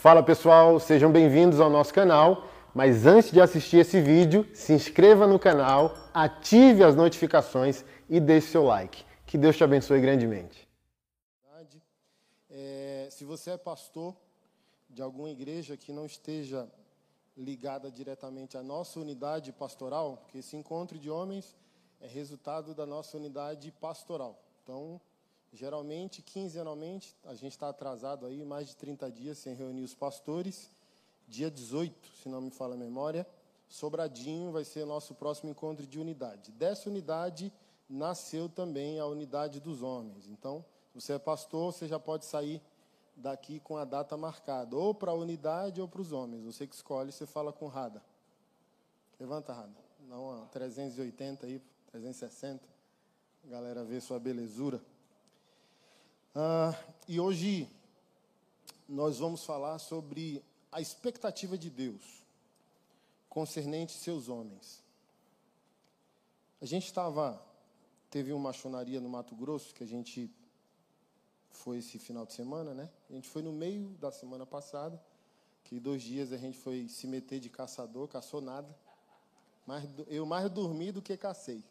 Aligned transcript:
Fala 0.00 0.22
pessoal, 0.22 0.80
sejam 0.80 1.12
bem-vindos 1.12 1.60
ao 1.60 1.68
nosso 1.68 1.92
canal. 1.92 2.46
Mas 2.74 3.04
antes 3.04 3.30
de 3.30 3.38
assistir 3.38 3.76
esse 3.76 4.00
vídeo, 4.00 4.48
se 4.54 4.72
inscreva 4.72 5.26
no 5.26 5.38
canal, 5.38 5.94
ative 6.14 6.82
as 6.82 6.96
notificações 6.96 7.84
e 8.08 8.18
deixe 8.18 8.46
seu 8.46 8.64
like. 8.64 9.04
Que 9.26 9.36
Deus 9.36 9.58
te 9.58 9.62
abençoe 9.62 10.00
grandemente. 10.00 10.66
É, 12.48 13.08
se 13.10 13.26
você 13.26 13.50
é 13.50 13.58
pastor 13.58 14.16
de 14.88 15.02
alguma 15.02 15.28
igreja 15.28 15.76
que 15.76 15.92
não 15.92 16.06
esteja 16.06 16.66
ligada 17.36 17.90
diretamente 17.90 18.56
à 18.56 18.62
nossa 18.62 18.98
unidade 18.98 19.52
pastoral, 19.52 20.16
porque 20.22 20.38
esse 20.38 20.56
encontro 20.56 20.98
de 20.98 21.10
homens 21.10 21.54
é 22.00 22.06
resultado 22.06 22.74
da 22.74 22.86
nossa 22.86 23.18
unidade 23.18 23.70
pastoral. 23.70 24.42
Então, 24.62 24.98
Geralmente, 25.52 26.22
quinzenalmente, 26.22 27.16
a 27.24 27.34
gente 27.34 27.52
está 27.52 27.68
atrasado 27.68 28.24
aí, 28.26 28.44
mais 28.44 28.68
de 28.68 28.76
30 28.76 29.10
dias 29.10 29.38
sem 29.38 29.54
reunir 29.54 29.82
os 29.82 29.94
pastores. 29.94 30.70
Dia 31.26 31.50
18, 31.50 32.08
se 32.22 32.28
não 32.28 32.40
me 32.40 32.50
fala 32.50 32.74
a 32.74 32.78
memória, 32.78 33.26
Sobradinho 33.68 34.50
vai 34.50 34.64
ser 34.64 34.84
nosso 34.84 35.14
próximo 35.14 35.50
encontro 35.50 35.86
de 35.86 35.98
unidade. 35.98 36.50
Dessa 36.50 36.88
unidade 36.88 37.52
nasceu 37.88 38.48
também 38.48 38.98
a 38.98 39.06
unidade 39.06 39.60
dos 39.60 39.80
homens. 39.80 40.28
Então, 40.28 40.64
se 40.92 41.00
você 41.00 41.12
é 41.12 41.18
pastor, 41.18 41.72
você 41.72 41.86
já 41.86 41.98
pode 41.98 42.24
sair 42.24 42.60
daqui 43.16 43.60
com 43.60 43.76
a 43.76 43.84
data 43.84 44.16
marcada, 44.16 44.76
ou 44.76 44.94
para 44.94 45.12
a 45.12 45.14
unidade 45.14 45.80
ou 45.80 45.86
para 45.86 46.00
os 46.00 46.10
homens. 46.10 46.44
Você 46.44 46.66
que 46.66 46.74
escolhe, 46.74 47.12
você 47.12 47.26
fala 47.26 47.52
com 47.52 47.66
Rada. 47.68 48.02
Levanta, 49.18 49.52
Rada. 49.52 49.76
Não, 50.08 50.46
380 50.48 51.46
aí, 51.46 51.62
360. 51.86 52.66
A 53.44 53.48
galera 53.48 53.84
vê 53.84 54.00
sua 54.00 54.18
belezura. 54.18 54.82
Ah, 56.32 56.72
e 57.08 57.18
hoje 57.18 57.68
nós 58.88 59.18
vamos 59.18 59.44
falar 59.44 59.80
sobre 59.80 60.44
a 60.70 60.80
expectativa 60.80 61.58
de 61.58 61.68
Deus 61.68 62.24
concernente 63.28 63.92
seus 63.92 64.28
homens. 64.28 64.80
A 66.62 66.66
gente 66.66 66.86
estava, 66.86 67.44
teve 68.10 68.32
uma 68.32 68.44
machonaria 68.44 69.00
no 69.00 69.08
Mato 69.08 69.34
Grosso 69.34 69.74
que 69.74 69.82
a 69.82 69.86
gente 69.86 70.30
foi 71.50 71.78
esse 71.78 71.98
final 71.98 72.24
de 72.24 72.32
semana, 72.32 72.74
né? 72.74 72.88
A 73.08 73.14
gente 73.14 73.28
foi 73.28 73.42
no 73.42 73.52
meio 73.52 73.88
da 74.00 74.12
semana 74.12 74.46
passada, 74.46 75.02
que 75.64 75.80
dois 75.80 76.00
dias 76.00 76.32
a 76.32 76.36
gente 76.36 76.56
foi 76.56 76.88
se 76.88 77.08
meter 77.08 77.40
de 77.40 77.48
caçador, 77.48 78.06
caçou 78.06 78.40
nada. 78.40 78.72
Mas 79.66 79.84
eu 80.06 80.24
mais 80.24 80.48
dormi 80.48 80.92
do 80.92 81.02
que 81.02 81.16
cacei. 81.16 81.64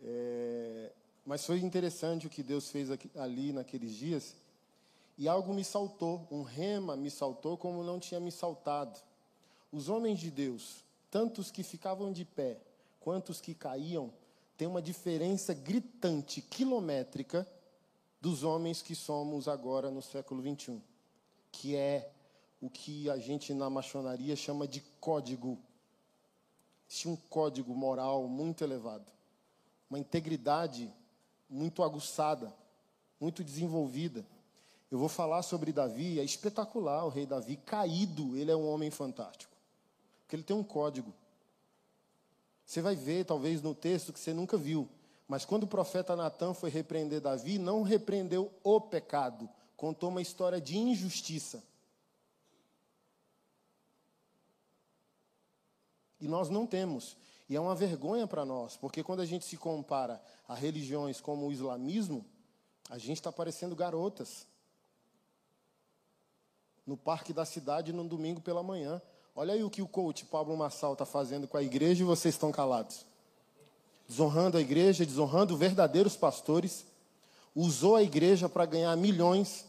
É, 0.00 0.92
mas 1.24 1.44
foi 1.44 1.60
interessante 1.60 2.26
o 2.26 2.30
que 2.30 2.42
Deus 2.42 2.68
fez 2.70 2.88
ali 3.16 3.52
naqueles 3.52 3.94
dias. 3.94 4.34
E 5.16 5.28
algo 5.28 5.54
me 5.54 5.64
saltou, 5.64 6.26
um 6.30 6.42
rema 6.42 6.96
me 6.96 7.10
saltou 7.10 7.56
como 7.56 7.84
não 7.84 8.00
tinha 8.00 8.18
me 8.18 8.32
saltado. 8.32 8.98
Os 9.70 9.88
homens 9.88 10.18
de 10.18 10.30
Deus, 10.30 10.84
tantos 11.10 11.50
que 11.50 11.62
ficavam 11.62 12.12
de 12.12 12.24
pé, 12.24 12.58
quantos 13.00 13.40
que 13.40 13.54
caíam, 13.54 14.12
tem 14.56 14.66
uma 14.66 14.82
diferença 14.82 15.54
gritante, 15.54 16.40
quilométrica, 16.40 17.46
dos 18.20 18.44
homens 18.44 18.80
que 18.80 18.94
somos 18.94 19.48
agora 19.48 19.90
no 19.90 20.00
século 20.00 20.40
21, 20.42 20.80
que 21.50 21.74
é 21.74 22.08
o 22.60 22.70
que 22.70 23.10
a 23.10 23.18
gente 23.18 23.52
na 23.52 23.68
maçonaria 23.68 24.36
chama 24.36 24.68
de 24.68 24.80
código. 25.00 25.58
Existe 26.88 27.08
um 27.08 27.16
código 27.16 27.74
moral 27.74 28.28
muito 28.28 28.62
elevado, 28.62 29.10
uma 29.90 29.98
integridade 29.98 30.92
muito 31.52 31.82
aguçada, 31.82 32.52
muito 33.20 33.44
desenvolvida. 33.44 34.24
Eu 34.90 34.98
vou 34.98 35.08
falar 35.08 35.42
sobre 35.42 35.72
Davi, 35.72 36.18
é 36.18 36.24
espetacular 36.24 37.04
o 37.04 37.08
rei 37.08 37.26
Davi, 37.26 37.56
caído, 37.56 38.36
ele 38.36 38.50
é 38.50 38.56
um 38.56 38.68
homem 38.68 38.90
fantástico. 38.90 39.54
Porque 40.22 40.36
ele 40.36 40.42
tem 40.42 40.56
um 40.56 40.64
código. 40.64 41.12
Você 42.64 42.80
vai 42.80 42.96
ver, 42.96 43.24
talvez, 43.24 43.60
no 43.60 43.74
texto 43.74 44.12
que 44.12 44.18
você 44.18 44.32
nunca 44.32 44.56
viu. 44.56 44.88
Mas 45.28 45.44
quando 45.44 45.64
o 45.64 45.68
profeta 45.68 46.16
Natan 46.16 46.54
foi 46.54 46.70
repreender 46.70 47.20
Davi, 47.20 47.58
não 47.58 47.82
repreendeu 47.82 48.52
o 48.62 48.80
pecado, 48.80 49.48
contou 49.76 50.08
uma 50.08 50.22
história 50.22 50.60
de 50.60 50.76
injustiça. 50.76 51.62
E 56.20 56.28
nós 56.28 56.48
não 56.48 56.66
temos. 56.66 57.16
E 57.48 57.56
é 57.56 57.60
uma 57.60 57.74
vergonha 57.74 58.26
para 58.26 58.44
nós, 58.44 58.76
porque 58.76 59.02
quando 59.02 59.20
a 59.20 59.26
gente 59.26 59.44
se 59.44 59.56
compara 59.56 60.22
a 60.48 60.54
religiões 60.54 61.20
como 61.20 61.46
o 61.46 61.52
islamismo, 61.52 62.24
a 62.88 62.98
gente 62.98 63.18
está 63.18 63.32
parecendo 63.32 63.74
garotas. 63.74 64.46
No 66.86 66.96
parque 66.96 67.32
da 67.32 67.44
cidade, 67.44 67.92
num 67.92 68.06
domingo 68.06 68.40
pela 68.40 68.62
manhã. 68.62 69.00
Olha 69.34 69.54
aí 69.54 69.62
o 69.62 69.70
que 69.70 69.80
o 69.80 69.88
coach 69.88 70.24
Pablo 70.26 70.56
Massal 70.56 70.92
está 70.92 71.06
fazendo 71.06 71.48
com 71.48 71.56
a 71.56 71.62
igreja 71.62 72.02
e 72.02 72.06
vocês 72.06 72.34
estão 72.34 72.50
calados. 72.50 73.06
Desonrando 74.06 74.58
a 74.58 74.60
igreja, 74.60 75.06
desonrando 75.06 75.56
verdadeiros 75.56 76.16
pastores. 76.16 76.84
Usou 77.54 77.96
a 77.96 78.02
igreja 78.02 78.48
para 78.48 78.66
ganhar 78.66 78.96
milhões. 78.96 79.64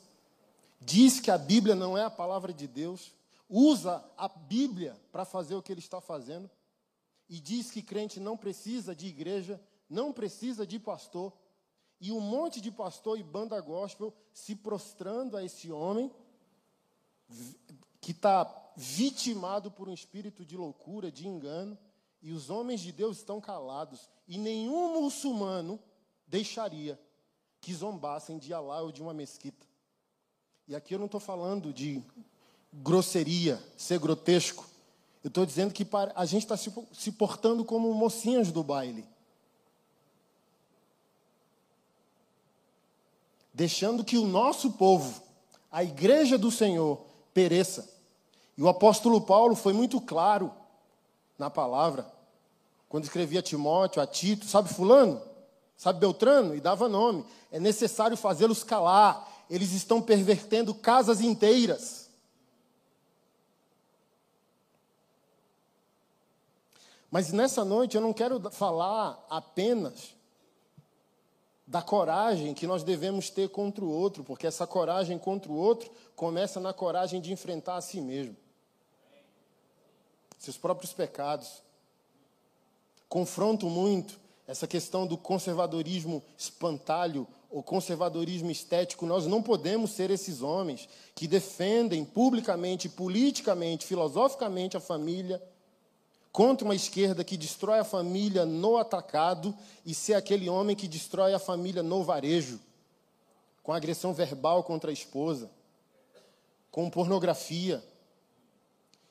Diz 0.82 1.20
que 1.20 1.32
a 1.32 1.38
Bíblia 1.38 1.76
não 1.76 1.98
é 1.98 2.04
a 2.04 2.10
palavra 2.10 2.52
de 2.52 2.68
Deus. 2.68 3.14
Usa 3.48 4.04
a 4.18 4.28
Bíblia 4.28 4.98
para 5.12 5.24
fazer 5.24 5.56
o 5.56 5.62
que 5.62 5.72
ele 5.72 5.80
está 5.80 6.02
fazendo 6.02 6.50
e 7.30 7.40
diz 7.40 7.72
que 7.72 7.82
crente 7.82 8.20
não 8.20 8.38
precisa 8.38 8.96
de 8.96 9.08
igreja, 9.08 9.62
não 9.90 10.12
precisa 10.12 10.66
de 10.66 10.80
pastor, 10.80 11.34
e 12.00 12.12
um 12.12 12.20
monte 12.20 12.60
de 12.60 12.72
pastor 12.72 13.18
e 13.18 13.24
banda 13.24 13.60
gospel 13.62 14.14
se 14.34 14.56
prostrando 14.56 15.38
a 15.38 15.44
esse 15.44 15.72
homem 15.72 16.12
que 18.02 18.12
está 18.12 18.44
vitimado 18.76 19.72
por 19.72 19.88
um 19.88 19.94
espírito 19.94 20.46
de 20.46 20.58
loucura, 20.58 21.12
de 21.12 21.28
engano, 21.28 21.78
e 22.22 22.32
os 22.32 22.50
homens 22.50 22.82
de 22.82 22.92
Deus 22.92 23.18
estão 23.18 23.40
calados, 23.40 24.10
e 24.28 24.38
nenhum 24.38 25.02
muçulmano 25.02 25.80
deixaria 26.28 27.00
que 27.62 27.74
zombassem 27.74 28.38
de 28.38 28.54
Alá 28.54 28.82
ou 28.82 28.92
de 28.92 29.02
uma 29.02 29.14
mesquita. 29.14 29.66
E 30.68 30.76
aqui 30.76 30.94
eu 30.94 31.00
não 31.00 31.06
estou 31.06 31.20
falando 31.20 31.74
de 31.74 32.02
grosseria, 32.74 33.62
ser 33.78 34.00
grotesco. 34.00 34.66
Eu 35.24 35.30
estou 35.30 35.46
dizendo 35.46 35.74
que 35.74 35.88
a 36.16 36.26
gente 36.26 36.44
está 36.44 36.58
se 36.58 37.12
portando 37.14 37.64
como 37.64 37.94
mocinhas 37.94 38.52
do 38.52 38.62
baile. 38.62 39.08
Deixando 43.54 44.04
que 44.04 44.18
o 44.18 44.28
nosso 44.28 44.72
povo, 44.72 45.22
a 45.72 45.84
igreja 45.84 46.38
do 46.38 46.52
Senhor, 46.52 47.06
pereça. 47.34 47.90
E 48.58 48.62
o 48.62 48.68
apóstolo 48.68 49.22
Paulo 49.22 49.56
foi 49.56 49.72
muito 49.72 50.02
claro 50.02 50.52
na 51.38 51.50
palavra, 51.50 52.12
quando 52.90 53.06
escrevia 53.06 53.40
a 53.40 53.44
Timóteo, 53.44 54.02
a 54.02 54.06
Tito, 54.06 54.46
sabe 54.46 54.70
Fulano? 54.70 55.22
Sabe 55.76 56.00
Beltrano? 56.00 56.56
E 56.56 56.60
dava 56.62 56.88
nome. 56.88 57.26
É 57.52 57.60
necessário 57.60 58.16
fazê-los 58.16 58.64
calar. 58.64 59.28
Eles 59.50 59.72
estão 59.74 60.02
pervertendo 60.02 60.76
casas 60.76 61.20
inteiras. 61.20 62.03
Mas 67.14 67.32
nessa 67.32 67.64
noite 67.64 67.96
eu 67.96 68.02
não 68.02 68.12
quero 68.12 68.42
falar 68.50 69.24
apenas 69.30 70.16
da 71.68 71.80
coragem 71.80 72.56
que 72.56 72.66
nós 72.66 72.82
devemos 72.82 73.30
ter 73.30 73.50
contra 73.50 73.86
o 73.86 73.92
outro, 73.92 74.24
porque 74.24 74.48
essa 74.48 74.66
coragem 74.66 75.20
contra 75.20 75.52
o 75.52 75.56
outro 75.56 75.92
começa 76.16 76.60
na 76.60 76.74
coragem 76.74 77.22
de 77.22 77.32
enfrentar 77.32 77.76
a 77.76 77.82
si 77.82 78.02
mesmo, 78.02 78.36
seus 80.40 80.58
próprios 80.58 80.92
pecados. 80.92 81.62
Confronto 83.08 83.70
muito 83.70 84.20
essa 84.48 84.66
questão 84.66 85.06
do 85.06 85.16
conservadorismo 85.16 86.24
espantalho 86.36 87.28
ou 87.52 87.62
conservadorismo 87.62 88.50
estético. 88.50 89.06
Nós 89.06 89.28
não 89.28 89.44
podemos 89.44 89.92
ser 89.92 90.10
esses 90.10 90.42
homens 90.42 90.90
que 91.14 91.28
defendem 91.28 92.04
publicamente, 92.04 92.90
politicamente, 92.90 93.86
filosoficamente 93.86 94.76
a 94.76 94.80
família 94.80 95.40
contra 96.34 96.66
uma 96.66 96.74
esquerda 96.74 97.24
que 97.24 97.38
destrói 97.38 97.78
a 97.78 97.84
família 97.84 98.44
no 98.44 98.76
atacado 98.78 99.56
e 99.86 99.94
ser 99.94 100.16
aquele 100.16 100.50
homem 100.50 100.76
que 100.76 100.88
destrói 100.88 101.32
a 101.32 101.38
família 101.38 101.84
no 101.84 102.04
varejo, 102.04 102.60
com 103.62 103.72
agressão 103.72 104.16
verbal 104.16 104.64
contra 104.64 104.90
a 104.90 104.94
esposa, 104.94 105.50
com 106.72 106.90
pornografia. 106.90 107.84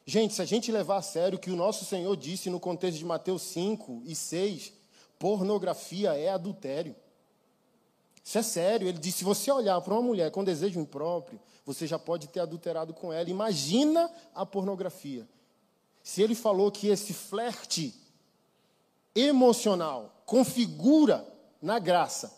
Gente, 0.05 0.35
se 0.35 0.43
a 0.43 0.45
gente 0.45 0.73
levar 0.73 0.97
a 0.97 1.03
sério 1.03 1.39
o 1.39 1.41
que 1.41 1.53
o 1.53 1.57
nosso 1.57 1.85
Senhor 1.85 2.17
disse 2.17 2.51
no 2.51 2.59
contexto 2.59 2.99
de 2.99 3.05
Mateus 3.05 3.43
5 3.43 4.03
e 4.05 4.17
6, 4.17 4.73
pornografia 5.17 6.15
é 6.19 6.29
adultério. 6.29 6.97
Isso 8.25 8.37
é 8.37 8.43
sério. 8.43 8.89
Ele 8.89 8.99
disse: 8.99 9.19
se 9.19 9.25
você 9.25 9.49
olhar 9.53 9.81
para 9.81 9.95
uma 9.95 10.03
mulher 10.03 10.33
com 10.33 10.43
desejo 10.43 10.81
impróprio, 10.81 11.39
você 11.65 11.87
já 11.87 12.01
pode 12.01 12.27
ter 12.27 12.41
adulterado 12.41 12.93
com 12.93 13.13
ela. 13.13 13.31
Imagina 13.31 14.11
a 14.35 14.45
pornografia. 14.45 15.25
Se 16.03 16.23
ele 16.23 16.35
falou 16.35 16.71
que 16.71 16.89
esse 16.89 17.13
flerte 17.13 17.95
emocional 19.15 20.23
configura 20.27 21.27
na 21.61 21.79
graça, 21.79 22.35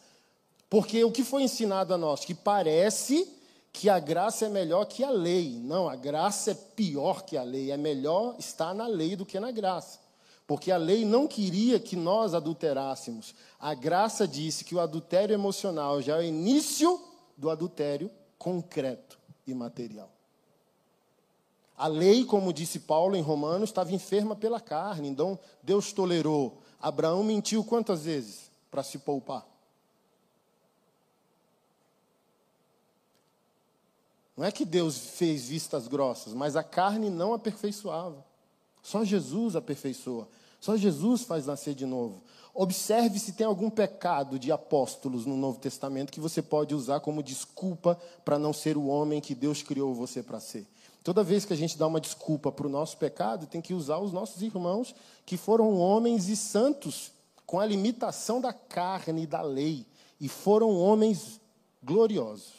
porque 0.69 1.05
o 1.05 1.13
que 1.13 1.23
foi 1.23 1.43
ensinado 1.43 1.95
a 1.95 1.99
nós? 1.99 2.25
Que 2.25 2.35
parece 2.35 3.29
que 3.73 3.89
a 3.89 3.99
graça 3.99 4.47
é 4.47 4.49
melhor 4.49 4.85
que 4.85 5.03
a 5.03 5.11
lei. 5.11 5.59
Não, 5.59 5.89
a 5.89 5.97
graça 5.97 6.53
é 6.53 6.55
pior 6.55 7.23
que 7.23 7.37
a 7.37 7.43
lei. 7.43 7.71
É 7.71 7.77
melhor 7.77 8.37
estar 8.39 8.73
na 8.73 8.87
lei 8.87 9.17
do 9.17 9.27
que 9.27 9.39
na 9.41 9.51
graça. 9.51 9.99
Porque 10.47 10.71
a 10.71 10.77
lei 10.77 11.05
não 11.05 11.27
queria 11.27 11.81
que 11.81 11.97
nós 11.97 12.35
adulterássemos. 12.35 13.35
A 13.59 13.75
graça 13.75 14.29
disse 14.29 14.65
que 14.65 14.75
o 14.75 14.81
adultério 14.81 15.35
emocional 15.35 16.01
já 16.01 16.17
é 16.17 16.21
o 16.21 16.23
início 16.23 17.01
do 17.37 17.51
adultério 17.51 18.11
concreto 18.39 19.19
e 19.47 19.53
material. 19.55 20.14
A 21.77 21.87
lei, 21.87 22.25
como 22.25 22.53
disse 22.53 22.81
Paulo 22.81 23.17
em 23.17 23.23
Romanos, 23.23 23.71
estava 23.71 23.93
enferma 23.93 24.37
pela 24.37 24.61
carne. 24.61 25.09
Então, 25.09 25.39
Deus 25.63 25.93
tolerou. 25.93 26.61
Abraão 26.81 27.25
mentiu 27.25 27.65
quantas 27.65 28.05
vezes 28.05 28.51
para 28.71 28.83
se 28.83 28.99
poupar? 28.99 29.47
Não 34.37 34.45
é 34.45 34.53
que 34.53 34.65
Deus 34.65 34.99
fez 34.99 35.49
vistas 35.49 35.87
grossas, 35.87 36.33
mas 36.33 36.57
a 36.57 36.63
carne 36.63 37.09
não 37.09 37.33
aperfeiçoava. 37.33 38.25
Só 38.83 39.05
Jesus 39.05 39.57
aperfeiçoa. 39.57 40.29
Só 40.61 40.77
Jesus 40.77 41.23
faz 41.23 41.47
nascer 41.47 41.75
de 41.75 41.87
novo. 41.87 42.23
Observe 42.53 43.19
se 43.19 43.33
tem 43.33 43.47
algum 43.47 43.69
pecado 43.69 44.39
de 44.39 44.51
apóstolos 44.53 45.27
no 45.27 45.37
Novo 45.37 45.59
Testamento 45.59 46.13
que 46.13 46.21
você 46.21 46.41
pode 46.41 46.75
usar 46.75 47.01
como 47.01 47.23
desculpa 47.23 47.99
para 48.25 48.39
não 48.39 48.53
ser 48.53 48.77
o 48.77 48.87
homem 48.87 49.21
que 49.21 49.35
Deus 49.35 49.63
criou 49.63 49.95
você 49.95 50.23
para 50.23 50.41
ser. 50.41 50.67
Toda 51.05 51.23
vez 51.23 51.45
que 51.45 51.53
a 51.53 51.57
gente 51.57 51.77
dá 51.77 51.87
uma 51.87 52.01
desculpa 52.01 52.51
para 52.51 52.67
o 52.67 52.71
nosso 52.71 52.97
pecado, 52.97 53.47
tem 53.47 53.61
que 53.61 53.75
usar 53.75 53.99
os 53.99 54.11
nossos 54.11 54.41
irmãos 54.41 54.95
que 55.27 55.37
foram 55.37 55.77
homens 55.77 56.31
e 56.31 56.35
santos, 56.35 57.13
com 57.45 57.61
a 57.61 57.67
limitação 57.67 58.41
da 58.41 58.55
carne 58.55 59.25
e 59.25 59.27
da 59.27 59.43
lei, 59.43 59.87
e 60.19 60.31
foram 60.31 60.75
homens 60.75 61.39
gloriosos. 61.83 62.55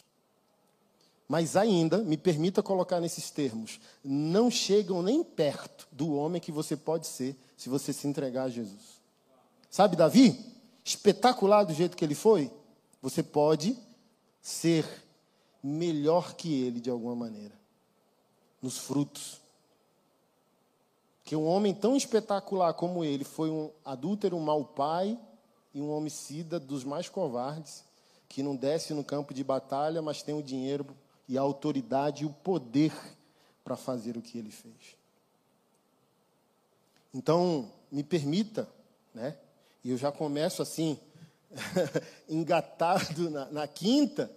Mas 1.28 1.58
ainda, 1.58 1.98
me 1.98 2.18
permita 2.18 2.62
colocar 2.62 3.00
nesses 3.00 3.32
termos, 3.32 3.80
não 4.04 4.52
chegam 4.52 5.02
nem 5.02 5.24
perto 5.24 5.88
do 5.92 6.14
homem 6.14 6.40
que 6.40 6.52
você 6.52 6.78
pode 6.78 7.08
ser 7.08 7.36
se 7.58 7.68
você 7.68 7.92
se 7.92 8.08
entregar 8.08 8.44
a 8.44 8.50
Jesus. 8.50 9.02
Sabe 9.72 9.96
Davi? 9.96 10.40
Espetacular 10.84 11.64
do 11.64 11.74
jeito 11.74 11.98
que 11.98 12.06
ele 12.06 12.14
foi? 12.14 12.52
Você 13.02 13.24
pode 13.24 13.76
ser 14.40 14.86
melhor 15.64 16.36
que 16.36 16.62
ele 16.62 16.80
de 16.80 16.92
alguma 16.92 17.16
maneira 17.16 17.65
nos 18.66 18.80
frutos. 18.80 19.40
Que 21.24 21.36
um 21.36 21.46
homem 21.46 21.72
tão 21.72 21.96
espetacular 21.96 22.74
como 22.74 23.06
ele 23.06 23.24
foi 23.24 23.52
um 23.52 23.70
adúltero, 23.86 24.36
um 24.36 24.42
mau 24.42 24.66
pai 24.66 25.18
e 25.72 25.80
um 25.80 25.92
homicida 25.92 26.60
dos 26.60 26.84
mais 26.84 27.08
covardes, 27.08 27.84
que 28.28 28.42
não 28.42 28.56
desce 28.56 28.92
no 28.94 29.04
campo 29.04 29.36
de 29.36 29.44
batalha, 29.44 30.02
mas 30.02 30.24
tem 30.24 30.34
o 30.34 30.42
dinheiro 30.42 30.86
e 31.28 31.38
a 31.38 31.42
autoridade 31.42 32.24
e 32.24 32.26
o 32.26 32.34
poder 32.34 32.92
para 33.64 33.76
fazer 33.76 34.18
o 34.18 34.22
que 34.22 34.38
ele 34.38 34.52
fez. 34.52 34.96
Então, 37.14 37.72
me 37.92 38.04
permita, 38.04 38.68
né? 39.14 39.38
E 39.84 39.92
eu 39.92 39.98
já 39.98 40.12
começo 40.12 40.62
assim, 40.62 41.00
engatado 42.28 43.30
na, 43.30 43.46
na 43.46 43.68
quinta, 43.68 44.32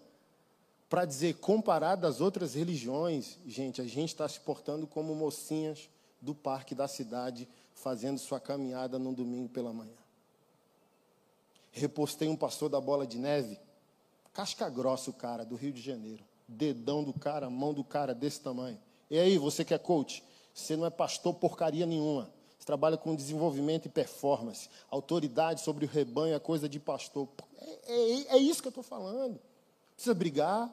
para 0.88 1.04
dizer, 1.04 1.34
comparado 1.34 2.06
às 2.06 2.20
outras 2.20 2.54
religiões, 2.54 3.38
gente, 3.46 3.80
a 3.80 3.84
gente 3.84 4.08
está 4.08 4.26
se 4.26 4.40
portando 4.40 4.86
como 4.86 5.14
mocinhas 5.14 5.88
do 6.20 6.34
parque 6.34 6.74
da 6.74 6.88
cidade, 6.88 7.46
fazendo 7.74 8.18
sua 8.18 8.40
caminhada 8.40 8.98
num 8.98 9.12
domingo 9.12 9.48
pela 9.48 9.72
manhã. 9.72 9.92
Repostei 11.70 12.28
um 12.28 12.36
pastor 12.36 12.70
da 12.70 12.80
Bola 12.80 13.06
de 13.06 13.18
Neve, 13.18 13.60
casca 14.32 14.68
grossa 14.70 15.10
o 15.10 15.12
cara, 15.12 15.44
do 15.44 15.56
Rio 15.56 15.72
de 15.72 15.82
Janeiro. 15.82 16.24
Dedão 16.48 17.04
do 17.04 17.12
cara, 17.12 17.50
mão 17.50 17.74
do 17.74 17.84
cara 17.84 18.14
desse 18.14 18.40
tamanho. 18.40 18.78
E 19.10 19.18
aí, 19.18 19.36
você 19.36 19.64
que 19.64 19.74
é 19.74 19.78
coach, 19.78 20.24
você 20.54 20.74
não 20.74 20.86
é 20.86 20.90
pastor 20.90 21.34
porcaria 21.34 21.84
nenhuma. 21.84 22.32
Você 22.58 22.64
trabalha 22.64 22.96
com 22.96 23.14
desenvolvimento 23.14 23.84
e 23.84 23.90
performance. 23.90 24.70
Autoridade 24.90 25.60
sobre 25.60 25.84
o 25.84 25.88
rebanho 25.88 26.34
é 26.34 26.38
coisa 26.38 26.66
de 26.66 26.80
pastor. 26.80 27.28
É, 27.60 27.92
é, 27.92 28.36
é 28.36 28.38
isso 28.38 28.62
que 28.62 28.68
eu 28.68 28.70
estou 28.70 28.82
falando 28.82 29.38
precisa 29.98 30.14
brigar, 30.14 30.72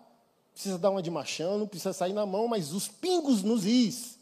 precisa 0.54 0.77
dar 0.77 0.92
uma 0.92 1.01
de 1.01 1.10
machão, 1.10 1.57
não 1.57 1.68
precisa 1.68 1.92
sair 1.94 2.13
na 2.13 2.27
mão, 2.27 2.48
mas 2.48 2.72
os 2.74 2.88
pingos 2.88 3.42
nos 3.42 3.66
is. 3.66 4.19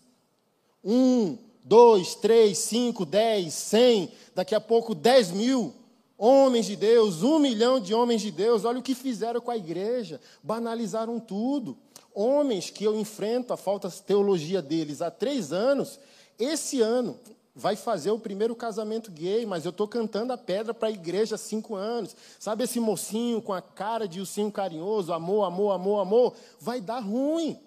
Um, 0.82 1.38
dois, 1.62 2.16
três, 2.16 2.58
cinco, 2.60 3.06
dez, 3.06 3.54
cem, 3.54 4.14
daqui 4.34 4.56
a 4.56 4.62
pouco 4.62 4.96
dez 4.96 5.30
mil 5.30 5.74
homens 6.18 6.68
de 6.68 6.78
Deus, 6.78 7.22
um 7.22 7.38
milhão 7.38 7.82
de 7.82 7.94
homens 7.94 8.22
de 8.22 8.32
Deus. 8.32 8.64
Olha 8.64 8.80
o 8.80 8.82
que 8.82 8.96
fizeram 8.96 9.42
com 9.42 9.52
a 9.52 9.58
igreja, 9.58 10.22
banalizaram 10.42 11.20
tudo. 11.20 11.78
Homens 12.16 12.70
que 12.70 12.86
eu 12.86 12.98
enfrento 12.98 13.52
a 13.52 13.58
falta 13.58 13.90
de 13.90 14.02
teologia 14.04 14.62
deles 14.62 15.02
há 15.02 15.12
três 15.12 15.52
anos, 15.52 16.00
esse 16.40 16.80
ano, 16.80 17.20
vai 17.56 17.76
fazer 17.76 18.10
o 18.12 18.20
primeiro 18.20 18.56
casamento 18.56 19.12
gay, 19.12 19.46
mas 19.46 19.64
eu 19.64 19.70
estou 19.70 19.88
cantando 19.88 20.34
a 20.34 20.38
pedra 20.38 20.74
para 20.74 20.88
a 20.88 20.92
igreja 20.92 21.36
há 21.36 21.38
cinco 21.38 21.76
anos. 21.76 22.16
Sabe 22.40 22.64
esse 22.64 22.80
mocinho 22.80 23.42
com 23.42 23.54
a 23.54 23.62
cara 23.62 24.08
de 24.08 24.20
ursinho 24.20 24.52
carinhoso, 24.52 25.14
amor, 25.14 25.44
amor, 25.44 25.72
amor, 25.72 26.00
amor? 26.00 26.36
Vai 26.60 26.82
dar 26.82 27.00
ruim. 27.00 27.60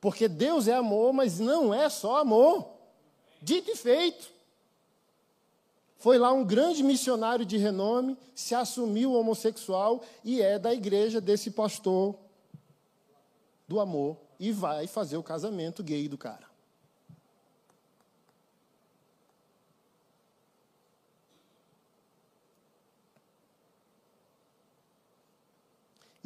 Porque 0.00 0.28
Deus 0.28 0.68
é 0.68 0.74
amor, 0.74 1.12
mas 1.12 1.40
não 1.40 1.74
é 1.74 1.88
só 1.88 2.18
amor. 2.18 2.68
Dito 3.42 3.70
e 3.70 3.76
feito. 3.76 4.30
Foi 5.98 6.18
lá 6.18 6.32
um 6.32 6.44
grande 6.44 6.82
missionário 6.82 7.44
de 7.44 7.56
renome, 7.56 8.16
se 8.34 8.54
assumiu 8.54 9.14
homossexual 9.14 10.02
e 10.22 10.40
é 10.40 10.58
da 10.58 10.72
igreja 10.72 11.20
desse 11.20 11.50
pastor 11.50 12.14
do 13.66 13.80
amor 13.80 14.16
e 14.38 14.52
vai 14.52 14.86
fazer 14.86 15.16
o 15.16 15.22
casamento 15.22 15.82
gay 15.82 16.06
do 16.06 16.16
cara. 16.16 16.46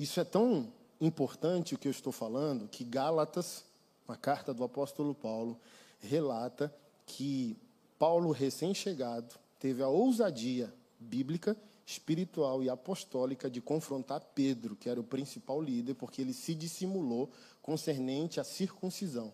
Isso 0.01 0.19
é 0.19 0.25
tão 0.25 0.73
importante 0.99 1.75
o 1.75 1.79
que 1.79 1.87
eu 1.87 1.93
estou 1.93 2.11
falando 2.11 2.67
que 2.67 2.85
Gálatas, 2.85 3.67
uma 4.09 4.17
carta 4.17 4.55
do 4.55 4.65
apóstolo 4.65 5.15
Paulo, 5.15 5.61
relata 6.01 6.75
que 7.05 7.55
Paulo, 7.99 8.31
recém-chegado, 8.31 9.35
teve 9.59 9.83
a 9.83 9.89
ousadia 9.89 10.73
bíblica, 10.99 11.55
espiritual 11.85 12.63
e 12.63 12.71
apostólica 12.71 13.51
de 13.51 13.61
confrontar 13.61 14.23
Pedro, 14.35 14.75
que 14.75 14.89
era 14.89 14.99
o 14.99 15.05
principal 15.05 15.61
líder, 15.61 15.93
porque 15.93 16.23
ele 16.23 16.33
se 16.33 16.55
dissimulou 16.55 17.31
concernente 17.61 18.41
à 18.41 18.45
circuncisão. 18.45 19.31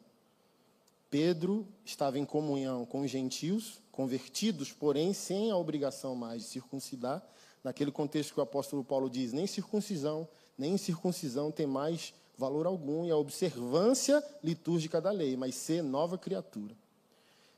Pedro 1.09 1.65
estava 1.85 2.19
em 2.19 2.25
comunhão 2.25 2.85
com 2.85 3.03
os 3.03 3.11
gentios, 3.13 3.81
convertidos, 3.93 4.73
porém 4.73 5.13
sem 5.13 5.49
a 5.53 5.57
obrigação 5.57 6.17
mais 6.17 6.43
de 6.43 6.49
circuncidar, 6.49 7.25
naquele 7.63 7.93
contexto 7.93 8.35
que 8.35 8.41
o 8.41 8.43
apóstolo 8.43 8.83
Paulo 8.83 9.09
diz: 9.09 9.33
nem 9.33 9.47
circuncisão, 9.47 10.29
nem 10.59 10.77
circuncisão 10.77 11.51
tem 11.51 11.67
mais 11.67 12.15
valor 12.39 12.67
algum 12.67 13.05
e 13.07 13.11
a 13.11 13.17
observância 13.17 14.23
litúrgica 14.43 15.01
da 15.01 15.11
lei, 15.11 15.37
mas 15.37 15.55
ser 15.55 15.83
nova 15.83 16.19
criatura. 16.19 16.75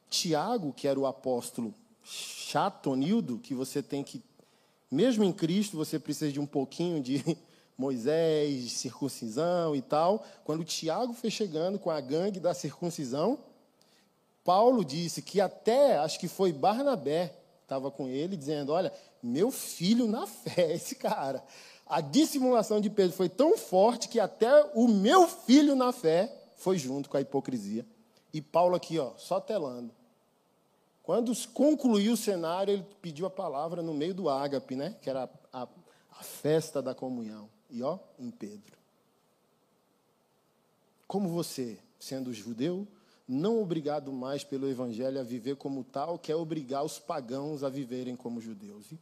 Tiago, 0.08 0.72
que 0.72 0.88
era 0.88 0.98
o 0.98 1.06
apóstolo 1.06 1.74
chatonildo, 2.02 3.38
que 3.38 3.54
você 3.54 3.82
tem 3.82 4.02
que, 4.02 4.22
mesmo 4.90 5.24
em 5.24 5.32
Cristo, 5.32 5.76
você 5.76 5.98
precisa 5.98 6.32
de 6.32 6.40
um 6.40 6.46
pouquinho 6.46 7.02
de 7.02 7.22
Moisés, 7.76 8.64
de 8.64 8.70
circuncisão 8.70 9.76
e 9.76 9.82
tal. 9.82 10.24
Quando 10.44 10.64
Tiago 10.64 11.12
foi 11.12 11.30
chegando 11.30 11.78
com 11.78 11.90
a 11.90 12.00
gangue 12.00 12.40
da 12.40 12.54
circuncisão, 12.54 13.38
Paulo 14.42 14.84
disse 14.84 15.20
que 15.20 15.40
até, 15.40 15.98
acho 15.98 16.18
que 16.18 16.26
foi 16.26 16.52
Barnabé, 16.52 17.34
estava 17.62 17.90
com 17.90 18.08
ele, 18.08 18.36
dizendo: 18.36 18.72
Olha, 18.72 18.90
meu 19.22 19.50
filho 19.50 20.06
na 20.06 20.26
fé, 20.26 20.72
esse 20.74 20.94
cara. 20.94 21.44
A 21.88 22.02
dissimulação 22.02 22.80
de 22.80 22.90
Pedro 22.90 23.16
foi 23.16 23.30
tão 23.30 23.56
forte 23.56 24.08
que 24.08 24.20
até 24.20 24.70
o 24.74 24.86
meu 24.86 25.26
filho 25.26 25.74
na 25.74 25.90
fé 25.90 26.30
foi 26.56 26.76
junto 26.76 27.08
com 27.08 27.16
a 27.16 27.20
hipocrisia. 27.20 27.86
E 28.32 28.42
Paulo 28.42 28.76
aqui, 28.76 28.98
ó, 28.98 29.12
só 29.16 29.40
telando. 29.40 29.90
Quando 31.02 31.32
concluiu 31.54 32.12
o 32.12 32.16
cenário, 32.16 32.74
ele 32.74 32.86
pediu 33.00 33.24
a 33.24 33.30
palavra 33.30 33.80
no 33.80 33.94
meio 33.94 34.12
do 34.12 34.28
ágape, 34.28 34.76
né? 34.76 34.96
Que 35.00 35.08
era 35.08 35.30
a, 35.50 35.62
a, 35.62 35.68
a 36.10 36.22
festa 36.22 36.82
da 36.82 36.94
comunhão. 36.94 37.48
E 37.70 37.82
ó, 37.82 37.98
em 38.18 38.30
Pedro. 38.30 38.76
Como 41.06 41.30
você, 41.30 41.78
sendo 41.98 42.34
judeu, 42.34 42.86
não 43.26 43.62
obrigado 43.62 44.12
mais 44.12 44.44
pelo 44.44 44.68
evangelho 44.68 45.18
a 45.18 45.22
viver 45.22 45.56
como 45.56 45.82
tal, 45.82 46.18
quer 46.18 46.34
obrigar 46.34 46.84
os 46.84 46.98
pagãos 46.98 47.64
a 47.64 47.70
viverem 47.70 48.14
como 48.14 48.42
judeus. 48.42 48.92
E 48.92 48.98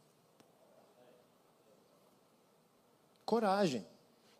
Coragem. 3.27 3.85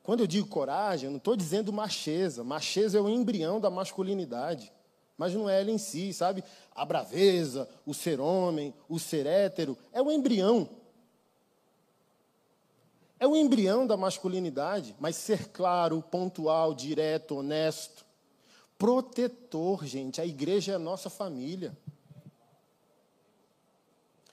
Quando 0.01 0.22
eu 0.22 0.27
digo 0.27 0.48
coragem, 0.48 1.08
eu 1.08 1.12
não 1.12 1.17
estou 1.17 1.36
dizendo 1.36 1.74
macheza. 1.74 2.41
Macheza 2.41 2.98
é 2.98 3.01
o 3.01 3.10
embrião 3.10 3.60
da 3.60 3.70
masculinidade. 3.70 4.72
Mas 5.17 5.34
não 5.34 5.50
é 5.50 5.60
ela 5.60 5.70
em 5.70 5.77
si, 5.77 6.13
sabe? 6.13 6.41
A 6.74 6.86
braveza, 6.86 7.67
o 7.86 7.94
ser 7.94 8.22
homem, 8.22 8.74
o 8.88 8.98
ser 8.98 9.25
hétero, 9.25 9.77
é 9.91 10.01
o 10.01 10.10
embrião. 10.10 10.70
É 13.20 13.27
o 13.27 13.36
embrião 13.36 13.86
da 13.86 13.98
masculinidade, 13.98 14.96
mas 15.01 15.17
ser 15.17 15.50
claro, 15.50 16.01
pontual, 16.01 16.74
direto, 16.74 17.36
honesto. 17.36 18.06
Protetor, 18.77 19.86
gente. 19.86 20.22
A 20.22 20.25
igreja 20.25 20.72
é 20.72 20.75
a 20.75 20.79
nossa 20.79 21.10
família. 21.10 21.77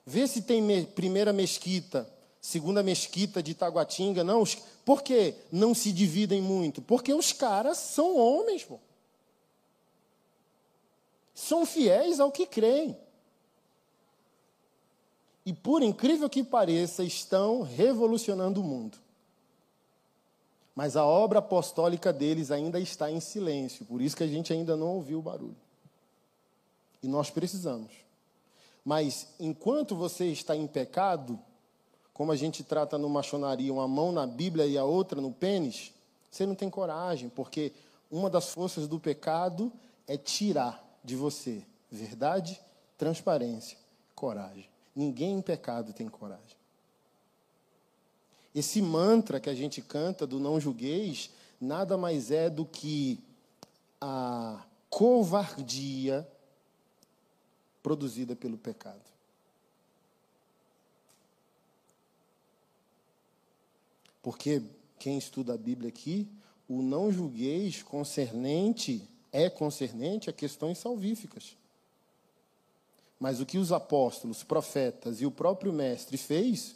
Vê 0.06 0.28
se 0.28 0.42
tem 0.42 0.62
me, 0.62 0.86
primeira 0.86 1.32
mesquita, 1.32 2.08
segunda 2.44 2.82
mesquita 2.82 3.42
de 3.42 3.54
Taguatinga. 3.54 4.22
Não, 4.22 4.42
os, 4.42 4.54
por 4.84 5.02
que 5.02 5.34
não 5.50 5.74
se 5.74 5.90
dividem 5.90 6.42
muito? 6.42 6.82
Porque 6.82 7.14
os 7.14 7.32
caras 7.32 7.78
são 7.78 8.18
homens, 8.18 8.62
pô. 8.62 8.78
São 11.34 11.64
fiéis 11.64 12.20
ao 12.20 12.30
que 12.30 12.44
creem. 12.44 12.98
E 15.46 15.54
por 15.54 15.82
incrível 15.82 16.28
que 16.28 16.44
pareça, 16.44 17.02
estão 17.02 17.62
revolucionando 17.62 18.60
o 18.60 18.64
mundo. 18.64 18.98
Mas 20.74 20.96
a 20.96 21.04
obra 21.04 21.38
apostólica 21.38 22.12
deles 22.12 22.50
ainda 22.50 22.78
está 22.78 23.10
em 23.10 23.20
silêncio, 23.20 23.86
por 23.86 24.02
isso 24.02 24.14
que 24.14 24.22
a 24.22 24.28
gente 24.28 24.52
ainda 24.52 24.76
não 24.76 24.96
ouviu 24.96 25.18
o 25.18 25.22
barulho. 25.22 25.56
E 27.02 27.08
nós 27.08 27.30
precisamos. 27.30 27.92
Mas 28.84 29.28
enquanto 29.40 29.96
você 29.96 30.26
está 30.26 30.54
em 30.54 30.66
pecado, 30.66 31.40
como 32.14 32.30
a 32.30 32.36
gente 32.36 32.62
trata 32.62 32.96
no 32.96 33.10
maçonaria, 33.10 33.72
uma 33.72 33.88
mão 33.88 34.12
na 34.12 34.26
Bíblia 34.26 34.66
e 34.66 34.78
a 34.78 34.84
outra 34.84 35.20
no 35.20 35.32
pênis, 35.32 35.92
você 36.30 36.46
não 36.46 36.54
tem 36.54 36.70
coragem, 36.70 37.28
porque 37.28 37.72
uma 38.10 38.30
das 38.30 38.50
forças 38.50 38.86
do 38.86 39.00
pecado 39.00 39.72
é 40.06 40.16
tirar 40.16 40.82
de 41.02 41.16
você 41.16 41.62
verdade, 41.90 42.60
transparência, 42.96 43.76
coragem. 44.14 44.68
Ninguém 44.94 45.34
em 45.34 45.42
pecado 45.42 45.92
tem 45.92 46.08
coragem. 46.08 46.56
Esse 48.54 48.80
mantra 48.80 49.40
que 49.40 49.50
a 49.50 49.54
gente 49.54 49.82
canta 49.82 50.26
do 50.26 50.38
não 50.38 50.60
julgueis 50.60 51.30
nada 51.60 51.96
mais 51.96 52.30
é 52.30 52.48
do 52.48 52.64
que 52.64 53.18
a 54.00 54.64
covardia 54.88 56.26
produzida 57.82 58.36
pelo 58.36 58.56
pecado. 58.56 59.13
Porque 64.24 64.62
quem 64.98 65.18
estuda 65.18 65.52
a 65.52 65.58
Bíblia 65.58 65.90
aqui, 65.90 66.26
o 66.66 66.80
não 66.80 67.12
julgueis 67.12 67.82
concernente 67.82 69.06
é 69.30 69.50
concernente 69.50 70.30
a 70.30 70.32
questões 70.32 70.78
salvíficas. 70.78 71.54
Mas 73.20 73.38
o 73.38 73.44
que 73.44 73.58
os 73.58 73.70
apóstolos, 73.70 74.42
profetas 74.42 75.20
e 75.20 75.26
o 75.26 75.30
próprio 75.30 75.74
mestre 75.74 76.16
fez 76.16 76.74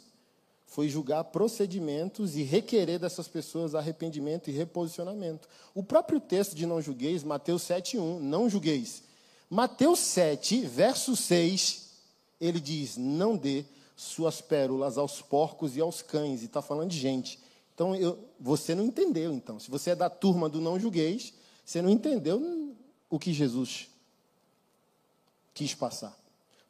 foi 0.67 0.89
julgar 0.89 1.23
procedimentos 1.23 2.35
e 2.35 2.43
requerer 2.43 2.99
dessas 2.99 3.27
pessoas 3.27 3.73
arrependimento 3.73 4.51
e 4.51 4.53
reposicionamento. 4.53 5.49
O 5.73 5.81
próprio 5.81 6.19
texto 6.19 6.53
de 6.55 6.67
não 6.67 6.79
julgueis, 6.79 7.23
Mateus 7.23 7.63
7:1, 7.63 8.19
não 8.19 8.47
julgueis. 8.47 9.01
Mateus 9.49 9.97
7, 9.97 10.67
verso 10.67 11.15
6, 11.15 11.89
ele 12.39 12.59
diz: 12.59 12.95
"Não 12.95 13.35
dê 13.35 13.65
suas 14.01 14.41
pérolas 14.41 14.97
aos 14.97 15.21
porcos 15.21 15.75
e 15.75 15.81
aos 15.81 16.01
cães", 16.01 16.41
e 16.41 16.45
está 16.45 16.61
falando 16.61 16.89
de 16.89 16.97
gente. 16.97 17.39
Então, 17.73 17.95
eu, 17.95 18.17
você 18.39 18.75
não 18.75 18.83
entendeu, 18.83 19.33
então. 19.33 19.59
Se 19.59 19.69
você 19.69 19.91
é 19.91 19.95
da 19.95 20.09
turma 20.09 20.49
do 20.49 20.59
não 20.59 20.79
julgueis, 20.79 21.33
você 21.65 21.81
não 21.81 21.89
entendeu 21.89 22.75
o 23.09 23.17
que 23.17 23.33
Jesus 23.33 23.87
quis 25.53 25.73
passar. 25.73 26.17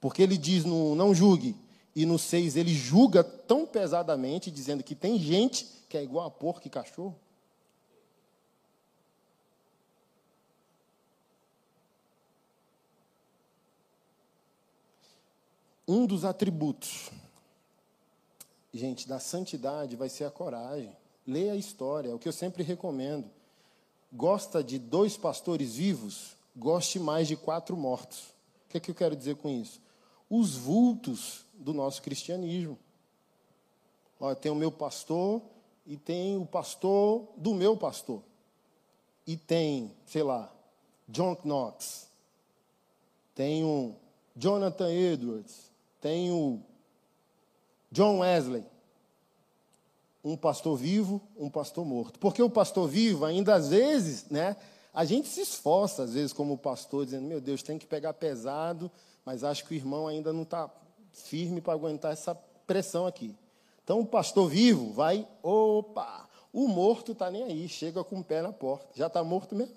Porque 0.02 0.22
ele 0.22 0.38
diz 0.38 0.66
no 0.66 0.96
não 0.96 1.14
julgue, 1.14 1.56
e 1.96 2.06
no 2.06 2.18
6 2.18 2.56
ele 2.56 2.74
julga 2.74 3.24
tão 3.24 3.66
pesadamente, 3.66 4.50
dizendo 4.50 4.84
que 4.84 4.96
tem 4.96 5.20
gente 5.20 5.68
que 5.90 5.98
é 5.98 6.04
igual 6.04 6.28
a 6.28 6.32
porco 6.32 6.66
e 6.66 6.70
cachorro. 6.70 7.16
Um 15.89 16.05
dos 16.05 16.24
atributos, 16.24 17.10
gente, 18.72 19.08
da 19.08 19.19
santidade 19.19 19.96
vai 19.96 20.08
ser 20.08 20.25
a 20.25 20.31
coragem. 20.31 20.96
Leia 21.25 21.53
a 21.53 21.58
história, 21.58 22.10
é 22.10 22.13
o 22.13 22.19
que 22.19 22.27
eu 22.27 22.34
sempre 22.34 22.62
recomendo. 22.62 23.29
Gosta 24.13 24.63
de 24.63 24.77
dois 24.77 25.17
pastores 25.17 25.75
vivos? 25.75 26.36
Goste 26.55 27.00
mais 27.00 27.27
de 27.27 27.36
quatro 27.36 27.75
mortos. 27.75 28.19
O 28.65 28.69
que, 28.69 28.77
é 28.77 28.79
que 28.79 28.91
eu 28.91 28.96
quero 28.96 29.15
dizer 29.15 29.36
com 29.38 29.50
isso? 29.50 29.81
os 30.29 30.55
vultos 30.55 31.46
do 31.53 31.74
nosso 31.74 32.01
cristianismo. 32.01 32.77
Olha, 34.19 34.36
tem 34.36 34.51
o 34.51 34.55
meu 34.55 34.72
pastor 34.72 35.41
e 35.88 35.98
tem 35.98 36.38
o 36.38 36.46
pastor 36.46 37.27
do 37.36 37.53
meu 37.53 37.75
pastor. 37.75 38.22
E 39.25 39.36
tem, 39.36 39.91
sei 40.05 40.22
lá, 40.22 40.51
John 41.08 41.36
Knox. 41.43 42.08
Tem 43.34 43.63
o 43.63 43.96
Jonathan 44.36 44.91
Edwards. 44.91 45.69
Tem 46.01 46.32
o 46.32 46.60
John 47.91 48.20
Wesley. 48.20 48.65
Um 50.24 50.36
pastor 50.36 50.77
vivo, 50.77 51.22
um 51.38 51.50
pastor 51.50 51.86
morto. 51.86 52.20
Porque 52.20 52.41
o 52.41 52.50
pastor 52.50 52.88
vivo, 52.88 53.25
ainda 53.25 53.56
às 53.56 53.70
vezes, 53.70 54.25
né? 54.29 54.56
A 54.94 55.06
gente 55.06 55.29
se 55.29 55.41
esforça, 55.41 56.03
às 56.03 56.13
vezes, 56.13 56.34
como 56.34 56.58
pastor, 56.58 57.06
dizendo: 57.06 57.27
meu 57.27 57.39
Deus, 57.39 57.63
tem 57.63 57.77
que 57.77 57.86
pegar 57.86 58.13
pesado 58.13 58.91
mas 59.29 59.44
acho 59.44 59.63
que 59.65 59.75
o 59.75 59.75
irmão 59.75 60.08
ainda 60.08 60.34
não 60.34 60.41
está 60.41 60.68
firme 61.13 61.62
para 61.62 61.74
aguentar 61.74 62.12
essa 62.12 62.34
pressão 62.65 63.06
aqui. 63.06 63.36
Então 63.84 64.00
o 64.00 64.06
pastor 64.06 64.50
vivo 64.50 64.91
vai, 64.91 65.27
opa, 65.44 66.27
o 66.51 66.68
morto 66.68 67.12
está 67.12 67.29
nem 67.29 67.44
aí, 67.44 67.70
chega 67.70 68.03
com 68.03 68.22
o 68.22 68.24
pé 68.24 68.41
na 68.41 68.51
porta. 68.51 68.88
Já 68.96 69.06
está 69.06 69.24
morto 69.24 69.56
mesmo? 69.56 69.75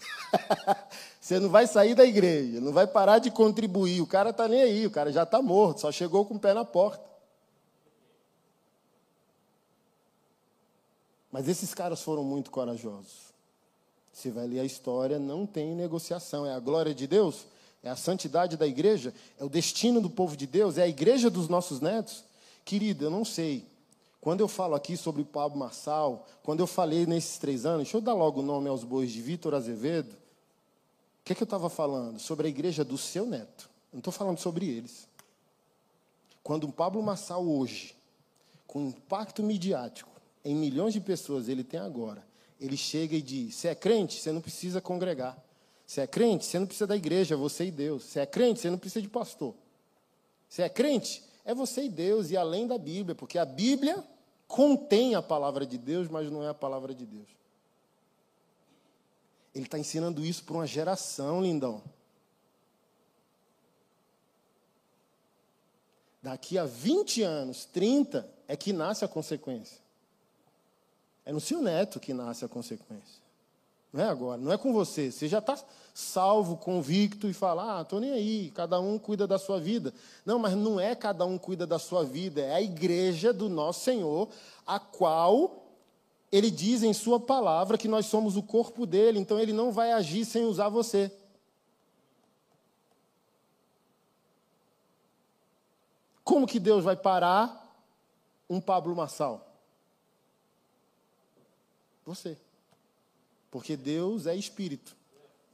Você 1.20 1.40
não 1.40 1.48
vai 1.48 1.66
sair 1.66 1.94
da 1.94 2.04
igreja, 2.04 2.60
não 2.60 2.72
vai 2.72 2.86
parar 2.86 3.18
de 3.18 3.30
contribuir. 3.30 4.00
O 4.02 4.06
cara 4.06 4.30
está 4.30 4.46
nem 4.46 4.62
aí, 4.62 4.86
o 4.86 4.90
cara 4.90 5.10
já 5.10 5.22
está 5.22 5.40
morto, 5.40 5.80
só 5.80 5.90
chegou 5.90 6.24
com 6.26 6.34
o 6.34 6.38
pé 6.38 6.52
na 6.52 6.64
porta. 6.64 7.02
Mas 11.32 11.48
esses 11.48 11.72
caras 11.72 12.02
foram 12.02 12.22
muito 12.22 12.50
corajosos. 12.50 13.32
Você 14.12 14.30
vai 14.30 14.46
ler 14.46 14.60
a 14.60 14.64
história, 14.64 15.18
não 15.18 15.46
tem 15.46 15.74
negociação. 15.74 16.46
É 16.46 16.54
a 16.54 16.60
glória 16.60 16.94
de 16.94 17.06
Deus? 17.06 17.46
é 17.84 17.90
a 17.90 17.96
santidade 17.96 18.56
da 18.56 18.66
igreja, 18.66 19.12
é 19.38 19.44
o 19.44 19.48
destino 19.48 20.00
do 20.00 20.08
povo 20.08 20.36
de 20.36 20.46
Deus, 20.46 20.78
é 20.78 20.82
a 20.82 20.88
igreja 20.88 21.28
dos 21.28 21.48
nossos 21.48 21.80
netos? 21.80 22.24
Querida, 22.64 23.04
eu 23.04 23.10
não 23.10 23.26
sei. 23.26 23.66
Quando 24.24 24.40
eu 24.40 24.48
falo 24.48 24.74
aqui 24.74 24.96
sobre 24.96 25.20
o 25.20 25.24
Pablo 25.26 25.58
Marçal, 25.58 26.26
quando 26.42 26.60
eu 26.60 26.66
falei 26.66 27.04
nesses 27.04 27.36
três 27.36 27.66
anos, 27.66 27.82
deixa 27.82 27.98
eu 27.98 28.00
dar 28.00 28.14
logo 28.14 28.40
o 28.40 28.42
nome 28.42 28.70
aos 28.70 28.82
bois 28.82 29.12
de 29.12 29.20
Vitor 29.20 29.52
Azevedo. 29.52 30.12
O 30.12 31.24
que, 31.26 31.34
é 31.34 31.36
que 31.36 31.42
eu 31.42 31.44
estava 31.44 31.68
falando? 31.68 32.18
Sobre 32.18 32.46
a 32.46 32.48
igreja 32.48 32.82
do 32.82 32.96
seu 32.96 33.26
neto. 33.26 33.68
Eu 33.92 33.96
não 33.96 33.98
estou 33.98 34.14
falando 34.14 34.38
sobre 34.38 34.66
eles. 34.66 35.06
Quando 36.42 36.64
o 36.64 36.72
Pablo 36.72 37.02
Marçal 37.02 37.46
hoje, 37.46 37.94
com 38.66 38.86
impacto 38.86 39.42
midiático 39.42 40.08
em 40.42 40.54
milhões 40.54 40.94
de 40.94 41.02
pessoas 41.02 41.50
ele 41.50 41.62
tem 41.62 41.78
agora, 41.78 42.26
ele 42.58 42.78
chega 42.78 43.14
e 43.14 43.20
diz: 43.20 43.54
Você 43.54 43.68
é 43.68 43.74
crente? 43.74 44.18
Você 44.18 44.32
não 44.32 44.40
precisa 44.40 44.80
congregar. 44.80 45.36
Você 45.86 46.00
é 46.00 46.06
crente? 46.06 46.46
Você 46.46 46.58
não 46.58 46.66
precisa 46.66 46.86
da 46.86 46.96
igreja, 46.96 47.36
você 47.36 47.66
e 47.66 47.70
Deus. 47.70 48.04
Você 48.04 48.20
é 48.20 48.26
crente? 48.26 48.60
Você 48.60 48.70
não 48.70 48.78
precisa 48.78 49.02
de 49.02 49.08
pastor. 49.08 49.54
Você 50.48 50.62
é 50.62 50.68
crente? 50.70 51.22
É 51.44 51.54
você 51.54 51.84
e 51.84 51.88
Deus 51.90 52.30
e 52.30 52.38
além 52.38 52.66
da 52.66 52.78
Bíblia, 52.78 53.14
porque 53.14 53.36
a 53.36 53.44
Bíblia 53.44 54.02
contém 54.46 55.14
a 55.14 55.22
palavra 55.22 55.66
de 55.66 55.78
Deus, 55.78 56.08
mas 56.08 56.30
não 56.30 56.42
é 56.42 56.48
a 56.48 56.54
palavra 56.54 56.94
de 56.94 57.06
Deus. 57.06 57.28
Ele 59.54 59.64
está 59.64 59.78
ensinando 59.78 60.24
isso 60.24 60.44
para 60.44 60.54
uma 60.54 60.66
geração, 60.66 61.40
lindão. 61.40 61.82
Daqui 66.22 66.58
a 66.58 66.64
20 66.64 67.22
anos, 67.22 67.64
30, 67.66 68.28
é 68.48 68.56
que 68.56 68.72
nasce 68.72 69.04
a 69.04 69.08
consequência. 69.08 69.78
É 71.24 71.32
no 71.32 71.40
seu 71.40 71.62
neto 71.62 72.00
que 72.00 72.12
nasce 72.12 72.44
a 72.44 72.48
consequência. 72.48 73.23
Não 73.94 74.02
é 74.02 74.08
agora, 74.08 74.40
não 74.40 74.50
é 74.50 74.58
com 74.58 74.72
você. 74.72 75.12
Você 75.12 75.28
já 75.28 75.38
está 75.38 75.56
salvo, 75.94 76.56
convicto 76.56 77.28
e 77.28 77.32
fala: 77.32 77.78
ah, 77.78 77.82
estou 77.82 78.00
nem 78.00 78.10
aí, 78.10 78.50
cada 78.50 78.80
um 78.80 78.98
cuida 78.98 79.24
da 79.24 79.38
sua 79.38 79.60
vida. 79.60 79.94
Não, 80.26 80.36
mas 80.36 80.56
não 80.56 80.80
é 80.80 80.96
cada 80.96 81.24
um 81.24 81.38
cuida 81.38 81.64
da 81.64 81.78
sua 81.78 82.02
vida, 82.02 82.40
é 82.40 82.56
a 82.56 82.60
igreja 82.60 83.32
do 83.32 83.48
nosso 83.48 83.84
Senhor, 83.84 84.28
a 84.66 84.80
qual 84.80 85.64
ele 86.32 86.50
diz 86.50 86.82
em 86.82 86.92
Sua 86.92 87.20
palavra 87.20 87.78
que 87.78 87.86
nós 87.86 88.06
somos 88.06 88.36
o 88.36 88.42
corpo 88.42 88.84
dele, 88.84 89.20
então 89.20 89.38
ele 89.38 89.52
não 89.52 89.70
vai 89.70 89.92
agir 89.92 90.24
sem 90.24 90.44
usar 90.44 90.68
você. 90.68 91.16
Como 96.24 96.48
que 96.48 96.58
Deus 96.58 96.82
vai 96.82 96.96
parar 96.96 97.80
um 98.50 98.60
Pablo 98.60 98.96
Massal? 98.96 99.46
Você. 102.04 102.36
Porque 103.54 103.76
Deus 103.76 104.26
é 104.26 104.34
espírito. 104.34 104.96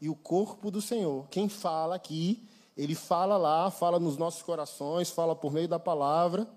E 0.00 0.08
o 0.08 0.14
corpo 0.14 0.70
do 0.70 0.80
Senhor, 0.80 1.28
quem 1.28 1.50
fala 1.50 1.96
aqui, 1.96 2.42
ele 2.74 2.94
fala 2.94 3.36
lá, 3.36 3.70
fala 3.70 4.00
nos 4.00 4.16
nossos 4.16 4.40
corações, 4.40 5.10
fala 5.10 5.36
por 5.36 5.52
meio 5.52 5.68
da 5.68 5.78
palavra. 5.78 6.48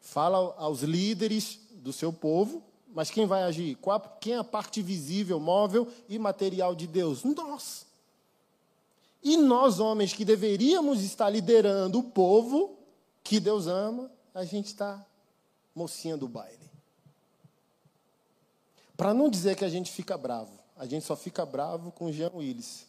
Fala 0.00 0.54
aos 0.56 0.82
líderes 0.82 1.58
do 1.72 1.92
seu 1.92 2.12
povo, 2.12 2.62
mas 2.94 3.10
quem 3.10 3.26
vai 3.26 3.42
agir? 3.42 3.76
Quem 4.20 4.34
é 4.34 4.38
a 4.38 4.44
parte 4.44 4.80
visível, 4.80 5.40
móvel 5.40 5.88
e 6.08 6.16
material 6.16 6.76
de 6.76 6.86
Deus? 6.86 7.24
Nós. 7.24 7.84
E 9.20 9.36
nós, 9.36 9.80
homens 9.80 10.12
que 10.12 10.24
deveríamos 10.24 11.02
estar 11.02 11.28
liderando 11.28 11.98
o 11.98 12.04
povo 12.04 12.78
que 13.24 13.40
Deus 13.40 13.66
ama, 13.66 14.08
a 14.32 14.44
gente 14.44 14.66
está 14.66 15.04
mocinha 15.74 16.16
do 16.16 16.28
baile. 16.28 16.61
Para 19.02 19.12
não 19.12 19.28
dizer 19.28 19.56
que 19.56 19.64
a 19.64 19.68
gente 19.68 19.90
fica 19.90 20.16
bravo, 20.16 20.60
a 20.76 20.86
gente 20.86 21.04
só 21.04 21.16
fica 21.16 21.44
bravo 21.44 21.90
com 21.90 22.12
Jean 22.12 22.30
Willis. 22.32 22.86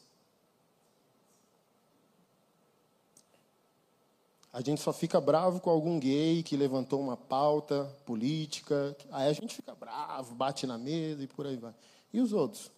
A 4.53 4.61
gente 4.61 4.79
só 4.79 4.93
fica 4.93 5.19
bravo 5.19 5.59
com 5.59 5.71
algum 5.71 5.99
gay 5.99 6.43
que 6.43 6.55
levantou 6.55 7.01
uma 7.01 7.17
pauta 7.17 7.85
política. 8.05 8.95
Aí 9.09 9.27
a 9.27 9.33
gente 9.33 9.55
fica 9.55 9.73
bravo, 9.73 10.35
bate 10.35 10.67
na 10.67 10.77
mesa 10.77 11.23
e 11.23 11.25
por 11.25 11.47
aí 11.47 11.57
vai. 11.57 11.73
E 12.13 12.21
os 12.21 12.31
outros? 12.31 12.69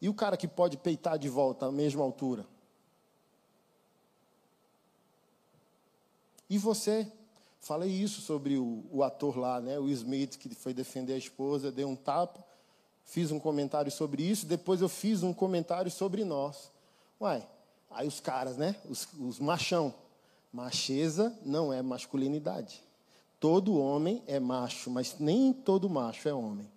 E 0.00 0.08
o 0.08 0.14
cara 0.14 0.36
que 0.36 0.48
pode 0.48 0.76
peitar 0.76 1.16
de 1.16 1.28
volta 1.28 1.66
à 1.66 1.70
mesma 1.70 2.02
altura? 2.02 2.44
E 6.50 6.58
você? 6.58 7.06
Falei 7.60 7.90
isso 7.90 8.20
sobre 8.20 8.58
o, 8.58 8.84
o 8.90 9.04
ator 9.04 9.38
lá, 9.38 9.60
né, 9.60 9.78
o 9.78 9.88
Smith, 9.88 10.36
que 10.38 10.52
foi 10.56 10.74
defender 10.74 11.12
a 11.12 11.18
esposa, 11.18 11.70
deu 11.70 11.88
um 11.88 11.94
tapa. 11.94 12.47
Fiz 13.08 13.32
um 13.32 13.40
comentário 13.40 13.90
sobre 13.90 14.22
isso. 14.22 14.44
Depois 14.44 14.82
eu 14.82 14.88
fiz 14.88 15.22
um 15.22 15.32
comentário 15.32 15.90
sobre 15.90 16.24
nós. 16.24 16.70
Uai, 17.18 17.42
aí 17.90 18.06
os 18.06 18.20
caras, 18.20 18.58
né? 18.58 18.76
Os, 18.86 19.08
os 19.18 19.38
machão. 19.38 19.94
Macheza 20.52 21.34
não 21.42 21.72
é 21.72 21.80
masculinidade. 21.80 22.82
Todo 23.40 23.78
homem 23.78 24.22
é 24.26 24.38
macho, 24.38 24.90
mas 24.90 25.16
nem 25.18 25.54
todo 25.54 25.88
macho 25.88 26.28
é 26.28 26.34
homem. 26.34 26.70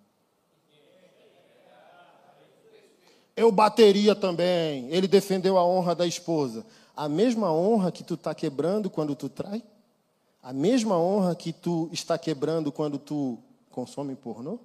Eu 3.36 3.52
bateria 3.52 4.14
também. 4.14 4.88
Ele 4.88 5.06
defendeu 5.06 5.58
a 5.58 5.66
honra 5.66 5.94
da 5.94 6.06
esposa. 6.06 6.64
A 6.96 7.10
mesma 7.10 7.52
honra 7.52 7.92
que 7.92 8.02
tu 8.02 8.14
está 8.14 8.34
quebrando 8.34 8.88
quando 8.88 9.14
tu 9.14 9.28
trai? 9.28 9.62
A 10.42 10.52
mesma 10.52 10.98
honra 10.98 11.34
que 11.34 11.52
tu 11.52 11.90
está 11.92 12.16
quebrando 12.16 12.72
quando 12.72 12.98
tu 12.98 13.38
consome 13.70 14.16
pornô? 14.16 14.58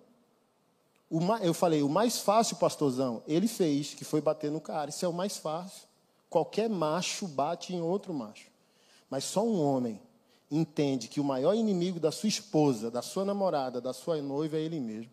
Eu 1.42 1.54
falei, 1.54 1.82
o 1.82 1.90
mais 1.90 2.20
fácil, 2.20 2.58
pastorzão, 2.58 3.24
ele 3.28 3.48
fez, 3.48 3.94
que 3.94 4.04
foi 4.04 4.20
bater 4.20 4.52
no 4.52 4.60
cara. 4.60 4.90
Isso 4.90 5.06
é 5.06 5.08
o 5.08 5.14
mais 5.14 5.38
fácil. 5.38 5.88
Qualquer 6.30 6.70
macho 6.70 7.28
bate 7.28 7.74
em 7.74 7.82
outro 7.82 8.14
macho. 8.14 8.48
Mas 9.10 9.24
só 9.24 9.44
um 9.44 9.62
homem 9.62 10.02
entende 10.52 11.08
que 11.08 11.20
o 11.20 11.24
maior 11.24 11.54
inimigo 11.54 12.00
da 12.00 12.12
sua 12.12 12.28
esposa, 12.28 12.92
da 12.92 13.02
sua 13.02 13.24
namorada, 13.24 13.80
da 13.80 13.94
sua 13.94 14.22
noiva 14.22 14.58
é 14.58 14.62
ele 14.62 14.80
mesmo. 14.80 15.12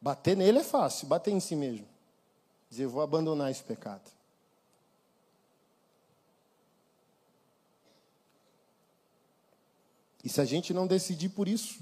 Bater 0.00 0.36
nele 0.36 0.58
é 0.58 0.64
fácil, 0.64 1.06
bater 1.06 1.32
em 1.32 1.40
si 1.40 1.54
mesmo. 1.54 1.86
Dizer, 2.70 2.84
eu 2.84 2.90
vou 2.90 3.02
abandonar 3.02 3.50
esse 3.50 3.62
pecado. 3.62 4.17
E 10.28 10.30
se 10.30 10.42
a 10.42 10.44
gente 10.44 10.74
não 10.74 10.86
decidir 10.86 11.30
por 11.30 11.48
isso, 11.48 11.78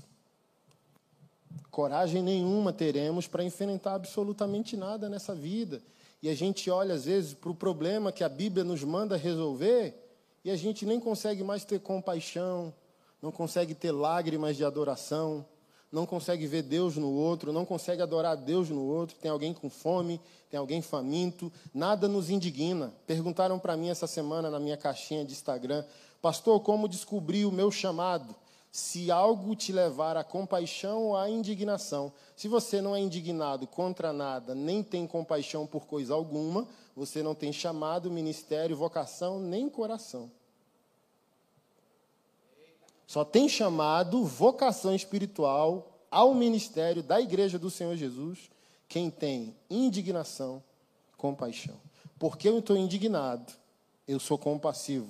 coragem 1.68 2.22
nenhuma 2.22 2.72
teremos 2.72 3.26
para 3.26 3.42
enfrentar 3.42 3.96
absolutamente 3.96 4.76
nada 4.76 5.08
nessa 5.08 5.34
vida 5.34 5.82
e 6.22 6.28
a 6.28 6.34
gente 6.34 6.70
olha, 6.70 6.94
às 6.94 7.06
vezes, 7.06 7.34
para 7.34 7.50
o 7.50 7.54
problema 7.56 8.12
que 8.12 8.22
a 8.22 8.28
Bíblia 8.28 8.62
nos 8.62 8.84
manda 8.84 9.16
resolver 9.16 10.00
e 10.44 10.50
a 10.52 10.54
gente 10.54 10.86
nem 10.86 11.00
consegue 11.00 11.42
mais 11.42 11.64
ter 11.64 11.80
compaixão, 11.80 12.72
não 13.20 13.32
consegue 13.32 13.74
ter 13.74 13.90
lágrimas 13.90 14.56
de 14.56 14.64
adoração, 14.64 15.44
não 15.90 16.06
consegue 16.06 16.46
ver 16.46 16.62
Deus 16.62 16.96
no 16.96 17.10
outro, 17.10 17.52
não 17.52 17.64
consegue 17.64 18.00
adorar 18.00 18.36
Deus 18.36 18.70
no 18.70 18.84
outro. 18.84 19.16
Tem 19.16 19.30
alguém 19.30 19.52
com 19.52 19.68
fome, 19.68 20.20
tem 20.48 20.60
alguém 20.60 20.80
faminto, 20.80 21.52
nada 21.74 22.06
nos 22.06 22.30
indigna. 22.30 22.94
Perguntaram 23.08 23.58
para 23.58 23.76
mim 23.76 23.88
essa 23.88 24.06
semana 24.06 24.48
na 24.48 24.60
minha 24.60 24.76
caixinha 24.76 25.24
de 25.24 25.32
Instagram, 25.32 25.84
pastor, 26.22 26.60
como 26.60 26.88
descobrir 26.88 27.44
o 27.44 27.52
meu 27.52 27.70
chamado? 27.70 28.34
Se 28.76 29.10
algo 29.10 29.56
te 29.56 29.72
levar 29.72 30.18
à 30.18 30.22
compaixão 30.22 31.04
ou 31.04 31.16
à 31.16 31.30
indignação. 31.30 32.12
Se 32.36 32.46
você 32.46 32.78
não 32.82 32.94
é 32.94 33.00
indignado 33.00 33.66
contra 33.66 34.12
nada, 34.12 34.54
nem 34.54 34.82
tem 34.82 35.06
compaixão 35.06 35.66
por 35.66 35.86
coisa 35.86 36.12
alguma, 36.12 36.68
você 36.94 37.22
não 37.22 37.34
tem 37.34 37.50
chamado, 37.54 38.10
ministério, 38.10 38.76
vocação, 38.76 39.40
nem 39.40 39.66
coração. 39.66 40.30
Só 43.06 43.24
tem 43.24 43.48
chamado, 43.48 44.22
vocação 44.26 44.94
espiritual 44.94 45.98
ao 46.10 46.34
ministério 46.34 47.02
da 47.02 47.18
igreja 47.18 47.58
do 47.58 47.70
Senhor 47.70 47.96
Jesus 47.96 48.50
quem 48.86 49.08
tem 49.08 49.56
indignação, 49.70 50.62
compaixão. 51.16 51.76
Porque 52.18 52.46
eu 52.46 52.58
estou 52.58 52.76
indignado, 52.76 53.54
eu 54.06 54.20
sou 54.20 54.36
compassivo. 54.36 55.08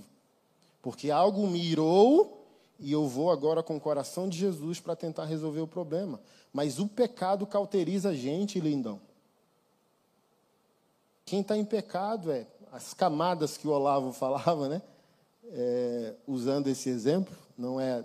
Porque 0.80 1.10
algo 1.10 1.48
me 1.48 1.60
irou 1.60 2.45
e 2.78 2.92
eu 2.92 3.06
vou 3.08 3.30
agora 3.30 3.62
com 3.62 3.76
o 3.76 3.80
coração 3.80 4.28
de 4.28 4.36
Jesus 4.36 4.80
para 4.80 4.94
tentar 4.94 5.24
resolver 5.24 5.60
o 5.60 5.66
problema. 5.66 6.20
Mas 6.52 6.78
o 6.78 6.86
pecado 6.86 7.46
cauteriza 7.46 8.10
a 8.10 8.14
gente, 8.14 8.60
lindão. 8.60 9.00
Quem 11.24 11.40
está 11.40 11.56
em 11.56 11.64
pecado 11.64 12.30
é 12.30 12.46
as 12.72 12.92
camadas 12.92 13.56
que 13.56 13.66
o 13.66 13.70
Olavo 13.70 14.12
falava, 14.14 14.68
né? 14.68 14.82
É, 15.48 16.14
usando 16.26 16.66
esse 16.66 16.88
exemplo, 16.88 17.34
não 17.56 17.80
é 17.80 18.02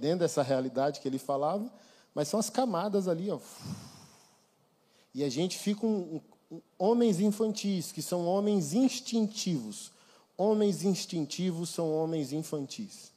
dentro 0.00 0.18
dessa 0.18 0.42
realidade 0.42 1.00
que 1.00 1.08
ele 1.08 1.18
falava, 1.18 1.72
mas 2.14 2.28
são 2.28 2.38
as 2.38 2.50
camadas 2.50 3.08
ali, 3.08 3.30
ó. 3.30 3.40
E 5.14 5.24
a 5.24 5.28
gente 5.28 5.58
fica 5.58 5.86
um, 5.86 6.20
um, 6.50 6.60
homens 6.78 7.20
infantis, 7.20 7.90
que 7.90 8.02
são 8.02 8.26
homens 8.26 8.74
instintivos. 8.74 9.92
Homens 10.36 10.84
instintivos 10.84 11.70
são 11.70 11.90
homens 11.94 12.32
infantis. 12.32 13.13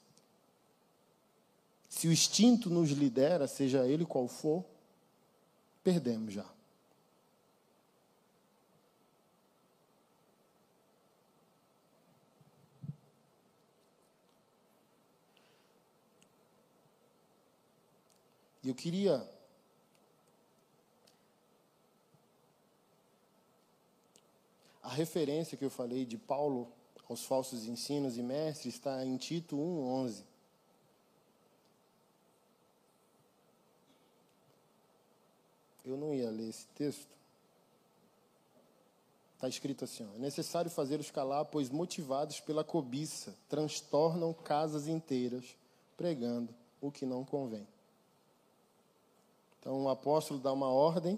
Se 1.97 2.07
o 2.07 2.11
instinto 2.11 2.69
nos 2.69 2.91
lidera, 2.91 3.47
seja 3.47 3.87
ele 3.87 4.05
qual 4.05 4.27
for, 4.27 4.63
perdemos 5.83 6.31
já. 6.31 6.45
E 18.63 18.69
eu 18.69 18.75
queria 18.75 19.27
a 24.83 24.89
referência 24.89 25.57
que 25.57 25.65
eu 25.65 25.71
falei 25.71 26.05
de 26.05 26.15
Paulo 26.15 26.71
aos 27.09 27.25
falsos 27.25 27.65
ensinos 27.65 28.19
e 28.19 28.21
mestres 28.21 28.75
está 28.75 29.03
em 29.03 29.17
Tito 29.17 29.57
1:11. 29.57 30.26
Eu 35.87 35.95
não 35.95 36.13
ia 36.13 36.29
ler 36.29 36.49
esse 36.49 36.67
texto. 36.75 37.07
Está 39.35 39.47
escrito 39.47 39.85
assim: 39.85 40.05
ó, 40.05 40.15
é 40.15 40.19
necessário 40.19 40.69
fazê-los 40.69 41.09
calar, 41.09 41.45
pois 41.45 41.69
motivados 41.69 42.41
pela 42.41 42.63
cobiça, 42.63 43.33
transtornam 43.47 44.33
casas 44.33 44.87
inteiras, 44.87 45.55
pregando 45.95 46.53
o 46.81 46.91
que 46.91 47.05
não 47.05 47.23
convém. 47.23 47.65
Então 49.59 49.83
o 49.83 49.89
apóstolo 49.89 50.41
dá 50.41 50.51
uma 50.51 50.67
ordem 50.67 51.17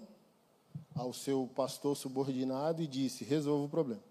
ao 0.94 1.12
seu 1.12 1.50
pastor 1.56 1.96
subordinado 1.96 2.80
e 2.80 2.86
disse: 2.86 3.24
resolva 3.24 3.64
o 3.64 3.68
problema. 3.68 4.02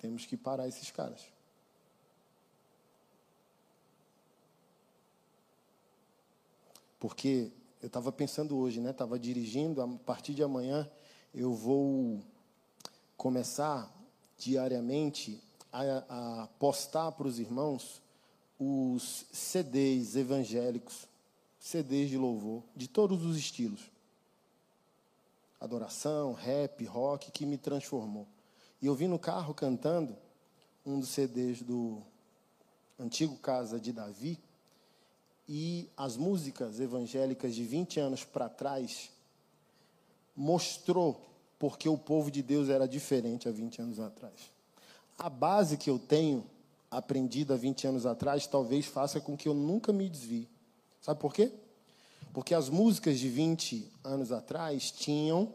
Temos 0.00 0.26
que 0.26 0.36
parar 0.36 0.66
esses 0.66 0.90
caras. 0.90 1.24
Porque 6.98 7.52
eu 7.82 7.86
estava 7.86 8.12
pensando 8.12 8.56
hoje, 8.58 8.80
né? 8.80 8.90
Estava 8.90 9.18
dirigindo. 9.18 9.80
A 9.80 9.88
partir 9.88 10.34
de 10.34 10.42
amanhã 10.42 10.88
eu 11.34 11.54
vou 11.54 12.20
começar 13.16 13.90
diariamente 14.36 15.42
a, 15.72 16.42
a 16.42 16.46
postar 16.58 17.12
para 17.12 17.26
os 17.26 17.38
irmãos 17.38 18.02
os 18.58 19.24
CDs 19.32 20.16
evangélicos, 20.16 21.06
CDs 21.58 22.10
de 22.10 22.18
louvor, 22.18 22.62
de 22.76 22.86
todos 22.86 23.24
os 23.24 23.36
estilos. 23.36 23.90
Adoração, 25.58 26.32
rap, 26.34 26.84
rock, 26.84 27.30
que 27.30 27.46
me 27.46 27.56
transformou. 27.56 28.26
E 28.82 28.86
eu 28.86 28.94
vim 28.94 29.06
no 29.06 29.18
carro 29.18 29.54
cantando 29.54 30.16
um 30.84 31.00
dos 31.00 31.10
CDs 31.10 31.62
do 31.62 32.02
antigo 32.98 33.36
Casa 33.36 33.80
de 33.80 33.92
Davi, 33.92 34.38
e 35.52 35.90
as 35.96 36.16
músicas 36.16 36.78
evangélicas 36.78 37.56
de 37.56 37.64
20 37.64 37.98
anos 37.98 38.22
para 38.22 38.48
trás 38.48 39.10
mostrou 40.36 41.28
porque 41.58 41.88
o 41.88 41.98
povo 41.98 42.30
de 42.30 42.40
Deus 42.40 42.68
era 42.68 42.86
diferente 42.86 43.48
há 43.48 43.50
20 43.50 43.82
anos 43.82 43.98
atrás. 43.98 44.32
A 45.18 45.28
base 45.28 45.76
que 45.76 45.90
eu 45.90 45.98
tenho 45.98 46.46
aprendido 46.88 47.52
há 47.52 47.56
20 47.56 47.88
anos 47.88 48.06
atrás 48.06 48.46
talvez 48.46 48.86
faça 48.86 49.20
com 49.20 49.36
que 49.36 49.48
eu 49.48 49.54
nunca 49.54 49.92
me 49.92 50.08
desvie. 50.08 50.48
Sabe 51.02 51.18
por 51.18 51.34
quê? 51.34 51.50
Porque 52.32 52.54
as 52.54 52.68
músicas 52.68 53.18
de 53.18 53.28
20 53.28 53.90
anos 54.04 54.30
atrás 54.30 54.92
tinham 54.92 55.52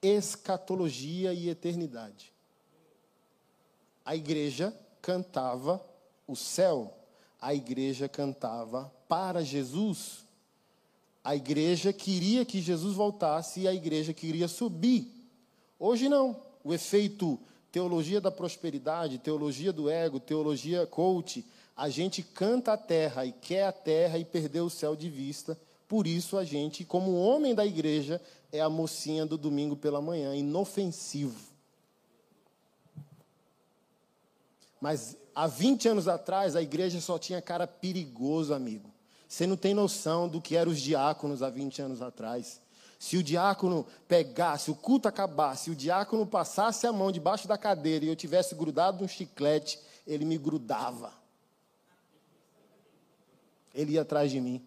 escatologia 0.00 1.34
e 1.34 1.50
eternidade. 1.50 2.32
A 4.02 4.16
igreja 4.16 4.74
cantava 5.02 5.84
o 6.26 6.34
céu, 6.34 6.96
a 7.40 7.54
igreja 7.54 8.08
cantava 8.08 8.92
para 9.08 9.42
Jesus. 9.42 10.24
A 11.22 11.34
igreja 11.34 11.92
queria 11.92 12.44
que 12.44 12.60
Jesus 12.60 12.94
voltasse 12.94 13.60
e 13.60 13.68
a 13.68 13.74
igreja 13.74 14.12
queria 14.12 14.48
subir. 14.48 15.10
Hoje 15.78 16.08
não. 16.08 16.40
O 16.64 16.72
efeito 16.72 17.38
teologia 17.70 18.20
da 18.20 18.30
prosperidade, 18.30 19.18
teologia 19.18 19.72
do 19.72 19.90
ego, 19.90 20.18
teologia 20.18 20.86
coach, 20.86 21.44
a 21.76 21.90
gente 21.90 22.22
canta 22.22 22.72
a 22.72 22.76
terra 22.76 23.26
e 23.26 23.32
quer 23.32 23.64
a 23.64 23.72
terra 23.72 24.18
e 24.18 24.24
perdeu 24.24 24.64
o 24.64 24.70
céu 24.70 24.96
de 24.96 25.10
vista. 25.10 25.58
Por 25.86 26.06
isso 26.06 26.38
a 26.38 26.44
gente, 26.44 26.84
como 26.84 27.14
homem 27.14 27.54
da 27.54 27.66
igreja, 27.66 28.20
é 28.50 28.60
a 28.60 28.70
mocinha 28.70 29.26
do 29.26 29.36
domingo 29.36 29.76
pela 29.76 30.00
manhã, 30.00 30.34
inofensivo. 30.34 31.38
Mas 34.80 35.16
há 35.36 35.46
20 35.46 35.88
anos 35.90 36.08
atrás 36.08 36.56
a 36.56 36.62
igreja 36.62 36.98
só 36.98 37.18
tinha 37.18 37.42
cara 37.42 37.66
perigoso, 37.66 38.54
amigo. 38.54 38.90
Você 39.28 39.46
não 39.46 39.56
tem 39.56 39.74
noção 39.74 40.26
do 40.26 40.40
que 40.40 40.56
eram 40.56 40.72
os 40.72 40.80
diáconos 40.80 41.42
há 41.42 41.50
20 41.50 41.82
anos 41.82 42.00
atrás. 42.00 42.58
Se 42.98 43.18
o 43.18 43.22
diácono 43.22 43.86
pegasse, 44.08 44.70
o 44.70 44.74
culto 44.74 45.06
acabasse, 45.06 45.70
o 45.70 45.74
diácono 45.74 46.26
passasse 46.26 46.86
a 46.86 46.92
mão 46.92 47.12
debaixo 47.12 47.46
da 47.46 47.58
cadeira 47.58 48.06
e 48.06 48.08
eu 48.08 48.16
tivesse 48.16 48.54
grudado 48.54 49.04
um 49.04 49.08
chiclete, 49.08 49.78
ele 50.06 50.24
me 50.24 50.38
grudava. 50.38 51.12
Ele 53.74 53.92
ia 53.92 54.02
atrás 54.02 54.30
de 54.30 54.40
mim. 54.40 54.64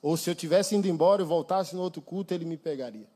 Ou 0.00 0.16
se 0.16 0.30
eu 0.30 0.34
tivesse 0.34 0.74
indo 0.74 0.88
embora 0.88 1.20
e 1.20 1.26
voltasse 1.26 1.76
no 1.76 1.82
outro 1.82 2.00
culto, 2.00 2.32
ele 2.32 2.46
me 2.46 2.56
pegaria. 2.56 3.06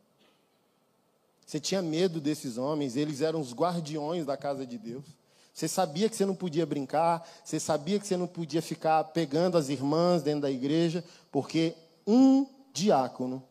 Você 1.47 1.59
tinha 1.59 1.81
medo 1.81 2.21
desses 2.21 2.59
homens, 2.59 2.97
eles 2.97 3.23
eram 3.23 3.41
os 3.41 3.55
guardiões 3.55 4.27
da 4.27 4.37
casa 4.37 4.67
de 4.67 4.77
Deus. 4.77 5.22
Você 5.53 5.69
sabia 5.69 6.09
que 6.09 6.17
você 6.17 6.25
não 6.25 6.35
podia 6.35 6.65
brincar, 6.65 7.29
você 7.45 7.61
sabia 7.61 8.01
que 8.01 8.07
você 8.07 8.17
não 8.17 8.27
podia 8.27 8.63
ficar 8.63 9.05
pegando 9.05 9.59
as 9.59 9.69
irmãs 9.69 10.23
dentro 10.23 10.43
da 10.43 10.51
igreja, 10.51 11.05
porque 11.31 11.75
um 12.07 12.47
diácono 12.73 13.43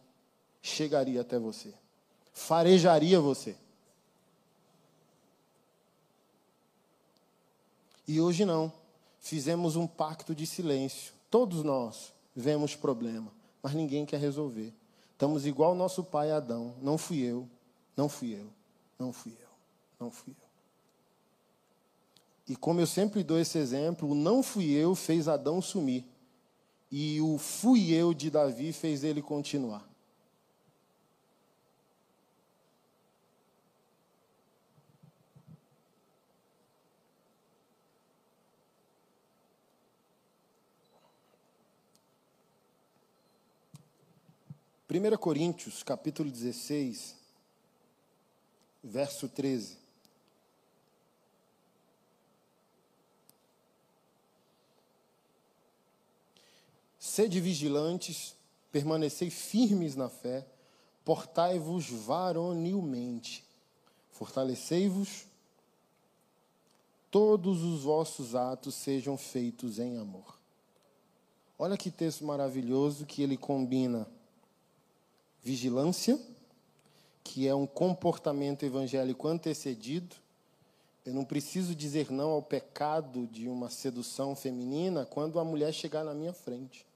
chegaria 0.61 1.21
até 1.21 1.37
você, 1.37 1.73
farejaria 2.33 3.19
você. 3.19 3.55
E 8.07 8.19
hoje 8.19 8.43
não. 8.43 8.73
Fizemos 9.19 9.75
um 9.75 9.85
pacto 9.85 10.33
de 10.33 10.47
silêncio. 10.47 11.13
Todos 11.29 11.63
nós 11.63 12.11
vemos 12.35 12.75
problema, 12.75 13.31
mas 13.61 13.73
ninguém 13.73 14.05
quer 14.05 14.19
resolver. 14.19 14.73
Estamos 15.13 15.45
igual 15.45 15.75
nosso 15.75 16.03
pai 16.03 16.31
Adão. 16.31 16.73
Não 16.81 16.97
fui 16.97 17.19
eu, 17.19 17.47
não 17.95 18.09
fui 18.09 18.33
eu, 18.33 18.47
não 18.97 19.13
fui 19.13 19.31
eu, 19.39 19.49
não 19.99 20.11
fui 20.11 20.33
eu. 20.37 20.50
E 22.51 22.55
como 22.57 22.81
eu 22.81 22.85
sempre 22.85 23.23
dou 23.23 23.39
esse 23.39 23.57
exemplo, 23.57 24.09
o 24.09 24.13
não 24.13 24.43
fui 24.43 24.71
eu 24.73 24.93
fez 24.93 25.29
Adão 25.29 25.61
sumir. 25.61 26.03
E 26.91 27.21
o 27.21 27.37
fui 27.37 27.93
eu 27.93 28.13
de 28.13 28.29
Davi 28.29 28.73
fez 28.73 29.05
ele 29.05 29.21
continuar. 29.21 29.89
Primeira 44.85 45.17
Coríntios, 45.17 45.83
capítulo 45.83 46.29
16, 46.29 47.15
verso 48.83 49.29
13. 49.29 49.81
Sede 57.12 57.41
vigilantes, 57.41 58.38
permanecei 58.71 59.30
firmes 59.30 59.97
na 59.97 60.08
fé, 60.08 60.47
portai-vos 61.04 61.89
varonilmente, 61.89 63.43
fortalecei-vos, 64.12 65.26
todos 67.12 67.63
os 67.63 67.84
vossos 67.84 68.34
atos 68.34 68.76
sejam 68.76 69.17
feitos 69.17 69.78
em 69.78 69.97
amor. 69.97 70.39
Olha 71.60 71.76
que 71.76 71.91
texto 71.91 72.24
maravilhoso 72.24 73.06
que 73.06 73.21
ele 73.21 73.36
combina 73.36 74.08
vigilância, 75.43 76.17
que 77.26 77.45
é 77.45 77.54
um 77.54 77.67
comportamento 77.67 78.63
evangélico 78.63 79.28
antecedido. 79.28 80.15
Eu 81.06 81.13
não 81.13 81.26
preciso 81.26 81.76
dizer 81.76 82.10
não 82.10 82.30
ao 82.30 82.41
pecado 82.41 83.28
de 83.28 83.50
uma 83.50 83.69
sedução 83.69 84.34
feminina 84.34 85.06
quando 85.06 85.41
a 85.41 85.43
mulher 85.43 85.74
chegar 85.74 86.06
na 86.06 86.13
minha 86.13 86.32
frente. 86.32 86.89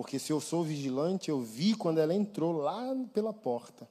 Porque 0.00 0.18
se 0.18 0.32
eu 0.32 0.40
sou 0.40 0.64
vigilante, 0.64 1.28
eu 1.28 1.42
vi 1.42 1.74
quando 1.74 1.98
ela 1.98 2.14
entrou 2.14 2.52
lá 2.52 2.96
pela 3.12 3.34
porta. 3.34 3.86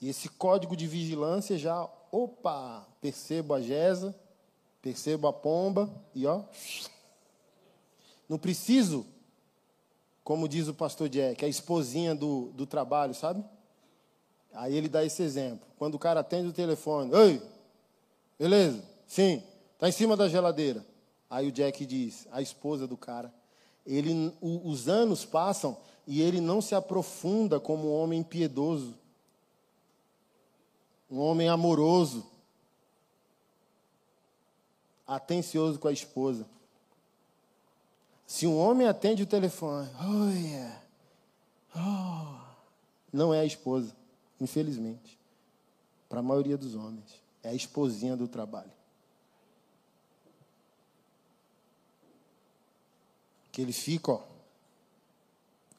E 0.00 0.08
esse 0.08 0.26
código 0.26 0.74
de 0.74 0.86
vigilância 0.86 1.58
já, 1.58 1.86
opa, 2.10 2.88
percebo 2.98 3.52
a 3.52 3.60
Gesa, 3.60 4.18
percebo 4.80 5.28
a 5.28 5.34
pomba 5.34 5.92
e 6.14 6.26
ó, 6.26 6.44
não 8.26 8.38
preciso, 8.38 9.06
como 10.24 10.48
diz 10.48 10.66
o 10.66 10.72
pastor 10.72 11.10
Jack, 11.10 11.44
a 11.44 11.48
esposinha 11.48 12.14
do, 12.14 12.50
do 12.54 12.64
trabalho, 12.64 13.14
sabe? 13.14 13.44
Aí 14.54 14.74
ele 14.74 14.88
dá 14.88 15.04
esse 15.04 15.22
exemplo. 15.22 15.68
Quando 15.76 15.96
o 15.96 15.98
cara 15.98 16.20
atende 16.20 16.48
o 16.48 16.54
telefone, 16.54 17.12
oi, 17.12 17.42
beleza? 18.38 18.82
Sim, 19.06 19.42
tá 19.78 19.90
em 19.90 19.92
cima 19.92 20.16
da 20.16 20.26
geladeira. 20.26 20.82
Aí 21.28 21.48
o 21.48 21.52
Jack 21.52 21.84
diz, 21.84 22.26
a 22.32 22.40
esposa 22.40 22.86
do 22.86 22.96
cara, 22.96 23.30
ele, 23.86 24.32
os 24.40 24.88
anos 24.88 25.24
passam 25.24 25.76
e 26.06 26.20
ele 26.20 26.40
não 26.40 26.60
se 26.60 26.74
aprofunda 26.74 27.60
como 27.60 27.88
um 27.88 27.94
homem 27.94 28.22
piedoso, 28.22 28.94
um 31.10 31.18
homem 31.20 31.48
amoroso, 31.48 32.26
atencioso 35.06 35.78
com 35.78 35.88
a 35.88 35.92
esposa. 35.92 36.46
Se 38.26 38.46
um 38.46 38.58
homem 38.58 38.88
atende 38.88 39.22
o 39.22 39.26
telefone, 39.26 39.88
oh, 40.00 40.30
yeah. 40.30 40.82
oh, 41.76 42.40
não 43.12 43.32
é 43.32 43.40
a 43.40 43.44
esposa, 43.44 43.94
infelizmente, 44.40 45.16
para 46.08 46.18
a 46.18 46.22
maioria 46.22 46.56
dos 46.56 46.74
homens, 46.74 47.22
é 47.42 47.50
a 47.50 47.54
esposinha 47.54 48.16
do 48.16 48.26
trabalho. 48.26 48.75
Que 53.56 53.62
ele 53.62 53.72
fica, 53.72 54.12
ó. 54.12 54.20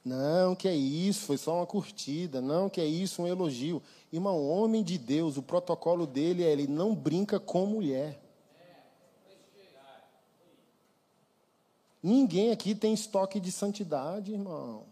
Não, 0.03 0.55
que 0.55 0.67
é 0.67 0.73
isso, 0.73 1.27
foi 1.27 1.37
só 1.37 1.57
uma 1.57 1.65
curtida. 1.67 2.41
Não, 2.41 2.71
que 2.71 2.81
é 2.81 2.85
isso, 2.85 3.21
um 3.21 3.27
elogio. 3.27 3.83
Irmão, 4.11 4.49
homem 4.49 4.81
de 4.81 4.97
Deus, 4.97 5.37
o 5.37 5.43
protocolo 5.43 6.07
dele 6.07 6.43
é 6.43 6.51
ele 6.51 6.65
não 6.65 6.95
brinca 6.95 7.39
com 7.39 7.67
mulher. 7.67 8.19
Ninguém 12.01 12.49
aqui 12.49 12.73
tem 12.73 12.95
estoque 12.95 13.39
de 13.39 13.51
santidade, 13.51 14.31
irmão. 14.31 14.85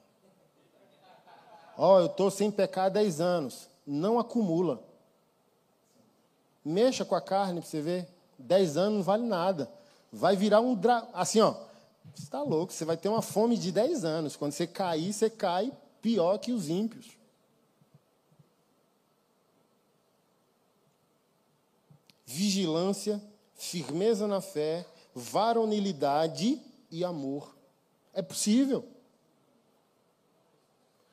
Ó, 1.76 1.96
oh, 1.96 2.00
eu 2.02 2.06
estou 2.06 2.30
sem 2.30 2.52
pecar 2.52 2.86
há 2.86 2.90
10 2.90 3.20
anos. 3.20 3.68
Não 3.84 4.20
acumula. 4.20 4.84
Mexa 6.64 7.04
com 7.04 7.16
a 7.16 7.22
carne 7.22 7.62
para 7.62 7.68
você 7.68 7.82
ver. 7.82 8.08
10 8.38 8.78
anos 8.78 8.98
não 8.98 9.04
vale 9.04 9.26
nada. 9.26 9.72
Vai 10.12 10.36
virar 10.36 10.62
um. 10.62 10.76
Dra... 10.76 11.08
Assim, 11.14 11.42
ó. 11.42 11.66
Você 12.14 12.24
está 12.24 12.42
louco, 12.42 12.72
você 12.72 12.86
vai 12.86 12.98
ter 12.98 13.10
uma 13.10 13.22
fome 13.22 13.58
de 13.58 13.72
10 13.72 14.06
anos. 14.06 14.36
Quando 14.36 14.52
você 14.52 14.68
cair, 14.68 15.14
você 15.14 15.30
cai 15.30 15.72
pior 16.02 16.38
que 16.38 16.52
os 16.52 16.70
ímpios. 16.70 17.18
Vigilância, 22.26 23.22
firmeza 23.56 24.28
na 24.28 24.42
fé, 24.42 24.86
varonilidade 25.14 26.62
e 26.92 27.04
amor. 27.04 27.56
É 28.14 28.22
possível. 28.22 28.88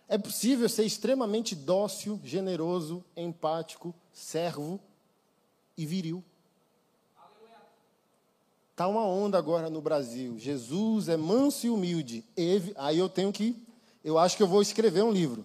É 0.09 0.19
possível 0.19 0.69
ser 0.69 0.85
extremamente 0.85 1.55
dócil, 1.55 2.21
generoso, 2.23 3.05
empático, 3.17 3.95
servo 4.13 4.79
e 5.77 5.87
viril. 5.87 6.23
Está 8.73 8.89
uma 8.89 9.07
onda 9.07 9.39
agora 9.39 9.69
no 9.69 9.81
Brasil. 9.81 10.39
Jesus 10.39 11.09
é 11.09 11.17
manso 11.17 11.67
e 11.67 11.71
humilde. 11.71 12.25
Aí 12.77 12.99
eu 12.99 13.09
tenho 13.09 13.31
que. 13.31 13.57
Eu 14.03 14.19
acho 14.19 14.37
que 14.37 14.43
eu 14.43 14.49
vou 14.49 14.61
escrever 14.61 15.05
um 15.05 15.13
livro. 15.13 15.45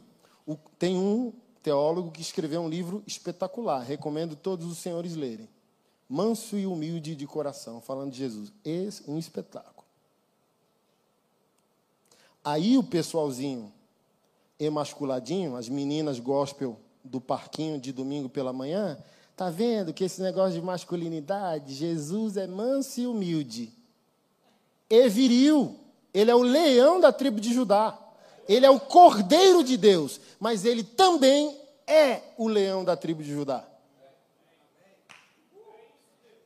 tem 0.80 0.98
um 0.98 1.34
teólogo 1.62 2.10
que 2.10 2.22
escreveu 2.22 2.62
um 2.62 2.70
livro 2.70 3.04
espetacular. 3.06 3.84
Recomendo 3.84 4.36
todos 4.36 4.66
os 4.66 4.78
senhores 4.78 5.16
lerem. 5.16 5.50
manso 6.10 6.58
e 6.58 6.66
humilde 6.66 7.16
de 7.16 7.28
coração, 7.28 7.82
falando 7.82 8.12
de 8.12 8.18
Jesus. 8.18 8.52
Esse 8.64 9.04
um 9.10 9.20
espetáculo. 9.20 9.86
Aí 12.44 12.78
o 12.78 12.84
pessoalzinho 12.84 13.74
emasculadinho, 14.58 15.56
as 15.56 15.70
meninas 15.70 16.20
gospel 16.20 16.80
do 17.04 17.22
parquinho 17.22 17.80
de 17.80 17.92
domingo 17.92 18.30
pela 18.30 18.52
manhã, 18.52 18.98
tá 19.38 19.52
vendo 19.52 19.94
que 19.94 20.04
esse 20.04 20.20
negócio 20.20 20.60
de 20.60 20.66
masculinidade, 20.66 21.76
Jesus 21.76 22.38
é 22.38 22.48
manso 22.48 23.00
e 23.00 23.06
humilde. 23.06 23.72
E 24.90 25.08
viril. 25.08 25.78
Ele 26.12 26.32
é 26.32 26.36
o 26.36 26.42
leão 26.42 27.00
da 27.00 27.14
tribo 27.14 27.40
de 27.40 27.54
Judá. 27.54 27.96
Ele 28.50 28.66
é 28.66 28.70
o 28.72 28.80
cordeiro 28.80 29.64
de 29.64 29.78
Deus, 29.78 30.20
mas 30.40 30.66
ele 30.66 30.84
também 30.84 31.56
é 31.86 32.22
o 32.36 32.48
leão 32.48 32.84
da 32.84 32.98
tribo 32.98 33.22
de 33.22 33.32
Judá. 33.32 33.64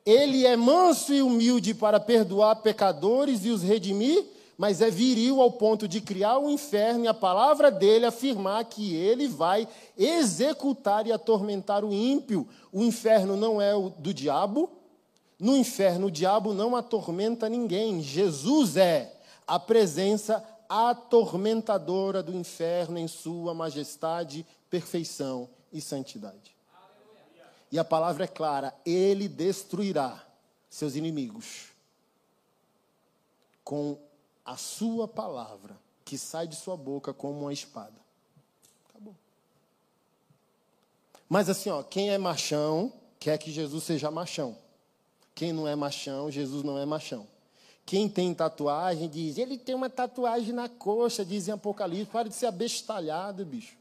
Ele 0.06 0.46
é 0.46 0.58
manso 0.58 1.14
e 1.14 1.22
humilde 1.22 1.74
para 1.74 2.00
perdoar 2.00 2.58
pecadores 2.58 3.46
e 3.46 3.52
os 3.52 3.62
redimir, 3.62 4.26
mas 4.62 4.80
é 4.80 4.92
viril 4.92 5.42
ao 5.42 5.52
ponto 5.52 5.88
de 5.88 6.00
criar 6.00 6.38
o 6.38 6.46
um 6.46 6.50
inferno 6.52 7.06
e 7.06 7.08
a 7.08 7.16
palavra 7.16 7.72
dele 7.72 8.06
afirmar 8.06 8.64
que 8.66 8.94
ele 8.94 9.28
vai 9.28 9.68
executar 9.98 11.08
e 11.08 11.12
atormentar 11.12 11.84
o 11.84 11.92
ímpio. 11.92 12.48
O 12.72 12.84
inferno 12.84 13.36
não 13.36 13.60
é 13.60 13.74
o 13.74 13.90
do 13.90 14.14
diabo. 14.14 14.72
No 15.40 15.58
inferno, 15.58 16.06
o 16.06 16.12
diabo 16.12 16.54
não 16.54 16.76
atormenta 16.76 17.50
ninguém. 17.50 18.04
Jesus 18.04 18.78
é 18.78 19.20
a 19.48 19.58
presença 19.58 20.48
atormentadora 20.70 22.22
do 22.22 22.32
inferno 22.32 23.00
em 23.00 23.08
sua 23.08 23.56
majestade, 23.56 24.46
perfeição 24.70 25.50
e 25.74 25.82
santidade. 25.82 26.56
E 27.72 27.80
a 27.80 27.84
palavra 27.84 28.26
é 28.26 28.28
clara: 28.28 28.76
ele 28.86 29.28
destruirá 29.28 30.24
seus 30.70 30.96
inimigos 30.96 31.72
com 33.64 33.98
a 34.46 34.58
sua 34.58 35.08
palavra, 35.08 35.78
que 36.04 36.18
sai 36.18 36.48
de 36.48 36.56
sua 36.56 36.76
boca 36.76 37.14
como 37.14 37.42
uma 37.42 37.54
espada. 37.54 37.94
Acabou. 38.90 39.16
Mas 41.30 41.50
assim, 41.50 41.70
ó, 41.70 41.84
quem 41.84 42.10
é 42.10 42.18
machão 42.18 42.92
quer 43.20 43.38
que 43.38 43.52
Jesus 43.52 43.84
seja 43.84 44.10
machão. 44.10 44.58
Quem 45.34 45.54
não 45.54 45.68
é 45.68 45.76
machão, 45.76 46.30
Jesus 46.30 46.64
não 46.64 46.78
é 46.78 46.86
machão. 46.86 47.28
Quem 47.86 48.08
tem 48.08 48.34
tatuagem 48.34 49.10
diz, 49.10 49.38
ele 49.38 49.58
tem 49.58 49.76
uma 49.76 49.90
tatuagem 49.90 50.54
na 50.54 50.70
coxa, 50.70 51.26
diz 51.26 51.48
em 51.48 51.52
Apocalipse, 51.52 52.12
para 52.12 52.30
de 52.30 52.36
ser 52.36 52.48
abestalhado, 52.48 53.46
bicho. 53.46 53.76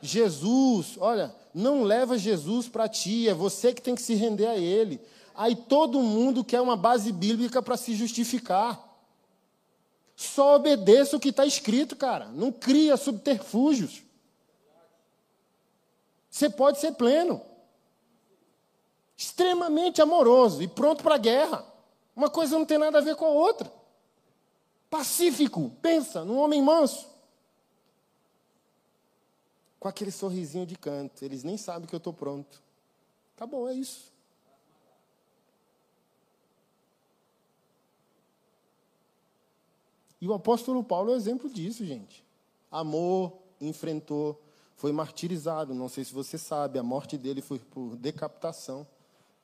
Jesus, 0.00 0.96
olha, 0.98 1.34
não 1.54 1.84
leva 1.84 2.18
Jesus 2.18 2.68
para 2.68 2.88
ti, 2.88 3.28
é 3.28 3.34
você 3.34 3.72
que 3.72 3.80
tem 3.80 3.94
que 3.94 4.02
se 4.02 4.14
render 4.14 4.46
a 4.46 4.56
Ele. 4.56 5.00
Aí 5.34 5.54
todo 5.54 6.00
mundo 6.00 6.44
quer 6.44 6.60
uma 6.60 6.76
base 6.76 7.12
bíblica 7.12 7.62
para 7.62 7.76
se 7.76 7.94
justificar. 7.94 8.91
Só 10.14 10.56
obedeça 10.56 11.16
o 11.16 11.20
que 11.20 11.30
está 11.30 11.44
escrito, 11.46 11.96
cara. 11.96 12.26
Não 12.26 12.52
cria 12.52 12.96
subterfúgios. 12.96 14.02
Você 16.30 16.48
pode 16.48 16.80
ser 16.80 16.92
pleno, 16.92 17.42
extremamente 19.16 20.00
amoroso 20.00 20.62
e 20.62 20.68
pronto 20.68 21.02
para 21.02 21.16
a 21.16 21.18
guerra. 21.18 21.66
Uma 22.16 22.30
coisa 22.30 22.58
não 22.58 22.64
tem 22.64 22.78
nada 22.78 22.98
a 22.98 23.02
ver 23.02 23.16
com 23.16 23.26
a 23.26 23.30
outra. 23.30 23.72
Pacífico, 24.88 25.70
pensa 25.80 26.24
num 26.24 26.38
homem 26.38 26.62
manso 26.62 27.10
com 29.82 29.88
aquele 29.88 30.12
sorrisinho 30.12 30.64
de 30.64 30.76
canto. 30.76 31.24
Eles 31.24 31.42
nem 31.42 31.56
sabem 31.56 31.88
que 31.88 31.94
eu 31.94 31.98
estou 31.98 32.12
pronto. 32.12 32.62
Tá 33.34 33.44
bom, 33.44 33.68
é 33.68 33.74
isso. 33.74 34.11
E 40.22 40.28
o 40.28 40.32
apóstolo 40.32 40.84
Paulo 40.84 41.12
é 41.12 41.16
exemplo 41.16 41.50
disso, 41.50 41.84
gente. 41.84 42.24
Amor, 42.70 43.36
enfrentou, 43.60 44.40
foi 44.76 44.92
martirizado. 44.92 45.74
Não 45.74 45.88
sei 45.88 46.04
se 46.04 46.14
você 46.14 46.38
sabe, 46.38 46.78
a 46.78 46.82
morte 46.82 47.18
dele 47.18 47.42
foi 47.42 47.58
por 47.58 47.96
decapitação. 47.96 48.86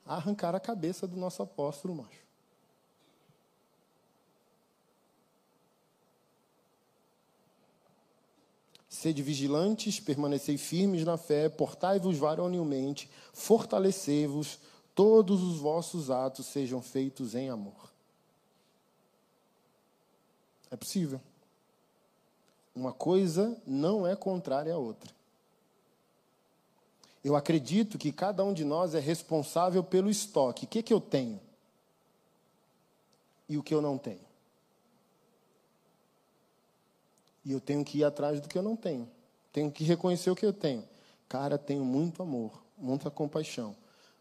Arrancar 0.05 0.55
a 0.55 0.59
cabeça 0.59 1.05
do 1.05 1.17
nosso 1.17 1.43
apóstolo, 1.43 1.93
macho. 1.95 2.23
Sede 8.87 9.21
vigilantes, 9.21 9.99
permanecei 9.99 10.57
firmes 10.57 11.03
na 11.03 11.17
fé, 11.17 11.49
portai-vos 11.49 12.17
varonilmente, 12.17 13.09
fortalecei-vos, 13.33 14.59
todos 14.95 15.43
os 15.43 15.57
vossos 15.57 16.09
atos 16.09 16.45
sejam 16.45 16.81
feitos 16.81 17.35
em 17.35 17.49
amor. 17.49 17.98
É 20.71 20.75
possível. 20.75 21.19
Uma 22.75 22.93
coisa 22.93 23.57
não 23.65 24.05
é 24.05 24.15
contrária 24.15 24.73
à 24.73 24.77
outra. 24.77 25.11
Eu 27.23 27.35
acredito 27.35 27.97
que 27.97 28.11
cada 28.11 28.43
um 28.43 28.53
de 28.53 28.63
nós 28.63 28.95
é 28.95 28.99
responsável 28.99 29.83
pelo 29.83 30.09
estoque. 30.09 30.65
O 30.65 30.67
que, 30.67 30.81
que 30.81 30.93
eu 30.93 31.01
tenho? 31.01 31.39
E 33.47 33.57
o 33.57 33.63
que 33.63 33.73
eu 33.73 33.81
não 33.81 33.97
tenho? 33.97 34.21
E 37.43 37.51
eu 37.51 37.59
tenho 37.59 37.83
que 37.83 37.97
ir 37.97 38.03
atrás 38.03 38.39
do 38.39 38.47
que 38.47 38.57
eu 38.57 38.63
não 38.63 38.75
tenho. 38.75 39.09
Tenho 39.51 39.71
que 39.71 39.83
reconhecer 39.83 40.29
o 40.29 40.35
que 40.35 40.45
eu 40.45 40.53
tenho. 40.53 40.83
Cara, 41.27 41.57
tenho 41.57 41.83
muito 41.83 42.21
amor, 42.21 42.61
muita 42.77 43.09
compaixão, 43.09 43.75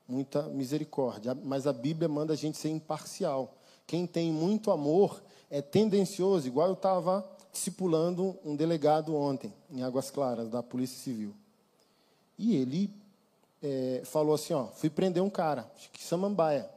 muita 0.08 0.42
misericórdia. 0.42 1.34
Mas 1.34 1.66
a 1.66 1.72
Bíblia 1.72 2.08
manda 2.08 2.32
a 2.32 2.36
gente 2.36 2.58
ser 2.58 2.70
imparcial. 2.70 3.54
Quem 3.86 4.06
tem 4.06 4.32
muito 4.32 4.70
amor 4.70 5.22
é 5.50 5.62
tendencioso, 5.62 6.46
igual 6.46 6.68
eu 6.68 6.74
estava 6.74 7.28
discipulando 7.52 8.38
um 8.44 8.54
delegado 8.54 9.14
ontem, 9.16 9.52
em 9.70 9.82
Águas 9.82 10.10
Claras, 10.10 10.48
da 10.48 10.62
Polícia 10.62 10.98
Civil. 10.98 11.34
E 12.38 12.54
ele 12.54 12.90
é, 13.62 14.02
falou 14.04 14.34
assim: 14.34 14.54
ó, 14.54 14.66
fui 14.66 14.90
prender 14.90 15.22
um 15.22 15.30
cara, 15.30 15.70
acho 15.76 15.90
que 15.90 16.02
Samambaia. 16.02 16.68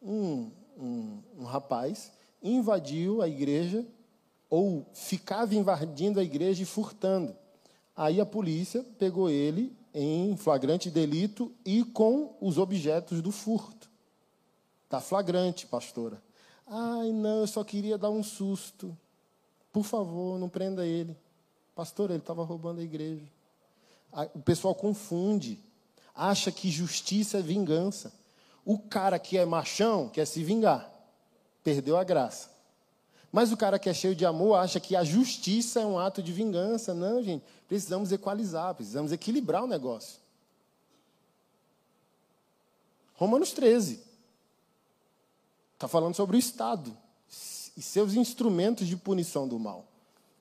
Um, 0.00 0.50
um, 0.78 1.18
um 1.40 1.44
rapaz 1.44 2.12
invadiu 2.42 3.20
a 3.20 3.28
igreja 3.28 3.84
ou 4.48 4.86
ficava 4.92 5.54
invadindo 5.54 6.20
a 6.20 6.24
igreja 6.24 6.62
e 6.62 6.66
furtando. 6.66 7.34
Aí 7.96 8.20
a 8.20 8.26
polícia 8.26 8.84
pegou 8.98 9.28
ele 9.28 9.76
em 9.92 10.36
flagrante 10.36 10.90
delito 10.90 11.52
e 11.64 11.82
com 11.82 12.36
os 12.40 12.58
objetos 12.58 13.20
do 13.20 13.32
furto. 13.32 13.90
Está 14.84 15.00
flagrante, 15.00 15.66
pastora. 15.66 16.22
Ai, 16.68 17.12
não, 17.12 17.40
eu 17.40 17.46
só 17.46 17.64
queria 17.64 17.96
dar 17.96 18.10
um 18.10 18.22
susto. 18.22 18.96
Por 19.72 19.84
favor, 19.84 20.38
não 20.38 20.48
prenda 20.48 20.86
ele. 20.86 21.16
Pastor, 21.74 22.10
ele 22.10 22.18
estava 22.18 22.44
roubando 22.44 22.80
a 22.80 22.84
igreja. 22.84 23.24
O 24.34 24.40
pessoal 24.40 24.74
confunde, 24.74 25.58
acha 26.14 26.50
que 26.50 26.70
justiça 26.70 27.38
é 27.38 27.42
vingança. 27.42 28.12
O 28.64 28.78
cara 28.78 29.18
que 29.18 29.38
é 29.38 29.46
machão 29.46 30.08
quer 30.08 30.26
se 30.26 30.42
vingar, 30.42 30.90
perdeu 31.62 31.96
a 31.96 32.04
graça. 32.04 32.50
Mas 33.30 33.52
o 33.52 33.56
cara 33.56 33.78
que 33.78 33.88
é 33.88 33.94
cheio 33.94 34.14
de 34.14 34.24
amor 34.26 34.54
acha 34.54 34.80
que 34.80 34.96
a 34.96 35.04
justiça 35.04 35.80
é 35.80 35.86
um 35.86 35.98
ato 35.98 36.22
de 36.22 36.32
vingança. 36.32 36.94
Não, 36.94 37.22
gente. 37.22 37.44
Precisamos 37.66 38.10
equalizar, 38.10 38.74
precisamos 38.74 39.12
equilibrar 39.12 39.64
o 39.64 39.66
negócio. 39.66 40.18
Romanos 43.14 43.52
13. 43.52 44.07
Está 45.78 45.86
falando 45.86 46.16
sobre 46.16 46.34
o 46.34 46.40
Estado 46.40 46.92
e 47.76 47.80
seus 47.80 48.14
instrumentos 48.14 48.88
de 48.88 48.96
punição 48.96 49.46
do 49.46 49.60
mal. 49.60 49.86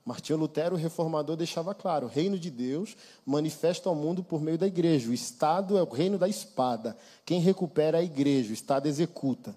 Martinho 0.03 0.39
Lutero, 0.39 0.73
o 0.73 0.79
reformador, 0.79 1.35
deixava 1.35 1.75
claro: 1.75 2.07
o 2.07 2.09
reino 2.09 2.39
de 2.39 2.49
Deus 2.49 2.97
manifesta 3.23 3.87
ao 3.87 3.93
mundo 3.93 4.23
por 4.23 4.41
meio 4.41 4.57
da 4.57 4.65
igreja. 4.65 5.11
O 5.11 5.13
Estado 5.13 5.77
é 5.77 5.83
o 5.83 5.89
reino 5.89 6.17
da 6.17 6.27
espada. 6.27 6.97
Quem 7.23 7.39
recupera 7.39 7.99
é 7.99 8.01
a 8.01 8.03
igreja, 8.03 8.49
o 8.49 8.53
Estado 8.53 8.87
executa. 8.87 9.55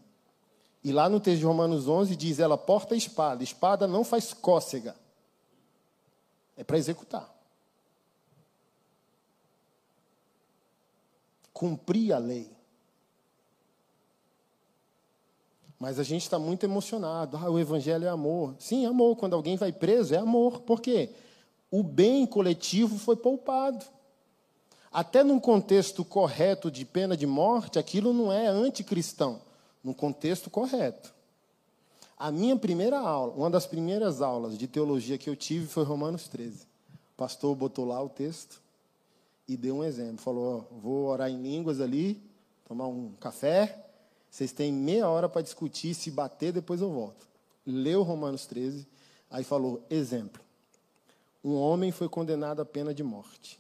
E 0.84 0.92
lá 0.92 1.08
no 1.08 1.18
texto 1.18 1.38
de 1.38 1.46
Romanos 1.46 1.88
11 1.88 2.14
diz: 2.14 2.38
ela 2.38 2.58
porta 2.58 2.92
a 2.92 2.98
espada. 2.98 3.42
Espada 3.42 3.86
não 3.86 4.04
faz 4.04 4.34
cócega. 4.34 4.94
É 6.58 6.62
para 6.62 6.76
executar. 6.76 7.34
Cumprir 11.54 12.12
a 12.12 12.18
lei. 12.18 12.59
Mas 15.80 15.98
a 15.98 16.02
gente 16.02 16.22
está 16.22 16.38
muito 16.38 16.62
emocionado. 16.62 17.38
Ah, 17.38 17.50
o 17.50 17.58
evangelho 17.58 18.04
é 18.04 18.10
amor. 18.10 18.54
Sim, 18.58 18.84
amor. 18.84 19.16
Quando 19.16 19.34
alguém 19.34 19.56
vai 19.56 19.72
preso, 19.72 20.14
é 20.14 20.18
amor. 20.18 20.60
Por 20.60 20.78
quê? 20.78 21.08
O 21.70 21.82
bem 21.82 22.26
coletivo 22.26 22.98
foi 22.98 23.16
poupado. 23.16 23.86
Até 24.92 25.24
num 25.24 25.40
contexto 25.40 26.04
correto 26.04 26.70
de 26.70 26.84
pena 26.84 27.16
de 27.16 27.26
morte, 27.26 27.78
aquilo 27.78 28.12
não 28.12 28.30
é 28.30 28.46
anticristão 28.46 29.40
no 29.82 29.94
contexto 29.94 30.50
correto. 30.50 31.14
A 32.18 32.30
minha 32.30 32.56
primeira 32.56 32.98
aula, 32.98 33.32
uma 33.32 33.48
das 33.48 33.66
primeiras 33.66 34.20
aulas 34.20 34.58
de 34.58 34.66
teologia 34.66 35.16
que 35.16 35.30
eu 35.30 35.36
tive 35.36 35.66
foi 35.66 35.84
Romanos 35.84 36.28
13. 36.28 36.64
O 37.14 37.16
pastor 37.16 37.56
botou 37.56 37.86
lá 37.86 38.02
o 38.02 38.10
texto 38.10 38.60
e 39.48 39.56
deu 39.56 39.76
um 39.76 39.84
exemplo. 39.84 40.18
Falou: 40.18 40.66
ó, 40.70 40.74
vou 40.78 41.06
orar 41.06 41.30
em 41.30 41.40
línguas 41.40 41.80
ali, 41.80 42.20
tomar 42.68 42.86
um 42.88 43.12
café. 43.18 43.86
Vocês 44.30 44.52
têm 44.52 44.72
meia 44.72 45.08
hora 45.08 45.28
para 45.28 45.42
discutir, 45.42 45.94
se 45.94 46.10
bater, 46.10 46.52
depois 46.52 46.80
eu 46.80 46.90
volto. 46.90 47.28
Leu 47.66 48.02
Romanos 48.02 48.46
13, 48.46 48.86
aí 49.30 49.42
falou: 49.42 49.84
exemplo. 49.90 50.40
Um 51.42 51.54
homem 51.54 51.90
foi 51.90 52.08
condenado 52.08 52.60
à 52.60 52.64
pena 52.64 52.94
de 52.94 53.02
morte. 53.02 53.58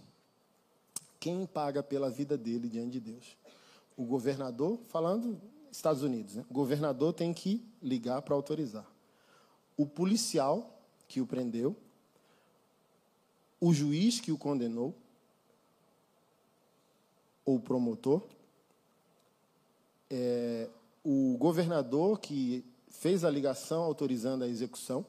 Quem 1.18 1.46
paga 1.46 1.82
pela 1.82 2.10
vida 2.10 2.36
dele 2.36 2.68
diante 2.68 2.92
de 2.92 3.00
Deus? 3.00 3.36
O 3.96 4.04
governador, 4.04 4.78
falando 4.88 5.40
Estados 5.72 6.02
Unidos, 6.02 6.34
né? 6.34 6.44
o 6.48 6.54
governador 6.54 7.12
tem 7.12 7.32
que 7.32 7.64
ligar 7.82 8.22
para 8.22 8.34
autorizar. 8.34 8.86
O 9.76 9.86
policial 9.86 10.78
que 11.08 11.20
o 11.20 11.26
prendeu, 11.26 11.76
o 13.60 13.72
juiz 13.72 14.20
que 14.20 14.32
o 14.32 14.38
condenou, 14.38 14.94
ou 17.44 17.58
promotor, 17.58 18.22
é, 20.10 20.68
o 21.04 21.36
governador 21.38 22.18
que 22.18 22.64
fez 22.88 23.24
a 23.24 23.30
ligação 23.30 23.82
autorizando 23.82 24.42
a 24.42 24.48
execução, 24.48 25.06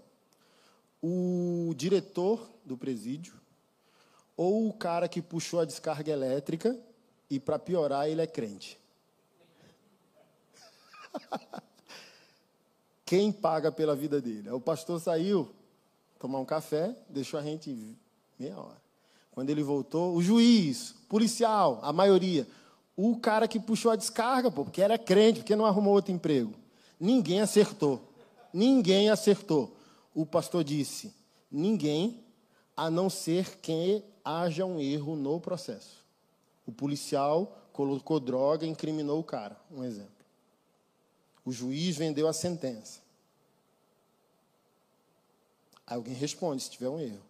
o 1.02 1.74
diretor 1.76 2.48
do 2.64 2.78
presídio, 2.78 3.34
ou 4.38 4.70
o 4.70 4.74
cara 4.74 5.10
que 5.10 5.22
puxou 5.22 5.60
a 5.60 5.66
descarga 5.66 6.12
elétrica 6.12 6.80
e, 7.30 7.40
para 7.40 7.60
piorar, 7.60 8.08
ele 8.08 8.22
é 8.22 8.28
crente. 8.28 8.80
Quem 13.06 13.32
paga 13.32 13.72
pela 13.72 13.96
vida 13.96 14.22
dele? 14.22 14.50
O 14.52 14.62
pastor 14.62 15.00
saiu 15.02 15.54
tomar 16.18 16.40
um 16.40 16.46
café, 16.46 16.96
deixou 17.10 17.40
a 17.40 17.44
gente 17.44 17.98
meia 18.40 18.58
hora. 18.58 18.82
Quando 19.32 19.50
ele 19.50 19.64
voltou, 19.64 20.16
o 20.16 20.22
juiz, 20.22 20.96
policial, 21.10 21.80
a 21.82 21.92
maioria, 21.92 22.48
o 22.96 23.18
cara 23.18 23.48
que 23.48 23.60
puxou 23.60 23.92
a 23.92 23.96
descarga, 23.96 24.52
pô, 24.52 24.64
porque 24.64 24.82
era 24.82 24.98
crente, 24.98 25.40
porque 25.40 25.56
não 25.56 25.66
arrumou 25.66 25.94
outro 25.94 26.12
emprego. 26.12 26.54
Ninguém 27.00 27.42
acertou. 27.42 28.02
Ninguém 28.54 29.10
acertou. 29.10 29.76
O 30.14 30.26
pastor 30.26 30.64
disse: 30.64 31.14
ninguém, 31.52 32.24
a 32.76 32.90
não 32.90 33.10
ser 33.10 33.58
que 33.60 34.04
haja 34.24 34.66
um 34.66 34.80
erro 34.80 35.16
no 35.16 35.40
processo. 35.40 36.06
O 36.66 36.72
policial 36.72 37.58
colocou 37.74 38.20
droga, 38.20 38.66
incriminou 38.66 39.20
o 39.20 39.24
cara. 39.24 39.58
Um 39.72 39.84
exemplo. 39.84 40.12
O 41.44 41.52
juiz 41.52 41.98
vendeu 41.98 42.28
a 42.28 42.34
sentença. 42.34 43.00
Aí 45.88 45.96
alguém 45.96 46.14
responde 46.14 46.62
se 46.62 46.70
tiver 46.70 46.90
um 46.90 47.00
erro. 47.00 47.24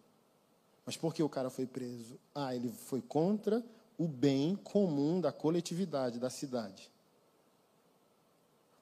Mas 0.84 0.96
por 0.96 1.14
que 1.14 1.22
o 1.22 1.28
cara 1.28 1.48
foi 1.48 1.64
preso? 1.64 2.18
Ah, 2.34 2.54
ele 2.54 2.70
foi 2.70 3.00
contra 3.00 3.64
o 4.02 4.08
bem 4.08 4.56
comum 4.56 5.20
da 5.20 5.30
coletividade, 5.30 6.18
da 6.18 6.28
cidade. 6.28 6.90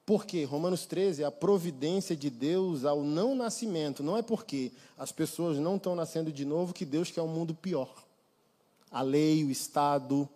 Porque 0.05 0.43
Romanos 0.43 0.85
13 0.85 1.21
é 1.21 1.25
a 1.25 1.31
providência 1.31 2.15
de 2.15 2.29
Deus 2.29 2.83
ao 2.85 3.03
não 3.03 3.35
nascimento. 3.35 4.01
Não 4.01 4.17
é 4.17 4.21
porque 4.21 4.71
as 4.97 5.11
pessoas 5.11 5.57
não 5.57 5.75
estão 5.75 5.95
nascendo 5.95 6.31
de 6.31 6.43
novo 6.43 6.73
que 6.73 6.85
Deus 6.85 7.11
quer 7.11 7.21
um 7.21 7.27
mundo 7.27 7.53
pior. 7.53 7.93
A 8.89 9.01
lei, 9.01 9.43
o 9.43 9.51
Estado, 9.51 10.27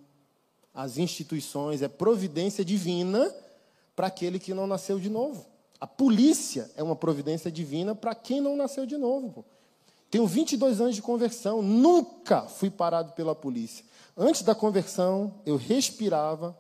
as 0.74 0.98
instituições, 0.98 1.82
é 1.82 1.88
providência 1.88 2.63
divina 2.63 3.34
para 3.95 4.08
aquele 4.08 4.38
que 4.38 4.54
não 4.54 4.67
nasceu 4.67 5.00
de 5.00 5.10
novo. 5.10 5.45
A 5.82 5.88
polícia 5.88 6.69
é 6.76 6.84
uma 6.84 6.95
providência 6.95 7.52
divina 7.52 7.95
para 7.95 8.13
quem 8.13 8.39
não 8.39 8.56
nasceu 8.56 8.86
de 8.86 8.98
novo. 8.98 9.43
Tenho 10.12 10.28
22 10.28 10.80
anos 10.80 10.95
de 10.95 11.02
conversão, 11.02 11.62
nunca 11.62 12.43
fui 12.43 12.69
parado 12.69 13.13
pela 13.13 13.36
polícia. 13.36 13.84
Antes 14.17 14.43
da 14.43 14.56
conversão, 14.56 15.41
eu 15.45 15.58
respirava. 15.58 16.58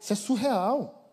Isso 0.00 0.12
é 0.12 0.16
surreal. 0.16 1.10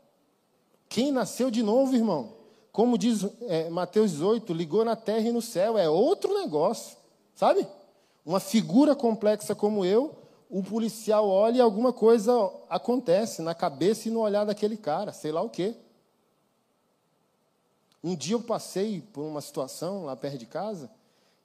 Quem 0.90 1.12
nasceu 1.12 1.50
de 1.50 1.64
novo, 1.64 1.96
irmão, 1.96 2.34
como 2.72 2.98
diz 2.98 3.26
é, 3.44 3.70
Mateus 3.70 4.12
18, 4.12 4.54
ligou 4.54 4.84
na 4.84 4.96
terra 4.96 5.28
e 5.30 5.32
no 5.32 5.42
céu, 5.42 5.78
é 5.78 5.90
outro 5.90 6.34
negócio, 6.34 6.98
sabe? 7.34 7.66
Uma 8.26 8.40
figura 8.40 8.96
complexa 8.96 9.56
como 9.56 9.86
eu, 9.86 10.16
o 10.50 10.62
policial 10.62 11.30
olha 11.30 11.58
e 11.58 11.62
alguma 11.62 11.94
coisa 11.94 12.34
acontece 12.70 13.42
na 13.42 13.56
cabeça 13.56 14.10
e 14.10 14.12
no 14.12 14.20
olhar 14.20 14.44
daquele 14.44 14.76
cara, 14.76 15.14
sei 15.14 15.32
lá 15.32 15.42
o 15.42 15.50
quê. 15.50 15.74
Um 18.04 18.14
dia 18.14 18.36
eu 18.36 18.42
passei 18.42 19.00
por 19.00 19.22
uma 19.22 19.40
situação 19.40 20.04
lá 20.04 20.16
perto 20.16 20.38
de 20.38 20.46
casa, 20.46 20.92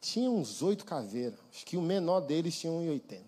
tinha 0.07 0.31
uns 0.31 0.62
oito 0.62 0.85
caveiras. 0.85 1.38
Acho 1.53 1.66
que 1.66 1.77
o 1.77 1.83
menor 1.83 2.21
deles 2.21 2.57
tinha 2.57 2.73
1,80. 2.73 3.23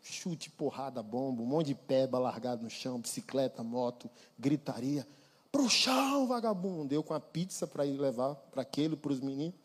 Chute, 0.00 0.48
porrada, 0.50 1.02
bomba, 1.02 1.42
um 1.42 1.46
monte 1.46 1.66
de 1.66 1.74
peba 1.74 2.16
largado 2.16 2.62
no 2.62 2.70
chão, 2.70 3.00
bicicleta, 3.00 3.60
moto, 3.64 4.08
gritaria. 4.38 5.06
Pro 5.50 5.68
chão, 5.68 6.28
vagabundo. 6.28 6.94
Eu 6.94 7.02
com 7.02 7.12
a 7.12 7.18
pizza 7.18 7.66
para 7.66 7.84
ir 7.84 7.98
levar 7.98 8.36
para 8.36 8.62
aquele, 8.62 8.94
para 8.94 9.10
os 9.10 9.20
meninos. 9.20 9.56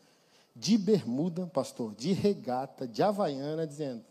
De 0.54 0.76
bermuda, 0.76 1.46
pastor, 1.46 1.94
de 1.94 2.12
regata, 2.12 2.86
de 2.86 3.00
havaiana, 3.00 3.64
dizendo: 3.64 4.04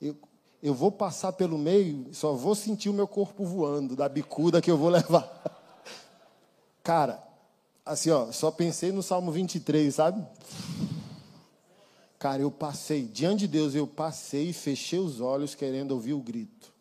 eu, 0.00 0.14
eu 0.62 0.74
vou 0.74 0.92
passar 0.92 1.32
pelo 1.32 1.56
meio, 1.56 2.14
só 2.14 2.34
vou 2.34 2.54
sentir 2.54 2.90
o 2.90 2.94
meu 2.94 3.08
corpo 3.08 3.44
voando 3.44 3.96
da 3.96 4.08
bicuda 4.08 4.60
que 4.60 4.70
eu 4.70 4.76
vou 4.76 4.90
levar. 4.90 5.42
Cara, 6.82 7.26
assim, 7.84 8.10
ó, 8.10 8.32
só 8.32 8.50
pensei 8.50 8.90
no 8.90 9.02
Salmo 9.02 9.30
23, 9.30 9.94
sabe? 9.94 10.26
Cara, 12.18 12.40
eu 12.40 12.50
passei, 12.50 13.06
diante 13.06 13.40
de 13.40 13.48
Deus, 13.48 13.74
eu 13.74 13.86
passei 13.86 14.48
e 14.48 14.52
fechei 14.52 14.98
os 14.98 15.20
olhos 15.20 15.54
querendo 15.54 15.92
ouvir 15.92 16.14
o 16.14 16.20
grito. 16.20 16.72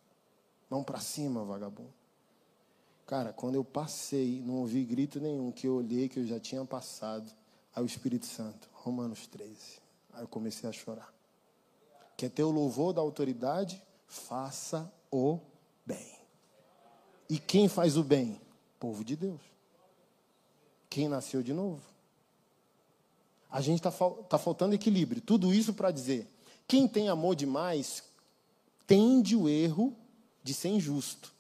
Mão 0.70 0.84
para 0.84 1.00
cima, 1.00 1.44
vagabundo. 1.44 1.94
Cara, 3.06 3.34
quando 3.34 3.56
eu 3.56 3.64
passei, 3.66 4.42
não 4.46 4.56
ouvi 4.56 4.86
grito 4.86 5.20
nenhum, 5.20 5.52
que 5.52 5.68
eu 5.68 5.76
olhei, 5.76 6.08
que 6.08 6.20
eu 6.20 6.26
já 6.26 6.40
tinha 6.40 6.64
passado, 6.64 7.30
aí 7.76 7.84
o 7.84 7.86
Espírito 7.86 8.26
Santo, 8.26 8.70
Romanos 8.72 9.28
13. 9.28 9.54
Aí 10.14 10.24
eu 10.24 10.28
comecei 10.28 10.70
a 10.70 10.72
chorar. 10.72 11.14
Quer 12.16 12.30
ter 12.30 12.44
o 12.44 12.52
louvor 12.52 12.94
da 12.94 13.02
autoridade? 13.02 13.82
Faça 14.08 14.92
o 15.12 15.40
bem. 15.86 16.14
E 17.30 17.38
quem 17.38 17.68
faz 17.68 17.98
o 17.98 18.04
bem? 18.04 18.40
Povo 18.80 19.04
de 19.04 19.16
Deus 19.16 19.53
quem 20.94 21.08
nasceu 21.08 21.42
de 21.42 21.52
novo. 21.54 21.82
A 23.50 23.62
gente 23.62 23.80
está 23.80 23.92
tá 24.30 24.38
faltando 24.38 24.76
equilíbrio. 24.76 25.24
Tudo 25.24 25.52
isso 25.52 25.74
para 25.74 25.90
dizer: 25.90 26.28
quem 26.68 26.88
tem 26.88 27.10
amor 27.10 27.36
demais 27.36 28.04
tende 28.86 29.36
o 29.36 29.50
erro 29.50 29.96
de 30.44 30.54
ser 30.54 30.70
injusto. 30.70 31.34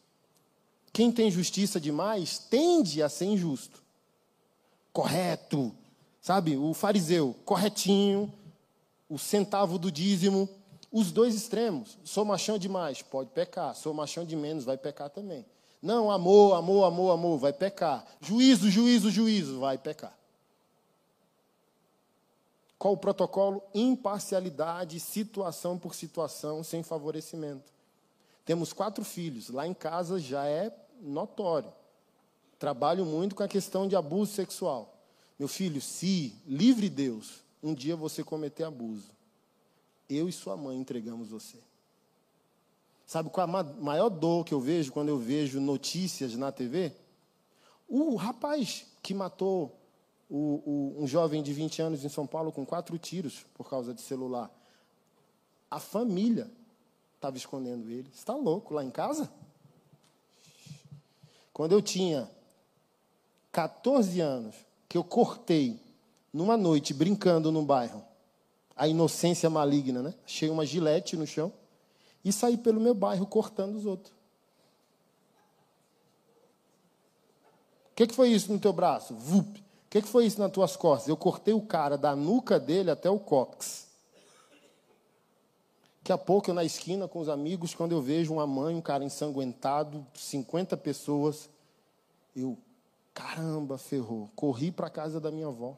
Quem 0.91 1.11
tem 1.11 1.29
justiça 1.29 1.79
demais 1.79 2.39
tende 2.39 3.03
a 3.03 3.07
ser 3.07 3.25
injusto. 3.25 3.79
Correto. 4.91 5.71
Sabe, 6.19 6.57
o 6.57 6.73
fariseu, 6.73 7.35
corretinho, 7.45 8.33
o 9.07 9.19
centavo 9.19 9.77
do 9.77 9.91
dízimo, 9.91 10.49
os 10.91 11.11
dois 11.11 11.35
extremos. 11.35 11.97
Sou 12.03 12.25
machão 12.25 12.57
demais, 12.57 13.03
pode 13.03 13.29
pecar. 13.29 13.75
Sou 13.75 13.93
machão 13.93 14.25
de 14.25 14.35
menos, 14.35 14.63
vai 14.63 14.77
pecar 14.77 15.11
também. 15.11 15.45
Não, 15.83 16.09
amor, 16.09 16.55
amor, 16.55 16.85
amor, 16.85 17.11
amor, 17.11 17.37
vai 17.37 17.51
pecar. 17.51 18.05
Juízo, 18.21 18.69
juízo, 18.69 19.11
juízo, 19.11 19.59
vai 19.59 19.77
pecar. 19.77 20.17
Qual 22.79 22.93
o 22.93 22.97
protocolo? 22.97 23.61
Imparcialidade, 23.73 24.97
situação 25.01 25.77
por 25.77 25.93
situação, 25.93 26.63
sem 26.63 26.83
favorecimento. 26.83 27.69
Temos 28.45 28.71
quatro 28.71 29.03
filhos. 29.03 29.49
Lá 29.49 29.67
em 29.67 29.73
casa 29.73 30.19
já 30.19 30.45
é 30.45 30.73
notório. 31.01 31.73
Trabalho 32.57 33.05
muito 33.05 33.35
com 33.35 33.43
a 33.43 33.47
questão 33.49 33.85
de 33.85 33.93
abuso 33.93 34.31
sexual. 34.31 34.95
Meu 35.37 35.49
filho, 35.49 35.81
se, 35.81 36.33
livre 36.47 36.89
Deus, 36.89 37.41
um 37.61 37.73
dia 37.73 37.97
você 37.97 38.23
cometer 38.23 38.63
abuso, 38.63 39.09
eu 40.09 40.29
e 40.29 40.31
sua 40.31 40.55
mãe 40.55 40.77
entregamos 40.77 41.27
você. 41.27 41.57
Sabe 43.13 43.29
qual 43.29 43.47
é 43.47 43.59
a 43.59 43.63
maior 43.79 44.09
dor 44.09 44.43
que 44.43 44.55
eu 44.55 44.59
vejo 44.59 44.91
quando 44.91 45.09
eu 45.09 45.19
vejo 45.19 45.61
notícias 45.61 46.35
na 46.35 46.51
TV? 46.51 46.91
O 47.87 48.15
rapaz 48.15 48.87
que 49.03 49.13
matou 49.13 49.79
o, 50.27 50.95
o, 50.97 51.03
um 51.03 51.05
jovem 51.05 51.43
de 51.43 51.53
20 51.53 51.79
anos 51.79 52.03
em 52.03 52.09
São 52.09 52.25
Paulo 52.25 52.51
com 52.51 52.65
quatro 52.65 52.97
tiros 52.97 53.45
por 53.53 53.69
causa 53.69 53.93
de 53.93 54.01
celular. 54.01 54.49
A 55.69 55.79
família 55.79 56.49
estava 57.15 57.37
escondendo 57.37 57.87
ele. 57.87 58.09
Está 58.11 58.33
louco 58.33 58.73
lá 58.73 58.83
em 58.83 58.89
casa? 58.89 59.31
Quando 61.53 61.73
eu 61.73 61.83
tinha 61.83 62.27
14 63.51 64.21
anos, 64.21 64.55
que 64.89 64.97
eu 64.97 65.03
cortei 65.03 65.79
numa 66.33 66.57
noite 66.57 66.95
brincando 66.95 67.51
no 67.51 67.61
bairro, 67.61 68.03
a 68.75 68.87
inocência 68.87 69.51
maligna, 69.51 70.01
né? 70.01 70.15
Achei 70.25 70.49
uma 70.49 70.65
gilete 70.65 71.15
no 71.15 71.27
chão 71.27 71.53
e 72.23 72.31
saí 72.31 72.57
pelo 72.57 72.79
meu 72.79 72.93
bairro 72.93 73.25
cortando 73.27 73.75
os 73.75 73.85
outros. 73.85 74.13
O 77.91 77.95
que, 77.95 78.07
que 78.07 78.15
foi 78.15 78.29
isso 78.29 78.51
no 78.51 78.59
teu 78.59 78.73
braço? 78.73 79.13
Vup. 79.15 79.59
O 79.59 79.63
que, 79.89 80.01
que 80.01 80.07
foi 80.07 80.25
isso 80.25 80.39
nas 80.39 80.51
tuas 80.51 80.75
costas? 80.75 81.07
Eu 81.07 81.15
cortei 81.15 81.53
o 81.53 81.61
cara 81.61 81.95
da 81.97 82.15
nuca 82.15 82.59
dele 82.59 82.89
até 82.89 83.09
o 83.09 83.19
cóccix. 83.19 83.87
Daqui 86.03 86.11
a 86.11 86.17
pouco 86.17 86.49
eu 86.49 86.53
na 86.53 86.65
esquina 86.65 87.07
com 87.07 87.19
os 87.19 87.29
amigos, 87.29 87.75
quando 87.75 87.91
eu 87.91 88.01
vejo 88.01 88.33
uma 88.33 88.47
mãe, 88.47 88.75
um 88.75 88.81
cara 88.81 89.05
ensanguentado, 89.05 90.05
50 90.15 90.75
pessoas, 90.75 91.49
eu, 92.35 92.57
caramba, 93.13 93.77
ferrou. 93.77 94.29
Corri 94.35 94.71
para 94.71 94.89
casa 94.89 95.19
da 95.19 95.31
minha 95.31 95.47
avó. 95.47 95.77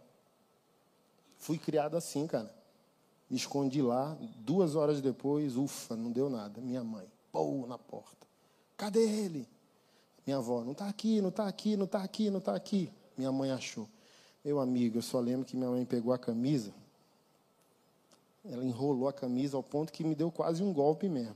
Fui 1.37 1.57
criado 1.57 1.97
assim, 1.97 2.25
cara. 2.25 2.54
Escondi 3.35 3.81
lá, 3.81 4.17
duas 4.37 4.75
horas 4.75 5.01
depois, 5.01 5.57
ufa, 5.57 5.95
não 5.95 6.11
deu 6.11 6.29
nada. 6.29 6.61
Minha 6.61 6.83
mãe, 6.83 7.05
pô, 7.31 7.65
na 7.67 7.77
porta. 7.77 8.25
Cadê 8.77 9.01
ele? 9.01 9.47
Minha 10.25 10.37
avó, 10.37 10.63
não 10.63 10.71
está 10.71 10.87
aqui, 10.87 11.21
não 11.21 11.29
está 11.29 11.47
aqui, 11.47 11.75
não 11.75 11.85
está 11.85 12.03
aqui, 12.03 12.29
não 12.29 12.39
está 12.39 12.55
aqui. 12.55 12.91
Minha 13.17 13.31
mãe 13.31 13.51
achou. 13.51 13.87
Meu 14.43 14.59
amigo, 14.59 14.97
eu 14.97 15.01
só 15.01 15.19
lembro 15.19 15.45
que 15.45 15.57
minha 15.57 15.69
mãe 15.69 15.85
pegou 15.85 16.13
a 16.13 16.17
camisa, 16.17 16.73
ela 18.43 18.63
enrolou 18.63 19.07
a 19.07 19.13
camisa 19.13 19.57
ao 19.57 19.63
ponto 19.63 19.91
que 19.91 20.03
me 20.03 20.13
deu 20.13 20.31
quase 20.31 20.61
um 20.63 20.71
golpe 20.71 21.09
mesmo. 21.09 21.35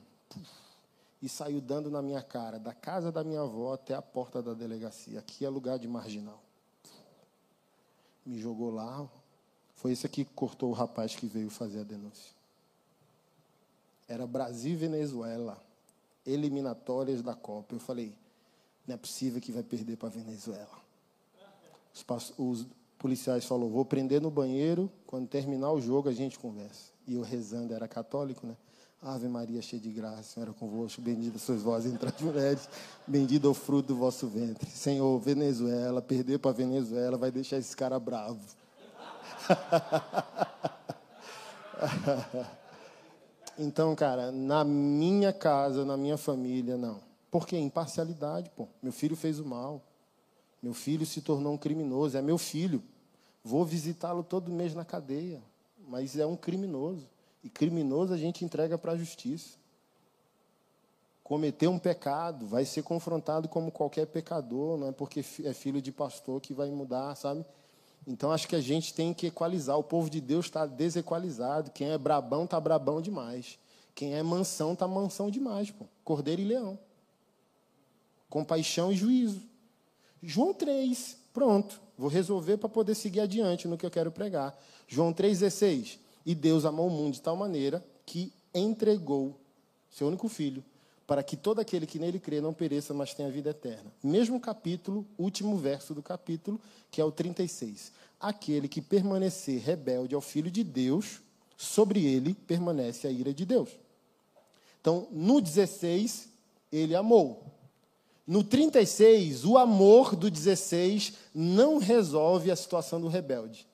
E 1.22 1.28
saiu 1.28 1.60
dando 1.60 1.90
na 1.90 2.02
minha 2.02 2.22
cara, 2.22 2.60
da 2.60 2.74
casa 2.74 3.12
da 3.12 3.24
minha 3.24 3.42
avó 3.42 3.74
até 3.74 3.94
a 3.94 4.02
porta 4.02 4.42
da 4.42 4.54
delegacia. 4.54 5.20
Aqui 5.20 5.44
é 5.44 5.50
lugar 5.50 5.78
de 5.78 5.88
marginal. 5.88 6.42
Me 8.26 8.40
jogou 8.40 8.70
lá. 8.70 9.10
Foi 9.80 9.94
esse 9.94 10.06
aqui 10.06 10.26
que 10.26 10.34
cortou 10.34 10.70
o 10.70 10.74
rapaz 10.74 11.16
que 11.16 11.26
veio 11.26 11.50
fazer 11.50 11.80
a 11.80 11.84
denúncia. 11.84 12.34
Era 14.10 14.28
Brasil 14.28 14.74
e 14.74 14.76
Venezuela. 14.76 15.58
Eliminatórias 16.26 17.22
da 17.22 17.34
Copa. 17.34 17.76
Eu 17.76 17.80
falei, 17.80 18.14
não 18.86 18.96
é 18.96 18.98
possível 18.98 19.40
que 19.40 19.54
vai 19.54 19.64
perder 19.64 19.96
para 19.96 20.10
a 20.10 20.12
Venezuela. 20.12 20.68
Os, 21.94 22.34
os 22.38 22.68
policiais 22.98 23.46
falaram, 23.46 23.70
vou 23.70 23.86
prender 23.86 24.22
no 24.22 24.30
banheiro, 24.30 24.92
quando 25.08 25.30
terminar 25.30 25.72
o 25.72 25.80
jogo 25.80 26.10
a 26.10 26.14
gente 26.14 26.38
conversa. 26.38 26.92
E 27.08 27.16
eu 27.16 27.22
rezando, 27.22 27.74
era 27.74 27.88
católico, 27.88 28.46
né? 28.46 28.58
Ave 29.02 29.30
Maria, 29.30 29.62
cheia 29.62 29.82
de 29.82 29.90
graça, 29.92 30.24
Senhora 30.24 30.52
convosco, 30.52 31.02
bendita 31.02 31.40
sois 31.40 31.62
vós 31.62 31.86
entre 31.86 32.10
as 32.10 32.20
mulheres, 32.20 32.68
bendito 33.08 33.48
é 33.48 33.50
o 33.50 33.54
fruto 33.54 33.94
do 33.94 33.96
vosso 33.96 34.28
ventre. 34.28 34.70
Senhor, 34.70 35.18
Venezuela, 35.20 36.02
perder 36.02 36.40
para 36.40 36.52
Venezuela 36.52 37.18
vai 37.18 37.32
deixar 37.32 37.58
esse 37.58 37.74
cara 37.78 37.98
bravo. 37.98 38.60
então, 43.58 43.96
cara, 43.96 44.32
na 44.32 44.64
minha 44.64 45.34
casa, 45.34 45.84
na 45.86 45.98
minha 45.98 46.18
família, 46.18 46.78
não. 46.78 47.02
Por 47.32 47.48
quê? 47.48 47.58
Imparcialidade, 47.58 48.52
pô. 48.56 48.68
Meu 48.82 48.92
filho 48.92 49.16
fez 49.16 49.40
o 49.40 49.46
mal. 49.46 49.82
Meu 50.62 50.74
filho 50.74 51.06
se 51.06 51.22
tornou 51.22 51.54
um 51.54 51.58
criminoso. 51.58 52.18
É 52.18 52.22
meu 52.22 52.38
filho. 52.38 52.84
Vou 53.44 53.66
visitá-lo 53.66 54.24
todo 54.24 54.52
mês 54.52 54.74
na 54.74 54.84
cadeia. 54.84 55.42
Mas 55.88 56.18
é 56.18 56.26
um 56.26 56.36
criminoso. 56.36 57.08
E 57.44 57.50
criminoso 57.50 58.14
a 58.14 58.18
gente 58.18 58.44
entrega 58.44 58.78
para 58.78 58.94
a 58.94 58.98
justiça. 58.98 59.58
Cometeu 61.24 61.70
um 61.70 61.78
pecado, 61.78 62.48
vai 62.48 62.66
ser 62.66 62.82
confrontado 62.82 63.48
como 63.48 63.72
qualquer 63.72 64.08
pecador, 64.08 64.78
não 64.78 64.88
é 64.88 64.92
porque 64.92 65.24
é 65.44 65.54
filho 65.54 65.80
de 65.80 65.92
pastor 65.92 66.42
que 66.42 66.56
vai 66.56 66.72
mudar, 66.72 67.14
sabe? 67.16 67.46
Então 68.10 68.32
acho 68.32 68.48
que 68.48 68.56
a 68.56 68.62
gente 68.62 68.94
tem 68.94 69.14
que 69.14 69.28
equalizar. 69.28 69.78
O 69.78 69.84
povo 69.84 70.10
de 70.10 70.20
Deus 70.20 70.48
está 70.48 70.66
desequalizado. 70.66 71.72
Quem 71.72 71.92
é 71.92 71.98
brabão 71.98 72.44
está 72.44 72.60
brabão 72.60 73.02
demais. 73.02 73.58
Quem 73.96 74.16
é 74.16 74.24
mansão 74.24 74.74
está 74.74 74.88
mansão 74.88 75.30
demais, 75.30 75.72
pô. 75.72 75.86
Cordeiro 76.04 76.42
e 76.42 76.46
leão 76.46 76.78
compaixão 78.30 78.92
e 78.92 78.96
juízo. 78.96 79.42
João 80.22 80.54
3, 80.54 81.18
pronto. 81.34 81.82
Vou 81.98 82.10
resolver 82.10 82.58
para 82.58 82.70
poder 82.70 82.96
seguir 82.96 83.22
adiante 83.22 83.68
no 83.68 83.78
que 83.78 83.86
eu 83.86 83.92
quero 83.92 84.12
pregar. 84.12 84.58
João 84.88 85.14
3,16. 85.14 85.98
E 86.26 86.36
Deus 86.36 86.64
amou 86.64 86.88
o 86.88 86.92
mundo 86.92 87.14
de 87.14 87.22
tal 87.22 87.36
maneira 87.36 87.84
que 88.06 88.32
entregou 88.54 89.40
seu 89.90 90.08
único 90.08 90.30
filho, 90.30 90.64
para 91.10 91.24
que 91.24 91.36
todo 91.36 91.58
aquele 91.58 91.88
que 91.88 91.98
nele 91.98 92.20
crê 92.20 92.40
não 92.40 92.54
pereça, 92.54 92.94
mas 92.94 93.16
tenha 93.16 93.32
vida 93.32 93.50
eterna. 93.50 93.92
Mesmo 94.04 94.40
capítulo, 94.40 95.04
último 95.18 95.58
verso 95.58 95.92
do 95.92 96.04
capítulo, 96.04 96.62
que 96.92 97.02
é 97.02 97.04
o 97.04 97.12
36. 97.12 97.92
Aquele 98.20 98.68
que 98.68 98.80
permanecer 98.80 99.60
rebelde 99.60 100.14
ao 100.14 100.22
filho 100.22 100.52
de 100.52 100.64
Deus, 100.64 101.20
sobre 101.58 102.06
ele 102.06 102.36
permanece 102.36 103.08
a 103.08 103.12
ira 103.12 103.34
de 103.34 103.44
Deus. 103.44 103.70
Então, 104.80 105.08
no 105.10 105.42
16, 105.42 106.30
ele 106.72 106.94
amou. 106.94 107.44
No 108.28 108.44
36, 108.44 109.46
o 109.46 109.58
amor 109.58 110.16
do 110.16 110.30
16 110.30 111.14
não 111.34 111.80
resolve 111.80 112.52
a 112.52 112.56
situação 112.56 113.02
do 113.02 113.08
rebelde. 113.08 113.68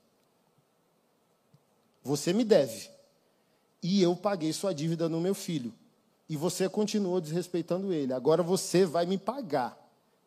Você 2.01 2.31
me 2.31 2.45
deve. 2.45 2.89
E 3.83 4.01
eu 4.01 4.15
paguei 4.15 4.53
sua 4.53 4.73
dívida 4.73 5.09
no 5.09 5.19
meu 5.19 5.35
filho. 5.35 5.73
E 6.27 6.35
você 6.35 6.67
continuou 6.67 7.21
desrespeitando 7.21 7.93
ele. 7.93 8.13
Agora 8.13 8.41
você 8.41 8.85
vai 8.85 9.05
me 9.05 9.17
pagar. 9.17 9.77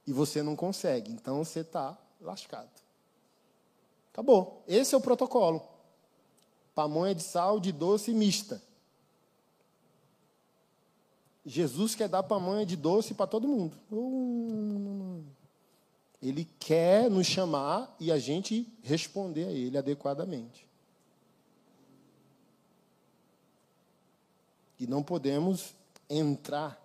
E 0.07 0.13
você 0.13 0.43
não 0.43 0.55
consegue. 0.55 1.13
Então 1.13 1.45
você 1.45 1.61
está 1.61 1.99
lascado. 2.21 2.71
Acabou. 4.13 4.63
Esse 4.67 4.95
é 4.95 4.99
o 4.99 5.01
protocolo. 5.01 5.63
Pamonha 6.75 7.15
de 7.15 7.23
sal, 7.23 7.59
de 7.59 7.73
doce 7.73 8.13
mista. 8.13 8.63
Jesus 11.45 11.95
quer 11.95 12.09
dar 12.09 12.23
pamonha 12.23 12.65
de 12.67 12.77
doce 12.77 13.15
para 13.15 13.27
todo 13.27 13.49
mundo. 13.49 13.77
Ele 16.21 16.49
quer 16.59 17.11
nos 17.11 17.27
chamar 17.27 17.95
e 17.99 18.13
a 18.13 18.19
gente 18.19 18.67
responder 18.83 19.45
a 19.45 19.53
ele 19.53 19.79
adequadamente. 19.79 20.69
E 24.79 24.87
não 24.87 25.03
podemos 25.03 25.75
entrar 26.09 26.81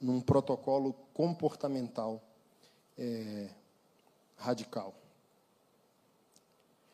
num 0.00 0.20
protocolo 0.20 0.92
comportamental 1.14 2.22
é, 2.98 3.48
radical. 4.36 4.94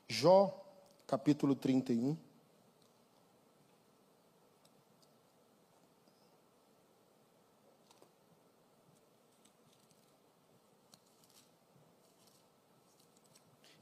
Jó, 0.09 0.65
capítulo 1.07 1.55
31. 1.55 2.17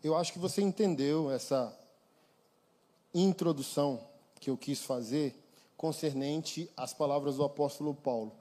Eu 0.03 0.17
acho 0.17 0.33
que 0.33 0.39
você 0.39 0.63
entendeu 0.63 1.31
essa 1.31 1.77
introdução 3.13 4.09
que 4.41 4.49
eu 4.49 4.57
quis 4.57 4.81
fazer 4.83 5.35
concernente 5.79 6.71
às 6.77 6.93
palavras 6.93 7.37
do 7.37 7.45
apóstolo 7.45 7.95
Paulo. 7.95 8.33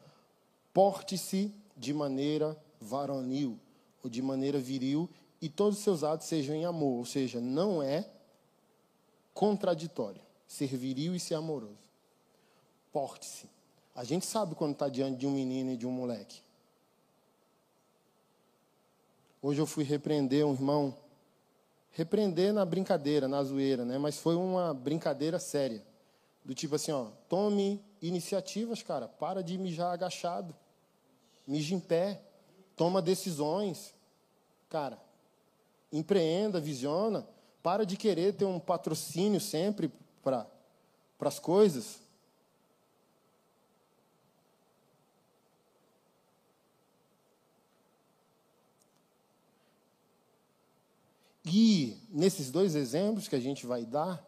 Porte-se 0.73 1.53
de 1.77 1.93
maneira 1.93 2.61
varonil, 2.81 3.57
ou 4.03 4.09
de 4.09 4.21
maneira 4.21 4.59
viril, 4.59 5.09
e 5.41 5.47
todos 5.47 5.77
os 5.77 5.83
seus 5.83 6.03
atos 6.03 6.27
sejam 6.27 6.53
em 6.53 6.65
amor, 6.65 6.97
ou 6.97 7.05
seja, 7.05 7.39
não 7.39 7.81
é 7.81 8.09
contraditório 9.33 10.21
ser 10.45 10.67
viril 10.75 11.15
e 11.15 11.19
ser 11.19 11.35
amoroso. 11.35 11.87
Porte-se. 12.91 13.47
A 13.95 14.03
gente 14.03 14.25
sabe 14.25 14.55
quando 14.55 14.73
está 14.73 14.89
diante 14.89 15.17
de 15.17 15.27
um 15.27 15.31
menino 15.31 15.71
e 15.71 15.77
de 15.77 15.85
um 15.85 15.91
moleque. 15.91 16.41
Hoje 19.41 19.61
eu 19.61 19.67
fui 19.67 19.83
repreender 19.83 20.45
um 20.45 20.53
irmão 20.53 20.95
repreender 21.91 22.53
na 22.53 22.63
brincadeira, 22.63 23.27
na 23.27 23.43
zoeira, 23.43 23.83
né? 23.83 23.97
Mas 23.97 24.19
foi 24.19 24.35
uma 24.35 24.71
brincadeira 24.71 25.39
séria. 25.39 25.83
Do 26.47 26.55
tipo 26.55 26.75
assim, 26.75 26.93
ó, 26.93 27.07
tome 27.27 27.83
iniciativas, 28.01 28.81
cara. 28.81 29.05
Para 29.05 29.43
de 29.43 29.57
mijar 29.57 29.93
agachado. 29.93 30.55
Mija 31.45 31.75
em 31.75 31.79
pé. 31.79 32.21
Toma 32.73 33.01
decisões. 33.01 33.93
Cara, 34.69 34.97
empreenda, 35.91 36.61
visiona. 36.61 37.27
Para 37.61 37.85
de 37.85 37.97
querer 37.97 38.33
ter 38.33 38.45
um 38.45 38.61
patrocínio 38.61 39.41
sempre 39.41 39.91
para 40.23 40.47
as 41.19 41.37
coisas. 41.37 41.99
E 51.43 51.97
nesses 52.09 52.49
dois 52.49 52.73
exemplos 52.73 53.27
que 53.27 53.35
a 53.35 53.39
gente 53.41 53.65
vai 53.65 53.85
dar, 53.85 54.25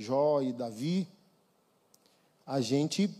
Jó 0.00 0.40
e 0.40 0.50
Davi, 0.50 1.06
a 2.46 2.58
gente 2.62 3.10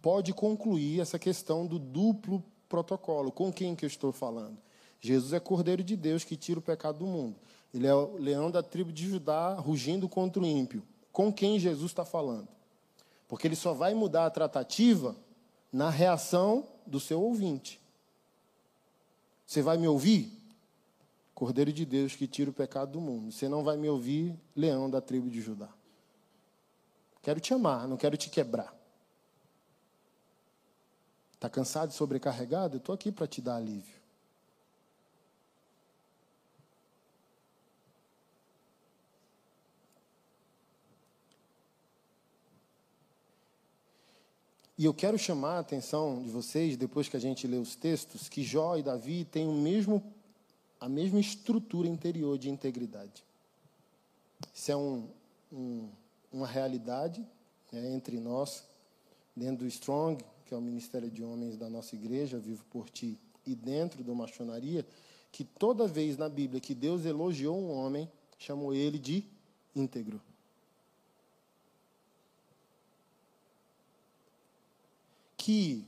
pode 0.00 0.32
concluir 0.32 1.00
essa 1.00 1.18
questão 1.18 1.66
do 1.66 1.80
duplo 1.80 2.44
protocolo. 2.68 3.32
Com 3.32 3.52
quem 3.52 3.74
que 3.74 3.84
eu 3.84 3.88
estou 3.88 4.12
falando? 4.12 4.56
Jesus 5.00 5.32
é 5.32 5.40
Cordeiro 5.40 5.82
de 5.82 5.96
Deus 5.96 6.22
que 6.22 6.36
tira 6.36 6.60
o 6.60 6.62
pecado 6.62 7.00
do 7.00 7.06
mundo. 7.06 7.34
Ele 7.74 7.88
é 7.88 7.94
o 7.94 8.16
leão 8.16 8.52
da 8.52 8.62
tribo 8.62 8.92
de 8.92 9.08
Judá 9.08 9.54
rugindo 9.54 10.08
contra 10.08 10.40
o 10.40 10.46
ímpio. 10.46 10.84
Com 11.10 11.32
quem 11.32 11.58
Jesus 11.58 11.90
está 11.90 12.04
falando? 12.04 12.46
Porque 13.26 13.48
ele 13.48 13.56
só 13.56 13.72
vai 13.74 13.92
mudar 13.92 14.26
a 14.26 14.30
tratativa 14.30 15.16
na 15.72 15.90
reação 15.90 16.68
do 16.86 17.00
seu 17.00 17.20
ouvinte. 17.20 17.80
Você 19.44 19.60
vai 19.60 19.76
me 19.76 19.88
ouvir? 19.88 20.32
Cordeiro 21.34 21.72
de 21.72 21.84
Deus 21.84 22.14
que 22.14 22.28
tira 22.28 22.48
o 22.48 22.54
pecado 22.54 22.92
do 22.92 23.00
mundo. 23.00 23.32
Você 23.32 23.48
não 23.48 23.64
vai 23.64 23.76
me 23.76 23.88
ouvir, 23.88 24.38
leão 24.54 24.88
da 24.88 25.00
tribo 25.00 25.28
de 25.28 25.40
Judá. 25.40 25.68
Quero 27.28 27.40
te 27.40 27.52
amar, 27.52 27.86
não 27.86 27.98
quero 27.98 28.16
te 28.16 28.30
quebrar. 28.30 28.74
Está 31.34 31.50
cansado 31.50 31.90
e 31.90 31.92
sobrecarregado? 31.92 32.76
Eu 32.76 32.78
estou 32.78 32.94
aqui 32.94 33.12
para 33.12 33.26
te 33.26 33.42
dar 33.42 33.56
alívio. 33.56 34.00
E 44.78 44.86
eu 44.86 44.94
quero 44.94 45.18
chamar 45.18 45.56
a 45.56 45.58
atenção 45.58 46.22
de 46.22 46.30
vocês, 46.30 46.78
depois 46.78 47.10
que 47.10 47.16
a 47.18 47.20
gente 47.20 47.46
lê 47.46 47.58
os 47.58 47.76
textos, 47.76 48.26
que 48.30 48.42
Jó 48.42 48.78
e 48.78 48.82
Davi 48.82 49.26
têm 49.26 49.46
o 49.46 49.52
mesmo, 49.52 50.02
a 50.80 50.88
mesma 50.88 51.20
estrutura 51.20 51.88
interior 51.88 52.38
de 52.38 52.48
integridade. 52.48 53.22
Isso 54.54 54.72
é 54.72 54.76
um, 54.78 55.06
um, 55.52 55.90
uma 56.32 56.46
realidade 56.46 57.26
né, 57.72 57.94
entre 57.94 58.18
nós, 58.18 58.64
dentro 59.34 59.64
do 59.64 59.66
Strong, 59.66 60.24
que 60.46 60.54
é 60.54 60.56
o 60.56 60.60
Ministério 60.60 61.10
de 61.10 61.22
Homens 61.22 61.56
da 61.56 61.68
nossa 61.68 61.94
igreja, 61.94 62.38
Vivo 62.38 62.64
por 62.70 62.88
Ti, 62.90 63.18
e 63.46 63.54
dentro 63.54 64.02
do 64.02 64.14
Maçonaria, 64.14 64.86
que 65.30 65.44
toda 65.44 65.86
vez 65.86 66.16
na 66.16 66.28
Bíblia 66.28 66.60
que 66.60 66.74
Deus 66.74 67.04
elogiou 67.04 67.58
um 67.58 67.70
homem, 67.70 68.10
chamou 68.38 68.74
ele 68.74 68.98
de 68.98 69.24
íntegro. 69.74 70.20
que 75.48 75.82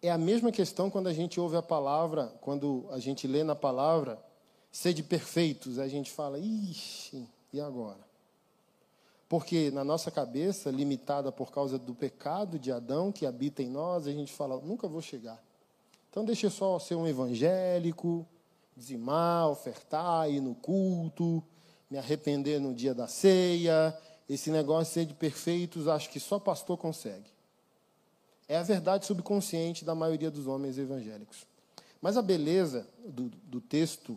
é 0.00 0.08
a 0.08 0.16
mesma 0.16 0.52
questão 0.52 0.88
quando 0.88 1.08
a 1.08 1.12
gente 1.12 1.40
ouve 1.40 1.56
a 1.56 1.62
palavra, 1.62 2.28
quando 2.40 2.86
a 2.92 3.00
gente 3.00 3.26
lê 3.26 3.42
na 3.42 3.56
palavra, 3.56 4.24
sede 4.70 5.02
perfeitos, 5.02 5.80
a 5.80 5.88
gente 5.88 6.12
fala, 6.12 6.38
ixi, 6.38 7.26
e 7.52 7.60
agora? 7.60 8.05
Porque 9.28 9.70
na 9.72 9.82
nossa 9.82 10.10
cabeça, 10.10 10.70
limitada 10.70 11.32
por 11.32 11.50
causa 11.50 11.78
do 11.78 11.94
pecado 11.94 12.58
de 12.58 12.70
Adão 12.70 13.10
que 13.10 13.26
habita 13.26 13.62
em 13.62 13.68
nós, 13.68 14.06
a 14.06 14.12
gente 14.12 14.32
fala, 14.32 14.60
nunca 14.60 14.86
vou 14.86 15.02
chegar. 15.02 15.42
Então 16.10 16.24
deixa 16.24 16.46
eu 16.46 16.50
só 16.50 16.78
ser 16.78 16.94
um 16.94 17.06
evangélico, 17.06 18.26
dizimar, 18.76 19.48
ofertar, 19.48 20.30
ir 20.30 20.40
no 20.40 20.54
culto, 20.54 21.42
me 21.90 21.98
arrepender 21.98 22.60
no 22.60 22.72
dia 22.72 22.94
da 22.94 23.08
ceia. 23.08 23.96
Esse 24.28 24.50
negócio 24.50 24.86
de 24.86 24.94
ser 24.94 25.06
de 25.06 25.14
perfeitos, 25.14 25.88
acho 25.88 26.10
que 26.10 26.20
só 26.20 26.38
pastor 26.38 26.78
consegue. 26.78 27.30
É 28.48 28.56
a 28.56 28.62
verdade 28.62 29.06
subconsciente 29.06 29.84
da 29.84 29.94
maioria 29.94 30.30
dos 30.30 30.46
homens 30.46 30.78
evangélicos. 30.78 31.46
Mas 32.00 32.16
a 32.16 32.22
beleza 32.22 32.86
do, 33.04 33.30
do 33.44 33.60
texto 33.60 34.16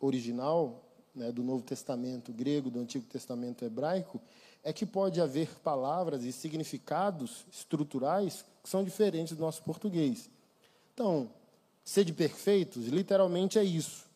original, 0.00 0.82
né, 1.14 1.30
do 1.32 1.42
Novo 1.42 1.62
Testamento 1.62 2.32
grego, 2.32 2.70
do 2.70 2.80
Antigo 2.80 3.04
Testamento 3.06 3.64
hebraico, 3.64 4.20
é 4.64 4.72
que 4.72 4.86
pode 4.86 5.20
haver 5.20 5.48
palavras 5.60 6.24
e 6.24 6.32
significados 6.32 7.44
estruturais 7.50 8.44
que 8.62 8.68
são 8.68 8.84
diferentes 8.84 9.36
do 9.36 9.40
nosso 9.40 9.62
português. 9.62 10.30
Então, 10.94 11.30
ser 11.84 12.04
de 12.04 12.12
perfeitos, 12.12 12.86
literalmente 12.86 13.58
é 13.58 13.64
isso. 13.64 14.06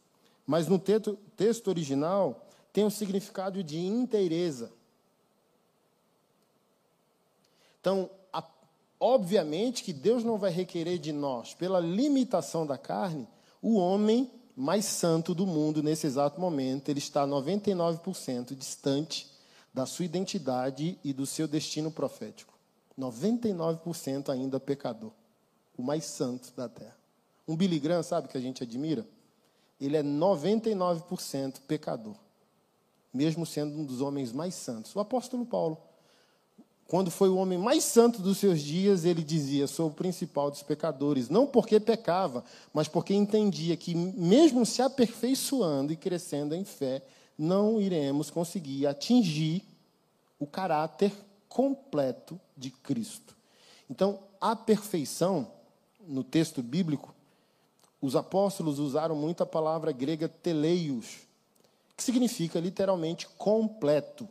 Mas 0.47 0.69
no 0.69 0.79
texto, 0.79 1.19
texto 1.37 1.69
original 1.69 2.47
tem 2.73 2.85
o 2.85 2.87
um 2.87 2.91
significado 2.91 3.63
de 3.63 3.79
inteireza. 3.79 4.71
Então, 7.81 8.11
Obviamente 8.99 9.83
que 9.83 9.93
Deus 9.93 10.25
não 10.25 10.39
vai 10.39 10.51
requerer 10.51 10.99
de 10.99 11.13
nós, 11.13 11.53
pela 11.55 11.79
limitação 11.81 12.67
da 12.67 12.79
carne, 12.79 13.29
o 13.61 13.77
homem 13.77 14.31
mais 14.57 14.87
santo 14.87 15.35
do 15.35 15.47
mundo 15.47 15.83
nesse 15.83 16.07
exato 16.07 16.41
momento. 16.41 16.89
Ele 16.89 16.99
está 16.99 17.27
99% 17.27 18.57
distante 18.57 19.31
da 19.75 19.85
sua 19.85 20.07
identidade 20.07 20.99
e 21.05 21.13
do 21.13 21.27
seu 21.27 21.47
destino 21.47 21.91
profético. 21.91 22.55
99% 22.99 24.31
ainda 24.31 24.59
pecador. 24.59 25.13
O 25.77 25.83
mais 25.83 26.05
santo 26.07 26.55
da 26.57 26.67
terra. 26.69 26.97
Um 27.47 27.55
Billy 27.55 27.79
Graham, 27.79 28.03
sabe 28.03 28.29
que 28.29 28.39
a 28.39 28.41
gente 28.41 28.63
admira? 28.63 29.07
Ele 29.79 29.99
é 29.99 30.03
99% 30.03 31.61
pecador. 31.69 32.17
Mesmo 33.13 33.45
sendo 33.45 33.79
um 33.79 33.85
dos 33.85 34.01
homens 34.01 34.33
mais 34.33 34.55
santos. 34.55 34.97
O 34.97 35.01
apóstolo 35.01 35.45
Paulo 35.45 35.77
quando 36.89 37.11
foi 37.11 37.29
o 37.29 37.37
homem 37.37 37.59
mais 37.59 37.83
santo 37.83 38.23
dos 38.23 38.39
seus 38.39 38.61
dias, 38.61 39.05
ele 39.05 39.23
dizia: 39.23 39.67
Sou 39.67 39.89
o 39.89 39.93
principal 39.95 40.51
dos 40.51 40.63
pecadores. 40.63 41.29
Não 41.29 41.47
porque 41.47 41.81
pecava, 41.81 42.45
mas 42.73 42.87
porque 42.87 43.13
entendia 43.13 43.77
que, 43.77 43.95
mesmo 43.95 44.65
se 44.65 44.81
aperfeiçoando 44.81 45.93
e 45.93 45.97
crescendo 45.97 46.55
em 46.55 46.65
fé, 46.65 47.03
não 47.37 47.81
iremos 47.81 48.31
conseguir 48.31 48.87
atingir 48.87 49.65
o 50.39 50.47
caráter 50.47 51.13
completo 51.49 52.41
de 52.57 52.71
Cristo. 52.71 53.35
Então, 53.91 54.21
a 54.41 54.55
perfeição, 54.55 55.51
no 56.07 56.23
texto 56.23 56.63
bíblico, 56.63 57.13
os 58.01 58.15
apóstolos 58.15 58.79
usaram 58.79 59.17
muito 59.17 59.43
a 59.43 59.47
palavra 59.47 59.91
grega 59.91 60.29
teleios, 60.29 61.19
que 61.97 62.03
significa 62.03 62.61
literalmente 62.61 63.27
completo. 63.37 64.29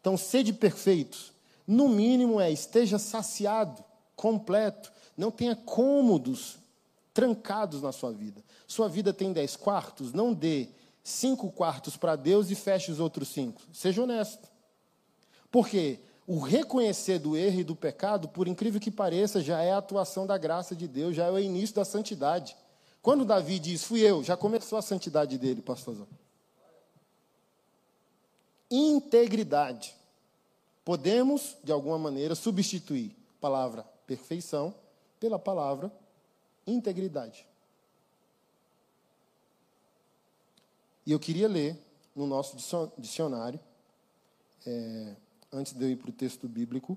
Então, 0.00 0.16
sede 0.16 0.52
perfeitos 0.52 1.36
no 1.68 1.86
mínimo 1.86 2.40
é 2.40 2.50
esteja 2.50 2.98
saciado, 2.98 3.84
completo, 4.16 4.90
não 5.14 5.30
tenha 5.30 5.54
cômodos 5.54 6.56
trancados 7.12 7.82
na 7.82 7.92
sua 7.92 8.10
vida. 8.10 8.42
Sua 8.66 8.88
vida 8.88 9.12
tem 9.12 9.34
dez 9.34 9.54
quartos, 9.54 10.14
não 10.14 10.32
dê 10.32 10.68
cinco 11.04 11.52
quartos 11.52 11.94
para 11.94 12.16
Deus 12.16 12.50
e 12.50 12.54
feche 12.54 12.90
os 12.90 12.98
outros 12.98 13.28
cinco. 13.28 13.60
Seja 13.70 14.02
honesto. 14.02 14.48
Porque 15.52 16.00
o 16.26 16.38
reconhecer 16.38 17.18
do 17.18 17.36
erro 17.36 17.60
e 17.60 17.64
do 17.64 17.76
pecado, 17.76 18.28
por 18.28 18.48
incrível 18.48 18.80
que 18.80 18.90
pareça, 18.90 19.42
já 19.42 19.60
é 19.60 19.72
a 19.72 19.78
atuação 19.78 20.26
da 20.26 20.38
graça 20.38 20.74
de 20.74 20.88
Deus, 20.88 21.14
já 21.14 21.26
é 21.26 21.30
o 21.30 21.38
início 21.38 21.76
da 21.76 21.84
santidade. 21.84 22.56
Quando 23.02 23.26
Davi 23.26 23.58
diz, 23.58 23.84
fui 23.84 24.00
eu, 24.00 24.24
já 24.24 24.38
começou 24.38 24.78
a 24.78 24.82
santidade 24.82 25.36
dele, 25.36 25.60
pastorzão. 25.60 26.08
Integridade 28.70 29.97
podemos, 30.88 31.58
de 31.62 31.70
alguma 31.70 31.98
maneira, 31.98 32.34
substituir 32.34 33.14
a 33.36 33.40
palavra 33.42 33.82
perfeição 34.06 34.74
pela 35.20 35.38
palavra 35.38 35.92
integridade. 36.66 37.46
E 41.04 41.12
eu 41.12 41.20
queria 41.20 41.46
ler 41.46 41.78
no 42.16 42.26
nosso 42.26 42.56
dicionário, 42.96 43.60
é, 44.66 45.14
antes 45.52 45.74
de 45.74 45.84
eu 45.84 45.90
ir 45.90 45.96
para 45.96 46.08
o 46.08 46.12
texto 46.12 46.48
bíblico, 46.48 46.96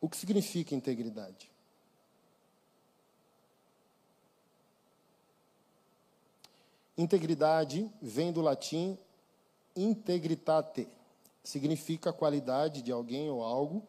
o 0.00 0.08
que 0.08 0.16
significa 0.16 0.74
integridade. 0.74 1.50
Integridade 6.96 7.92
vem 8.00 8.32
do 8.32 8.40
latim 8.40 8.96
integritate, 9.76 10.88
significa 11.46 12.10
a 12.10 12.12
qualidade 12.12 12.82
de 12.82 12.90
alguém 12.90 13.30
ou 13.30 13.40
algo 13.40 13.86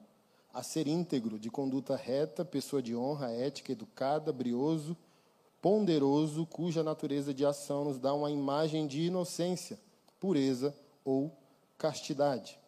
a 0.53 0.61
ser 0.61 0.87
íntegro, 0.87 1.39
de 1.39 1.49
conduta 1.49 1.95
reta, 1.95 2.45
pessoa 2.45 2.83
de 2.83 2.95
honra, 2.95 3.31
ética, 3.31 3.71
educada, 3.71 4.31
brioso, 4.31 4.95
ponderoso, 5.59 6.45
cuja 6.45 6.83
natureza 6.83 7.33
de 7.33 7.43
ação 7.43 7.83
nos 7.83 7.97
dá 7.97 8.13
uma 8.13 8.29
imagem 8.29 8.85
de 8.85 9.01
inocência, 9.01 9.79
pureza 10.19 10.75
ou 11.03 11.35
castidade. 11.79 12.59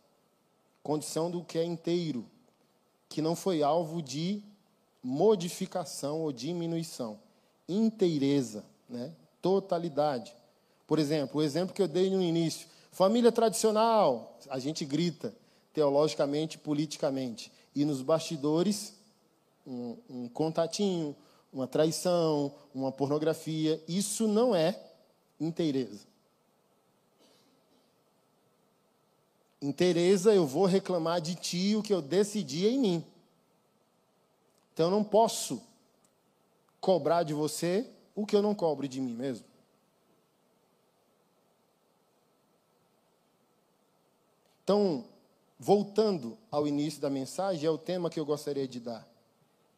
Condição 0.81 1.29
do 1.29 1.43
que 1.43 1.59
é 1.59 1.63
inteiro, 1.63 2.25
que 3.07 3.21
não 3.21 3.35
foi 3.35 3.61
alvo 3.61 4.01
de 4.01 4.43
modificação 5.03 6.21
ou 6.21 6.31
diminuição. 6.31 7.19
Inteireza, 7.67 8.65
né? 8.89 9.13
totalidade. 9.39 10.35
Por 10.87 10.97
exemplo, 10.97 11.39
o 11.39 11.43
exemplo 11.43 11.75
que 11.75 11.81
eu 11.81 11.87
dei 11.87 12.09
no 12.09 12.23
início, 12.23 12.67
Família 12.91 13.31
tradicional, 13.31 14.37
a 14.49 14.59
gente 14.59 14.83
grita 14.83 15.33
teologicamente, 15.73 16.57
politicamente. 16.57 17.51
E 17.75 17.85
nos 17.85 18.01
bastidores, 18.01 18.93
um, 19.65 19.97
um 20.09 20.27
contatinho, 20.27 21.15
uma 21.53 21.67
traição, 21.67 22.53
uma 22.73 22.91
pornografia. 22.91 23.81
Isso 23.87 24.27
não 24.27 24.55
é 24.55 24.79
inteireza. 25.39 26.07
Inteireza, 29.61 30.33
eu 30.33 30.47
vou 30.47 30.65
reclamar 30.65 31.19
de 31.19 31.35
ti 31.35 31.75
o 31.75 31.83
que 31.83 31.93
eu 31.93 32.01
decidi 32.01 32.65
em 32.65 32.79
mim. 32.79 33.05
Então 34.73 34.87
eu 34.87 34.91
não 34.91 35.03
posso 35.03 35.61
cobrar 36.79 37.23
de 37.23 37.33
você 37.33 37.85
o 38.15 38.25
que 38.25 38.35
eu 38.35 38.41
não 38.41 38.55
cobro 38.55 38.87
de 38.87 39.01
mim 39.01 39.13
mesmo. 39.13 39.48
Então, 44.69 45.03
voltando 45.57 46.37
ao 46.51 46.67
início 46.67 47.01
da 47.01 47.09
mensagem, 47.09 47.65
é 47.65 47.71
o 47.71 47.75
tema 47.75 48.07
que 48.07 48.19
eu 48.19 48.25
gostaria 48.25 48.67
de 48.67 48.79
dar. 48.79 49.03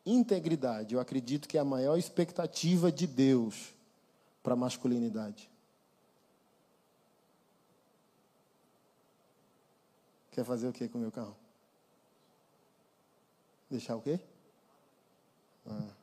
Integridade, 0.05 0.93
eu 0.93 0.99
acredito 0.99 1.47
que 1.47 1.57
é 1.57 1.61
a 1.61 1.63
maior 1.63 1.95
expectativa 1.95 2.91
de 2.91 3.07
Deus 3.07 3.73
para 4.43 4.51
a 4.51 4.57
masculinidade. 4.57 5.49
Quer 10.31 10.43
fazer 10.43 10.67
o 10.67 10.73
que 10.73 10.89
com 10.89 10.97
o 10.97 11.01
meu 11.01 11.11
carro? 11.11 11.37
Deixar 13.69 13.95
o 13.95 14.01
quê? 14.01 14.19
Ah. 15.65 16.00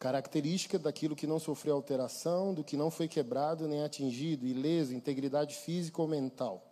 Característica 0.00 0.78
daquilo 0.78 1.14
que 1.14 1.26
não 1.26 1.38
sofreu 1.38 1.74
alteração, 1.74 2.54
do 2.54 2.64
que 2.64 2.74
não 2.74 2.90
foi 2.90 3.06
quebrado 3.06 3.68
nem 3.68 3.84
atingido, 3.84 4.46
ileso, 4.46 4.94
integridade 4.94 5.54
física 5.54 6.00
ou 6.00 6.08
mental. 6.08 6.66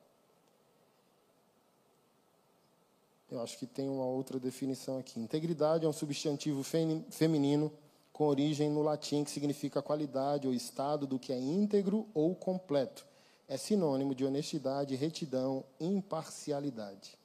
Eu 3.30 3.42
acho 3.42 3.58
que 3.58 3.66
tem 3.66 3.86
uma 3.86 4.06
outra 4.06 4.40
definição 4.40 4.98
aqui. 4.98 5.20
Integridade 5.20 5.84
é 5.84 5.88
um 5.88 5.92
substantivo 5.92 6.64
feminino 7.10 7.70
com 8.14 8.24
origem 8.26 8.70
no 8.70 8.80
latim 8.80 9.22
que 9.22 9.30
significa 9.30 9.82
qualidade 9.82 10.48
ou 10.48 10.54
estado 10.54 11.06
do 11.06 11.18
que 11.18 11.30
é 11.30 11.38
íntegro 11.38 12.08
ou 12.14 12.34
completo. 12.34 13.06
É 13.46 13.58
sinônimo 13.58 14.14
de 14.14 14.24
honestidade, 14.24 14.96
retidão, 14.96 15.62
imparcialidade. 15.78 17.18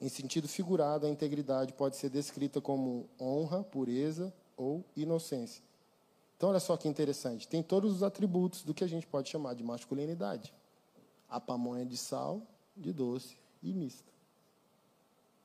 Em 0.00 0.08
sentido 0.08 0.48
figurado, 0.48 1.06
a 1.06 1.08
integridade 1.08 1.72
pode 1.72 1.94
ser 1.94 2.10
descrita 2.10 2.60
como 2.60 3.08
honra, 3.20 3.62
pureza, 3.62 4.34
ou 4.58 4.84
inocência. 4.96 5.62
Então, 6.36 6.50
olha 6.50 6.60
só 6.60 6.76
que 6.76 6.86
interessante. 6.86 7.48
Tem 7.48 7.62
todos 7.62 7.94
os 7.94 8.02
atributos 8.02 8.62
do 8.62 8.74
que 8.74 8.84
a 8.84 8.86
gente 8.86 9.06
pode 9.06 9.30
chamar 9.30 9.54
de 9.54 9.62
masculinidade. 9.62 10.52
A 11.28 11.40
pamonha 11.40 11.86
de 11.86 11.96
sal, 11.96 12.42
de 12.76 12.92
doce 12.92 13.36
e 13.62 13.72
mista. 13.72 14.12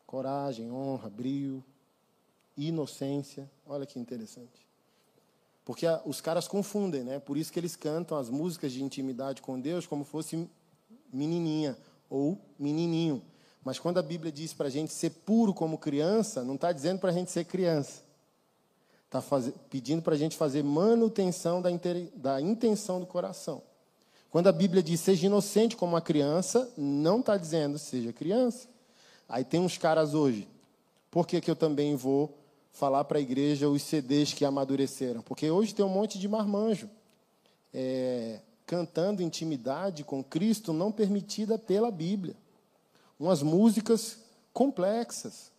Coragem, 0.05 0.72
honra, 0.72 1.09
brio, 1.09 1.64
inocência. 2.57 3.49
Olha 3.66 3.86
que 3.86 3.99
interessante. 3.99 4.68
Porque 5.66 5.86
os 6.05 6.20
caras 6.20 6.47
confundem, 6.47 7.03
né? 7.03 7.20
Por 7.20 7.38
isso 7.38 7.51
que 7.51 7.59
eles 7.59 7.76
cantam 7.76 8.18
as 8.18 8.30
músicas 8.30 8.72
de 8.72 8.84
intimidade 8.84 9.41
com 9.41 9.59
Deus 9.59 9.88
como 9.88 10.03
fosse 10.03 10.47
menininha 11.11 11.78
ou 12.09 12.38
menininho. 12.59 13.24
Mas 13.64 13.80
quando 13.80 13.97
a 13.97 14.03
Bíblia 14.03 14.32
diz 14.32 14.53
para 14.53 14.68
a 14.68 14.72
gente 14.72 14.91
ser 14.91 15.09
puro 15.09 15.53
como 15.53 15.78
criança, 15.78 16.43
não 16.43 16.55
está 16.55 16.72
dizendo 16.72 16.99
para 16.99 17.09
a 17.09 17.14
gente 17.14 17.32
ser 17.32 17.45
criança. 17.45 18.03
Está 19.16 19.51
pedindo 19.70 20.01
para 20.01 20.16
a 20.16 20.18
gente 20.18 20.36
fazer 20.36 20.64
manutenção 20.64 21.61
da, 21.61 21.70
da 22.16 22.41
intenção 22.41 22.99
do 22.99 23.05
coração. 23.05 23.61
Quando 24.32 24.47
a 24.47 24.51
Bíblia 24.51 24.82
diz 24.82 24.99
seja 24.99 25.28
inocente 25.28 25.76
como 25.76 25.93
uma 25.93 26.01
criança, 26.01 26.68
não 26.76 27.20
está 27.20 27.38
dizendo 27.38 27.78
seja 27.78 28.11
criança. 28.11 28.68
Aí 29.30 29.43
tem 29.43 29.59
uns 29.59 29.78
caras 29.78 30.16
hoje. 30.16 30.47
Por 31.11 31.28
que, 31.28 31.39
que 31.39 31.51
eu 31.51 31.55
também 31.55 31.95
vou 31.95 32.36
falar 32.72 33.03
para 33.03 33.20
a 33.20 33.22
igreja 33.22 33.70
os 33.70 33.84
CDs 33.84 34.34
que 34.34 34.43
amadureceram? 34.43 35.22
Porque 35.22 35.51
hoje 35.51 35.76
tem 35.76 35.86
um 35.86 35.89
monte 35.89 36.18
de 36.18 36.28
marmanjo 36.28 36.89
é, 37.72 38.39
cantando 38.66 39.22
intimidade 39.22 40.03
com 40.03 40.24
Cristo 40.24 40.74
não 40.74 40.91
permitida 40.91 41.59
pela 41.59 41.91
Bíblia. 41.91 42.36
Umas 43.20 43.43
músicas 43.43 44.18
complexas. 44.51 45.53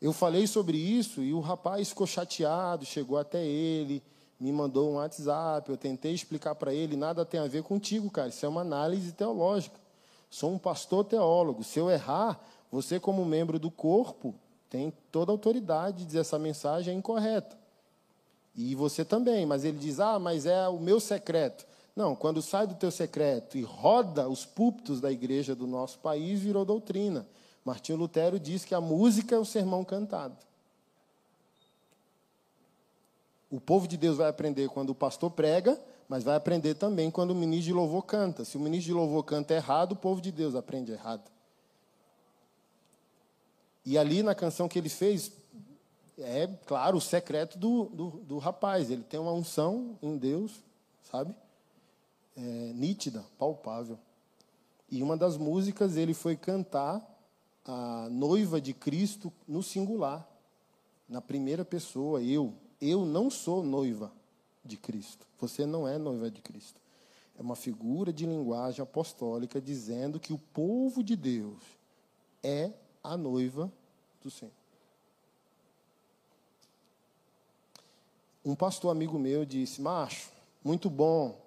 Eu 0.00 0.12
falei 0.12 0.46
sobre 0.46 0.76
isso 0.76 1.22
e 1.22 1.34
o 1.34 1.40
rapaz 1.40 1.88
ficou 1.88 2.06
chateado, 2.06 2.84
chegou 2.84 3.18
até 3.18 3.44
ele, 3.44 4.02
me 4.38 4.52
mandou 4.52 4.90
um 4.90 4.94
WhatsApp, 4.94 5.68
eu 5.68 5.76
tentei 5.76 6.12
explicar 6.12 6.54
para 6.54 6.72
ele, 6.72 6.96
nada 6.96 7.24
tem 7.24 7.40
a 7.40 7.46
ver 7.46 7.64
contigo, 7.64 8.08
cara, 8.08 8.28
isso 8.28 8.46
é 8.46 8.48
uma 8.48 8.60
análise 8.60 9.10
teológica. 9.12 9.78
Sou 10.30 10.52
um 10.52 10.58
pastor 10.58 11.04
teólogo, 11.04 11.64
se 11.64 11.80
eu 11.80 11.90
errar, 11.90 12.38
você 12.70 13.00
como 13.00 13.24
membro 13.24 13.58
do 13.58 13.70
corpo 13.70 14.34
tem 14.70 14.92
toda 15.10 15.32
a 15.32 15.34
autoridade 15.34 15.98
de 15.98 16.06
dizer 16.06 16.20
essa 16.20 16.38
mensagem 16.38 16.94
é 16.94 16.96
incorreta. 16.96 17.58
E 18.54 18.74
você 18.74 19.04
também, 19.04 19.46
mas 19.46 19.64
ele 19.64 19.78
diz: 19.78 19.98
"Ah, 19.98 20.18
mas 20.18 20.44
é 20.44 20.68
o 20.68 20.78
meu 20.78 21.00
secreto". 21.00 21.66
Não, 21.96 22.14
quando 22.14 22.42
sai 22.42 22.66
do 22.66 22.74
teu 22.74 22.90
secreto 22.90 23.56
e 23.56 23.62
roda 23.62 24.28
os 24.28 24.44
púlpitos 24.44 25.00
da 25.00 25.10
igreja 25.10 25.54
do 25.54 25.66
nosso 25.66 25.98
país, 25.98 26.40
virou 26.40 26.64
doutrina. 26.64 27.26
Martinho 27.68 27.98
Lutero 27.98 28.40
diz 28.40 28.64
que 28.64 28.74
a 28.74 28.80
música 28.80 29.34
é 29.34 29.38
o 29.38 29.44
sermão 29.44 29.84
cantado. 29.84 30.34
O 33.50 33.60
povo 33.60 33.86
de 33.86 33.98
Deus 33.98 34.16
vai 34.16 34.26
aprender 34.26 34.70
quando 34.70 34.90
o 34.90 34.94
pastor 34.94 35.30
prega, 35.30 35.78
mas 36.08 36.24
vai 36.24 36.34
aprender 36.34 36.76
também 36.76 37.10
quando 37.10 37.32
o 37.32 37.34
ministro 37.34 37.66
de 37.66 37.72
louvor 37.74 38.06
canta. 38.06 38.42
Se 38.42 38.56
o 38.56 38.60
ministro 38.60 38.86
de 38.86 38.94
louvor 38.94 39.22
canta 39.22 39.52
errado, 39.52 39.92
o 39.92 39.96
povo 39.96 40.18
de 40.18 40.32
Deus 40.32 40.54
aprende 40.54 40.92
errado. 40.92 41.30
E 43.84 43.98
ali 43.98 44.22
na 44.22 44.34
canção 44.34 44.66
que 44.66 44.78
ele 44.78 44.88
fez, 44.88 45.30
é 46.16 46.46
claro 46.64 46.96
o 46.96 47.02
secreto 47.02 47.58
do, 47.58 47.84
do, 47.90 48.10
do 48.20 48.38
rapaz. 48.38 48.90
Ele 48.90 49.02
tem 49.02 49.20
uma 49.20 49.32
unção 49.32 49.98
em 50.00 50.16
Deus, 50.16 50.52
sabe? 51.02 51.34
É, 52.34 52.40
nítida, 52.74 53.22
palpável. 53.38 53.98
E 54.90 55.02
uma 55.02 55.18
das 55.18 55.36
músicas 55.36 55.98
ele 55.98 56.14
foi 56.14 56.34
cantar 56.34 57.17
a 57.68 58.08
noiva 58.10 58.58
de 58.62 58.72
Cristo 58.72 59.30
no 59.46 59.62
singular, 59.62 60.26
na 61.06 61.20
primeira 61.20 61.66
pessoa, 61.66 62.22
eu. 62.22 62.54
Eu 62.80 63.04
não 63.04 63.28
sou 63.28 63.62
noiva 63.62 64.10
de 64.64 64.76
Cristo. 64.76 65.26
Você 65.38 65.66
não 65.66 65.86
é 65.86 65.98
noiva 65.98 66.30
de 66.30 66.40
Cristo. 66.40 66.80
É 67.38 67.42
uma 67.42 67.54
figura 67.54 68.12
de 68.12 68.24
linguagem 68.24 68.82
apostólica 68.82 69.60
dizendo 69.60 70.18
que 70.18 70.32
o 70.32 70.38
povo 70.38 71.02
de 71.02 71.14
Deus 71.14 71.62
é 72.42 72.72
a 73.04 73.16
noiva 73.16 73.70
do 74.22 74.30
Senhor. 74.30 74.52
Um 78.44 78.54
pastor 78.54 78.90
amigo 78.90 79.18
meu 79.18 79.44
disse: 79.44 79.82
Macho, 79.82 80.30
muito 80.64 80.88
bom 80.88 81.38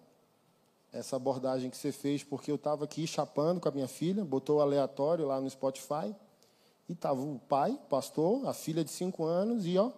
essa 0.91 1.15
abordagem 1.15 1.69
que 1.69 1.77
você 1.77 1.91
fez, 1.91 2.23
porque 2.23 2.51
eu 2.51 2.55
estava 2.55 2.83
aqui 2.83 3.07
chapando 3.07 3.59
com 3.59 3.69
a 3.69 3.71
minha 3.71 3.87
filha, 3.87 4.25
botou 4.25 4.57
o 4.57 4.61
aleatório 4.61 5.25
lá 5.25 5.39
no 5.39 5.49
Spotify, 5.49 6.13
e 6.89 6.93
estava 6.93 7.21
o 7.21 7.39
pai, 7.47 7.79
pastor, 7.89 8.47
a 8.47 8.53
filha 8.53 8.83
de 8.83 8.91
cinco 8.91 9.23
anos, 9.23 9.65
e 9.65 9.77
ó, 9.77 9.91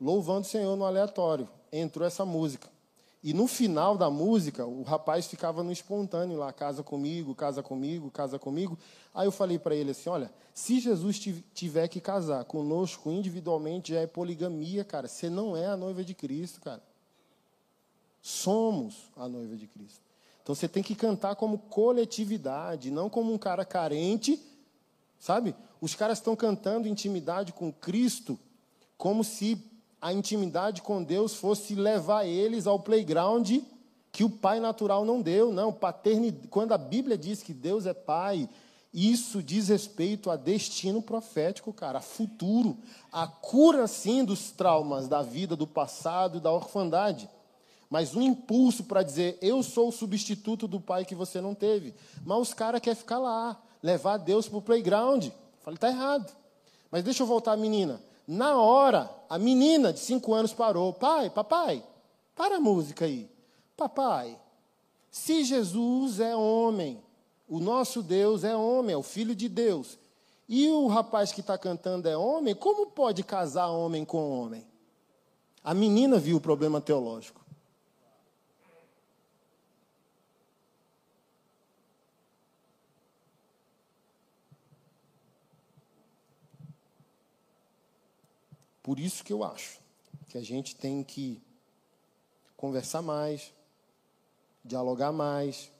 louvando 0.00 0.42
o 0.42 0.44
Senhor 0.44 0.76
no 0.76 0.84
aleatório. 0.84 1.48
Entrou 1.72 2.06
essa 2.06 2.24
música. 2.24 2.68
E 3.22 3.34
no 3.34 3.48
final 3.48 3.96
da 3.96 4.08
música, 4.08 4.64
o 4.64 4.82
rapaz 4.82 5.26
ficava 5.26 5.62
no 5.62 5.72
espontâneo 5.72 6.38
lá, 6.38 6.52
casa 6.52 6.82
comigo, 6.82 7.34
casa 7.34 7.62
comigo, 7.62 8.10
casa 8.10 8.38
comigo. 8.38 8.78
Aí 9.12 9.26
eu 9.26 9.32
falei 9.32 9.58
para 9.58 9.74
ele 9.74 9.90
assim: 9.90 10.08
olha, 10.08 10.30
se 10.54 10.78
Jesus 10.78 11.18
tiver 11.52 11.88
que 11.88 12.00
casar 12.00 12.44
conosco 12.44 13.10
individualmente, 13.10 13.92
já 13.94 14.00
é 14.00 14.06
poligamia, 14.06 14.84
cara. 14.84 15.08
Você 15.08 15.28
não 15.28 15.56
é 15.56 15.66
a 15.66 15.76
noiva 15.76 16.04
de 16.04 16.14
Cristo, 16.14 16.60
cara. 16.60 16.80
Somos 18.26 19.08
a 19.16 19.28
noiva 19.28 19.54
de 19.54 19.68
Cristo. 19.68 20.00
Então 20.42 20.52
você 20.52 20.66
tem 20.66 20.82
que 20.82 20.96
cantar 20.96 21.36
como 21.36 21.58
coletividade, 21.58 22.90
não 22.90 23.08
como 23.08 23.32
um 23.32 23.38
cara 23.38 23.64
carente, 23.64 24.42
sabe? 25.16 25.54
Os 25.80 25.94
caras 25.94 26.18
estão 26.18 26.34
cantando 26.34 26.88
intimidade 26.88 27.52
com 27.52 27.72
Cristo 27.72 28.36
como 28.98 29.22
se 29.22 29.64
a 30.02 30.12
intimidade 30.12 30.82
com 30.82 31.04
Deus 31.04 31.36
fosse 31.36 31.76
levar 31.76 32.26
eles 32.26 32.66
ao 32.66 32.80
playground 32.80 33.48
que 34.10 34.24
o 34.24 34.30
pai 34.30 34.58
natural 34.58 35.04
não 35.04 35.22
deu. 35.22 35.52
Não, 35.52 35.72
paternidade. 35.72 36.48
Quando 36.48 36.72
a 36.72 36.78
Bíblia 36.78 37.16
diz 37.16 37.44
que 37.44 37.54
Deus 37.54 37.86
é 37.86 37.94
pai, 37.94 38.48
isso 38.92 39.40
diz 39.40 39.68
respeito 39.68 40.32
a 40.32 40.36
destino 40.36 41.00
profético, 41.00 41.72
cara, 41.72 41.98
a 41.98 42.02
futuro, 42.02 42.76
a 43.12 43.28
cura 43.28 43.86
sim 43.86 44.24
dos 44.24 44.50
traumas 44.50 45.06
da 45.06 45.22
vida 45.22 45.54
do 45.54 45.66
passado 45.66 46.38
e 46.38 46.40
da 46.40 46.50
orfandade 46.50 47.30
mas 47.88 48.14
um 48.14 48.22
impulso 48.22 48.84
para 48.84 49.02
dizer: 49.02 49.38
eu 49.40 49.62
sou 49.62 49.88
o 49.88 49.92
substituto 49.92 50.66
do 50.66 50.80
pai 50.80 51.04
que 51.04 51.14
você 51.14 51.40
não 51.40 51.54
teve. 51.54 51.94
Mas 52.24 52.38
os 52.38 52.54
caras 52.54 52.80
querem 52.80 52.98
ficar 52.98 53.18
lá, 53.18 53.60
levar 53.82 54.16
Deus 54.16 54.48
para 54.48 54.58
o 54.58 54.62
playground. 54.62 55.28
Falei: 55.60 55.76
está 55.76 55.88
errado. 55.88 56.34
Mas 56.90 57.04
deixa 57.04 57.22
eu 57.22 57.26
voltar 57.26 57.56
menina. 57.56 58.00
Na 58.26 58.56
hora, 58.56 59.10
a 59.28 59.38
menina 59.38 59.92
de 59.92 60.00
cinco 60.00 60.34
anos 60.34 60.52
parou: 60.52 60.92
pai, 60.92 61.30
papai, 61.30 61.82
para 62.34 62.56
a 62.56 62.60
música 62.60 63.04
aí. 63.04 63.30
Papai, 63.76 64.38
se 65.10 65.44
Jesus 65.44 66.18
é 66.18 66.34
homem, 66.34 67.00
o 67.48 67.60
nosso 67.60 68.02
Deus 68.02 68.42
é 68.42 68.56
homem, 68.56 68.94
é 68.94 68.96
o 68.96 69.02
filho 69.02 69.34
de 69.34 69.48
Deus, 69.48 69.98
e 70.48 70.68
o 70.68 70.86
rapaz 70.86 71.32
que 71.32 71.40
está 71.40 71.56
cantando 71.56 72.08
é 72.08 72.16
homem, 72.16 72.54
como 72.54 72.86
pode 72.86 73.22
casar 73.22 73.68
homem 73.68 74.04
com 74.04 74.30
homem? 74.30 74.66
A 75.62 75.74
menina 75.74 76.18
viu 76.18 76.36
o 76.36 76.40
problema 76.40 76.80
teológico. 76.80 77.45
Por 88.86 89.00
isso 89.00 89.24
que 89.24 89.32
eu 89.32 89.42
acho 89.42 89.80
que 90.28 90.38
a 90.38 90.42
gente 90.42 90.76
tem 90.76 91.02
que 91.02 91.42
conversar 92.56 93.02
mais, 93.02 93.52
dialogar 94.64 95.10
mais, 95.10 95.72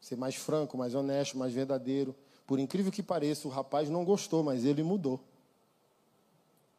ser 0.00 0.16
mais 0.16 0.34
franco, 0.34 0.78
mais 0.78 0.94
honesto, 0.94 1.36
mais 1.36 1.52
verdadeiro. 1.52 2.16
Por 2.46 2.58
incrível 2.58 2.90
que 2.90 3.02
pareça, 3.02 3.46
o 3.46 3.50
rapaz 3.50 3.90
não 3.90 4.06
gostou, 4.06 4.42
mas 4.42 4.64
ele 4.64 4.82
mudou. 4.82 5.20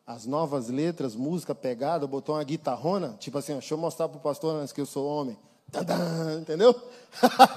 as 0.04 0.26
novas 0.26 0.68
letras, 0.70 1.16
música 1.16 1.54
pegada, 1.54 2.08
botou 2.08 2.34
uma 2.34 2.44
guitarrona, 2.44 3.16
tipo 3.20 3.38
assim, 3.38 3.54
deixa 3.54 3.76
eu 3.76 3.78
mostrar 3.78 4.10
para 4.10 4.18
o 4.18 4.22
pastor 4.22 4.56
antes 4.56 4.74
que 4.74 4.82
eu 4.82 4.86
sou 4.88 5.08
homem. 5.08 5.38
Tadã, 5.72 6.42
entendeu? 6.42 6.74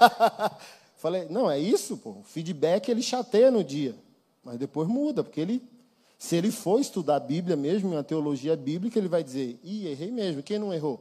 Falei, 0.97 1.27
não, 1.31 1.51
é 1.51 1.59
isso, 1.59 1.97
pô. 1.97 2.11
O 2.11 2.23
feedback 2.23 2.91
ele 2.91 3.03
chateia 3.03 3.51
no 3.51 3.65
dia, 3.65 3.95
mas 4.45 4.59
depois 4.59 4.87
muda, 4.87 5.25
porque 5.25 5.41
ele, 5.41 5.67
se 6.19 6.35
ele 6.35 6.51
for 6.51 6.81
estudar 6.81 7.17
a 7.17 7.21
Bíblia 7.21 7.57
mesmo, 7.57 7.93
uma 7.93 8.03
teologia 8.03 8.57
bíblica, 8.57 8.99
ele 8.99 9.09
vai 9.09 9.23
dizer, 9.23 9.59
ih, 9.63 9.87
errei 9.87 10.11
mesmo. 10.11 10.43
Quem 10.43 10.59
não 10.59 10.75
errou? 10.75 11.01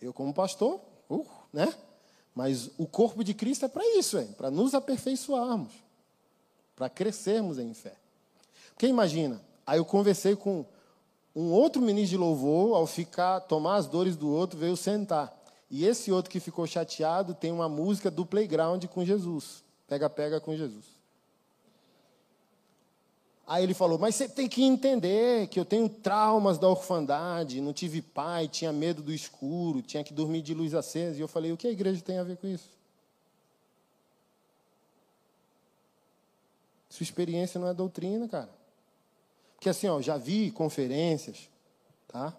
Eu 0.00 0.12
como 0.12 0.32
pastor, 0.32 0.80
uh, 1.10 1.26
né? 1.52 1.74
Mas 2.32 2.70
o 2.78 2.86
corpo 2.86 3.24
de 3.24 3.34
Cristo 3.34 3.64
é 3.64 3.68
para 3.68 3.84
isso, 3.98 4.22
para 4.36 4.50
nos 4.50 4.72
aperfeiçoarmos, 4.72 5.72
para 6.76 6.88
crescermos 6.88 7.58
em 7.58 7.74
fé. 7.74 7.94
Porque 8.68 8.86
imagina, 8.86 9.40
aí 9.66 9.78
eu 9.78 9.84
conversei 9.84 10.36
com 10.36 10.64
um 11.34 11.50
outro 11.50 11.82
ministro 11.82 12.10
de 12.10 12.16
louvor, 12.16 12.76
ao 12.76 12.86
ficar, 12.86 13.40
tomar 13.40 13.76
as 13.76 13.86
dores 13.86 14.16
do 14.16 14.30
outro, 14.30 14.58
veio 14.58 14.76
sentar. 14.76 15.36
E 15.68 15.84
esse 15.84 16.12
outro 16.12 16.30
que 16.30 16.38
ficou 16.38 16.66
chateado 16.66 17.34
tem 17.34 17.50
uma 17.50 17.68
música 17.68 18.10
do 18.10 18.24
playground 18.24 18.84
com 18.84 19.04
Jesus. 19.04 19.64
Pega, 19.88 20.08
pega 20.08 20.40
com 20.40 20.54
Jesus. 20.54 20.95
Aí 23.46 23.62
ele 23.62 23.74
falou: 23.74 23.98
Mas 23.98 24.16
você 24.16 24.28
tem 24.28 24.48
que 24.48 24.62
entender 24.62 25.46
que 25.48 25.60
eu 25.60 25.64
tenho 25.64 25.88
traumas 25.88 26.58
da 26.58 26.68
orfandade, 26.68 27.60
não 27.60 27.72
tive 27.72 28.02
pai, 28.02 28.48
tinha 28.48 28.72
medo 28.72 29.02
do 29.02 29.12
escuro, 29.12 29.80
tinha 29.82 30.02
que 30.02 30.12
dormir 30.12 30.42
de 30.42 30.52
luz 30.52 30.74
acesa. 30.74 31.18
E 31.18 31.20
eu 31.20 31.28
falei: 31.28 31.52
O 31.52 31.56
que 31.56 31.68
a 31.68 31.70
igreja 31.70 32.02
tem 32.02 32.18
a 32.18 32.24
ver 32.24 32.36
com 32.36 32.48
isso? 32.48 32.68
Sua 36.90 37.04
experiência 37.04 37.60
não 37.60 37.68
é 37.68 37.74
doutrina, 37.74 38.26
cara. 38.26 38.50
Porque 39.54 39.68
assim, 39.68 39.86
ó, 39.86 40.00
já 40.00 40.16
vi 40.16 40.50
conferências, 40.50 41.48
tá? 42.08 42.34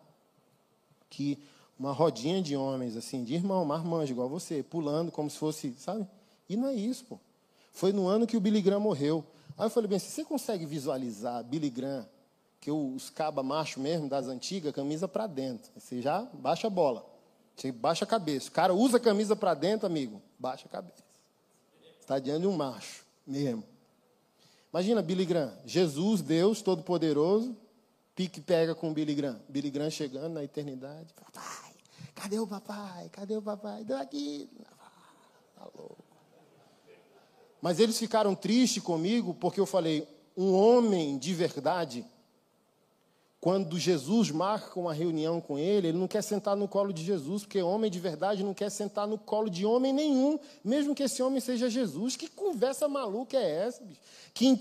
Que 1.09 1.37
uma 1.79 1.91
rodinha 1.91 2.41
de 2.41 2.55
homens, 2.55 2.97
assim, 2.97 3.23
de 3.23 3.35
irmão, 3.35 3.63
marmanjo, 3.63 4.11
igual 4.11 4.27
você, 4.27 4.63
pulando 4.63 5.11
como 5.11 5.29
se 5.29 5.37
fosse, 5.37 5.73
sabe? 5.77 6.07
E 6.49 6.55
não 6.55 6.67
é 6.69 6.73
isso, 6.73 7.05
pô. 7.05 7.19
Foi 7.71 7.93
no 7.93 8.07
ano 8.07 8.25
que 8.25 8.35
o 8.35 8.39
Billy 8.39 8.61
Graham 8.61 8.79
morreu. 8.79 9.23
Aí 9.57 9.65
eu 9.65 9.69
falei 9.69 9.89
bem, 9.89 9.97
se 9.97 10.11
você 10.11 10.23
consegue 10.23 10.65
visualizar 10.65 11.43
Billy 11.43 11.69
Graham, 11.69 12.07
que 12.61 12.71
os 12.71 13.09
caba 13.09 13.41
macho 13.41 13.79
mesmo, 13.79 14.07
das 14.07 14.27
antigas, 14.27 14.73
camisa 14.73 15.07
para 15.07 15.25
dentro. 15.25 15.71
Você 15.75 16.01
já 16.01 16.21
baixa 16.33 16.67
a 16.67 16.69
bola. 16.69 17.05
Você 17.55 17.71
baixa 17.71 18.05
a 18.05 18.07
cabeça. 18.07 18.49
O 18.49 18.51
cara 18.51 18.73
usa 18.73 18.97
a 18.97 18.99
camisa 18.99 19.35
para 19.35 19.53
dentro, 19.53 19.87
amigo, 19.87 20.21
baixa 20.37 20.67
a 20.67 20.69
cabeça. 20.69 21.03
Está 21.99 22.19
diante 22.19 22.41
de 22.41 22.47
um 22.47 22.55
macho 22.55 23.03
mesmo. 23.25 23.63
Imagina 24.71 25.01
Billy 25.01 25.25
Graham, 25.25 25.53
Jesus, 25.65 26.21
Deus 26.21 26.61
Todo-Poderoso, 26.61 27.55
pique 28.15 28.39
pega 28.39 28.75
com 28.75 28.93
Billy 28.93 29.15
Graham. 29.15 29.41
Billy 29.49 29.71
Graham 29.71 29.89
chegando 29.89 30.33
na 30.33 30.43
eternidade. 30.43 31.13
Papai, 31.15 31.73
cadê 32.13 32.39
o 32.39 32.45
papai? 32.45 33.09
Cadê 33.09 33.37
o 33.37 33.41
papai? 33.41 33.83
Deu 33.83 33.97
aqui. 33.97 34.49
Tá 35.55 35.67
louco. 35.75 36.06
Mas 37.61 37.79
eles 37.79 37.97
ficaram 37.97 38.35
tristes 38.35 38.81
comigo 38.81 39.33
porque 39.33 39.59
eu 39.59 39.65
falei, 39.65 40.07
um 40.35 40.53
homem 40.53 41.17
de 41.17 41.33
verdade 41.33 42.05
quando 43.39 43.77
Jesus 43.77 44.31
marca 44.31 44.79
uma 44.79 44.91
reunião 44.91 45.39
com 45.39 45.59
ele, 45.59 45.89
ele 45.89 45.97
não 45.97 46.07
quer 46.07 46.23
sentar 46.23 46.55
no 46.55 46.67
colo 46.67 46.91
de 46.91 47.03
Jesus, 47.03 47.43
porque 47.43 47.61
homem 47.61 47.89
de 47.89 47.99
verdade 47.99 48.43
não 48.43 48.53
quer 48.53 48.71
sentar 48.71 49.07
no 49.07 49.15
colo 49.15 49.47
de 49.47 49.63
homem 49.63 49.93
nenhum, 49.93 50.39
mesmo 50.63 50.95
que 50.95 51.03
esse 51.03 51.21
homem 51.21 51.39
seja 51.39 51.69
Jesus. 51.69 52.15
Que 52.15 52.27
conversa 52.27 52.87
maluca 52.87 53.37
é 53.37 53.67
essa? 53.67 53.83
Bicho? 53.83 53.99
Que 54.33 54.59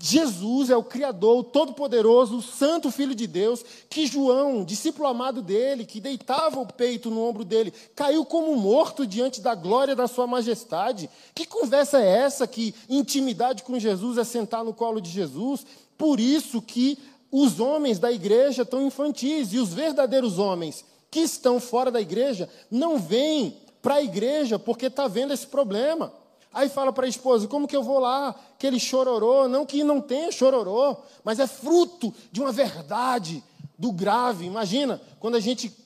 Jesus 0.00 0.70
é 0.70 0.76
o 0.76 0.82
Criador, 0.82 1.38
o 1.38 1.44
Todo-Poderoso, 1.44 2.38
o 2.38 2.42
Santo 2.42 2.90
Filho 2.90 3.14
de 3.14 3.26
Deus, 3.26 3.62
que 3.90 4.06
João, 4.06 4.64
discípulo 4.64 5.06
amado 5.06 5.42
dele, 5.42 5.84
que 5.84 6.00
deitava 6.00 6.58
o 6.58 6.66
peito 6.66 7.10
no 7.10 7.22
ombro 7.22 7.44
dele, 7.44 7.74
caiu 7.94 8.24
como 8.24 8.56
morto 8.56 9.06
diante 9.06 9.42
da 9.42 9.54
glória 9.54 9.94
da 9.94 10.08
sua 10.08 10.26
majestade. 10.26 11.10
Que 11.34 11.44
conversa 11.44 12.00
é 12.00 12.08
essa? 12.20 12.46
Que 12.46 12.74
intimidade 12.88 13.62
com 13.64 13.78
Jesus 13.78 14.16
é 14.16 14.24
sentar 14.24 14.64
no 14.64 14.72
colo 14.72 14.98
de 14.98 15.10
Jesus? 15.10 15.66
Por 15.96 16.18
isso 16.18 16.60
que 16.60 16.98
os 17.36 17.58
homens 17.58 17.98
da 17.98 18.12
igreja 18.12 18.62
estão 18.62 18.86
infantis 18.86 19.52
e 19.52 19.58
os 19.58 19.74
verdadeiros 19.74 20.38
homens 20.38 20.84
que 21.10 21.18
estão 21.18 21.58
fora 21.58 21.90
da 21.90 22.00
igreja 22.00 22.48
não 22.70 22.96
vêm 22.96 23.58
para 23.82 23.96
a 23.96 24.02
igreja 24.02 24.56
porque 24.56 24.86
está 24.86 25.08
vendo 25.08 25.32
esse 25.32 25.48
problema. 25.48 26.12
Aí 26.52 26.68
fala 26.68 26.92
para 26.92 27.06
a 27.06 27.08
esposa: 27.08 27.48
como 27.48 27.66
que 27.66 27.74
eu 27.74 27.82
vou 27.82 27.98
lá? 27.98 28.36
Que 28.56 28.68
ele 28.68 28.78
chororô. 28.78 29.48
Não 29.48 29.66
que 29.66 29.82
não 29.82 30.00
tenha 30.00 30.30
chororô, 30.30 30.96
mas 31.24 31.40
é 31.40 31.46
fruto 31.48 32.14
de 32.30 32.40
uma 32.40 32.52
verdade, 32.52 33.42
do 33.76 33.90
grave. 33.90 34.46
Imagina, 34.46 35.02
quando 35.18 35.34
a 35.34 35.40
gente, 35.40 35.76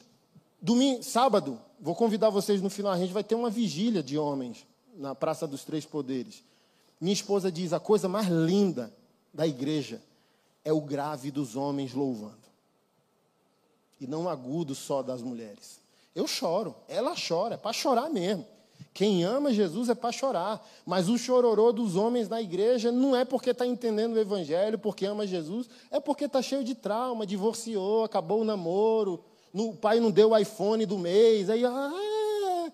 domingo, 0.61 1.03
sábado, 1.03 1.59
vou 1.81 1.95
convidar 1.95 2.29
vocês 2.29 2.61
no 2.61 2.69
final, 2.69 2.93
a 2.93 2.99
gente 2.99 3.15
vai 3.15 3.25
ter 3.25 3.35
uma 3.35 3.49
vigília 3.49 4.03
de 4.03 4.19
homens 4.19 4.67
na 4.95 5.15
Praça 5.15 5.47
dos 5.47 5.65
Três 5.65 5.87
Poderes. 5.87 6.45
Minha 7.01 7.15
esposa 7.15 7.51
diz: 7.51 7.73
a 7.73 7.81
coisa 7.81 8.07
mais 8.07 8.29
linda 8.29 8.93
da 9.33 9.47
igreja 9.47 10.03
é 10.65 10.73
o 10.73 10.81
grave 10.81 11.31
dos 11.31 11.57
homens 11.57 11.95
louvando. 11.95 12.37
E 14.01 14.07
não 14.07 14.29
agudo 14.29 14.75
só 14.75 15.03
das 15.03 15.23
mulheres. 15.23 15.81
Eu 16.15 16.27
choro, 16.27 16.75
ela 16.89 17.15
chora, 17.17 17.55
é 17.55 17.59
para 17.59 17.73
chorar 17.73 18.09
mesmo. 18.11 18.47
Quem 18.95 19.25
ama 19.25 19.53
Jesus 19.53 19.89
é 19.89 19.95
para 19.95 20.13
chorar. 20.13 20.67
Mas 20.85 21.09
o 21.09 21.19
chororô 21.19 21.73
dos 21.73 21.97
homens 21.97 22.29
na 22.29 22.41
igreja 22.41 22.91
não 22.91 23.15
é 23.15 23.25
porque 23.25 23.51
está 23.51 23.67
entendendo 23.67 24.15
o 24.15 24.19
evangelho, 24.19 24.79
porque 24.79 25.07
ama 25.07 25.27
Jesus, 25.27 25.69
é 25.91 26.01
porque 26.01 26.25
está 26.25 26.43
cheio 26.43 26.65
de 26.65 26.75
trauma, 26.75 27.27
divorciou, 27.27 28.05
acabou 28.05 28.41
o 28.41 28.45
namoro, 28.45 29.23
o 29.53 29.75
pai 29.75 30.01
não 30.01 30.11
deu 30.11 30.31
o 30.31 30.37
iPhone 30.37 30.85
do 30.87 30.99
mês, 30.99 31.49
aí. 31.51 31.65
Ah, 31.65 32.71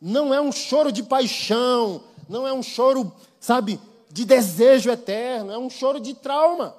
não 0.00 0.34
é 0.34 0.40
um 0.40 0.50
choro 0.50 0.90
de 0.90 1.02
paixão, 1.02 2.02
não 2.28 2.46
é 2.46 2.52
um 2.52 2.62
choro, 2.62 3.12
sabe, 3.38 3.80
de 4.12 4.26
desejo 4.26 4.90
eterno, 4.90 5.50
é 5.50 5.58
um 5.58 5.70
choro 5.70 5.98
de 5.98 6.12
trauma. 6.12 6.76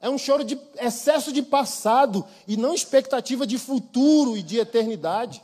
É 0.00 0.10
um 0.10 0.18
choro 0.18 0.42
de 0.42 0.60
excesso 0.76 1.32
de 1.32 1.42
passado 1.42 2.26
e 2.46 2.56
não 2.56 2.74
expectativa 2.74 3.46
de 3.46 3.56
futuro 3.56 4.36
e 4.36 4.42
de 4.42 4.58
eternidade. 4.58 5.40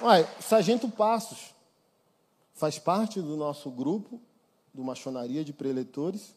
Olha, 0.00 0.28
Sargento 0.40 0.88
Passos 0.88 1.54
faz 2.54 2.78
parte 2.78 3.20
do 3.20 3.36
nosso 3.36 3.70
grupo 3.70 4.20
do 4.74 4.82
Machonaria 4.82 5.44
de 5.44 5.52
Preletores. 5.52 6.34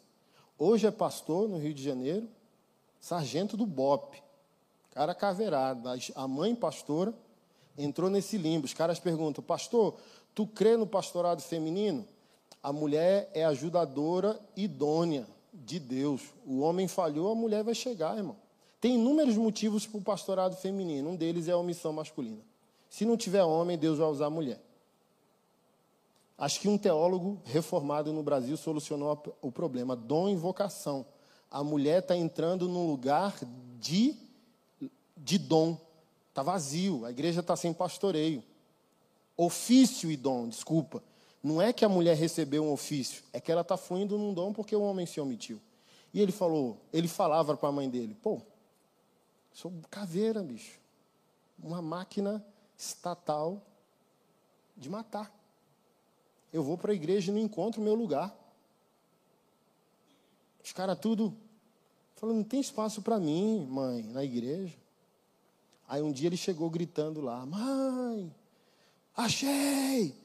Hoje 0.57 0.85
é 0.85 0.91
pastor 0.91 1.49
no 1.49 1.57
Rio 1.57 1.73
de 1.73 1.83
Janeiro, 1.83 2.29
sargento 2.99 3.57
do 3.57 3.65
BOP. 3.65 4.21
Cara 4.91 5.15
caveirado. 5.15 5.89
A 6.15 6.27
mãe 6.27 6.53
pastora 6.53 7.13
entrou 7.77 8.09
nesse 8.09 8.37
limbo. 8.37 8.65
Os 8.65 8.73
caras 8.73 8.99
perguntam, 8.99 9.43
pastor, 9.43 9.95
tu 10.35 10.45
crê 10.45 10.77
no 10.77 10.85
pastorado 10.85 11.41
feminino? 11.41 12.05
A 12.61 12.71
mulher 12.71 13.29
é 13.33 13.43
ajudadora 13.43 14.39
idônea 14.55 15.25
de 15.53 15.79
Deus. 15.79 16.21
O 16.45 16.59
homem 16.59 16.87
falhou, 16.87 17.31
a 17.31 17.35
mulher 17.35 17.63
vai 17.63 17.73
chegar, 17.73 18.17
irmão. 18.17 18.35
Tem 18.79 18.95
inúmeros 18.95 19.35
motivos 19.35 19.85
para 19.85 19.99
o 19.99 20.03
pastorado 20.03 20.55
feminino. 20.55 21.09
Um 21.09 21.15
deles 21.15 21.47
é 21.47 21.51
a 21.51 21.57
omissão 21.57 21.93
masculina. 21.93 22.41
Se 22.89 23.05
não 23.05 23.15
tiver 23.15 23.43
homem, 23.43 23.77
Deus 23.77 23.99
vai 23.99 24.07
usar 24.07 24.25
a 24.25 24.29
mulher. 24.29 24.61
Acho 26.37 26.59
que 26.59 26.67
um 26.67 26.77
teólogo 26.77 27.39
reformado 27.45 28.11
no 28.11 28.23
Brasil 28.23 28.57
solucionou 28.57 29.21
o 29.41 29.51
problema. 29.51 29.95
Dom 29.95 30.29
e 30.29 30.35
vocação. 30.35 31.05
A 31.49 31.63
mulher 31.63 31.99
está 31.99 32.15
entrando 32.15 32.67
num 32.67 32.87
lugar 32.87 33.35
de 33.79 34.17
de 35.21 35.37
dom. 35.37 35.77
Está 36.29 36.41
vazio, 36.43 37.05
a 37.05 37.11
igreja 37.11 37.41
está 37.41 37.55
sem 37.55 37.73
pastoreio. 37.73 38.43
Ofício 39.37 40.11
e 40.11 40.17
dom, 40.17 40.47
desculpa. 40.47 41.03
Não 41.43 41.61
é 41.61 41.73
que 41.73 41.83
a 41.83 41.89
mulher 41.89 42.15
recebeu 42.15 42.63
um 42.63 42.71
ofício, 42.71 43.23
é 43.33 43.39
que 43.39 43.51
ela 43.51 43.61
está 43.61 43.75
fluindo 43.75 44.17
num 44.17 44.33
dom 44.33 44.53
porque 44.53 44.75
o 44.75 44.81
homem 44.81 45.05
se 45.05 45.19
omitiu. 45.19 45.59
E 46.13 46.21
ele 46.21 46.31
falou, 46.31 46.77
ele 46.91 47.07
falava 47.07 47.55
para 47.55 47.69
a 47.69 47.71
mãe 47.71 47.89
dele, 47.89 48.15
pô, 48.21 48.41
sou 49.53 49.71
caveira, 49.89 50.41
bicho. 50.43 50.79
Uma 51.63 51.81
máquina 51.81 52.45
estatal 52.77 53.61
de 54.75 54.89
matar. 54.89 55.31
Eu 56.51 56.63
vou 56.63 56.77
para 56.77 56.91
a 56.91 56.95
igreja 56.95 57.31
e 57.31 57.33
não 57.33 57.41
encontro 57.41 57.81
o 57.81 57.83
meu 57.83 57.95
lugar. 57.95 58.35
Os 60.63 60.71
caras 60.71 60.99
tudo 60.99 61.35
falando, 62.15 62.37
não 62.37 62.43
tem 62.43 62.59
espaço 62.59 63.01
para 63.01 63.19
mim, 63.19 63.65
mãe, 63.69 64.03
na 64.03 64.23
igreja. 64.23 64.80
Aí 65.91 66.01
um 66.01 66.09
dia 66.09 66.27
ele 66.29 66.37
chegou 66.37 66.69
gritando 66.69 67.19
lá: 67.19 67.45
Mãe, 67.45 68.33
achei, 69.13 70.15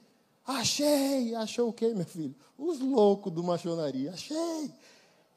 achei. 0.45 1.35
Achou 1.35 1.67
o 1.67 1.73
quê, 1.73 1.89
meu 1.93 2.05
filho? 2.05 2.33
Os 2.57 2.79
loucos 2.79 3.33
do 3.33 3.43
machonaria. 3.43 4.11
Achei. 4.11 4.71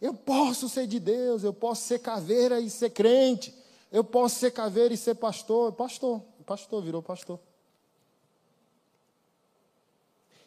Eu 0.00 0.14
posso 0.14 0.68
ser 0.68 0.86
de 0.86 1.00
Deus, 1.00 1.42
eu 1.42 1.52
posso 1.52 1.82
ser 1.82 1.98
caveira 1.98 2.60
e 2.60 2.70
ser 2.70 2.90
crente. 2.90 3.52
Eu 3.90 4.04
posso 4.04 4.36
ser 4.36 4.52
caveira 4.52 4.94
e 4.94 4.96
ser 4.96 5.16
pastor. 5.16 5.72
Pastor, 5.72 6.22
pastor, 6.46 6.80
virou 6.80 7.02
pastor. 7.02 7.40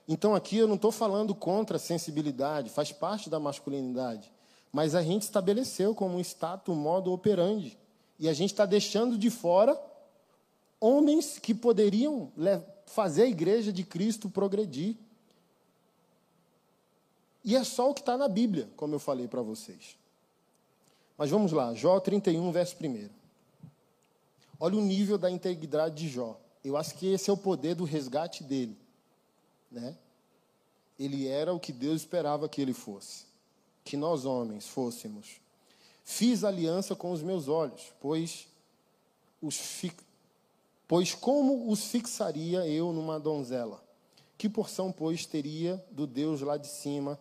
Então 0.07 0.33
aqui 0.33 0.55
eu 0.55 0.67
não 0.67 0.75
estou 0.75 0.93
falando 0.93 1.35
contra 1.35 1.75
a 1.75 1.79
sensibilidade, 1.79 2.69
faz 2.69 2.93
parte 2.93 3.29
da 3.29 3.37
masculinidade. 3.37 4.31
Mas 4.71 4.95
a 4.95 5.03
gente 5.03 5.23
estabeleceu 5.23 5.93
como 5.93 6.15
um 6.15 6.21
status, 6.21 6.73
um 6.73 6.79
modo 6.79 7.11
operandi. 7.11 7.77
E 8.23 8.29
a 8.29 8.33
gente 8.33 8.53
está 8.53 8.65
deixando 8.65 9.17
de 9.17 9.29
fora 9.29 9.77
homens 10.79 11.37
que 11.37 11.53
poderiam 11.53 12.31
fazer 12.85 13.23
a 13.23 13.27
igreja 13.27 13.73
de 13.73 13.83
Cristo 13.83 14.29
progredir. 14.29 14.95
E 17.43 17.53
é 17.53 17.65
só 17.65 17.89
o 17.89 17.93
que 17.93 17.99
está 17.99 18.17
na 18.17 18.29
Bíblia, 18.29 18.69
como 18.77 18.95
eu 18.95 18.99
falei 18.99 19.27
para 19.27 19.41
vocês. 19.41 19.97
Mas 21.17 21.31
vamos 21.31 21.51
lá, 21.51 21.73
Jó 21.73 21.99
31, 21.99 22.49
verso 22.53 22.77
1. 22.81 23.09
Olha 24.57 24.77
o 24.77 24.81
nível 24.81 25.17
da 25.17 25.29
integridade 25.29 25.95
de 25.95 26.07
Jó. 26.07 26.39
Eu 26.63 26.77
acho 26.77 26.95
que 26.95 27.07
esse 27.07 27.29
é 27.29 27.33
o 27.33 27.35
poder 27.35 27.75
do 27.75 27.83
resgate 27.83 28.41
dele. 28.41 28.77
Né? 29.69 29.97
Ele 30.97 31.27
era 31.27 31.53
o 31.53 31.59
que 31.59 31.73
Deus 31.73 31.97
esperava 31.97 32.47
que 32.47 32.61
ele 32.61 32.73
fosse. 32.73 33.25
Que 33.83 33.97
nós, 33.97 34.23
homens, 34.23 34.65
fôssemos. 34.65 35.42
Fiz 36.03 36.43
aliança 36.43 36.95
com 36.95 37.11
os 37.11 37.21
meus 37.23 37.47
olhos, 37.47 37.93
pois, 38.01 38.47
os 39.41 39.55
fi... 39.55 39.91
pois 40.87 41.15
como 41.15 41.71
os 41.71 41.85
fixaria 41.85 42.67
eu 42.67 42.91
numa 42.91 43.19
donzela? 43.19 43.81
Que 44.37 44.49
porção, 44.49 44.91
pois, 44.91 45.25
teria 45.25 45.83
do 45.89 46.05
Deus 46.05 46.41
lá 46.41 46.57
de 46.57 46.67
cima 46.67 47.17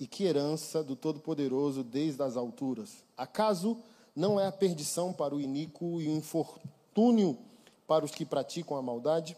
e 0.00 0.06
que 0.06 0.24
herança 0.24 0.82
do 0.82 0.96
Todo-Poderoso 0.96 1.84
desde 1.84 2.22
as 2.22 2.36
alturas? 2.36 3.04
Acaso 3.16 3.76
não 4.16 4.40
é 4.40 4.46
a 4.46 4.52
perdição 4.52 5.12
para 5.12 5.34
o 5.34 5.40
iníquo 5.40 6.00
e 6.00 6.08
o 6.08 6.16
infortúnio 6.16 7.38
para 7.86 8.04
os 8.04 8.10
que 8.10 8.24
praticam 8.24 8.76
a 8.76 8.82
maldade? 8.82 9.36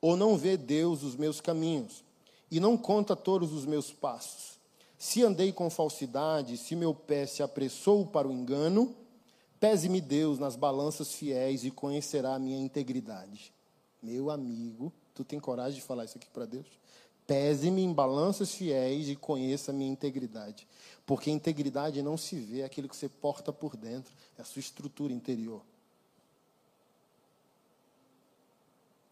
Ou 0.00 0.16
não 0.16 0.36
vê 0.36 0.56
Deus 0.56 1.04
os 1.04 1.14
meus 1.14 1.40
caminhos 1.40 2.02
e 2.50 2.58
não 2.58 2.76
conta 2.76 3.14
todos 3.14 3.52
os 3.52 3.64
meus 3.64 3.92
passos? 3.92 4.51
Se 5.02 5.20
andei 5.24 5.50
com 5.50 5.68
falsidade, 5.68 6.56
se 6.56 6.76
meu 6.76 6.94
pé 6.94 7.26
se 7.26 7.42
apressou 7.42 8.06
para 8.06 8.28
o 8.28 8.32
engano, 8.32 8.94
pese-me 9.58 10.00
Deus 10.00 10.38
nas 10.38 10.54
balanças 10.54 11.12
fiéis 11.12 11.64
e 11.64 11.72
conhecerá 11.72 12.36
a 12.36 12.38
minha 12.38 12.56
integridade. 12.56 13.52
Meu 14.00 14.30
amigo, 14.30 14.92
tu 15.12 15.24
tem 15.24 15.40
coragem 15.40 15.80
de 15.80 15.84
falar 15.84 16.04
isso 16.04 16.16
aqui 16.16 16.28
para 16.28 16.46
Deus? 16.46 16.68
Pese-me 17.26 17.82
em 17.82 17.92
balanças 17.92 18.54
fiéis 18.54 19.08
e 19.08 19.16
conheça 19.16 19.72
a 19.72 19.74
minha 19.74 19.90
integridade. 19.90 20.68
Porque 21.04 21.32
integridade 21.32 22.00
não 22.00 22.16
se 22.16 22.36
vê, 22.36 22.60
é 22.60 22.64
aquilo 22.64 22.88
que 22.88 22.96
você 22.96 23.08
porta 23.08 23.52
por 23.52 23.76
dentro, 23.76 24.14
é 24.38 24.42
a 24.42 24.44
sua 24.44 24.60
estrutura 24.60 25.12
interior. 25.12 25.62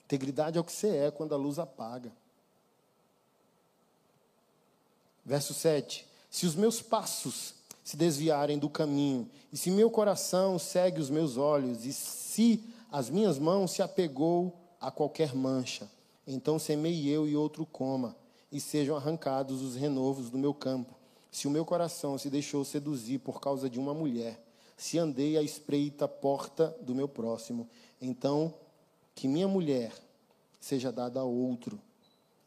Integridade 0.05 0.57
é 0.57 0.61
o 0.61 0.65
que 0.65 0.73
você 0.73 0.87
é 0.87 1.11
quando 1.11 1.35
a 1.35 1.37
luz 1.37 1.59
apaga. 1.59 2.13
Verso 5.25 5.55
7: 5.55 6.07
Se 6.31 6.47
os 6.47 6.55
meus 6.55 6.81
passos 6.81 7.55
se 7.83 7.97
desviarem 7.97 8.59
do 8.59 8.69
caminho, 8.69 9.29
e 9.53 9.57
se 9.57 9.71
meu 9.71 9.91
coração 9.91 10.59
segue 10.59 11.01
os 11.01 11.11
meus 11.11 11.37
olhos, 11.37 11.85
e 11.85 11.93
se 11.93 12.65
as 12.91 13.11
minhas 13.11 13.39
mãos 13.39 13.73
se 13.73 13.83
apegou 13.83 14.57
a 14.81 14.91
qualquer 14.91 15.35
mancha, 15.35 15.91
então 16.27 16.59
semei 16.59 17.09
eu 17.09 17.27
e 17.27 17.37
outro 17.37 17.67
coma, 17.67 18.17
e 18.51 18.61
sejam 18.61 18.97
arrancados 18.97 19.63
os 19.63 19.77
renovos 19.77 20.31
do 20.31 20.39
meu 20.39 20.55
campo. 20.55 20.95
Se 21.31 21.47
o 21.47 21.51
meu 21.51 21.65
coração 21.65 22.19
se 22.19 22.29
deixou 22.29 22.65
seduzir 22.65 23.19
por 23.19 23.41
causa 23.41 23.71
de 23.71 23.79
uma 23.79 23.95
mulher, 23.95 24.41
se 24.77 24.99
andei 24.99 25.37
à 25.37 25.43
espreita 25.43 26.09
porta 26.09 26.75
do 26.81 26.95
meu 26.95 27.09
próximo, 27.09 27.69
então 28.01 28.55
que 29.15 29.29
minha 29.29 29.47
mulher 29.47 29.93
seja 30.61 30.91
dada 30.91 31.21
a 31.21 31.25
outro, 31.25 31.79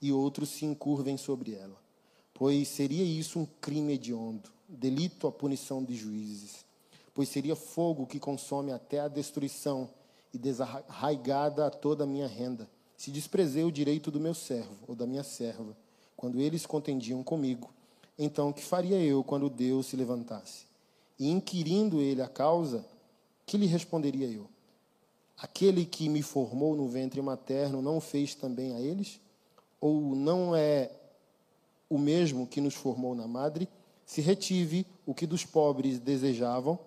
e 0.02 0.12
outros 0.12 0.50
se 0.50 0.66
encurvem 0.66 1.16
sobre 1.16 1.54
ela. 1.54 1.83
Pois 2.34 2.68
seria 2.68 3.04
isso 3.04 3.40
um 3.40 3.46
crime 3.62 3.94
hediondo, 3.94 4.50
delito 4.68 5.28
à 5.28 5.32
punição 5.32 5.84
de 5.84 5.96
juízes. 5.96 6.66
Pois 7.14 7.30
seria 7.30 7.56
fogo 7.56 8.08
que 8.08 8.20
consome 8.20 8.72
até 8.72 9.00
a 9.00 9.08
destruição 9.08 9.90
e 10.34 10.38
desarraigada 10.38 11.68
a 11.68 11.70
toda 11.70 12.04
a 12.06 12.08
minha 12.08 12.28
renda 12.28 12.68
se 13.04 13.12
desprezei 13.12 13.66
o 13.66 13.72
direito 13.72 14.10
do 14.10 14.18
meu 14.18 14.34
servo 14.34 14.78
ou 14.88 14.96
da 14.96 15.06
minha 15.06 15.24
serva, 15.24 15.76
quando 16.16 16.40
eles 16.40 16.66
contendiam 16.66 17.22
comigo, 17.22 17.70
então 18.18 18.54
que 18.54 18.64
faria 18.64 18.98
eu 18.98 19.22
quando 19.26 19.50
Deus 19.50 19.88
se 19.88 19.98
levantasse? 19.98 20.66
E 21.20 21.30
inquirindo 21.30 22.00
ele 22.00 22.22
a 22.22 22.30
causa, 22.30 22.86
que 23.46 23.58
lhe 23.58 23.66
responderia 23.66 24.28
eu? 24.28 24.48
Aquele 25.38 25.86
que 25.86 26.08
me 26.08 26.22
formou 26.22 26.78
no 26.78 26.88
ventre 26.88 27.22
materno 27.22 27.82
não 27.82 28.00
fez 28.00 28.36
também 28.36 28.74
a 28.74 28.80
eles? 28.80 29.20
Ou 29.82 30.16
não 30.16 30.56
é 30.56 30.90
o 31.90 31.98
mesmo 31.98 32.48
que 32.48 32.62
nos 32.62 32.74
formou 32.74 33.16
na 33.16 33.28
madre? 33.28 33.68
Se 34.06 34.22
retive 34.22 34.86
o 35.06 35.14
que 35.14 35.26
dos 35.26 35.46
pobres 35.46 36.00
desejavam, 36.00 36.78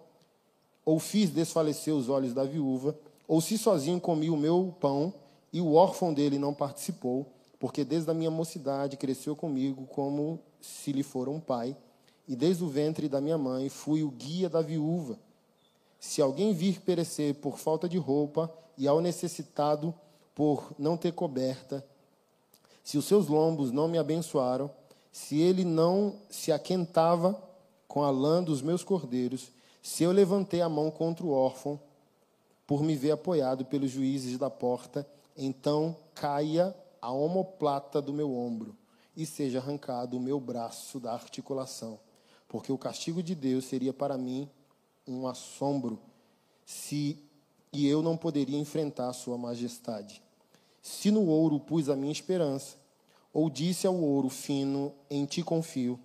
ou 0.84 0.98
fiz 0.98 1.30
desfalecer 1.30 1.94
os 1.94 2.08
olhos 2.08 2.32
da 2.32 2.44
viúva, 2.44 2.96
ou 3.26 3.40
se 3.40 3.58
sozinho 3.58 4.00
comi 4.00 4.30
o 4.30 4.36
meu 4.36 4.74
pão, 4.80 5.12
e 5.52 5.60
o 5.60 5.74
órfão 5.74 6.12
dele 6.12 6.38
não 6.38 6.54
participou, 6.54 7.26
porque 7.58 7.84
desde 7.84 8.10
a 8.10 8.14
minha 8.14 8.30
mocidade 8.30 8.96
cresceu 8.96 9.34
comigo 9.34 9.86
como 9.86 10.38
se 10.60 10.92
lhe 10.92 11.02
fora 11.02 11.30
um 11.30 11.40
pai, 11.40 11.76
e 12.28 12.36
desde 12.36 12.62
o 12.62 12.68
ventre 12.68 13.08
da 13.08 13.20
minha 13.20 13.38
mãe 13.38 13.68
fui 13.68 14.02
o 14.02 14.10
guia 14.10 14.48
da 14.48 14.60
viúva. 14.60 15.18
Se 15.98 16.20
alguém 16.20 16.52
vir 16.52 16.80
perecer 16.80 17.34
por 17.34 17.58
falta 17.58 17.88
de 17.88 17.98
roupa, 17.98 18.52
e 18.78 18.86
ao 18.86 19.00
necessitado 19.00 19.94
por 20.34 20.72
não 20.78 20.96
ter 20.96 21.12
coberta, 21.12 21.84
se 22.84 22.98
os 22.98 23.04
seus 23.06 23.26
lombos 23.26 23.72
não 23.72 23.88
me 23.88 23.98
abençoaram, 23.98 24.70
se 25.16 25.40
ele 25.40 25.64
não 25.64 26.14
se 26.28 26.52
aquentava 26.52 27.42
com 27.88 28.02
a 28.02 28.10
lã 28.10 28.42
dos 28.42 28.60
meus 28.60 28.84
cordeiros, 28.84 29.50
se 29.82 30.04
eu 30.04 30.12
levantei 30.12 30.60
a 30.60 30.68
mão 30.68 30.90
contra 30.90 31.24
o 31.24 31.32
órfão, 31.32 31.80
por 32.66 32.82
me 32.82 32.94
ver 32.94 33.12
apoiado 33.12 33.64
pelos 33.64 33.90
juízes 33.90 34.36
da 34.36 34.50
porta, 34.50 35.08
então 35.34 35.96
caia 36.14 36.76
a 37.00 37.10
omoplata 37.10 38.02
do 38.02 38.12
meu 38.12 38.30
ombro 38.36 38.76
e 39.16 39.24
seja 39.24 39.58
arrancado 39.58 40.18
o 40.18 40.20
meu 40.20 40.38
braço 40.38 41.00
da 41.00 41.14
articulação, 41.14 41.98
porque 42.46 42.70
o 42.70 42.76
castigo 42.76 43.22
de 43.22 43.34
Deus 43.34 43.64
seria 43.64 43.94
para 43.94 44.18
mim 44.18 44.46
um 45.08 45.26
assombro 45.26 45.98
se 46.66 47.18
e 47.72 47.86
eu 47.86 48.02
não 48.02 48.18
poderia 48.18 48.58
enfrentar 48.58 49.08
a 49.08 49.14
sua 49.14 49.38
majestade. 49.38 50.22
Se 50.82 51.10
no 51.10 51.26
ouro 51.26 51.58
pus 51.58 51.88
a 51.88 51.96
minha 51.96 52.12
esperança, 52.12 52.76
ou 53.36 53.50
disse 53.50 53.86
ao 53.86 53.94
ouro 53.94 54.30
fino, 54.30 54.94
em 55.10 55.26
ti 55.26 55.42
confio, 55.42 56.00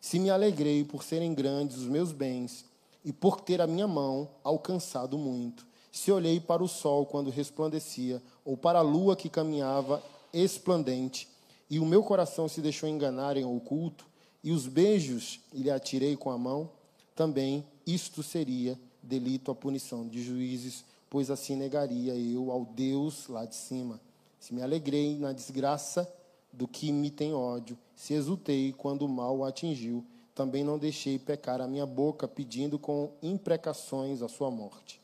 se 0.00 0.20
me 0.20 0.30
alegrei 0.30 0.84
por 0.84 1.02
serem 1.02 1.34
grandes 1.34 1.78
os 1.78 1.88
meus 1.88 2.12
bens 2.12 2.64
e 3.04 3.12
por 3.12 3.40
ter 3.40 3.60
a 3.60 3.66
minha 3.66 3.88
mão 3.88 4.28
alcançado 4.44 5.18
muito, 5.18 5.66
se 5.90 6.12
olhei 6.12 6.38
para 6.38 6.62
o 6.62 6.68
sol 6.68 7.04
quando 7.04 7.28
resplandecia, 7.28 8.22
ou 8.44 8.56
para 8.56 8.78
a 8.78 8.82
lua 8.82 9.16
que 9.16 9.28
caminhava 9.28 10.00
esplendente, 10.32 11.28
e 11.68 11.80
o 11.80 11.84
meu 11.84 12.04
coração 12.04 12.48
se 12.48 12.60
deixou 12.60 12.88
enganar 12.88 13.36
em 13.36 13.44
oculto, 13.44 14.06
e 14.44 14.52
os 14.52 14.68
beijos 14.68 15.40
lhe 15.52 15.68
atirei 15.68 16.14
com 16.16 16.30
a 16.30 16.38
mão, 16.38 16.70
também 17.16 17.66
isto 17.84 18.22
seria 18.22 18.78
delito 19.02 19.50
à 19.50 19.56
punição 19.56 20.06
de 20.06 20.22
juízes, 20.22 20.84
pois 21.10 21.32
assim 21.32 21.56
negaria 21.56 22.14
eu 22.14 22.52
ao 22.52 22.64
Deus 22.64 23.26
lá 23.26 23.44
de 23.44 23.56
cima. 23.56 24.00
Se 24.38 24.54
me 24.54 24.62
alegrei 24.62 25.18
na 25.18 25.32
desgraça 25.32 26.08
do 26.56 26.66
que 26.66 26.90
me 26.90 27.10
tem 27.10 27.34
ódio, 27.34 27.76
se 27.94 28.14
exultei 28.14 28.72
quando 28.72 29.02
o 29.02 29.08
mal 29.08 29.36
o 29.36 29.44
atingiu, 29.44 30.02
também 30.34 30.64
não 30.64 30.78
deixei 30.78 31.18
pecar 31.18 31.60
a 31.60 31.66
minha 31.66 31.84
boca, 31.84 32.26
pedindo 32.26 32.78
com 32.78 33.10
imprecações 33.22 34.22
a 34.22 34.28
sua 34.28 34.50
morte. 34.50 35.00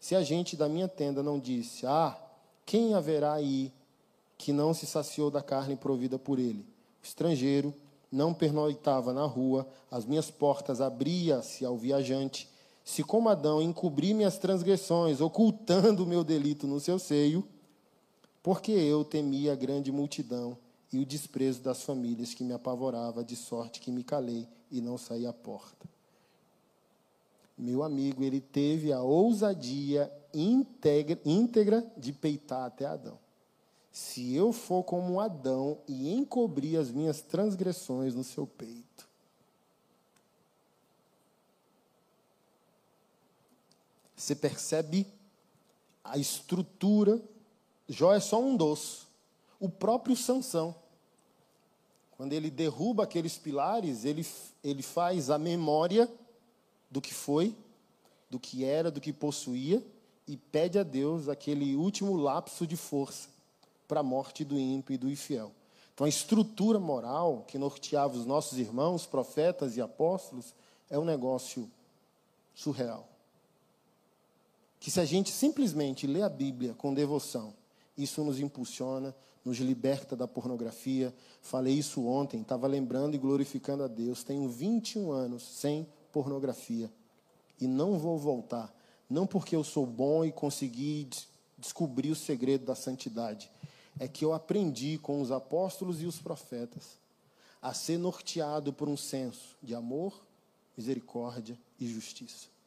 Se 0.00 0.16
a 0.16 0.22
gente 0.22 0.56
da 0.56 0.68
minha 0.68 0.88
tenda 0.88 1.22
não 1.22 1.38
disse, 1.38 1.86
ah, 1.86 2.16
quem 2.66 2.94
haverá 2.94 3.32
aí 3.32 3.72
que 4.36 4.52
não 4.52 4.74
se 4.74 4.86
saciou 4.86 5.30
da 5.30 5.40
carne 5.40 5.76
provida 5.76 6.18
por 6.18 6.38
ele? 6.38 6.66
O 7.00 7.04
estrangeiro 7.04 7.72
não 8.10 8.34
pernoitava 8.34 9.12
na 9.12 9.24
rua, 9.24 9.68
as 9.90 10.04
minhas 10.04 10.30
portas 10.30 10.80
abria-se 10.80 11.64
ao 11.64 11.76
viajante. 11.76 12.48
Se 12.84 13.04
como 13.04 13.28
Adão 13.28 13.62
encobri 13.62 14.14
minhas 14.14 14.38
transgressões, 14.38 15.20
ocultando 15.20 16.02
o 16.02 16.06
meu 16.06 16.24
delito 16.24 16.66
no 16.66 16.80
seu 16.80 16.98
seio, 16.98 17.46
porque 18.42 18.72
eu 18.72 19.04
temia 19.04 19.52
a 19.52 19.56
grande 19.56 19.92
multidão 19.92 20.56
e 20.92 20.98
o 20.98 21.06
desprezo 21.06 21.60
das 21.60 21.82
famílias 21.82 22.34
que 22.34 22.44
me 22.44 22.52
apavorava, 22.52 23.24
de 23.24 23.36
sorte 23.36 23.80
que 23.80 23.90
me 23.90 24.02
calei 24.02 24.48
e 24.70 24.80
não 24.80 24.96
saí 24.96 25.26
à 25.26 25.32
porta 25.32 25.88
meu 27.58 27.82
amigo, 27.82 28.22
ele 28.22 28.40
teve 28.40 28.92
a 28.92 29.02
ousadia 29.02 30.12
íntegra, 30.32 31.20
íntegra 31.24 31.92
de 31.96 32.12
peitar 32.12 32.64
até 32.64 32.86
Adão. 32.86 33.18
Se 33.90 34.32
eu 34.32 34.52
for 34.52 34.84
como 34.84 35.18
Adão 35.18 35.78
e 35.88 36.12
encobrir 36.14 36.78
as 36.78 36.90
minhas 36.90 37.20
transgressões 37.20 38.14
no 38.14 38.22
seu 38.22 38.46
peito. 38.46 39.08
Você 44.14 44.36
percebe 44.36 45.06
a 46.04 46.16
estrutura. 46.16 47.20
Jó 47.88 48.14
é 48.14 48.20
só 48.20 48.40
um 48.40 48.56
doce. 48.56 49.07
O 49.58 49.68
próprio 49.68 50.16
Sansão. 50.16 50.74
Quando 52.16 52.32
ele 52.32 52.50
derruba 52.50 53.04
aqueles 53.04 53.38
pilares, 53.38 54.04
ele, 54.04 54.26
ele 54.62 54.82
faz 54.82 55.30
a 55.30 55.38
memória 55.38 56.10
do 56.90 57.00
que 57.00 57.14
foi, 57.14 57.54
do 58.28 58.40
que 58.40 58.64
era, 58.64 58.90
do 58.90 59.00
que 59.00 59.12
possuía, 59.12 59.84
e 60.26 60.36
pede 60.36 60.78
a 60.78 60.82
Deus 60.82 61.28
aquele 61.28 61.76
último 61.76 62.16
lapso 62.16 62.66
de 62.66 62.76
força 62.76 63.28
para 63.86 64.00
a 64.00 64.02
morte 64.02 64.44
do 64.44 64.58
ímpio 64.58 64.94
e 64.94 64.98
do 64.98 65.10
infiel. 65.10 65.52
Então, 65.94 66.04
a 66.04 66.08
estrutura 66.08 66.78
moral 66.78 67.44
que 67.48 67.58
norteava 67.58 68.16
os 68.16 68.26
nossos 68.26 68.58
irmãos, 68.58 69.06
profetas 69.06 69.76
e 69.76 69.80
apóstolos, 69.80 70.54
é 70.90 70.98
um 70.98 71.04
negócio 71.04 71.68
surreal. 72.54 73.08
Que 74.78 74.90
se 74.90 75.00
a 75.00 75.04
gente 75.04 75.32
simplesmente 75.32 76.06
lê 76.06 76.22
a 76.22 76.28
Bíblia 76.28 76.74
com 76.74 76.94
devoção, 76.94 77.52
isso 77.96 78.22
nos 78.22 78.38
impulsiona, 78.38 79.14
nos 79.48 79.58
liberta 79.58 80.14
da 80.14 80.28
pornografia. 80.28 81.14
Falei 81.40 81.74
isso 81.74 82.06
ontem, 82.06 82.42
estava 82.42 82.66
lembrando 82.66 83.14
e 83.14 83.18
glorificando 83.18 83.82
a 83.82 83.88
Deus. 83.88 84.22
Tenho 84.22 84.46
21 84.48 85.10
anos 85.10 85.42
sem 85.42 85.88
pornografia 86.12 86.90
e 87.58 87.66
não 87.66 87.98
vou 87.98 88.18
voltar. 88.18 88.72
Não 89.08 89.26
porque 89.26 89.56
eu 89.56 89.64
sou 89.64 89.86
bom 89.86 90.22
e 90.22 90.30
consegui 90.30 91.08
descobrir 91.56 92.10
o 92.10 92.14
segredo 92.14 92.66
da 92.66 92.74
santidade, 92.74 93.50
é 93.98 94.06
que 94.06 94.24
eu 94.24 94.34
aprendi 94.34 94.98
com 94.98 95.20
os 95.20 95.32
apóstolos 95.32 96.02
e 96.02 96.06
os 96.06 96.18
profetas 96.18 96.98
a 97.60 97.72
ser 97.72 97.98
norteado 97.98 98.72
por 98.72 98.88
um 98.88 98.96
senso 98.96 99.56
de 99.62 99.74
amor, 99.74 100.22
misericórdia 100.76 101.58
e 101.80 101.88
justiça. 101.88 102.57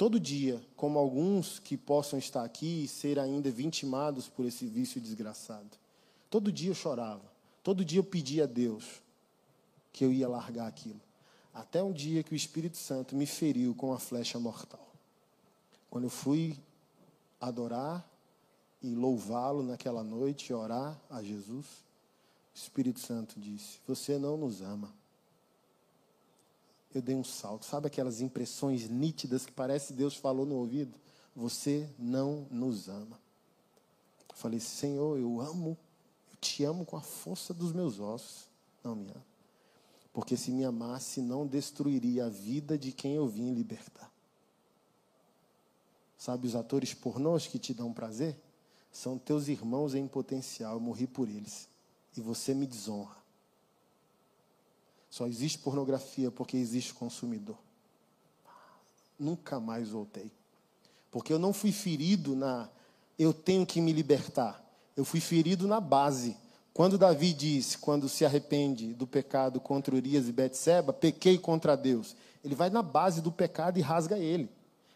Todo 0.00 0.18
dia, 0.18 0.58
como 0.76 0.98
alguns 0.98 1.58
que 1.58 1.76
possam 1.76 2.18
estar 2.18 2.42
aqui 2.42 2.84
e 2.84 2.88
ser 2.88 3.18
ainda 3.18 3.50
vitimados 3.50 4.30
por 4.30 4.46
esse 4.46 4.64
vício 4.64 4.98
desgraçado. 4.98 5.68
Todo 6.30 6.50
dia 6.50 6.70
eu 6.70 6.74
chorava, 6.74 7.30
todo 7.62 7.84
dia 7.84 7.98
eu 7.98 8.04
pedia 8.04 8.44
a 8.44 8.46
Deus 8.46 9.02
que 9.92 10.02
eu 10.02 10.10
ia 10.10 10.26
largar 10.26 10.66
aquilo. 10.66 11.02
Até 11.52 11.82
um 11.82 11.92
dia 11.92 12.22
que 12.22 12.32
o 12.32 12.34
Espírito 12.34 12.78
Santo 12.78 13.14
me 13.14 13.26
feriu 13.26 13.74
com 13.74 13.88
uma 13.88 13.98
flecha 13.98 14.38
mortal. 14.38 14.88
Quando 15.90 16.04
eu 16.04 16.10
fui 16.10 16.58
adorar 17.38 18.02
e 18.82 18.94
louvá-lo 18.94 19.62
naquela 19.62 20.02
noite, 20.02 20.50
orar 20.50 20.98
a 21.10 21.22
Jesus, 21.22 21.66
o 21.66 22.56
Espírito 22.56 23.00
Santo 23.00 23.38
disse: 23.38 23.80
Você 23.86 24.16
não 24.18 24.38
nos 24.38 24.62
ama. 24.62 24.90
Eu 26.94 27.00
dei 27.00 27.14
um 27.14 27.24
salto. 27.24 27.64
Sabe 27.64 27.86
aquelas 27.86 28.20
impressões 28.20 28.88
nítidas 28.88 29.46
que 29.46 29.52
parece 29.52 29.92
Deus 29.92 30.16
falou 30.16 30.44
no 30.44 30.56
ouvido? 30.56 30.98
Você 31.34 31.88
não 31.98 32.46
nos 32.50 32.88
ama. 32.88 33.18
Eu 34.28 34.34
falei: 34.34 34.58
Senhor, 34.58 35.18
eu 35.18 35.40
amo, 35.40 35.78
eu 36.30 36.36
te 36.40 36.64
amo 36.64 36.84
com 36.84 36.96
a 36.96 37.00
força 37.00 37.54
dos 37.54 37.72
meus 37.72 38.00
ossos. 38.00 38.48
Não 38.82 38.96
me 38.96 39.08
ama. 39.10 39.24
Porque 40.12 40.36
se 40.36 40.50
me 40.50 40.64
amasse, 40.64 41.20
não 41.20 41.46
destruiria 41.46 42.26
a 42.26 42.28
vida 42.28 42.76
de 42.76 42.90
quem 42.90 43.14
eu 43.14 43.28
vim 43.28 43.54
libertar. 43.54 44.10
Sabe 46.18 46.46
os 46.46 46.54
atores 46.54 46.92
pornôs 46.92 47.46
que 47.46 47.58
te 47.58 47.72
dão 47.72 47.92
prazer? 47.92 48.36
São 48.92 49.16
teus 49.16 49.46
irmãos 49.48 49.94
em 49.94 50.06
potencial, 50.08 50.74
eu 50.74 50.80
morri 50.80 51.06
por 51.06 51.28
eles. 51.28 51.68
E 52.16 52.20
você 52.20 52.52
me 52.52 52.66
desonra. 52.66 53.19
Só 55.10 55.26
existe 55.26 55.58
pornografia 55.58 56.30
porque 56.30 56.56
existe 56.56 56.94
consumidor. 56.94 57.58
Nunca 59.18 59.58
mais 59.58 59.90
voltei. 59.90 60.30
Porque 61.10 61.32
eu 61.32 61.38
não 61.38 61.52
fui 61.52 61.72
ferido 61.72 62.36
na 62.36 62.70
eu 63.18 63.34
tenho 63.34 63.66
que 63.66 63.82
me 63.82 63.92
libertar. 63.92 64.64
Eu 64.96 65.04
fui 65.04 65.20
ferido 65.20 65.68
na 65.68 65.78
base. 65.78 66.34
Quando 66.72 66.96
Davi 66.96 67.34
diz, 67.34 67.76
quando 67.76 68.08
se 68.08 68.24
arrepende 68.24 68.94
do 68.94 69.06
pecado 69.06 69.60
contra 69.60 69.94
Urias 69.94 70.26
e 70.26 70.32
Betseba, 70.32 70.90
pequei 70.90 71.36
contra 71.36 71.76
Deus. 71.76 72.16
Ele 72.42 72.54
vai 72.54 72.70
na 72.70 72.80
base 72.80 73.20
do 73.20 73.30
pecado 73.30 73.78
e 73.78 73.82
rasga 73.82 74.16
ele. 74.16 74.48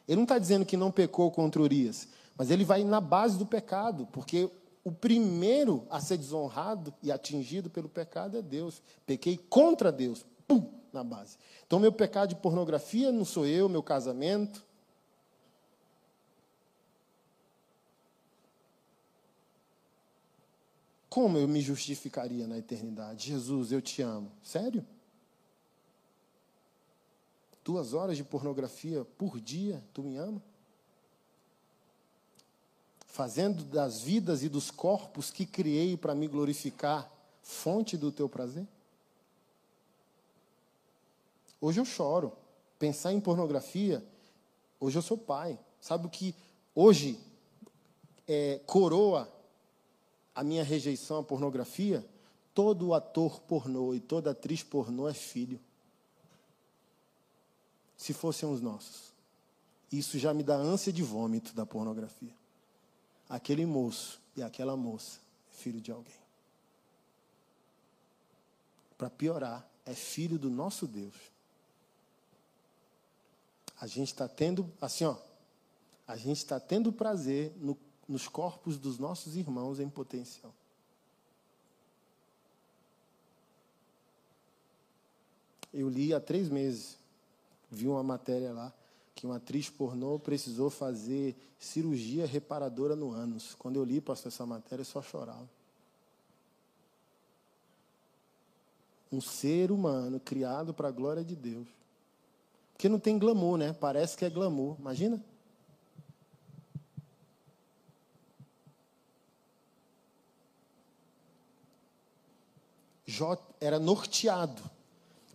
Ele 0.09 0.17
não 0.17 0.23
está 0.23 0.39
dizendo 0.39 0.65
que 0.65 0.77
não 0.77 0.91
pecou 0.91 1.31
contra 1.31 1.61
Urias, 1.61 2.09
mas 2.37 2.51
ele 2.51 2.65
vai 2.65 2.83
na 2.85 3.01
base 3.01 3.37
do 3.37 3.45
pecado, 3.45 4.09
porque 4.13 4.51
o 4.85 4.93
primeiro 4.93 5.87
a 5.89 5.99
ser 5.99 6.19
desonrado 6.19 6.93
e 7.03 7.11
atingido 7.11 7.71
pelo 7.71 7.89
pecado 7.89 8.37
é 8.37 8.43
Deus. 8.43 8.83
Pequei 9.07 9.39
contra 9.39 9.91
Deus, 9.91 10.27
pum, 10.47 10.71
na 10.93 11.03
base. 11.03 11.39
Então, 11.67 11.81
meu 11.81 11.91
pecado 11.91 12.29
de 12.29 12.37
pornografia 12.37 13.11
não 13.11 13.25
sou 13.25 13.47
eu, 13.47 13.67
meu 13.67 13.83
casamento. 13.83 14.63
Como 21.09 21.39
eu 21.39 21.49
me 21.49 21.63
justificaria 21.63 22.47
na 22.47 22.59
eternidade? 22.59 23.29
Jesus, 23.29 23.73
eu 23.73 23.81
te 23.81 24.03
amo. 24.03 24.31
Sério? 24.43 24.85
Duas 27.65 27.95
horas 27.95 28.19
de 28.19 28.25
pornografia 28.25 29.03
por 29.17 29.41
dia, 29.41 29.83
tu 29.95 30.03
me 30.03 30.17
ama? 30.19 30.43
Fazendo 33.15 33.63
das 33.63 34.01
vidas 34.01 34.43
e 34.43 34.49
dos 34.49 34.73
corpos 34.73 35.31
que 35.31 35.47
criei 35.47 35.97
para 35.97 36.17
me 36.17 36.27
glorificar, 36.27 37.09
fonte 37.41 37.97
do 37.97 38.11
teu 38.11 38.29
prazer? 38.29 38.67
Hoje 41.61 41.79
eu 41.81 41.85
choro. 41.85 42.33
Pensar 42.77 43.13
em 43.13 43.21
pornografia, 43.21 44.05
hoje 44.81 44.99
eu 44.99 45.03
sou 45.03 45.17
pai. 45.17 45.57
Sabe 45.81 46.09
o 46.09 46.11
que 46.11 46.35
hoje 46.75 47.21
é, 48.27 48.61
coroa 48.67 49.33
a 50.35 50.43
minha 50.43 50.65
rejeição 50.65 51.19
à 51.19 51.23
pornografia? 51.23 52.05
Todo 52.53 52.95
ator 52.95 53.39
pornô 53.43 53.95
e 53.95 54.01
toda 54.01 54.33
atriz 54.33 54.65
pornô 54.65 55.09
é 55.09 55.15
filho. 55.15 55.61
Se 57.97 58.13
fossem 58.13 58.49
os 58.49 58.61
nossos. 58.61 59.13
Isso 59.93 60.19
já 60.19 60.35
me 60.35 60.43
dá 60.43 60.57
ânsia 60.57 60.93
de 60.93 61.05
vômito 61.05 61.55
da 61.55 61.65
pornografia 61.65 62.35
aquele 63.35 63.67
moço 63.67 64.21
e 64.37 64.43
aquela 64.43 64.77
moça 64.77 65.19
é 65.51 65.57
filho 65.57 65.81
de 65.81 65.91
alguém. 65.91 66.15
Para 68.97 69.11
piorar, 69.11 69.69
é 69.85 69.93
filho 69.93 70.39
do 70.39 70.49
nosso 70.49 70.87
Deus. 70.87 71.15
A 73.81 73.89
gente 73.89 74.13
está 74.13 74.29
tendo, 74.29 74.73
assim, 74.81 75.05
ó, 75.05 75.17
a 76.07 76.17
gente 76.17 76.39
está 76.39 76.61
tendo 76.61 76.93
prazer 76.93 77.53
no, 77.57 77.77
nos 78.09 78.29
corpos 78.29 78.79
dos 78.79 78.99
nossos 78.99 79.35
irmãos 79.35 79.81
em 79.81 79.91
potencial. 79.91 80.55
Eu 85.73 85.89
li 85.89 86.15
há 86.15 86.21
três 86.21 86.49
meses, 86.49 86.97
vi 87.69 87.89
uma 87.89 88.05
matéria 88.05 88.53
lá, 88.53 88.73
que 89.25 89.27
uma 89.27 89.37
atriz 89.37 89.71
pornô 89.71 90.19
precisou 90.19 90.69
fazer 90.69 91.35
cirurgia 91.59 92.27
reparadora 92.27 92.95
no 92.95 93.11
ânus. 93.11 93.55
Quando 93.55 93.77
eu 93.77 93.83
li, 93.85 93.99
pastor, 93.99 94.31
essa 94.31 94.45
matéria, 94.45 94.83
eu 94.83 94.85
só 94.85 95.01
chorava. 95.01 95.49
Um 99.11 99.23
ser 99.23 99.73
humano 99.73 100.21
criado 100.21 100.75
para 100.75 100.89
a 100.89 100.91
glória 100.91 101.25
de 101.25 101.35
Deus. 101.35 101.67
Porque 102.75 102.87
não 102.87 103.01
tem 103.01 103.19
glamour, 103.19 103.57
né? 103.57 103.73
Parece 103.73 104.15
que 104.15 104.27
é 104.27 104.29
glamour. 104.29 104.77
Imagina? 104.79 105.25
Jó 113.07 113.39
era 113.59 113.79
norteado 113.79 114.63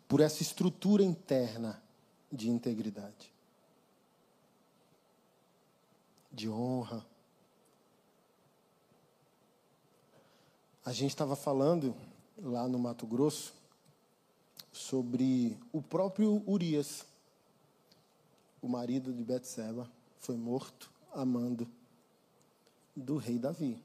por 0.07 0.19
essa 0.19 0.43
estrutura 0.43 1.01
interna 1.01 1.81
de 2.31 2.51
integridade 2.51 3.38
de 6.31 6.49
honra. 6.49 7.05
A 10.85 10.91
gente 10.91 11.11
estava 11.11 11.35
falando 11.35 11.95
lá 12.37 12.67
no 12.67 12.79
Mato 12.79 13.05
Grosso 13.05 13.53
sobre 14.71 15.57
o 15.71 15.81
próprio 15.81 16.43
Urias, 16.47 17.05
o 18.61 18.67
marido 18.67 19.13
de 19.13 19.23
Betseba, 19.23 19.89
foi 20.19 20.35
morto 20.35 20.89
amando 21.13 21.67
do 22.95 23.17
rei 23.17 23.37
Davi, 23.37 23.81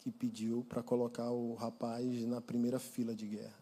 que 0.00 0.10
pediu 0.10 0.64
para 0.68 0.82
colocar 0.82 1.30
o 1.30 1.54
rapaz 1.54 2.26
na 2.26 2.40
primeira 2.40 2.78
fila 2.78 3.14
de 3.14 3.26
guerra. 3.26 3.58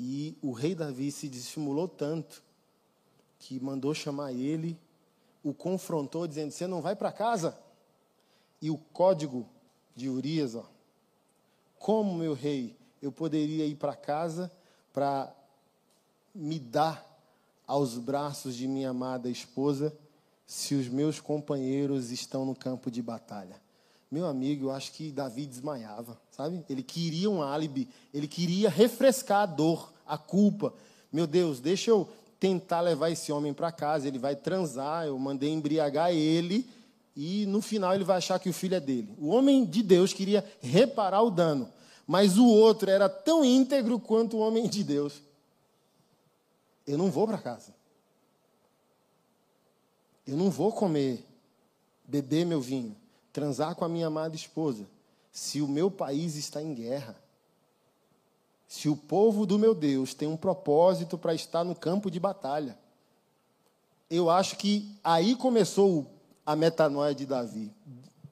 E 0.00 0.36
o 0.42 0.52
rei 0.52 0.74
Davi 0.74 1.10
se 1.10 1.28
dissimulou 1.28 1.88
tanto 1.88 2.42
que 3.38 3.58
mandou 3.58 3.94
chamar 3.94 4.32
ele 4.32 4.78
o 5.42 5.54
confrontou, 5.54 6.26
dizendo: 6.26 6.50
Você 6.50 6.66
não 6.66 6.80
vai 6.80 6.96
para 6.96 7.12
casa? 7.12 7.58
E 8.60 8.70
o 8.70 8.78
código 8.92 9.48
de 9.94 10.08
Urias, 10.08 10.54
ó, 10.54 10.64
como 11.78 12.14
meu 12.14 12.34
rei, 12.34 12.76
eu 13.00 13.12
poderia 13.12 13.64
ir 13.66 13.76
para 13.76 13.94
casa 13.94 14.50
para 14.92 15.32
me 16.34 16.58
dar 16.58 17.06
aos 17.66 17.98
braços 17.98 18.56
de 18.56 18.66
minha 18.66 18.90
amada 18.90 19.28
esposa 19.28 19.96
se 20.46 20.74
os 20.74 20.88
meus 20.88 21.20
companheiros 21.20 22.10
estão 22.10 22.44
no 22.44 22.54
campo 22.54 22.90
de 22.90 23.02
batalha? 23.02 23.60
Meu 24.10 24.26
amigo, 24.26 24.66
eu 24.66 24.70
acho 24.70 24.92
que 24.92 25.12
Davi 25.12 25.44
desmaiava, 25.44 26.18
sabe? 26.30 26.64
Ele 26.68 26.82
queria 26.82 27.28
um 27.28 27.42
álibi, 27.42 27.88
ele 28.12 28.26
queria 28.26 28.70
refrescar 28.70 29.42
a 29.42 29.46
dor, 29.46 29.92
a 30.06 30.16
culpa. 30.16 30.72
Meu 31.12 31.26
Deus, 31.26 31.60
deixa 31.60 31.90
eu 31.90 32.08
tentar 32.38 32.80
levar 32.80 33.10
esse 33.10 33.32
homem 33.32 33.52
para 33.52 33.72
casa, 33.72 34.06
ele 34.06 34.18
vai 34.18 34.36
transar, 34.36 35.06
eu 35.06 35.18
mandei 35.18 35.50
embriagar 35.50 36.12
ele 36.12 36.68
e 37.16 37.46
no 37.46 37.60
final 37.60 37.94
ele 37.94 38.04
vai 38.04 38.18
achar 38.18 38.38
que 38.38 38.48
o 38.48 38.52
filho 38.52 38.76
é 38.76 38.80
dele. 38.80 39.14
O 39.18 39.28
homem 39.28 39.64
de 39.64 39.82
Deus 39.82 40.12
queria 40.12 40.44
reparar 40.60 41.22
o 41.22 41.30
dano, 41.30 41.68
mas 42.06 42.38
o 42.38 42.46
outro 42.46 42.90
era 42.90 43.08
tão 43.08 43.44
íntegro 43.44 43.98
quanto 43.98 44.36
o 44.36 44.40
homem 44.40 44.68
de 44.68 44.84
Deus. 44.84 45.20
Eu 46.86 46.96
não 46.96 47.10
vou 47.10 47.26
para 47.26 47.38
casa. 47.38 47.74
Eu 50.26 50.36
não 50.36 50.50
vou 50.50 50.72
comer, 50.72 51.24
beber 52.06 52.44
meu 52.44 52.60
vinho 52.60 52.94
transar 53.38 53.76
com 53.76 53.84
a 53.84 53.88
minha 53.88 54.08
amada 54.08 54.34
esposa, 54.34 54.84
se 55.30 55.60
o 55.60 55.68
meu 55.68 55.90
país 55.90 56.34
está 56.34 56.60
em 56.60 56.74
guerra, 56.74 57.14
se 58.68 58.86
o 58.86 58.94
povo 58.94 59.46
do 59.46 59.58
meu 59.58 59.74
Deus 59.74 60.12
tem 60.12 60.28
um 60.28 60.36
propósito 60.36 61.16
para 61.16 61.34
estar 61.34 61.64
no 61.64 61.74
campo 61.74 62.10
de 62.10 62.20
batalha. 62.20 62.78
Eu 64.10 64.28
acho 64.28 64.56
que 64.58 64.94
aí 65.02 65.34
começou 65.34 66.06
a 66.44 66.54
metanoia 66.54 67.14
de 67.14 67.24
Davi. 67.24 67.72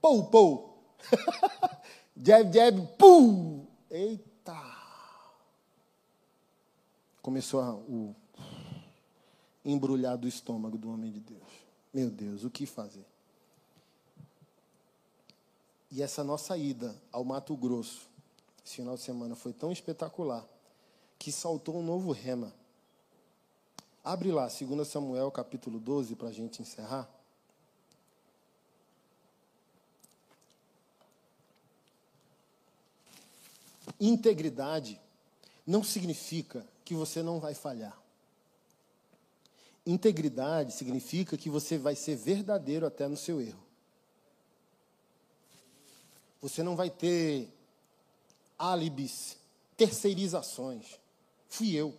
Pou, 0.00 0.24
pou. 0.26 0.94
jab, 2.22 2.52
jab, 2.52 2.86
pum. 2.98 3.66
Eita. 3.90 4.54
Começou 7.22 7.60
a, 7.60 7.74
o 7.74 8.14
embrulhar 9.64 10.18
do 10.18 10.28
estômago 10.28 10.76
do 10.76 10.90
homem 10.90 11.10
de 11.10 11.20
Deus. 11.20 11.48
Meu 11.92 12.10
Deus, 12.10 12.44
o 12.44 12.50
que 12.50 12.66
fazer? 12.66 13.06
E 15.90 16.02
essa 16.02 16.22
nossa 16.22 16.58
ida 16.58 16.94
ao 17.10 17.24
Mato 17.24 17.56
Grosso, 17.56 18.06
esse 18.66 18.74
final 18.74 18.96
de 18.96 19.02
semana, 19.02 19.36
foi 19.36 19.52
tão 19.52 19.70
espetacular 19.70 20.44
que 21.20 21.30
saltou 21.30 21.76
um 21.76 21.84
novo 21.84 22.10
rema. 22.10 22.52
Abre 24.02 24.32
lá, 24.32 24.48
2 24.48 24.88
Samuel 24.88 25.30
capítulo 25.30 25.78
12, 25.78 26.16
para 26.16 26.28
a 26.28 26.32
gente 26.32 26.60
encerrar. 26.60 27.08
Integridade 34.00 35.00
não 35.64 35.84
significa 35.84 36.66
que 36.84 36.92
você 36.92 37.22
não 37.22 37.38
vai 37.38 37.54
falhar. 37.54 37.96
Integridade 39.86 40.72
significa 40.72 41.36
que 41.36 41.48
você 41.48 41.78
vai 41.78 41.94
ser 41.94 42.16
verdadeiro 42.16 42.84
até 42.84 43.06
no 43.06 43.16
seu 43.16 43.40
erro. 43.40 43.64
Você 46.42 46.64
não 46.64 46.74
vai 46.74 46.90
ter 46.90 47.55
álibis, 48.58 49.36
terceirizações. 49.76 50.98
Fui 51.48 51.74
eu. 51.74 51.94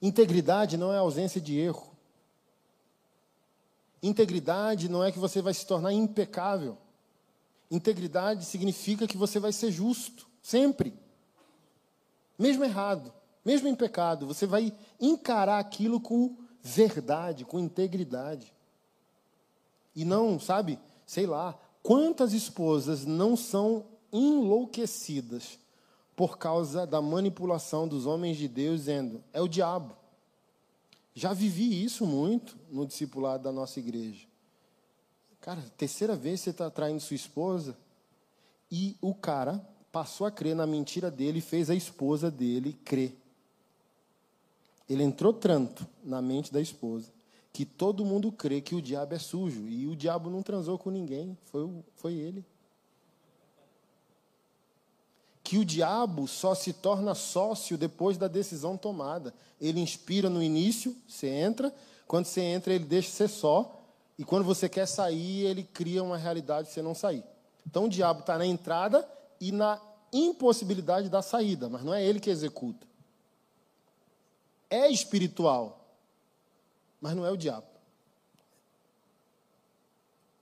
Integridade 0.00 0.76
não 0.76 0.92
é 0.92 0.98
ausência 0.98 1.40
de 1.40 1.58
erro. 1.58 1.90
Integridade 4.02 4.88
não 4.88 5.04
é 5.04 5.12
que 5.12 5.18
você 5.18 5.42
vai 5.42 5.52
se 5.52 5.66
tornar 5.66 5.92
impecável. 5.92 6.78
Integridade 7.70 8.44
significa 8.44 9.06
que 9.06 9.16
você 9.16 9.38
vai 9.38 9.52
ser 9.52 9.70
justo, 9.70 10.26
sempre. 10.42 10.94
Mesmo 12.38 12.64
errado, 12.64 13.12
mesmo 13.44 13.68
em 13.68 13.74
pecado, 13.74 14.26
você 14.26 14.46
vai 14.46 14.72
encarar 14.98 15.58
aquilo 15.58 16.00
com 16.00 16.36
verdade, 16.62 17.44
com 17.44 17.58
integridade. 17.58 18.52
E 19.94 20.04
não, 20.04 20.40
sabe, 20.40 20.78
sei 21.06 21.26
lá, 21.26 21.58
quantas 21.82 22.32
esposas 22.32 23.04
não 23.04 23.36
são 23.36 23.84
enlouquecidas 24.12 25.58
por 26.14 26.38
causa 26.38 26.86
da 26.86 27.00
manipulação 27.00 27.88
dos 27.88 28.06
homens 28.06 28.36
de 28.36 28.48
Deus, 28.48 28.80
dizendo: 28.80 29.22
é 29.32 29.40
o 29.40 29.48
diabo. 29.48 29.96
Já 31.14 31.32
vivi 31.32 31.82
isso 31.82 32.06
muito 32.06 32.56
no 32.70 32.86
discipulado 32.86 33.42
da 33.42 33.52
nossa 33.52 33.78
igreja. 33.78 34.26
Cara, 35.40 35.62
terceira 35.76 36.14
vez 36.14 36.40
você 36.40 36.50
está 36.50 36.70
traindo 36.70 37.00
sua 37.00 37.16
esposa 37.16 37.76
e 38.70 38.96
o 39.00 39.14
cara 39.14 39.66
passou 39.90 40.26
a 40.26 40.30
crer 40.30 40.54
na 40.54 40.66
mentira 40.66 41.10
dele 41.10 41.38
e 41.38 41.42
fez 41.42 41.70
a 41.70 41.74
esposa 41.74 42.30
dele 42.30 42.74
crer. 42.84 43.16
Ele 44.88 45.02
entrou 45.02 45.32
tanto 45.32 45.86
na 46.04 46.20
mente 46.20 46.52
da 46.52 46.60
esposa 46.60 47.10
que 47.52 47.64
todo 47.64 48.04
mundo 48.04 48.30
crê 48.30 48.60
que 48.60 48.74
o 48.74 48.82
diabo 48.82 49.14
é 49.14 49.18
sujo. 49.18 49.68
E 49.68 49.86
o 49.86 49.96
diabo 49.96 50.30
não 50.30 50.42
transou 50.42 50.78
com 50.78 50.90
ninguém, 50.90 51.36
foi, 51.44 51.68
foi 51.96 52.14
ele. 52.14 52.44
Que 55.42 55.58
o 55.58 55.64
diabo 55.64 56.28
só 56.28 56.54
se 56.54 56.72
torna 56.72 57.14
sócio 57.14 57.76
depois 57.76 58.16
da 58.16 58.28
decisão 58.28 58.76
tomada. 58.76 59.34
Ele 59.60 59.80
inspira 59.80 60.30
no 60.30 60.42
início, 60.42 60.96
você 61.08 61.26
entra, 61.26 61.74
quando 62.06 62.26
você 62.26 62.40
entra, 62.40 62.72
ele 62.72 62.84
deixa 62.84 63.10
ser 63.10 63.28
só, 63.28 63.80
e 64.18 64.24
quando 64.24 64.44
você 64.44 64.68
quer 64.68 64.86
sair, 64.86 65.46
ele 65.46 65.62
cria 65.62 66.02
uma 66.02 66.16
realidade 66.16 66.68
de 66.68 66.74
você 66.74 66.82
não 66.82 66.94
sair. 66.94 67.24
Então 67.66 67.86
o 67.86 67.88
diabo 67.88 68.20
está 68.20 68.36
na 68.38 68.46
entrada 68.46 69.08
e 69.40 69.50
na 69.50 69.80
impossibilidade 70.12 71.08
da 71.08 71.22
saída, 71.22 71.68
mas 71.68 71.82
não 71.82 71.94
é 71.94 72.04
ele 72.04 72.20
que 72.20 72.30
executa. 72.30 72.86
É 74.68 74.88
espiritual, 74.88 75.79
mas 77.00 77.14
não 77.14 77.24
é 77.24 77.30
o 77.30 77.36
diabo. 77.36 77.66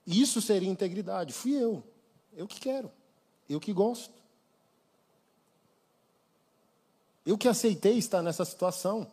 Isso 0.05 0.41
seria 0.41 0.69
integridade. 0.69 1.33
Fui 1.33 1.53
eu. 1.53 1.83
Eu 2.33 2.47
que 2.47 2.59
quero. 2.59 2.91
Eu 3.47 3.59
que 3.59 3.71
gosto. 3.71 4.13
Eu 7.25 7.37
que 7.37 7.47
aceitei 7.47 7.97
estar 7.97 8.21
nessa 8.21 8.43
situação. 8.43 9.07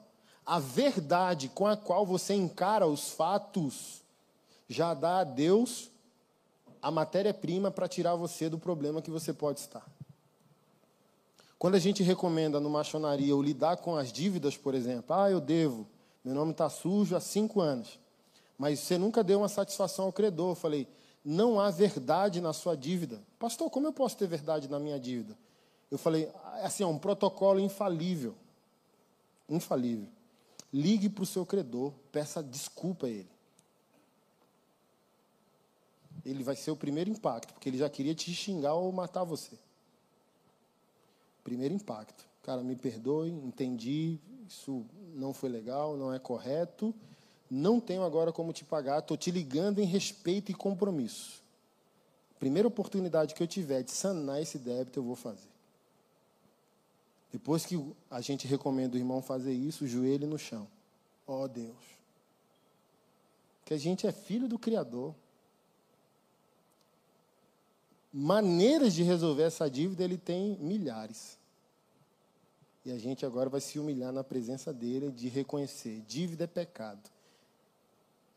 A 0.44 0.58
verdade 0.58 1.48
com 1.48 1.66
a 1.66 1.76
qual 1.76 2.06
você 2.06 2.34
encara 2.34 2.86
os 2.86 3.10
fatos 3.10 4.02
já 4.68 4.94
dá 4.94 5.20
a 5.20 5.24
Deus 5.24 5.90
a 6.80 6.90
matéria-prima 6.90 7.70
para 7.70 7.88
tirar 7.88 8.14
você 8.14 8.48
do 8.48 8.58
problema 8.58 9.02
que 9.02 9.10
você 9.10 9.32
pode 9.32 9.60
estar. 9.60 9.84
Quando 11.58 11.74
a 11.74 11.80
gente 11.80 12.02
recomenda 12.02 12.60
no 12.60 12.70
machonaria 12.70 13.34
o 13.34 13.42
lidar 13.42 13.78
com 13.78 13.96
as 13.96 14.12
dívidas, 14.12 14.56
por 14.56 14.74
exemplo, 14.74 15.14
ah, 15.16 15.30
eu 15.30 15.40
devo, 15.40 15.86
meu 16.26 16.34
nome 16.34 16.50
está 16.50 16.68
sujo 16.68 17.14
há 17.14 17.20
cinco 17.20 17.60
anos. 17.60 18.00
Mas 18.58 18.80
você 18.80 18.98
nunca 18.98 19.22
deu 19.22 19.38
uma 19.38 19.48
satisfação 19.48 20.06
ao 20.06 20.12
credor. 20.12 20.50
Eu 20.50 20.54
falei, 20.56 20.88
não 21.24 21.60
há 21.60 21.70
verdade 21.70 22.40
na 22.40 22.52
sua 22.52 22.76
dívida. 22.76 23.22
Pastor, 23.38 23.70
como 23.70 23.86
eu 23.86 23.92
posso 23.92 24.16
ter 24.16 24.26
verdade 24.26 24.66
na 24.66 24.80
minha 24.80 24.98
dívida? 24.98 25.38
Eu 25.88 25.96
falei, 25.96 26.28
assim, 26.64 26.82
é 26.82 26.86
um 26.86 26.98
protocolo 26.98 27.60
infalível. 27.60 28.34
Infalível. 29.48 30.08
Ligue 30.72 31.08
para 31.08 31.22
o 31.22 31.26
seu 31.26 31.46
credor, 31.46 31.92
peça 32.10 32.42
desculpa 32.42 33.06
a 33.06 33.10
ele. 33.10 33.30
Ele 36.24 36.42
vai 36.42 36.56
ser 36.56 36.72
o 36.72 36.76
primeiro 36.76 37.08
impacto, 37.08 37.54
porque 37.54 37.68
ele 37.68 37.78
já 37.78 37.88
queria 37.88 38.16
te 38.16 38.34
xingar 38.34 38.74
ou 38.74 38.90
matar 38.90 39.22
você. 39.22 39.56
Primeiro 41.44 41.72
impacto. 41.72 42.26
Cara, 42.42 42.64
me 42.64 42.74
perdoe, 42.74 43.30
entendi, 43.30 44.18
isso 44.48 44.84
não 45.14 45.32
foi 45.32 45.48
legal, 45.48 45.96
não 45.96 46.12
é 46.12 46.18
correto, 46.18 46.94
não 47.50 47.80
tenho 47.80 48.02
agora 48.02 48.32
como 48.32 48.52
te 48.52 48.64
pagar, 48.64 48.98
estou 48.98 49.16
te 49.16 49.30
ligando 49.30 49.80
em 49.80 49.84
respeito 49.84 50.50
e 50.50 50.54
compromisso. 50.54 51.42
Primeira 52.38 52.68
oportunidade 52.68 53.34
que 53.34 53.42
eu 53.42 53.46
tiver 53.46 53.82
de 53.82 53.90
sanar 53.90 54.42
esse 54.42 54.58
débito, 54.58 54.98
eu 54.98 55.04
vou 55.04 55.16
fazer. 55.16 55.48
Depois 57.32 57.64
que 57.64 57.82
a 58.10 58.20
gente 58.20 58.46
recomenda 58.46 58.94
o 58.94 58.98
irmão 58.98 59.22
fazer 59.22 59.52
isso, 59.52 59.86
joelho 59.86 60.26
no 60.26 60.38
chão. 60.38 60.66
Ó 61.26 61.44
oh, 61.44 61.48
Deus. 61.48 61.76
Que 63.64 63.74
a 63.74 63.78
gente 63.78 64.06
é 64.06 64.12
filho 64.12 64.48
do 64.48 64.58
Criador. 64.58 65.14
Maneiras 68.12 68.94
de 68.94 69.02
resolver 69.02 69.42
essa 69.42 69.68
dívida 69.68 70.04
ele 70.04 70.16
tem 70.16 70.56
milhares. 70.58 71.36
E 72.86 72.92
a 72.92 72.98
gente 72.98 73.26
agora 73.26 73.50
vai 73.50 73.60
se 73.60 73.80
humilhar 73.80 74.12
na 74.12 74.22
presença 74.22 74.72
dele 74.72 75.10
de 75.10 75.28
reconhecer: 75.28 76.04
dívida 76.06 76.44
é 76.44 76.46
pecado. 76.46 77.10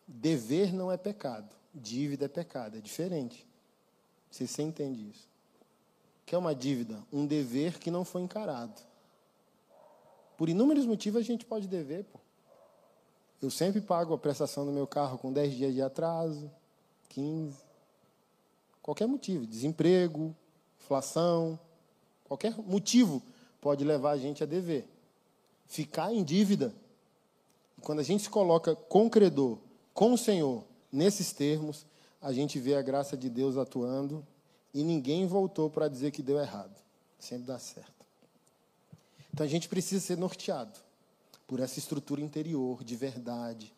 Dever 0.08 0.74
não 0.74 0.92
é 0.92 0.98
pecado. 0.98 1.56
Dívida 1.72 2.26
é 2.26 2.28
pecado. 2.28 2.76
É 2.76 2.82
diferente. 2.82 3.48
Você, 4.32 4.48
você 4.48 4.64
entende 4.64 5.08
isso? 5.08 5.30
que 6.26 6.34
é 6.34 6.38
uma 6.38 6.54
dívida? 6.54 7.04
Um 7.14 7.26
dever 7.26 7.80
que 7.80 7.92
não 7.92 8.04
foi 8.04 8.22
encarado. 8.22 8.82
Por 10.36 10.50
inúmeros 10.50 10.86
motivos 10.86 11.20
a 11.22 11.24
gente 11.24 11.46
pode 11.46 11.68
dever. 11.68 12.06
Pô. 12.06 12.20
Eu 13.40 13.52
sempre 13.52 13.82
pago 13.82 14.16
a 14.16 14.18
prestação 14.18 14.66
do 14.66 14.72
meu 14.72 14.88
carro 14.88 15.18
com 15.18 15.32
10 15.32 15.54
dias 15.56 15.74
de 15.74 15.82
atraso, 15.82 16.52
15. 17.10 17.56
Qualquer 18.82 19.08
motivo. 19.08 19.48
Desemprego, 19.48 20.36
inflação, 20.80 21.60
qualquer 22.26 22.56
motivo 22.60 23.24
pode 23.62 23.84
levar 23.84 24.12
a 24.12 24.18
gente 24.18 24.44
a 24.44 24.46
dever. 24.46 24.88
Ficar 25.68 26.14
em 26.14 26.24
dívida. 26.24 26.74
Quando 27.82 28.00
a 28.00 28.04
gente 28.04 28.24
se 28.24 28.30
coloca 28.30 28.76
com 28.76 29.06
o 29.06 29.10
credor, 29.10 29.58
com 29.94 30.14
o 30.14 30.18
Senhor, 30.18 30.64
nesses 30.92 31.32
termos, 31.32 31.86
a 32.22 32.34
gente 32.34 32.60
vê 32.60 32.76
a 32.76 32.82
graça 32.82 33.16
de 33.16 33.30
Deus 33.30 33.58
atuando 33.58 34.26
e 34.74 34.84
ninguém 34.84 35.26
voltou 35.26 35.70
para 35.70 35.88
dizer 35.88 36.12
que 36.12 36.22
deu 36.22 36.40
errado. 36.40 36.76
Sempre 37.20 37.48
dá 37.48 37.60
certo. 37.60 38.06
Então 39.34 39.46
a 39.46 39.50
gente 39.50 39.70
precisa 39.70 40.06
ser 40.06 40.18
norteado 40.18 40.80
por 41.48 41.60
essa 41.60 41.80
estrutura 41.80 42.22
interior 42.22 42.84
de 42.84 42.96
verdade, 42.96 43.74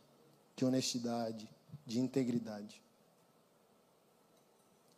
de 0.55 0.65
honestidade, 0.65 1.47
de 1.85 1.99
integridade. 1.99 2.81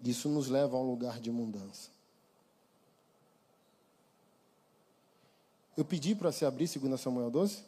Isso 0.03 0.27
nos 0.27 0.47
leva 0.47 0.75
a 0.75 0.79
um 0.79 0.89
lugar 0.89 1.19
de 1.19 1.31
mudança. 1.31 1.89
Eu 5.75 5.83
pedi 5.83 6.13
para 6.13 6.31
se 6.31 6.45
abrir 6.45 6.67
2 6.67 6.99
Samuel 6.99 7.31
12. 7.31 7.63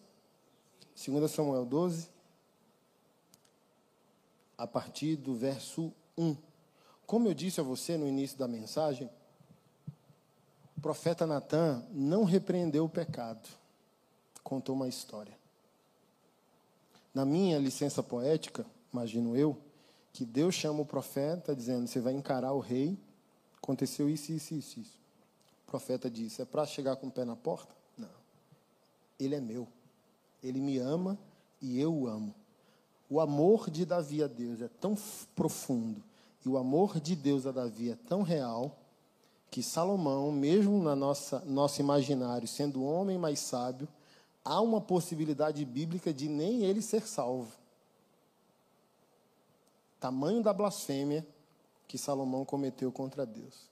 2 0.96 1.32
Samuel 1.32 1.66
12, 1.66 2.08
a 4.58 4.66
partir 4.66 5.18
do 5.18 5.36
verso 5.36 5.92
1. 6.18 6.38
Como 7.06 7.28
eu 7.28 7.34
disse 7.34 7.60
a 7.60 7.64
você 7.64 7.98
no 7.98 8.08
início 8.08 8.38
da 8.38 8.48
mensagem, 8.48 9.10
o 10.78 10.82
profeta 10.82 11.28
Natan 11.28 11.84
não 11.92 12.24
repreendeu 12.24 12.86
o 12.86 12.90
pecado, 12.90 13.48
contou 14.44 14.76
uma 14.76 14.88
história. 14.88 15.38
Na 17.14 17.26
minha 17.26 17.60
licença 17.60 18.02
poética, 18.02 18.66
imagino 18.94 19.36
eu, 19.36 19.58
que 20.14 20.24
Deus 20.26 20.56
chama 20.56 20.82
o 20.82 20.86
profeta 20.86 21.56
dizendo: 21.56 21.88
Você 21.88 22.00
vai 22.00 22.14
encarar 22.14 22.54
o 22.54 22.60
rei, 22.60 22.98
aconteceu 23.58 24.10
isso, 24.10 24.32
isso, 24.32 24.54
isso. 24.54 24.80
isso. 24.80 25.00
O 25.64 25.72
profeta 25.72 26.10
disse: 26.10 26.42
É 26.42 26.46
para 26.46 26.66
chegar 26.66 26.96
com 26.96 27.08
o 27.08 27.12
pé 27.12 27.26
na 27.26 27.36
porta? 27.36 27.76
Ele 29.20 29.36
é 29.36 29.42
meu. 29.42 29.68
Ele 30.44 30.60
me 30.60 30.78
ama 30.78 31.18
e 31.62 31.80
eu 31.80 31.94
o 31.94 32.08
amo. 32.08 32.34
O 33.10 33.20
amor 33.20 33.70
de 33.70 33.86
Davi 33.86 34.24
a 34.24 34.28
Deus 34.28 34.62
é 34.62 34.68
tão 34.68 34.96
profundo 35.36 36.04
e 36.46 36.50
o 36.50 36.58
amor 36.58 37.00
de 37.00 37.16
Deus 37.16 37.48
a 37.48 37.52
Davi 37.52 37.92
é 37.92 37.96
tão 37.96 38.22
real 38.22 38.78
que 39.50 39.64
Salomão, 39.64 40.32
mesmo 40.32 40.84
na 40.84 40.96
nossa 40.96 41.40
nosso 41.46 41.80
imaginário, 41.82 42.48
sendo 42.48 42.82
o 42.82 42.86
homem 42.86 43.18
mais 43.18 43.40
sábio, 43.40 43.88
há 44.44 44.62
uma 44.62 44.82
possibilidade 44.82 45.64
bíblica 45.66 46.14
de 46.14 46.28
nem 46.28 46.64
ele 46.64 46.82
ser 46.82 47.08
salvo. 47.08 47.52
Tamanho 50.00 50.44
da 50.44 50.54
blasfêmia 50.54 51.26
que 51.88 51.98
Salomão 51.98 52.46
cometeu 52.46 52.92
contra 52.92 53.26
Deus. 53.26 53.70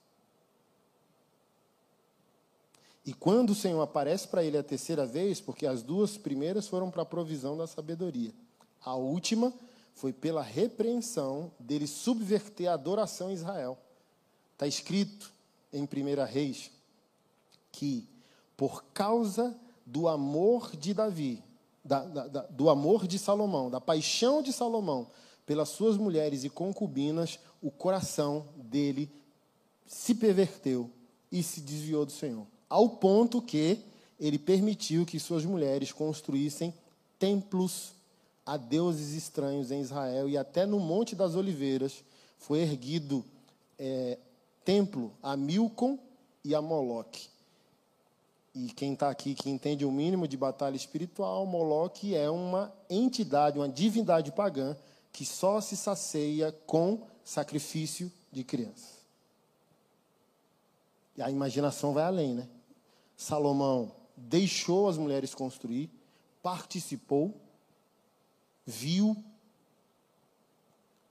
E 3.06 3.12
quando 3.12 3.50
o 3.50 3.54
Senhor 3.54 3.82
aparece 3.82 4.26
para 4.26 4.42
ele 4.42 4.56
a 4.56 4.62
terceira 4.62 5.04
vez, 5.04 5.40
porque 5.40 5.66
as 5.66 5.82
duas 5.82 6.16
primeiras 6.16 6.66
foram 6.66 6.90
para 6.90 7.02
a 7.02 7.06
provisão 7.06 7.56
da 7.56 7.66
sabedoria, 7.66 8.32
a 8.82 8.94
última 8.94 9.52
foi 9.94 10.12
pela 10.12 10.42
repreensão 10.42 11.52
dele 11.58 11.86
subverter 11.86 12.68
a 12.68 12.74
adoração 12.74 13.30
em 13.30 13.34
Israel. 13.34 13.78
Está 14.52 14.66
escrito 14.66 15.32
em 15.72 15.82
1 15.82 16.24
Reis 16.24 16.70
que, 17.70 18.08
por 18.56 18.84
causa 18.94 19.54
do 19.84 20.08
amor 20.08 20.74
de 20.74 20.94
Davi, 20.94 21.42
da, 21.84 22.04
da, 22.04 22.26
da, 22.26 22.42
do 22.42 22.70
amor 22.70 23.06
de 23.06 23.18
Salomão, 23.18 23.70
da 23.70 23.80
paixão 23.80 24.42
de 24.42 24.52
Salomão 24.52 25.10
pelas 25.44 25.68
suas 25.68 25.98
mulheres 25.98 26.42
e 26.42 26.48
concubinas, 26.48 27.38
o 27.60 27.70
coração 27.70 28.46
dele 28.56 29.12
se 29.86 30.14
perverteu 30.14 30.90
e 31.30 31.42
se 31.42 31.60
desviou 31.60 32.06
do 32.06 32.12
Senhor 32.12 32.46
ao 32.74 32.88
ponto 32.88 33.40
que 33.40 33.78
ele 34.18 34.36
permitiu 34.36 35.06
que 35.06 35.20
suas 35.20 35.44
mulheres 35.44 35.92
construíssem 35.92 36.74
templos 37.20 37.92
a 38.44 38.56
deuses 38.56 39.12
estranhos 39.14 39.70
em 39.70 39.80
Israel 39.80 40.28
e 40.28 40.36
até 40.36 40.66
no 40.66 40.80
Monte 40.80 41.14
das 41.14 41.36
Oliveiras 41.36 42.02
foi 42.36 42.62
erguido 42.62 43.24
é, 43.78 44.18
templo 44.64 45.12
a 45.22 45.36
Milcom 45.36 45.96
e 46.44 46.52
a 46.52 46.60
Moloque. 46.60 47.28
E 48.52 48.66
quem 48.70 48.94
está 48.94 49.08
aqui 49.08 49.36
que 49.36 49.48
entende 49.48 49.84
o 49.84 49.92
mínimo 49.92 50.26
de 50.26 50.36
batalha 50.36 50.74
espiritual, 50.74 51.46
Moloque 51.46 52.16
é 52.16 52.28
uma 52.28 52.72
entidade, 52.90 53.56
uma 53.56 53.68
divindade 53.68 54.32
pagã 54.32 54.76
que 55.12 55.24
só 55.24 55.60
se 55.60 55.76
sacia 55.76 56.50
com 56.66 57.02
sacrifício 57.22 58.10
de 58.32 58.42
crianças. 58.42 58.98
E 61.16 61.22
a 61.22 61.30
imaginação 61.30 61.92
vai 61.92 62.02
além, 62.02 62.34
né? 62.34 62.48
Salomão 63.24 63.90
deixou 64.14 64.86
as 64.86 64.98
mulheres 64.98 65.34
construir, 65.34 65.90
participou, 66.42 67.34
viu, 68.66 69.16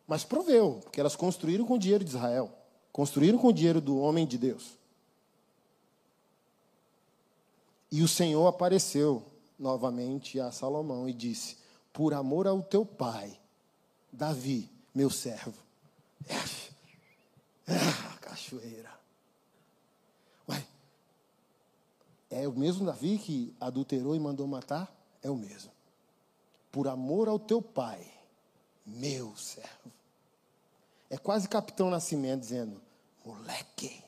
mas 0.08 0.24
proveu, 0.24 0.80
porque 0.84 1.00
elas 1.00 1.16
construíram 1.16 1.66
com 1.66 1.74
o 1.74 1.80
dinheiro 1.80 2.04
de 2.04 2.12
Israel, 2.12 2.56
construíram 2.92 3.40
com 3.40 3.48
o 3.48 3.54
dinheiro 3.54 3.82
do 3.82 3.98
homem 3.98 4.28
de 4.28 4.38
Deus. 4.38 4.78
E 7.92 8.04
o 8.04 8.08
Senhor 8.08 8.46
apareceu 8.46 9.26
novamente 9.58 10.40
a 10.40 10.52
Salomão 10.52 11.10
e 11.10 11.14
disse: 11.14 11.58
Por 11.92 12.14
amor 12.14 12.46
ao 12.46 12.62
teu 12.62 12.86
pai, 12.86 13.40
Davi, 14.12 14.70
meu 14.94 15.10
servo. 15.10 15.58
É, 16.28 17.74
é, 17.74 18.18
cachoeira. 18.22 19.03
É 22.34 22.48
o 22.48 22.54
mesmo 22.54 22.86
Davi 22.86 23.20
que 23.20 23.56
adulterou 23.60 24.16
e 24.16 24.20
mandou 24.20 24.48
matar? 24.48 24.92
É 25.22 25.30
o 25.30 25.36
mesmo. 25.36 25.72
Por 26.72 26.88
amor 26.88 27.28
ao 27.28 27.38
teu 27.38 27.62
pai, 27.62 28.12
meu 28.86 29.36
servo. 29.38 29.92
É 31.10 31.18
quase 31.18 31.48
Capitão 31.48 31.92
Nascimento 31.92 32.40
dizendo: 32.40 32.82
moleque, 33.24 34.04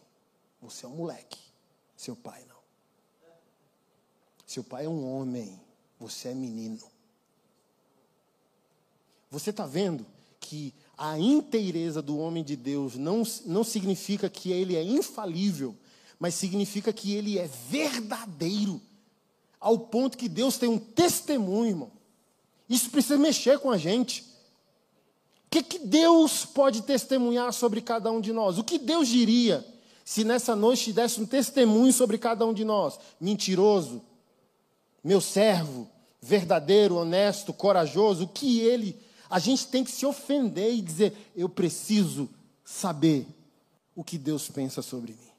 você 0.60 0.85
é 0.85 0.89
um 0.89 0.95
moleque. 0.95 1.39
Seu 1.95 2.15
pai 2.15 2.43
não. 2.49 2.56
Seu 4.45 4.64
pai 4.64 4.85
é 4.85 4.89
um 4.89 5.07
homem, 5.15 5.61
você 5.99 6.30
é 6.30 6.34
menino. 6.34 6.81
Você 9.30 9.52
está 9.52 9.68
vendo 9.68 10.06
que 10.39 10.73
a 10.97 11.19
inteireza 11.19 12.02
do 12.02 12.18
homem 12.18 12.43
de 12.43 12.56
Deus 12.56 12.95
não, 12.95 13.23
não 13.45 13.64
significa 13.64 14.30
que 14.30 14.52
ele 14.52 14.76
é 14.76 14.84
infalível, 14.84 15.76
mas 16.20 16.34
significa 16.36 16.94
que 16.94 17.14
ele 17.14 17.38
é 17.38 17.50
verdadeiro, 17.70 18.82
ao 19.60 19.78
ponto 19.80 20.18
que 20.18 20.30
Deus 20.30 20.58
tem 20.58 20.70
um 20.70 20.78
testemunho, 20.78 21.70
irmão. 21.70 21.92
Isso 22.70 22.90
precisa 22.90 23.18
mexer 23.18 23.60
com 23.60 23.70
a 23.70 23.78
gente. 23.78 24.22
O 24.22 25.50
que, 25.50 25.64
que 25.64 25.80
Deus 25.80 26.46
pode 26.46 26.82
testemunhar 26.82 27.54
sobre 27.54 27.82
cada 27.82 28.12
um 28.12 28.20
de 28.20 28.34
nós? 28.34 28.58
O 28.58 28.64
que 28.64 28.78
Deus 28.78 29.08
diria 29.08 29.66
se 30.04 30.24
nessa 30.24 30.56
noite 30.56 30.92
desse 30.92 31.22
um 31.22 31.26
testemunho 31.26 31.94
sobre 31.94 32.18
cada 32.18 32.46
um 32.46 32.54
de 32.54 32.66
nós? 32.66 33.00
Mentiroso, 33.20 34.02
meu 35.04 35.22
servo, 35.22 35.88
verdadeiro, 36.22 36.96
honesto, 36.96 37.54
corajoso, 37.54 38.26
o 38.26 38.28
que 38.28 38.60
ele. 38.60 39.00
A 39.30 39.40
gente 39.40 39.68
tem 39.68 39.84
que 39.84 39.92
se 39.92 40.06
ofender 40.06 40.74
e 40.74 40.82
dizer: 40.82 41.32
eu 41.36 41.48
preciso 41.48 42.30
saber 42.64 43.28
o 43.96 44.04
que 44.04 44.18
Deus 44.18 44.50
pensa 44.50 44.82
sobre 44.82 45.14
mim. 45.14 45.35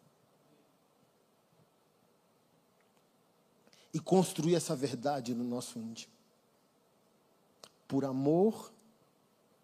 E 3.96 3.98
construir 3.98 4.54
essa 4.54 4.76
verdade 4.76 5.34
no 5.34 5.42
nosso 5.42 5.78
íntimo. 5.78 6.12
Por 7.88 8.04
amor 8.04 8.70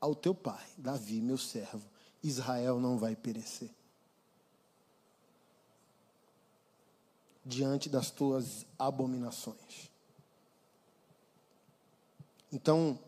ao 0.01 0.15
teu 0.15 0.35
pai, 0.35 0.67
Davi, 0.79 1.21
meu 1.21 1.37
servo, 1.37 1.87
Israel 2.23 2.81
não 2.81 2.97
vai 2.97 3.15
perecer. 3.15 3.69
Diante 7.45 7.91
das 7.91 8.11
tuas 8.11 8.65
abominações. 8.79 9.91
Então, 12.51 12.99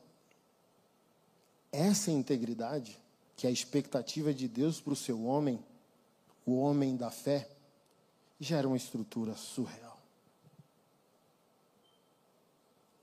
essa 1.73 2.11
integridade, 2.11 3.01
que 3.35 3.47
é 3.47 3.49
a 3.49 3.53
expectativa 3.53 4.35
de 4.35 4.47
Deus 4.47 4.79
para 4.79 4.93
o 4.93 4.97
seu 4.97 5.25
homem, 5.25 5.59
o 6.45 6.59
homem 6.59 6.99
da 6.99 7.11
fé, 7.11 7.49
gera 8.39 8.69
uma 8.69 8.77
estrutura 8.77 9.35
surreal. 9.35 9.84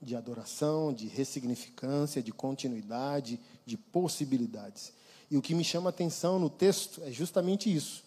De 0.02 0.16
adoração, 0.16 0.92
de 0.92 1.06
ressignificância, 1.06 2.20
de 2.20 2.32
continuidade, 2.32 3.38
de 3.64 3.78
possibilidades. 3.78 4.92
E 5.30 5.36
o 5.36 5.42
que 5.42 5.54
me 5.54 5.64
chama 5.64 5.88
a 5.88 5.90
atenção 5.90 6.38
no 6.38 6.50
texto 6.50 7.00
é 7.04 7.12
justamente 7.12 7.72
isso. 7.72 8.02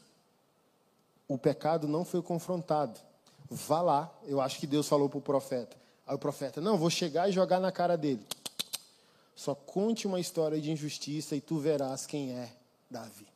O 1.28 1.38
pecado 1.38 1.88
não 1.88 2.04
foi 2.04 2.22
confrontado. 2.22 3.00
Vá 3.50 3.82
lá, 3.82 4.20
eu 4.28 4.42
acho 4.42 4.60
que 4.60 4.68
Deus 4.68 4.88
falou 4.88 5.08
para 5.08 5.20
o 5.20 5.22
profeta. 5.22 5.78
Aí 6.06 6.16
o 6.16 6.20
profeta, 6.20 6.60
não, 6.60 6.78
vou 6.78 6.90
chegar 6.90 7.30
e 7.30 7.32
jogar 7.32 7.60
na 7.60 7.72
cara 7.72 7.98
dele. 7.98 8.24
Só 9.36 9.56
conte 9.56 10.06
uma 10.06 10.20
história 10.20 10.60
de 10.60 10.72
injustiça 10.72 11.36
e 11.36 11.42
tu 11.42 11.58
verás 11.58 12.06
quem 12.06 12.32
é 12.34 12.52
Davi. 12.90 13.28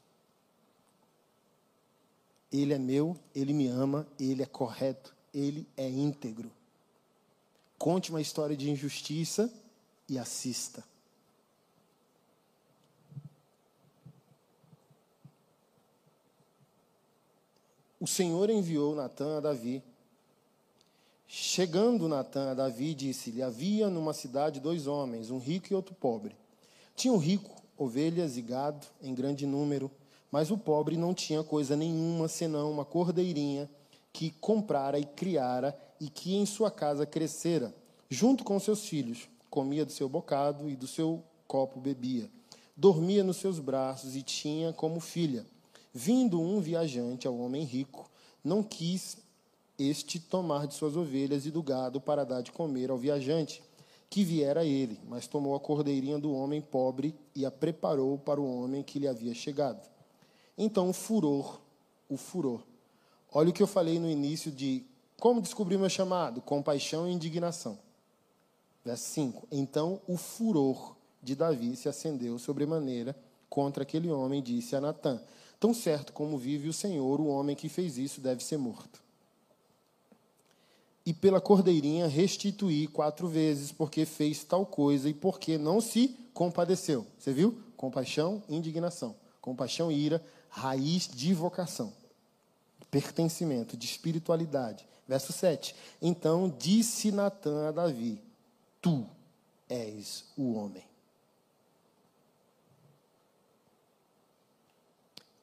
Ele 2.52 2.74
é 2.74 2.80
meu, 2.80 3.18
ele 3.34 3.54
me 3.54 3.68
ama, 3.68 4.08
ele 4.20 4.44
é 4.44 4.46
correto, 4.46 5.16
ele 5.34 5.68
é 5.78 5.88
íntegro 5.88 6.52
conte 7.80 8.10
uma 8.10 8.20
história 8.20 8.58
de 8.58 8.70
injustiça 8.70 9.52
e 10.08 10.20
assista. 10.20 10.84
O 17.98 18.06
Senhor 18.06 18.50
enviou 18.50 18.96
Natan 18.96 19.38
a 19.38 19.40
Davi. 19.40 19.82
Chegando 21.28 22.08
Natan 22.08 22.52
a 22.52 22.54
Davi, 22.54 22.94
disse-lhe: 22.94 23.42
Havia 23.42 23.90
numa 23.90 24.14
cidade 24.14 24.60
dois 24.60 24.86
homens, 24.88 25.32
um 25.32 25.38
rico 25.38 25.68
e 25.72 25.76
outro 25.76 25.96
pobre. 25.96 26.36
Tinha 26.96 27.14
o 27.14 27.18
rico 27.18 27.62
ovelhas 27.78 28.36
e 28.36 28.42
gado 28.42 28.86
em 29.02 29.14
grande 29.14 29.46
número, 29.46 29.90
mas 30.32 30.52
o 30.52 30.58
pobre 30.58 30.98
não 30.98 31.14
tinha 31.14 31.44
coisa 31.44 31.76
nenhuma 31.76 32.28
senão 32.28 32.72
uma 32.72 32.84
cordeirinha 32.84 33.70
que 34.12 34.32
comprara 34.32 35.00
e 35.00 35.06
criara 35.06 35.78
e 36.00 36.10
que 36.10 36.36
em 36.36 36.46
sua 36.46 36.72
casa 36.72 37.06
crescera, 37.06 37.74
junto 38.10 38.44
com 38.44 38.60
seus 38.60 38.86
filhos. 38.86 39.28
Comia 39.50 39.86
do 39.86 39.92
seu 39.92 40.08
bocado 40.08 40.70
e 40.70 40.76
do 40.76 40.88
seu 40.88 41.24
copo 41.48 41.80
bebia. 41.80 42.30
Dormia 42.76 43.24
nos 43.24 43.38
seus 43.38 43.60
braços 43.60 44.16
e 44.16 44.22
tinha 44.22 44.72
como 44.72 45.00
filha. 45.00 45.46
Vindo 45.94 46.40
um 46.40 46.62
viajante 46.62 47.28
ao 47.28 47.38
homem 47.38 47.64
rico, 47.64 48.10
não 48.44 48.64
quis 48.64 49.18
este 49.78 50.20
tomar 50.20 50.68
de 50.68 50.76
suas 50.76 50.96
ovelhas 50.96 51.46
e 51.46 51.52
do 51.52 51.64
gado 51.64 52.00
para 52.00 52.24
dar 52.24 52.42
de 52.42 52.52
comer 52.52 52.92
ao 52.92 52.98
viajante 52.98 53.62
que 54.10 54.24
viera 54.24 54.66
ele, 54.66 55.00
mas 55.08 55.28
tomou 55.28 55.56
a 55.56 55.60
cordeirinha 55.60 56.18
do 56.18 56.34
homem 56.34 56.62
pobre 56.62 57.16
e 57.36 57.46
a 57.46 57.52
preparou 57.52 58.18
para 58.18 58.42
o 58.42 58.64
homem 58.64 58.82
que 58.82 58.98
lhe 58.98 59.08
havia 59.08 59.36
chegado. 59.36 59.88
Então 60.58 60.90
o 60.90 60.94
furor, 60.94 61.60
o 62.10 62.18
furor. 62.18 62.62
Olha 63.32 63.50
o 63.50 63.54
que 63.54 63.62
eu 63.62 63.68
falei 63.68 64.00
no 64.00 64.10
início 64.10 64.52
de 64.52 64.84
como 65.20 65.42
descobrir 65.42 65.78
meu 65.78 65.90
chamado? 65.90 66.42
Compaixão 66.42 67.08
e 67.08 67.12
indignação. 67.12 67.78
Verso 68.84 69.04
5. 69.10 69.48
Então 69.52 70.02
o 70.08 70.18
furor 70.18 70.96
de 71.22 71.36
Davi 71.36 71.76
se 71.76 71.90
acendeu 71.90 72.40
sobremaneira 72.40 73.16
contra 73.50 73.84
aquele 73.84 74.10
homem, 74.10 74.42
disse 74.42 74.76
a 74.76 74.82
Natã: 74.82 75.22
Tão 75.60 75.74
certo 75.74 76.14
como 76.14 76.38
vive 76.38 76.70
o 76.70 76.74
Senhor, 76.74 77.20
o 77.20 77.28
homem 77.28 77.56
que 77.56 77.70
fez 77.70 77.98
isso 77.98 78.22
deve 78.22 78.44
ser 78.44 78.58
morto 78.58 79.02
e 81.10 81.14
pela 81.14 81.42
cordeirinha 81.42 82.08
restituir 82.08 82.88
quatro 82.92 83.28
vezes, 83.28 83.72
porque 83.72 84.06
fez 84.06 84.44
tal 84.44 84.64
coisa 84.64 85.10
e 85.10 85.14
porque 85.14 85.58
não 85.58 85.82
se 85.82 86.16
compadeceu. 86.36 87.04
Você 87.18 87.34
viu? 87.34 87.58
Compaixão, 87.76 88.44
indignação. 88.48 89.16
Compaixão 89.42 89.92
e 89.92 89.96
ira, 89.96 90.24
raiz 90.50 91.08
de 91.08 91.34
vocação. 91.34 91.92
Pertencimento, 92.92 93.76
de 93.76 93.88
espiritualidade. 93.88 94.88
Verso 95.10 95.34
7. 95.34 95.76
Então 96.00 96.56
disse 96.56 97.12
Natã 97.12 97.70
a 97.70 97.72
Davi: 97.72 98.22
Tu 98.80 99.10
és 99.68 100.24
o 100.38 100.54
homem. 100.54 100.84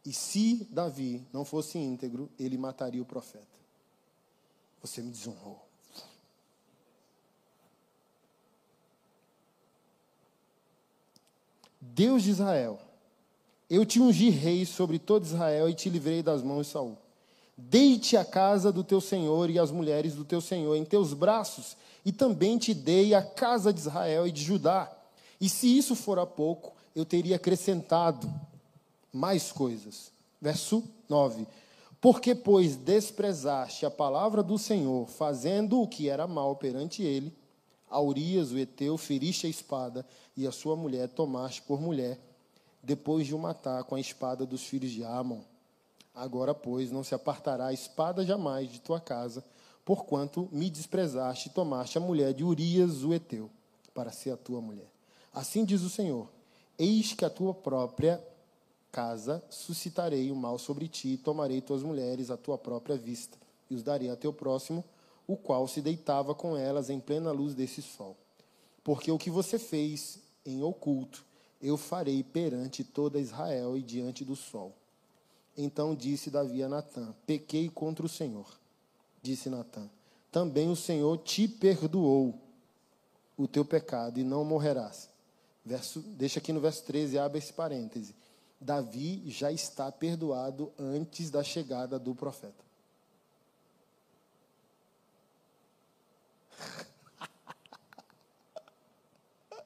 E 0.04 0.12
se 0.12 0.64
Davi 0.70 1.26
não 1.32 1.44
fosse 1.44 1.78
íntegro, 1.78 2.30
ele 2.38 2.56
mataria 2.56 3.02
o 3.02 3.04
profeta. 3.04 3.44
Você 4.80 5.02
me 5.02 5.10
desonrou. 5.10 5.60
Deus 11.80 12.22
de 12.22 12.30
Israel, 12.30 12.78
eu 13.68 13.84
te 13.84 13.98
ungi 13.98 14.30
rei 14.30 14.64
sobre 14.64 15.00
todo 15.00 15.24
Israel 15.24 15.68
e 15.68 15.74
te 15.74 15.90
livrei 15.90 16.22
das 16.22 16.40
mãos 16.40 16.66
de 16.66 16.72
Saul. 16.72 16.96
Dei-te 17.56 18.16
a 18.16 18.24
casa 18.24 18.70
do 18.70 18.84
teu 18.84 19.00
senhor 19.00 19.48
e 19.48 19.58
as 19.58 19.70
mulheres 19.70 20.14
do 20.14 20.24
teu 20.24 20.40
senhor 20.40 20.76
em 20.76 20.84
teus 20.84 21.14
braços, 21.14 21.76
e 22.04 22.12
também 22.12 22.58
te 22.58 22.74
dei 22.74 23.14
a 23.14 23.22
casa 23.22 23.72
de 23.72 23.80
Israel 23.80 24.26
e 24.26 24.32
de 24.32 24.42
Judá. 24.42 24.94
E 25.40 25.48
se 25.48 25.76
isso 25.76 25.94
fora 25.94 26.26
pouco, 26.26 26.74
eu 26.94 27.04
teria 27.04 27.36
acrescentado 27.36 28.30
mais 29.12 29.50
coisas. 29.50 30.12
Verso 30.40 30.84
9. 31.08 31.46
Porque, 32.00 32.34
pois, 32.34 32.76
desprezaste 32.76 33.86
a 33.86 33.90
palavra 33.90 34.42
do 34.42 34.58
Senhor, 34.58 35.08
fazendo 35.08 35.80
o 35.80 35.88
que 35.88 36.08
era 36.08 36.26
mal 36.26 36.56
perante 36.56 37.02
ele, 37.02 37.34
a 37.88 38.00
Urias, 38.00 38.52
o 38.52 38.58
Eteu, 38.58 38.98
feriste 38.98 39.46
a 39.46 39.50
espada, 39.50 40.06
e 40.36 40.46
a 40.46 40.52
sua 40.52 40.76
mulher 40.76 41.08
tomaste 41.08 41.62
por 41.62 41.80
mulher, 41.80 42.20
depois 42.82 43.26
de 43.26 43.34
o 43.34 43.38
matar 43.38 43.84
com 43.84 43.94
a 43.94 44.00
espada 44.00 44.44
dos 44.44 44.62
filhos 44.62 44.90
de 44.90 45.02
Amon. 45.02 45.40
Agora, 46.16 46.54
pois, 46.54 46.90
não 46.90 47.04
se 47.04 47.14
apartará 47.14 47.66
a 47.66 47.74
espada 47.74 48.24
jamais 48.24 48.72
de 48.72 48.80
tua 48.80 48.98
casa, 48.98 49.44
porquanto 49.84 50.48
me 50.50 50.70
desprezaste 50.70 51.48
e 51.48 51.52
tomaste 51.52 51.98
a 51.98 52.00
mulher 52.00 52.32
de 52.32 52.42
Urias, 52.42 53.04
o 53.04 53.12
Eteu, 53.12 53.50
para 53.92 54.10
ser 54.10 54.30
a 54.30 54.36
tua 54.36 54.58
mulher. 54.58 54.90
Assim 55.30 55.62
diz 55.62 55.82
o 55.82 55.90
Senhor: 55.90 56.30
Eis 56.78 57.12
que 57.12 57.22
a 57.22 57.28
tua 57.28 57.52
própria 57.52 58.18
casa 58.90 59.44
suscitarei 59.50 60.32
o 60.32 60.34
mal 60.34 60.58
sobre 60.58 60.88
ti, 60.88 61.08
e 61.08 61.18
tomarei 61.18 61.60
tuas 61.60 61.82
mulheres 61.82 62.30
à 62.30 62.36
tua 62.38 62.56
própria 62.56 62.96
vista, 62.96 63.36
e 63.68 63.74
os 63.74 63.82
darei 63.82 64.08
a 64.08 64.16
teu 64.16 64.32
próximo, 64.32 64.82
o 65.26 65.36
qual 65.36 65.68
se 65.68 65.82
deitava 65.82 66.34
com 66.34 66.56
elas 66.56 66.88
em 66.88 66.98
plena 66.98 67.30
luz 67.30 67.54
desse 67.54 67.82
sol. 67.82 68.16
Porque 68.82 69.12
o 69.12 69.18
que 69.18 69.28
você 69.28 69.58
fez 69.58 70.18
em 70.46 70.62
oculto, 70.62 71.26
eu 71.60 71.76
farei 71.76 72.22
perante 72.22 72.82
toda 72.82 73.20
Israel 73.20 73.76
e 73.76 73.82
diante 73.82 74.24
do 74.24 74.34
sol. 74.34 74.72
Então 75.56 75.94
disse 75.94 76.30
Davi 76.30 76.62
a 76.62 76.68
Natã: 76.68 77.14
Pequei 77.26 77.70
contra 77.70 78.04
o 78.04 78.08
Senhor. 78.08 78.46
Disse 79.22 79.48
Natã: 79.48 79.88
Também 80.30 80.70
o 80.70 80.76
Senhor 80.76 81.16
te 81.18 81.48
perdoou 81.48 82.38
o 83.36 83.48
teu 83.48 83.64
pecado 83.64 84.20
e 84.20 84.24
não 84.24 84.44
morrerás. 84.44 85.08
Verso, 85.64 86.00
deixa 86.00 86.38
aqui 86.38 86.52
no 86.52 86.60
verso 86.60 86.84
13, 86.84 87.18
abre 87.18 87.38
esse 87.38 87.52
parêntese. 87.52 88.14
Davi 88.60 89.28
já 89.28 89.50
está 89.50 89.90
perdoado 89.90 90.72
antes 90.78 91.28
da 91.30 91.42
chegada 91.42 91.98
do 91.98 92.14
profeta. 92.14 92.64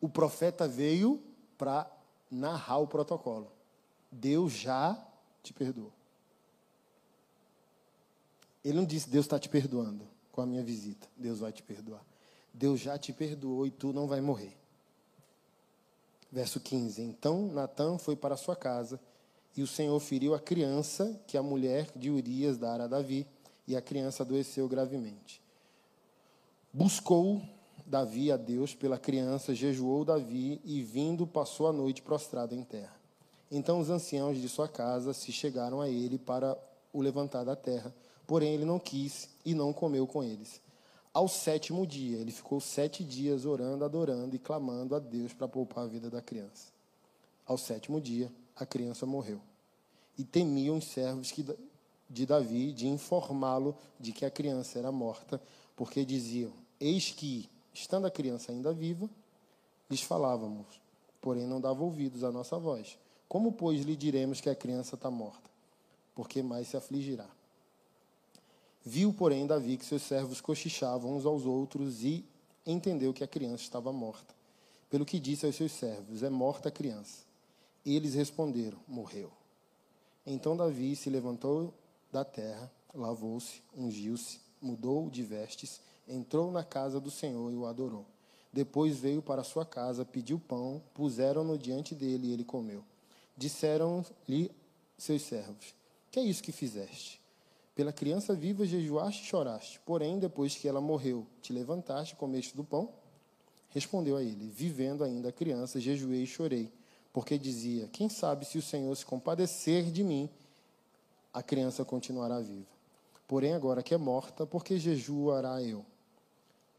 o 0.00 0.08
profeta 0.08 0.68
veio 0.68 1.20
para 1.58 1.90
narrar 2.30 2.78
o 2.78 2.86
protocolo. 2.86 3.53
Deus 4.14 4.52
já 4.52 4.96
te 5.42 5.52
perdoou. 5.52 5.92
Ele 8.64 8.78
não 8.78 8.84
disse, 8.84 9.10
Deus 9.10 9.26
está 9.26 9.38
te 9.38 9.48
perdoando 9.48 10.06
com 10.30 10.40
a 10.40 10.46
minha 10.46 10.62
visita. 10.62 11.06
Deus 11.16 11.40
vai 11.40 11.52
te 11.52 11.62
perdoar. 11.62 12.04
Deus 12.52 12.80
já 12.80 12.96
te 12.96 13.12
perdoou 13.12 13.66
e 13.66 13.70
tu 13.70 13.92
não 13.92 14.06
vai 14.06 14.20
morrer. 14.20 14.56
Verso 16.30 16.60
15: 16.60 17.02
Então 17.02 17.48
Natã 17.48 17.98
foi 17.98 18.16
para 18.16 18.36
sua 18.36 18.56
casa, 18.56 19.00
e 19.56 19.62
o 19.62 19.66
Senhor 19.66 19.98
feriu 20.00 20.34
a 20.34 20.40
criança 20.40 21.20
que 21.26 21.36
a 21.36 21.42
mulher 21.42 21.90
de 21.94 22.10
Urias 22.10 22.56
dara 22.56 22.84
a 22.84 22.88
Davi, 22.88 23.26
e 23.66 23.76
a 23.76 23.82
criança 23.82 24.22
adoeceu 24.22 24.68
gravemente. 24.68 25.42
Buscou 26.72 27.42
Davi 27.86 28.32
a 28.32 28.36
Deus 28.36 28.74
pela 28.74 28.98
criança, 28.98 29.54
jejuou 29.54 30.04
Davi, 30.04 30.60
e 30.64 30.82
vindo 30.82 31.26
passou 31.26 31.68
a 31.68 31.72
noite 31.72 32.02
prostrado 32.02 32.54
em 32.54 32.62
terra. 32.62 32.93
Então 33.56 33.78
os 33.78 33.88
anciãos 33.88 34.36
de 34.36 34.48
sua 34.48 34.66
casa 34.66 35.12
se 35.12 35.30
chegaram 35.30 35.80
a 35.80 35.88
ele 35.88 36.18
para 36.18 36.58
o 36.92 37.00
levantar 37.00 37.44
da 37.44 37.54
terra, 37.54 37.94
porém 38.26 38.52
ele 38.52 38.64
não 38.64 38.80
quis 38.80 39.28
e 39.44 39.54
não 39.54 39.72
comeu 39.72 40.08
com 40.08 40.24
eles. 40.24 40.60
Ao 41.12 41.28
sétimo 41.28 41.86
dia, 41.86 42.18
ele 42.18 42.32
ficou 42.32 42.60
sete 42.60 43.04
dias 43.04 43.44
orando, 43.46 43.84
adorando 43.84 44.34
e 44.34 44.40
clamando 44.40 44.96
a 44.96 44.98
Deus 44.98 45.32
para 45.32 45.46
poupar 45.46 45.84
a 45.84 45.86
vida 45.86 46.10
da 46.10 46.20
criança. 46.20 46.72
Ao 47.46 47.56
sétimo 47.56 48.00
dia, 48.00 48.28
a 48.56 48.66
criança 48.66 49.06
morreu. 49.06 49.40
E 50.18 50.24
temiam 50.24 50.78
os 50.78 50.86
servos 50.86 51.32
de 52.10 52.26
Davi 52.26 52.72
de 52.72 52.88
informá-lo 52.88 53.76
de 54.00 54.10
que 54.10 54.24
a 54.24 54.30
criança 54.32 54.80
era 54.80 54.90
morta, 54.90 55.40
porque 55.76 56.04
diziam: 56.04 56.52
Eis 56.80 57.12
que, 57.12 57.48
estando 57.72 58.08
a 58.08 58.10
criança 58.10 58.50
ainda 58.50 58.72
viva, 58.72 59.08
lhes 59.88 60.02
falávamos, 60.02 60.66
porém 61.20 61.46
não 61.46 61.60
dava 61.60 61.84
ouvidos 61.84 62.24
à 62.24 62.32
nossa 62.32 62.58
voz. 62.58 62.98
Como, 63.34 63.50
pois, 63.50 63.80
lhe 63.80 63.96
diremos 63.96 64.40
que 64.40 64.48
a 64.48 64.54
criança 64.54 64.94
está 64.94 65.10
morta? 65.10 65.50
Porque 66.14 66.40
mais 66.40 66.68
se 66.68 66.76
afligirá. 66.76 67.26
Viu, 68.84 69.12
porém, 69.12 69.44
Davi 69.44 69.76
que 69.76 69.84
seus 69.84 70.02
servos 70.02 70.40
cochichavam 70.40 71.16
uns 71.16 71.26
aos 71.26 71.44
outros 71.44 72.04
e 72.04 72.24
entendeu 72.64 73.12
que 73.12 73.24
a 73.24 73.26
criança 73.26 73.64
estava 73.64 73.92
morta. 73.92 74.32
Pelo 74.88 75.04
que 75.04 75.18
disse 75.18 75.44
aos 75.44 75.56
seus 75.56 75.72
servos: 75.72 76.22
É 76.22 76.30
morta 76.30 76.68
a 76.68 76.70
criança. 76.70 77.24
Eles 77.84 78.14
responderam: 78.14 78.78
Morreu. 78.86 79.32
Então 80.24 80.56
Davi 80.56 80.94
se 80.94 81.10
levantou 81.10 81.74
da 82.12 82.24
terra, 82.24 82.70
lavou-se, 82.94 83.64
ungiu-se, 83.76 84.38
mudou 84.62 85.10
de 85.10 85.24
vestes, 85.24 85.80
entrou 86.06 86.52
na 86.52 86.62
casa 86.62 87.00
do 87.00 87.10
Senhor 87.10 87.50
e 87.50 87.56
o 87.56 87.66
adorou. 87.66 88.06
Depois 88.52 88.96
veio 88.96 89.20
para 89.20 89.42
sua 89.42 89.66
casa, 89.66 90.04
pediu 90.04 90.38
pão, 90.38 90.80
puseram-no 90.94 91.58
diante 91.58 91.96
dele 91.96 92.28
e 92.28 92.32
ele 92.32 92.44
comeu. 92.44 92.84
Disseram-lhe 93.36 94.50
seus 94.96 95.22
servos: 95.22 95.74
Que 96.10 96.20
é 96.20 96.22
isso 96.22 96.42
que 96.42 96.52
fizeste? 96.52 97.20
Pela 97.74 97.92
criança 97.92 98.34
viva 98.34 98.64
jejuaste 98.64 99.22
e 99.22 99.26
choraste, 99.26 99.80
porém, 99.84 100.18
depois 100.18 100.54
que 100.54 100.68
ela 100.68 100.80
morreu, 100.80 101.26
te 101.42 101.52
levantaste 101.52 102.14
e 102.14 102.16
comeste 102.16 102.56
do 102.56 102.62
pão? 102.62 102.92
Respondeu 103.70 104.16
a 104.16 104.22
ele: 104.22 104.48
Vivendo 104.48 105.02
ainda 105.02 105.30
a 105.30 105.32
criança, 105.32 105.80
jejuei 105.80 106.22
e 106.22 106.26
chorei, 106.26 106.72
porque 107.12 107.36
dizia: 107.36 107.88
Quem 107.88 108.08
sabe 108.08 108.44
se 108.44 108.58
o 108.58 108.62
Senhor 108.62 108.94
se 108.96 109.04
compadecer 109.04 109.90
de 109.90 110.04
mim 110.04 110.30
a 111.34 111.42
criança 111.42 111.84
continuará 111.84 112.38
viva. 112.38 112.72
Porém, 113.26 113.54
agora 113.54 113.82
que 113.82 113.92
é 113.92 113.96
morta, 113.96 114.46
por 114.46 114.64
que 114.64 114.78
jejuará 114.78 115.60
eu? 115.60 115.84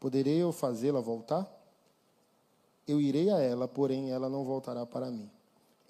Poderei 0.00 0.42
eu 0.42 0.50
fazê-la 0.50 1.00
voltar? 1.00 1.46
Eu 2.88 2.98
irei 2.98 3.28
a 3.30 3.38
ela, 3.38 3.68
porém 3.68 4.10
ela 4.10 4.30
não 4.30 4.44
voltará 4.44 4.86
para 4.86 5.10
mim. 5.10 5.30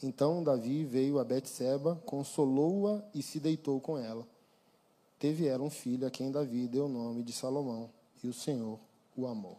Então 0.02 0.43
Davi 0.43 0.85
veio 0.85 1.18
a 1.18 1.24
Betseba, 1.24 1.97
consolou-a 2.05 3.02
e 3.14 3.23
se 3.23 3.40
deitou 3.40 3.81
com 3.81 3.97
ela. 3.97 4.27
Teve 5.18 5.47
ela 5.47 5.62
um 5.62 5.70
filho 5.70 6.06
a 6.06 6.10
quem 6.10 6.31
Davi 6.31 6.68
deu 6.68 6.85
o 6.85 6.89
nome 6.89 7.23
de 7.23 7.32
Salomão, 7.32 7.90
e 8.23 8.28
o 8.28 8.35
Senhor 8.35 8.78
o 9.16 9.27
amou. 9.27 9.59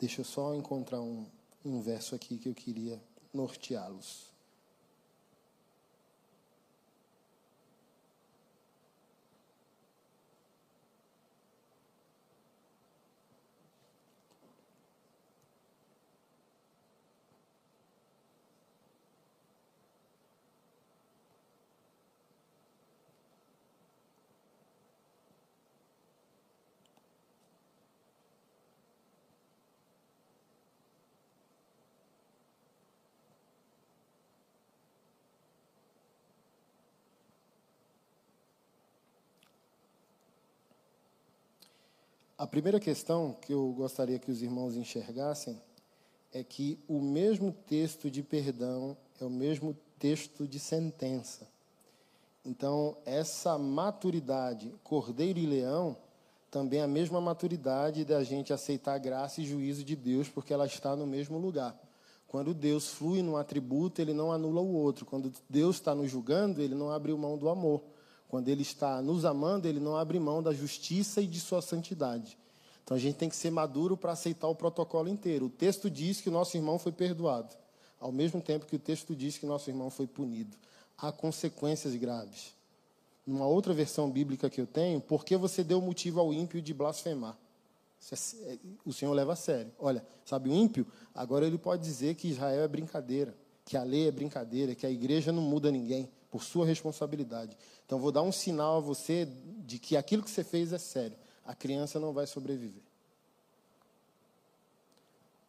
Deixa 0.00 0.20
eu 0.20 0.24
só 0.24 0.54
encontrar 0.54 1.00
um, 1.00 1.24
um 1.64 1.80
verso 1.80 2.14
aqui 2.14 2.36
que 2.36 2.48
eu 2.48 2.54
queria 2.54 3.00
norteá-los. 3.32 4.33
A 42.36 42.48
primeira 42.48 42.80
questão 42.80 43.36
que 43.40 43.52
eu 43.52 43.72
gostaria 43.72 44.18
que 44.18 44.28
os 44.28 44.42
irmãos 44.42 44.74
enxergassem 44.74 45.56
é 46.32 46.42
que 46.42 46.76
o 46.88 47.00
mesmo 47.00 47.52
texto 47.52 48.10
de 48.10 48.24
perdão 48.24 48.96
é 49.20 49.24
o 49.24 49.30
mesmo 49.30 49.76
texto 50.00 50.48
de 50.48 50.58
sentença. 50.58 51.46
Então, 52.44 52.96
essa 53.06 53.56
maturidade, 53.56 54.74
cordeiro 54.82 55.38
e 55.38 55.46
leão, 55.46 55.96
também 56.50 56.80
é 56.80 56.82
a 56.82 56.88
mesma 56.88 57.20
maturidade 57.20 58.04
da 58.04 58.24
gente 58.24 58.52
aceitar 58.52 58.94
a 58.94 58.98
graça 58.98 59.40
e 59.40 59.46
juízo 59.46 59.84
de 59.84 59.94
Deus, 59.94 60.28
porque 60.28 60.52
ela 60.52 60.66
está 60.66 60.96
no 60.96 61.06
mesmo 61.06 61.38
lugar. 61.38 61.80
Quando 62.26 62.52
Deus 62.52 62.88
flui 62.88 63.22
num 63.22 63.36
atributo, 63.36 64.02
ele 64.02 64.12
não 64.12 64.32
anula 64.32 64.60
o 64.60 64.74
outro. 64.74 65.06
Quando 65.06 65.32
Deus 65.48 65.76
está 65.76 65.94
nos 65.94 66.10
julgando, 66.10 66.60
ele 66.60 66.74
não 66.74 66.90
abre 66.90 67.14
mão 67.14 67.38
do 67.38 67.48
amor. 67.48 67.80
Quando 68.34 68.48
Ele 68.48 68.62
está 68.62 69.00
nos 69.00 69.24
amando, 69.24 69.68
Ele 69.68 69.78
não 69.78 69.96
abre 69.96 70.18
mão 70.18 70.42
da 70.42 70.52
justiça 70.52 71.22
e 71.22 71.26
de 71.28 71.38
sua 71.38 71.62
santidade. 71.62 72.36
Então 72.82 72.96
a 72.96 72.98
gente 72.98 73.14
tem 73.14 73.28
que 73.28 73.36
ser 73.36 73.52
maduro 73.52 73.96
para 73.96 74.10
aceitar 74.10 74.48
o 74.48 74.56
protocolo 74.56 75.08
inteiro. 75.08 75.46
O 75.46 75.48
texto 75.48 75.88
diz 75.88 76.20
que 76.20 76.28
o 76.28 76.32
nosso 76.32 76.56
irmão 76.56 76.76
foi 76.76 76.90
perdoado, 76.90 77.54
ao 78.00 78.10
mesmo 78.10 78.40
tempo 78.40 78.66
que 78.66 78.74
o 78.74 78.78
texto 78.80 79.14
diz 79.14 79.38
que 79.38 79.46
nosso 79.46 79.70
irmão 79.70 79.88
foi 79.88 80.08
punido. 80.08 80.56
Há 80.98 81.12
consequências 81.12 81.94
graves. 81.94 82.54
Numa 83.24 83.46
outra 83.46 83.72
versão 83.72 84.10
bíblica 84.10 84.50
que 84.50 84.60
eu 84.60 84.66
tenho, 84.66 85.00
por 85.00 85.24
que 85.24 85.36
você 85.36 85.62
deu 85.62 85.80
motivo 85.80 86.18
ao 86.18 86.34
ímpio 86.34 86.60
de 86.60 86.74
blasfemar? 86.74 87.38
É, 88.42 88.58
o 88.84 88.92
Senhor 88.92 89.12
leva 89.12 89.34
a 89.34 89.36
sério. 89.36 89.70
Olha, 89.78 90.04
sabe 90.24 90.50
o 90.50 90.52
ímpio? 90.52 90.84
Agora 91.14 91.46
ele 91.46 91.56
pode 91.56 91.84
dizer 91.84 92.16
que 92.16 92.26
Israel 92.26 92.64
é 92.64 92.66
brincadeira, 92.66 93.32
que 93.64 93.76
a 93.76 93.84
lei 93.84 94.08
é 94.08 94.10
brincadeira, 94.10 94.74
que 94.74 94.84
a 94.84 94.90
igreja 94.90 95.30
não 95.30 95.40
muda 95.40 95.70
ninguém 95.70 96.10
por 96.34 96.42
sua 96.42 96.66
responsabilidade. 96.66 97.56
Então, 97.86 97.96
vou 97.96 98.10
dar 98.10 98.22
um 98.22 98.32
sinal 98.32 98.78
a 98.78 98.80
você 98.80 99.28
de 99.64 99.78
que 99.78 99.96
aquilo 99.96 100.20
que 100.20 100.28
você 100.28 100.42
fez 100.42 100.72
é 100.72 100.78
sério. 100.78 101.16
A 101.46 101.54
criança 101.54 102.00
não 102.00 102.12
vai 102.12 102.26
sobreviver. 102.26 102.82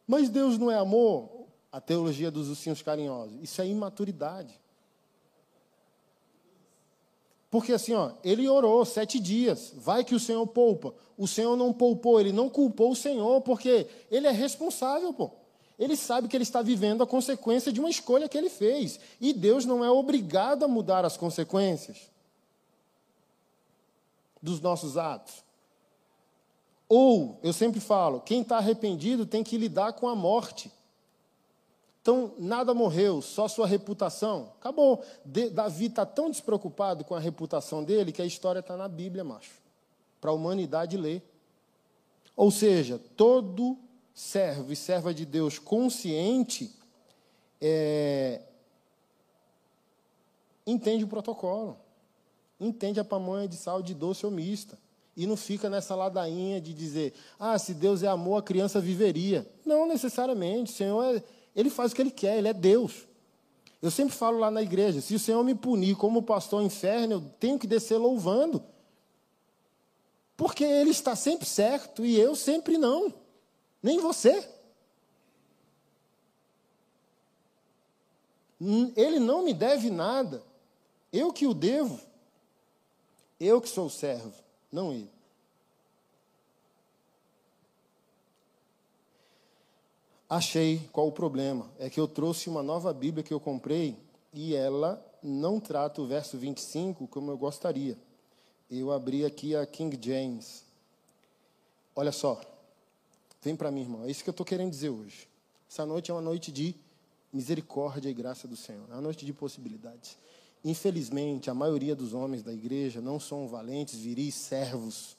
Mas 0.05 0.29
Deus 0.29 0.59
não 0.59 0.69
é 0.69 0.77
amor? 0.77 1.47
A 1.71 1.81
teologia 1.81 2.29
dos 2.29 2.49
ursinhos 2.49 2.83
carinhosos. 2.83 3.35
Isso 3.41 3.59
é 3.63 3.67
imaturidade. 3.67 4.61
Porque 7.49 7.73
assim, 7.73 7.95
ó, 7.95 8.11
ele 8.23 8.47
orou 8.47 8.85
sete 8.85 9.19
dias, 9.19 9.73
vai 9.75 10.03
que 10.03 10.13
o 10.13 10.19
Senhor 10.19 10.45
poupa. 10.45 10.93
O 11.17 11.27
Senhor 11.27 11.55
não 11.55 11.73
poupou, 11.73 12.19
ele 12.19 12.31
não 12.31 12.47
culpou 12.47 12.91
o 12.91 12.95
Senhor, 12.95 13.41
porque 13.41 13.87
ele 14.11 14.27
é 14.27 14.31
responsável, 14.31 15.11
pô. 15.11 15.31
Ele 15.77 15.95
sabe 15.95 16.27
que 16.27 16.37
ele 16.37 16.43
está 16.43 16.61
vivendo 16.61 17.03
a 17.03 17.07
consequência 17.07 17.71
de 17.71 17.79
uma 17.79 17.89
escolha 17.89 18.29
que 18.29 18.37
ele 18.37 18.49
fez. 18.49 18.99
E 19.19 19.33
Deus 19.33 19.65
não 19.65 19.83
é 19.83 19.89
obrigado 19.89 20.63
a 20.63 20.67
mudar 20.67 21.03
as 21.03 21.17
consequências 21.17 22.09
dos 24.41 24.61
nossos 24.61 24.97
atos. 24.97 25.43
Ou, 26.87 27.39
eu 27.43 27.51
sempre 27.51 27.79
falo, 27.79 28.21
quem 28.21 28.41
está 28.41 28.57
arrependido 28.57 29.25
tem 29.25 29.43
que 29.43 29.57
lidar 29.57 29.93
com 29.93 30.07
a 30.07 30.15
morte. 30.15 30.71
Então, 32.01 32.33
nada 32.37 32.73
morreu, 32.73 33.21
só 33.21 33.47
sua 33.47 33.65
reputação. 33.65 34.53
Acabou. 34.59 35.03
De, 35.25 35.49
Davi 35.49 35.87
está 35.87 36.05
tão 36.05 36.29
despreocupado 36.29 37.03
com 37.03 37.15
a 37.15 37.19
reputação 37.19 37.83
dele 37.83 38.11
que 38.11 38.21
a 38.21 38.25
história 38.25 38.59
está 38.59 38.77
na 38.77 38.87
Bíblia, 38.87 39.23
macho. 39.23 39.59
Para 40.21 40.29
a 40.29 40.33
humanidade 40.33 40.95
ler. 40.95 41.23
Ou 42.35 42.51
seja, 42.51 43.01
todo 43.17 43.77
servo 44.15 44.71
e 44.71 44.75
serva 44.77 45.13
de 45.13 45.25
Deus 45.25 45.59
consciente 45.59 46.73
é, 47.61 48.41
entende 50.65 51.03
o 51.03 51.07
protocolo, 51.07 51.77
entende 52.59 52.99
a 52.99 53.03
pamonha 53.03 53.47
de 53.47 53.57
sal 53.57 53.83
de 53.83 53.93
doce 53.93 54.25
ou 54.25 54.31
mista. 54.31 54.77
E 55.17 55.25
não 55.25 55.37
fica 55.37 55.69
nessa 55.69 55.95
ladainha 55.95 56.59
de 56.59 56.73
dizer, 56.73 57.13
ah, 57.39 57.57
se 57.57 57.73
Deus 57.73 58.03
é 58.03 58.07
amor, 58.07 58.37
a 58.37 58.43
criança 58.43 58.81
viveria. 58.81 59.49
Não 59.65 59.87
necessariamente. 59.87 60.73
O 60.73 60.75
Senhor, 60.75 61.15
é, 61.15 61.23
Ele 61.55 61.69
faz 61.69 61.91
o 61.91 61.95
que 61.95 62.01
Ele 62.01 62.11
quer, 62.11 62.37
Ele 62.37 62.49
é 62.49 62.53
Deus. 62.53 63.07
Eu 63.81 63.89
sempre 63.89 64.13
falo 64.13 64.39
lá 64.39 64.51
na 64.51 64.61
igreja, 64.61 64.99
se 64.99 65.15
o 65.15 65.19
Senhor 65.19 65.41
me 65.43 65.55
punir 65.55 65.95
como 65.95 66.23
pastor 66.23 66.63
inferno, 66.63 67.13
eu 67.13 67.21
tenho 67.39 67.57
que 67.57 67.67
descer 67.67 67.97
louvando. 67.97 68.61
Porque 70.35 70.65
Ele 70.65 70.89
está 70.89 71.15
sempre 71.15 71.47
certo 71.47 72.05
e 72.05 72.19
eu 72.19 72.35
sempre 72.35 72.77
não. 72.77 73.24
Nem 73.85 73.99
você. 73.99 74.49
Ele 78.95 79.19
não 79.19 79.43
me 79.43 79.53
deve 79.53 79.91
nada. 79.91 80.41
Eu 81.13 81.31
que 81.31 81.45
o 81.45 81.53
devo. 81.53 82.01
Eu 83.39 83.61
que 83.61 83.69
sou 83.69 83.85
o 83.85 83.89
servo, 83.91 84.33
não 84.71 84.91
ele. 84.91 85.11
Achei 90.27 90.89
qual 90.91 91.07
o 91.07 91.11
problema. 91.11 91.69
É 91.77 91.87
que 91.87 91.99
eu 91.99 92.07
trouxe 92.07 92.49
uma 92.49 92.63
nova 92.63 92.91
Bíblia 92.91 93.23
que 93.23 93.35
eu 93.35 93.39
comprei 93.39 93.95
e 94.33 94.55
ela 94.55 94.99
não 95.21 95.59
trata 95.59 96.01
o 96.01 96.07
verso 96.07 96.39
25 96.39 97.07
como 97.07 97.29
eu 97.29 97.37
gostaria. 97.37 97.95
Eu 98.67 98.91
abri 98.91 99.23
aqui 99.23 99.55
a 99.55 99.63
King 99.63 99.95
James. 100.01 100.65
Olha 101.95 102.11
só. 102.11 102.54
Vem 103.45 103.55
para 103.55 103.69
mim, 103.69 103.81
irmão. 103.81 104.03
É 104.03 104.09
isso 104.09 104.23
que 104.23 104.29
eu 104.29 104.31
estou 104.31 104.43
querendo 104.43 104.71
dizer 104.71 104.89
hoje. 104.89 105.29
Essa 105.69 105.85
noite 105.85 106.09
é 106.09 106.13
uma 106.15 106.19
noite 106.19 106.51
de 106.51 106.75
misericórdia 107.31 108.09
e 108.09 108.13
graça 108.13 108.47
do 108.47 108.55
Senhor. 108.55 108.87
É 108.89 108.93
uma 108.93 109.01
noite 109.01 109.23
de 109.23 109.31
possibilidades. 109.31 110.17
Infelizmente, 110.63 111.47
a 111.47 111.53
maioria 111.53 111.95
dos 111.95 112.11
homens 112.15 112.41
da 112.41 112.51
igreja 112.51 113.01
não 113.01 113.19
são 113.19 113.47
valentes, 113.47 113.99
viris, 113.99 114.33
servos. 114.33 115.15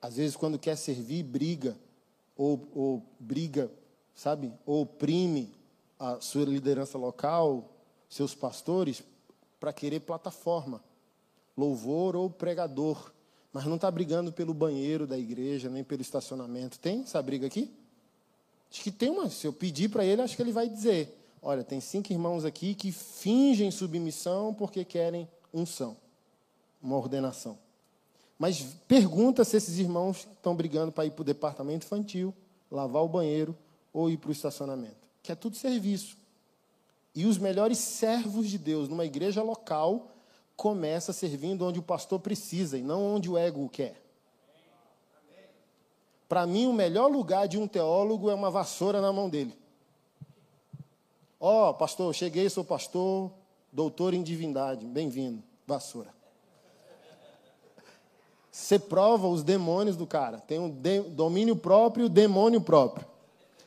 Às 0.00 0.16
vezes, 0.16 0.34
quando 0.34 0.58
quer 0.58 0.76
servir, 0.76 1.22
briga, 1.24 1.76
ou, 2.34 2.66
ou 2.74 3.02
briga, 3.20 3.70
sabe, 4.14 4.50
ou 4.64 4.80
oprime 4.80 5.52
a 5.98 6.22
sua 6.22 6.46
liderança 6.46 6.96
local, 6.96 7.70
seus 8.08 8.34
pastores, 8.34 9.02
para 9.60 9.74
querer 9.74 10.00
plataforma, 10.00 10.82
louvor 11.54 12.16
ou 12.16 12.30
pregador 12.30 13.12
mas 13.52 13.66
não 13.66 13.76
está 13.76 13.90
brigando 13.90 14.32
pelo 14.32 14.54
banheiro 14.54 15.06
da 15.06 15.18
igreja, 15.18 15.68
nem 15.68 15.84
pelo 15.84 16.00
estacionamento. 16.00 16.78
Tem 16.78 17.02
essa 17.02 17.20
briga 17.20 17.46
aqui? 17.46 17.70
Acho 18.70 18.82
que 18.82 18.90
tem 18.90 19.10
uma. 19.10 19.28
Se 19.28 19.46
eu 19.46 19.52
pedir 19.52 19.90
para 19.90 20.04
ele, 20.04 20.22
acho 20.22 20.34
que 20.34 20.42
ele 20.42 20.52
vai 20.52 20.68
dizer: 20.68 21.14
olha, 21.42 21.62
tem 21.62 21.80
cinco 21.80 22.12
irmãos 22.12 22.44
aqui 22.44 22.74
que 22.74 22.90
fingem 22.90 23.70
submissão 23.70 24.54
porque 24.54 24.84
querem 24.84 25.28
unção, 25.52 25.96
uma 26.82 26.96
ordenação. 26.96 27.58
Mas 28.38 28.60
pergunta 28.88 29.44
se 29.44 29.56
esses 29.56 29.78
irmãos 29.78 30.26
estão 30.34 30.56
brigando 30.56 30.90
para 30.90 31.04
ir 31.04 31.10
para 31.10 31.22
o 31.22 31.24
departamento 31.24 31.84
infantil, 31.84 32.34
lavar 32.70 33.02
o 33.02 33.08
banheiro 33.08 33.56
ou 33.92 34.10
ir 34.10 34.16
para 34.16 34.30
o 34.30 34.32
estacionamento. 34.32 34.96
Que 35.22 35.30
é 35.30 35.34
tudo 35.34 35.56
serviço. 35.56 36.16
E 37.14 37.26
os 37.26 37.36
melhores 37.36 37.78
servos 37.78 38.48
de 38.48 38.56
Deus 38.56 38.88
numa 38.88 39.04
igreja 39.04 39.42
local 39.42 40.11
começa 40.62 41.12
servindo 41.12 41.66
onde 41.66 41.80
o 41.80 41.82
pastor 41.82 42.20
precisa 42.20 42.78
e 42.78 42.82
não 42.82 43.16
onde 43.16 43.28
o 43.28 43.36
ego 43.36 43.68
quer. 43.68 44.00
Para 46.28 46.46
mim, 46.46 46.68
o 46.68 46.72
melhor 46.72 47.10
lugar 47.10 47.48
de 47.48 47.58
um 47.58 47.66
teólogo 47.66 48.30
é 48.30 48.34
uma 48.34 48.48
vassoura 48.48 49.00
na 49.00 49.12
mão 49.12 49.28
dele. 49.28 49.58
Ó, 51.40 51.70
oh, 51.70 51.74
pastor, 51.74 52.14
cheguei, 52.14 52.48
sou 52.48 52.64
pastor, 52.64 53.32
doutor 53.72 54.14
em 54.14 54.22
divindade, 54.22 54.86
bem-vindo, 54.86 55.42
vassoura. 55.66 56.14
Você 58.48 58.78
prova 58.78 59.26
os 59.26 59.42
demônios 59.42 59.96
do 59.96 60.06
cara, 60.06 60.38
tem 60.38 60.60
um 60.60 60.70
domínio 61.10 61.56
próprio 61.56 62.08
demônio 62.08 62.60
próprio. 62.60 63.04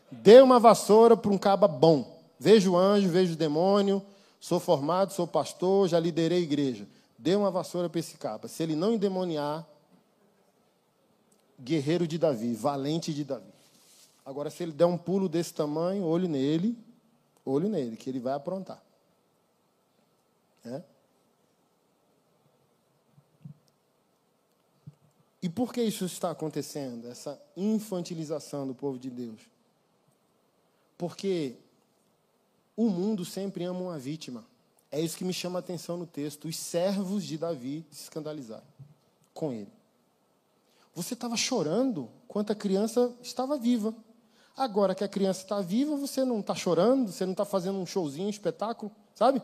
Dê 0.10 0.40
uma 0.40 0.62
vassoura 0.62 1.18
para 1.18 1.30
um 1.30 1.38
caba 1.38 1.68
bom. 1.68 2.22
Vejo 2.40 2.72
o 2.72 2.78
anjo, 2.78 3.10
vejo 3.10 3.34
o 3.34 3.38
demônio, 3.38 4.02
sou 4.46 4.60
formado, 4.60 5.12
sou 5.12 5.26
pastor, 5.26 5.88
já 5.88 6.00
liderei 6.00 6.44
igreja. 6.44 6.88
Dê 7.18 7.36
uma 7.36 7.50
vassoura 7.50 7.90
para 7.90 8.00
esse 8.00 8.16
caba. 8.16 8.48
Se 8.48 8.62
ele 8.62 8.76
não 8.76 8.94
endemoniar, 8.94 9.68
guerreiro 11.60 12.08
de 12.08 12.20
Davi, 12.20 12.54
valente 12.54 13.12
de 13.12 13.24
Davi. 13.24 13.52
Agora, 14.24 14.52
se 14.52 14.62
ele 14.62 14.72
der 14.72 14.86
um 14.86 15.00
pulo 15.00 15.28
desse 15.28 15.52
tamanho, 15.52 16.04
olho 16.04 16.30
nele, 16.30 16.78
olho 17.44 17.68
nele, 17.68 17.98
que 17.98 18.08
ele 18.08 18.20
vai 18.20 18.34
aprontar. 18.34 18.84
É? 20.64 20.84
E 25.42 25.50
por 25.50 25.74
que 25.74 25.82
isso 25.82 26.06
está 26.06 26.30
acontecendo? 26.30 27.08
Essa 27.08 27.42
infantilização 27.58 28.68
do 28.68 28.76
povo 28.76 29.00
de 29.00 29.10
Deus. 29.10 29.42
Porque 31.00 31.56
o 32.76 32.90
mundo 32.90 33.24
sempre 33.24 33.64
ama 33.64 33.80
uma 33.80 33.98
vítima. 33.98 34.46
É 34.92 35.00
isso 35.02 35.18
que 35.18 35.26
me 35.26 35.34
chama 35.34 35.60
a 35.60 35.62
atenção 35.62 35.98
no 35.98 36.06
texto. 36.06 36.48
Os 36.48 36.58
servos 36.58 37.24
de 37.24 37.38
Davi 37.38 37.86
se 37.92 38.04
escandalizaram 38.04 38.64
com 39.34 39.52
ele. 39.52 39.72
Você 40.94 41.14
estava 41.14 41.36
chorando 41.36 42.10
quando 42.28 42.52
a 42.52 42.56
criança 42.56 43.14
estava 43.22 43.58
viva. 43.58 43.94
Agora 44.56 44.96
que 44.96 45.04
a 45.04 45.08
criança 45.08 45.42
está 45.42 45.60
viva, 45.60 45.98
você 45.98 46.24
não 46.24 46.40
está 46.40 46.56
chorando, 46.56 47.12
você 47.12 47.26
não 47.26 47.34
está 47.34 47.44
fazendo 47.44 47.78
um 47.78 47.86
showzinho, 47.86 48.28
um 48.28 48.30
espetáculo, 48.30 48.90
sabe? 49.14 49.42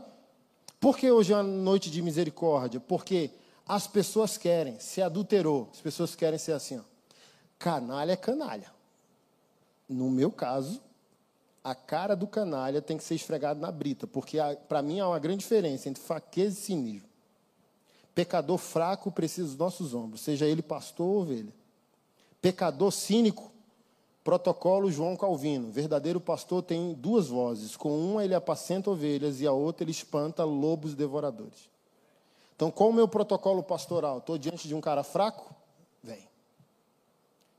Por 0.79 0.97
que 0.97 1.11
hoje 1.11 1.33
é 1.33 1.35
uma 1.35 1.43
noite 1.43 1.91
de 1.91 2.01
misericórdia? 2.01 2.79
Porque 2.79 3.29
as 3.67 3.87
pessoas 3.87 4.37
querem, 4.37 4.79
se 4.79 5.01
adulterou, 5.01 5.69
as 5.73 5.81
pessoas 5.81 6.15
querem 6.15 6.39
ser 6.39 6.53
assim, 6.53 6.79
ó. 6.79 6.83
Canalha 7.59 8.13
é 8.13 8.15
canalha. 8.15 8.71
No 9.87 10.09
meu 10.09 10.31
caso, 10.31 10.81
a 11.63 11.75
cara 11.75 12.15
do 12.15 12.25
canalha 12.25 12.81
tem 12.81 12.97
que 12.97 13.03
ser 13.03 13.15
esfregada 13.15 13.59
na 13.59 13.71
brita, 13.71 14.07
porque 14.07 14.37
para 14.67 14.81
mim 14.81 14.99
há 14.99 15.07
uma 15.07 15.19
grande 15.19 15.39
diferença 15.39 15.87
entre 15.87 16.01
fraqueza 16.01 16.57
e 16.57 16.61
cinismo. 16.61 17.07
Pecador 18.15 18.57
fraco 18.57 19.11
precisa 19.11 19.47
dos 19.47 19.57
nossos 19.57 19.93
ombros, 19.93 20.21
seja 20.21 20.45
ele 20.45 20.61
pastor 20.61 21.07
ou 21.07 21.21
ovelha. 21.21 21.53
Pecador 22.41 22.91
cínico, 22.91 23.51
protocolo 24.23 24.91
João 24.91 25.15
Calvino. 25.15 25.71
Verdadeiro 25.71 26.19
pastor 26.19 26.63
tem 26.63 26.93
duas 26.93 27.27
vozes. 27.27 27.77
Com 27.77 27.97
uma 27.97 28.23
ele 28.23 28.33
apacenta 28.33 28.89
ovelhas 28.89 29.39
e 29.39 29.47
a 29.47 29.51
outra 29.51 29.83
ele 29.83 29.91
espanta 29.91 30.43
lobos 30.43 30.95
devoradores. 30.95 31.69
Então, 32.55 32.69
qual 32.69 32.89
o 32.89 32.93
meu 32.93 33.07
protocolo 33.07 33.63
pastoral? 33.63 34.17
Estou 34.17 34.37
diante 34.37 34.67
de 34.67 34.75
um 34.75 34.81
cara 34.81 35.03
fraco? 35.03 35.55
Vem. 36.03 36.27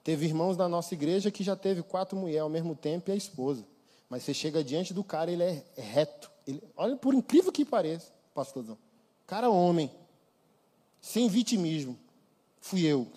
Teve 0.05 0.27
irmãos 0.27 0.57
da 0.57 0.69
nossa 0.69 0.95
igreja 0.95 1.31
que 1.31 1.43
já 1.43 1.57
teve 1.57 1.83
quatro 1.83 2.17
mulheres 2.17 2.43
ao 2.43 2.49
mesmo 2.49 2.75
tempo 2.75 3.11
e 3.11 3.13
a 3.13 3.17
esposa. 3.17 3.65
Mas 4.13 4.25
você 4.25 4.35
chega 4.35 4.63
diante 4.63 4.93
do 4.93 5.03
cara, 5.03 5.31
ele 5.31 5.43
é 5.43 5.65
reto. 5.75 6.31
Ele, 6.47 6.63
olha, 6.77 6.95
por 6.99 7.15
incrível 7.15 7.51
que 7.51 7.65
pareça, 7.65 8.13
pastorzão. 8.35 8.77
Cara 9.27 9.49
homem 9.49 9.91
sem 11.01 11.31
vitimismo. 11.31 11.99
Fui 12.61 12.85
eu. 12.85 13.11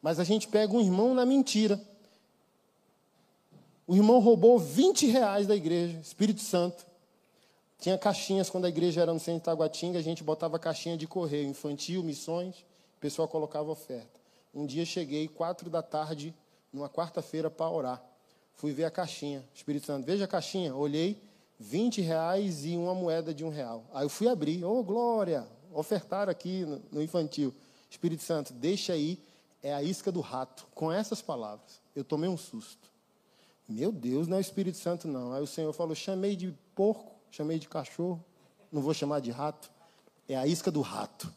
Mas 0.00 0.18
a 0.18 0.24
gente 0.24 0.48
pega 0.48 0.72
um 0.72 0.80
irmão 0.80 1.12
na 1.12 1.26
mentira. 1.26 1.78
O 3.86 3.94
irmão 3.94 4.18
roubou 4.18 4.58
20 4.58 5.06
reais 5.08 5.46
da 5.46 5.54
igreja, 5.54 5.98
Espírito 5.98 6.40
Santo. 6.40 6.86
Tinha 7.78 7.98
caixinhas 7.98 8.48
quando 8.48 8.64
a 8.64 8.70
igreja 8.70 9.02
era 9.02 9.12
no 9.12 9.20
centro 9.20 9.40
de 9.40 9.44
Taguatinga, 9.44 9.98
a 9.98 10.02
gente 10.02 10.24
botava 10.24 10.58
caixinha 10.58 10.96
de 10.96 11.06
correio, 11.06 11.46
infantil, 11.50 12.02
missões, 12.02 12.60
o 12.96 13.00
pessoal 13.00 13.28
colocava 13.28 13.70
oferta. 13.70 14.18
Um 14.54 14.64
dia 14.64 14.86
cheguei, 14.86 15.28
quatro 15.28 15.68
da 15.68 15.82
tarde, 15.82 16.34
numa 16.74 16.88
quarta-feira, 16.88 17.48
para 17.48 17.70
orar. 17.70 18.04
Fui 18.54 18.72
ver 18.72 18.84
a 18.84 18.90
caixinha, 18.90 19.44
Espírito 19.54 19.86
Santo, 19.86 20.04
veja 20.04 20.24
a 20.24 20.28
caixinha. 20.28 20.74
Olhei, 20.74 21.22
20 21.58 22.00
reais 22.00 22.64
e 22.64 22.76
uma 22.76 22.94
moeda 22.94 23.32
de 23.32 23.44
um 23.44 23.48
real. 23.48 23.84
Aí 23.94 24.04
eu 24.04 24.08
fui 24.08 24.28
abrir, 24.28 24.64
ô 24.64 24.78
oh, 24.78 24.82
glória, 24.82 25.46
ofertar 25.72 26.28
aqui 26.28 26.64
no, 26.64 26.82
no 26.90 27.02
infantil. 27.02 27.54
Espírito 27.88 28.22
Santo, 28.22 28.52
deixa 28.52 28.92
aí, 28.92 29.18
é 29.62 29.72
a 29.72 29.82
isca 29.82 30.10
do 30.10 30.20
rato. 30.20 30.66
Com 30.74 30.90
essas 30.90 31.22
palavras, 31.22 31.80
eu 31.94 32.04
tomei 32.04 32.28
um 32.28 32.36
susto. 32.36 32.90
Meu 33.68 33.90
Deus, 33.90 34.26
não 34.26 34.36
é 34.36 34.40
o 34.40 34.42
Espírito 34.42 34.76
Santo, 34.76 35.08
não. 35.08 35.32
Aí 35.32 35.42
o 35.42 35.46
Senhor 35.46 35.72
falou: 35.72 35.94
chamei 35.94 36.36
de 36.36 36.52
porco, 36.74 37.12
chamei 37.30 37.58
de 37.58 37.68
cachorro, 37.68 38.22
não 38.70 38.82
vou 38.82 38.92
chamar 38.92 39.20
de 39.20 39.30
rato. 39.30 39.70
É 40.28 40.36
a 40.36 40.46
isca 40.46 40.70
do 40.70 40.80
rato. 40.80 41.32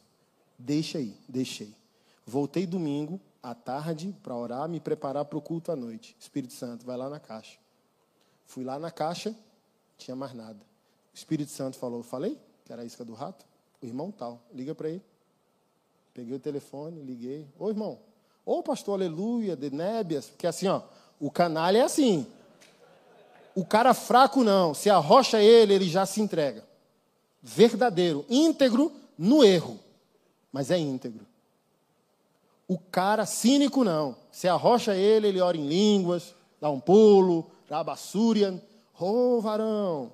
Deixa 0.57 0.97
aí, 0.97 1.15
deixei. 1.27 1.73
Voltei 2.25 2.65
domingo 2.65 3.21
à 3.49 3.55
tarde 3.55 4.13
para 4.21 4.35
orar, 4.35 4.67
me 4.67 4.79
preparar 4.79 5.23
para 5.23 5.37
o 5.37 5.41
culto 5.41 5.71
à 5.71 5.75
noite. 5.75 6.15
Espírito 6.19 6.53
Santo, 6.53 6.85
vai 6.85 6.97
lá 6.97 7.09
na 7.09 7.19
caixa. 7.19 7.57
Fui 8.45 8.63
lá 8.63 8.77
na 8.77 8.91
caixa, 8.91 9.33
tinha 9.97 10.15
mais 10.15 10.33
nada. 10.33 10.59
O 11.13 11.15
Espírito 11.15 11.51
Santo 11.51 11.77
falou, 11.77 12.03
falei 12.03 12.37
que 12.65 12.73
era 12.73 12.81
a 12.81 12.85
isca 12.85 13.05
do 13.05 13.13
rato? 13.13 13.45
O 13.81 13.85
irmão 13.85 14.11
tal, 14.11 14.41
liga 14.53 14.75
para 14.75 14.89
ele. 14.89 15.01
Peguei 16.13 16.35
o 16.35 16.39
telefone, 16.39 17.01
liguei. 17.01 17.47
Ô 17.57 17.69
irmão, 17.69 17.97
ô 18.45 18.61
pastor 18.61 18.95
aleluia, 18.95 19.55
de 19.55 19.69
nébias, 19.69 20.25
porque 20.25 20.45
assim, 20.45 20.67
ó, 20.67 20.81
o 21.17 21.31
canalha 21.31 21.77
é 21.77 21.83
assim. 21.83 22.27
O 23.55 23.65
cara 23.65 23.93
fraco 23.93 24.43
não, 24.43 24.73
se 24.73 24.89
arrocha 24.89 25.41
ele, 25.41 25.73
ele 25.73 25.87
já 25.87 26.05
se 26.05 26.19
entrega. 26.19 26.65
Verdadeiro, 27.41 28.25
íntegro 28.29 28.91
no 29.17 29.41
erro, 29.41 29.79
mas 30.51 30.69
é 30.69 30.77
íntegro. 30.77 31.25
O 32.67 32.77
cara 32.77 33.25
cínico 33.25 33.83
não, 33.83 34.15
se 34.31 34.47
arrocha 34.47 34.95
ele, 34.95 35.27
ele 35.27 35.41
ora 35.41 35.55
em 35.55 35.67
línguas, 35.67 36.35
dá 36.59 36.69
um 36.69 36.79
pulo, 36.79 37.49
rabassúria, 37.69 38.61
Ô 38.99 39.37
oh, 39.37 39.41
varão, 39.41 40.11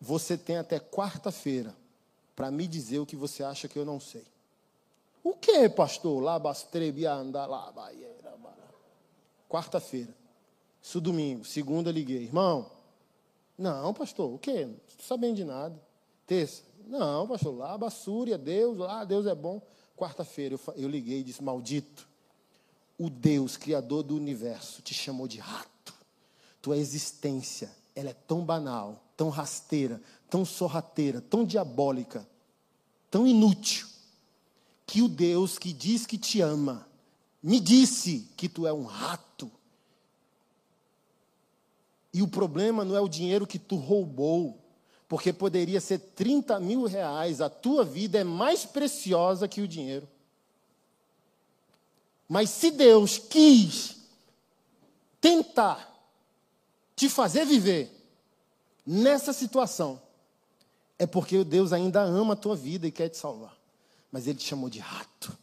você 0.00 0.36
tem 0.36 0.56
até 0.56 0.80
quarta-feira 0.80 1.72
para 2.34 2.50
me 2.50 2.66
dizer 2.66 2.98
o 2.98 3.06
que 3.06 3.14
você 3.14 3.44
acha 3.44 3.68
que 3.68 3.78
eu 3.78 3.84
não 3.84 4.00
sei. 4.00 4.24
O 5.22 5.34
que, 5.34 5.68
pastor? 5.68 6.20
Labastrebianda, 6.20 7.46
labaieira. 7.46 8.34
Quarta-feira. 9.48 10.12
Isso 10.82 11.00
domingo. 11.00 11.44
Segunda 11.44 11.92
liguei. 11.92 12.24
Irmão, 12.24 12.68
não, 13.56 13.94
pastor, 13.94 14.32
o 14.32 14.38
quê? 14.38 14.64
Não 14.64 14.76
estou 14.88 15.06
sabendo 15.06 15.36
de 15.36 15.44
nada. 15.44 15.80
Terça. 16.26 16.64
Não, 16.86 17.28
pastor, 17.28 17.56
lá, 17.56 17.78
bassúria, 17.78 18.36
Deus, 18.36 18.76
lá, 18.78 19.04
Deus 19.04 19.26
é 19.26 19.34
bom. 19.34 19.62
Quarta-feira 20.00 20.54
eu, 20.54 20.74
eu 20.76 20.88
liguei 20.88 21.20
e 21.20 21.24
disse: 21.24 21.42
Maldito, 21.42 22.08
o 22.98 23.10
Deus, 23.10 23.56
Criador 23.56 24.02
do 24.02 24.16
universo, 24.16 24.82
te 24.82 24.94
chamou 24.94 25.28
de 25.28 25.38
rato 25.38 25.70
tua 26.60 26.76
existência, 26.76 27.70
ela 27.94 28.10
é 28.10 28.14
tão 28.14 28.44
banal, 28.44 29.02
tão 29.16 29.28
rasteira, 29.28 30.00
tão 30.28 30.44
sorrateira, 30.44 31.20
tão 31.20 31.44
diabólica, 31.44 32.26
tão 33.10 33.26
inútil, 33.26 33.86
que 34.86 35.02
o 35.02 35.08
Deus 35.08 35.58
que 35.58 35.72
diz 35.72 36.06
que 36.06 36.18
te 36.18 36.40
ama, 36.40 36.86
me 37.42 37.60
disse 37.60 38.28
que 38.36 38.48
tu 38.48 38.66
é 38.66 38.72
um 38.72 38.84
rato. 38.84 39.50
E 42.12 42.22
o 42.22 42.28
problema 42.28 42.84
não 42.84 42.96
é 42.96 43.00
o 43.00 43.08
dinheiro 43.08 43.46
que 43.46 43.58
tu 43.58 43.76
roubou, 43.76 44.59
porque 45.10 45.32
poderia 45.32 45.80
ser 45.80 45.98
30 45.98 46.60
mil 46.60 46.84
reais, 46.84 47.40
a 47.40 47.50
tua 47.50 47.84
vida 47.84 48.20
é 48.20 48.22
mais 48.22 48.64
preciosa 48.64 49.48
que 49.48 49.60
o 49.60 49.66
dinheiro. 49.66 50.08
Mas 52.28 52.48
se 52.48 52.70
Deus 52.70 53.18
quis 53.18 53.96
tentar 55.20 55.92
te 56.94 57.08
fazer 57.08 57.44
viver 57.44 57.90
nessa 58.86 59.32
situação, 59.32 60.00
é 60.96 61.08
porque 61.08 61.42
Deus 61.42 61.72
ainda 61.72 62.02
ama 62.02 62.34
a 62.34 62.36
tua 62.36 62.54
vida 62.54 62.86
e 62.86 62.92
quer 62.92 63.08
te 63.08 63.16
salvar. 63.16 63.58
Mas 64.12 64.28
Ele 64.28 64.38
te 64.38 64.44
chamou 64.44 64.70
de 64.70 64.78
rato. 64.78 65.36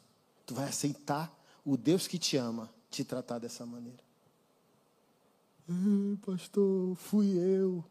Tu 0.45 0.56
vai 0.56 0.69
aceitar 0.69 1.30
o 1.65 1.76
Deus 1.76 2.07
que 2.07 2.18
te 2.18 2.38
ama 2.38 2.73
te 2.89 3.03
tratar 3.03 3.38
dessa 3.38 3.65
maneira. 3.65 3.99
pastor, 6.26 6.95
fui 6.95 7.38
eu. 7.38 7.84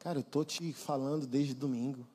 Cara, 0.00 0.16
eu 0.18 0.22
estou 0.22 0.44
te 0.44 0.72
falando 0.72 1.26
desde 1.26 1.54
domingo. 1.54 2.06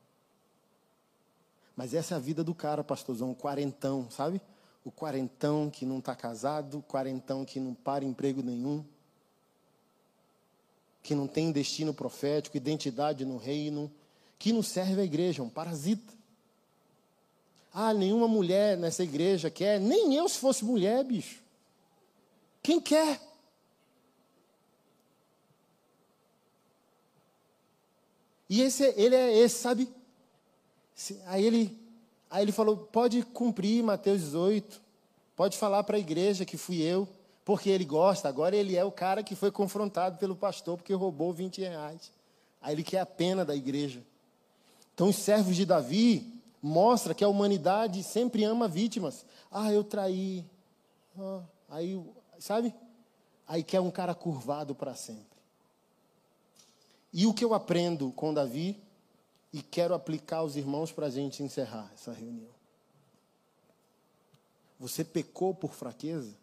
Mas 1.75 1.93
essa 1.93 2.15
é 2.15 2.17
a 2.17 2.19
vida 2.19 2.43
do 2.43 2.55
cara, 2.55 2.83
pastorzão, 2.83 3.31
o 3.31 3.35
quarentão, 3.35 4.09
sabe? 4.09 4.41
O 4.83 4.91
quarentão 4.91 5.69
que 5.69 5.85
não 5.85 5.99
está 5.99 6.15
casado, 6.15 6.79
o 6.79 6.81
quarentão 6.81 7.45
que 7.45 7.59
não 7.59 7.75
para 7.75 8.03
emprego 8.03 8.41
nenhum, 8.41 8.83
que 11.03 11.13
não 11.13 11.27
tem 11.27 11.51
destino 11.51 11.93
profético, 11.93 12.57
identidade 12.57 13.23
no 13.23 13.37
reino, 13.37 13.91
que 14.39 14.51
não 14.51 14.63
serve 14.63 15.01
à 15.01 15.03
igreja, 15.03 15.43
é 15.43 15.45
um 15.45 15.49
parasita. 15.49 16.13
Ah, 17.71 17.93
nenhuma 17.93 18.27
mulher 18.27 18.77
nessa 18.77 19.03
igreja 19.03 19.51
quer, 19.51 19.79
nem 19.79 20.15
eu 20.15 20.27
se 20.27 20.39
fosse 20.39 20.65
mulher, 20.65 21.03
bicho. 21.03 21.43
Quem 22.63 22.79
quer? 22.79 23.21
E 28.49 28.61
esse, 28.61 28.83
ele 28.95 29.15
é 29.15 29.37
esse, 29.37 29.57
sabe? 29.57 29.89
Aí 31.25 31.43
ele, 31.43 31.77
aí 32.29 32.43
ele 32.43 32.51
falou: 32.51 32.77
pode 32.77 33.23
cumprir 33.23 33.83
Mateus 33.83 34.21
18, 34.21 34.81
pode 35.35 35.57
falar 35.57 35.83
para 35.83 35.97
a 35.97 35.99
igreja 35.99 36.45
que 36.45 36.57
fui 36.57 36.81
eu, 36.81 37.07
porque 37.43 37.69
ele 37.69 37.85
gosta. 37.85 38.29
Agora 38.29 38.55
ele 38.55 38.75
é 38.75 38.83
o 38.83 38.91
cara 38.91 39.23
que 39.23 39.35
foi 39.35 39.51
confrontado 39.51 40.17
pelo 40.17 40.35
pastor 40.35 40.77
porque 40.77 40.93
roubou 40.93 41.33
20 41.33 41.61
reais. 41.61 42.11
Aí 42.61 42.73
ele 42.73 42.83
quer 42.83 42.99
a 42.99 43.05
pena 43.05 43.45
da 43.45 43.55
igreja. 43.55 44.03
Então, 44.93 45.09
os 45.09 45.17
servos 45.17 45.55
de 45.55 45.65
Davi 45.65 46.41
mostra 46.61 47.13
que 47.13 47.23
a 47.23 47.27
humanidade 47.27 48.01
sempre 48.01 48.43
ama 48.43 48.67
vítimas. 48.67 49.25
Ah, 49.51 49.71
eu 49.71 49.83
traí. 49.83 50.43
Ah, 51.19 51.41
aí, 51.69 52.01
sabe? 52.39 52.73
Aí 53.47 53.61
quer 53.61 53.81
um 53.81 53.91
cara 53.91 54.15
curvado 54.15 54.73
para 54.73 54.95
sempre. 54.95 55.34
E 57.17 57.25
o 57.25 57.33
que 57.33 57.45
eu 57.45 57.53
aprendo 57.53 58.11
com 58.11 58.33
Davi, 58.33 58.77
e 59.53 59.61
quero 59.61 59.93
aplicar 59.93 60.39
aos 60.39 60.57
irmãos 60.57 60.91
para 60.91 61.05
a 61.05 61.09
gente 61.09 61.41
encerrar 61.41 61.89
essa 61.93 62.11
reunião. 62.11 62.51
Você 64.77 65.01
pecou 65.01 65.55
por 65.55 65.73
fraqueza? 65.73 66.35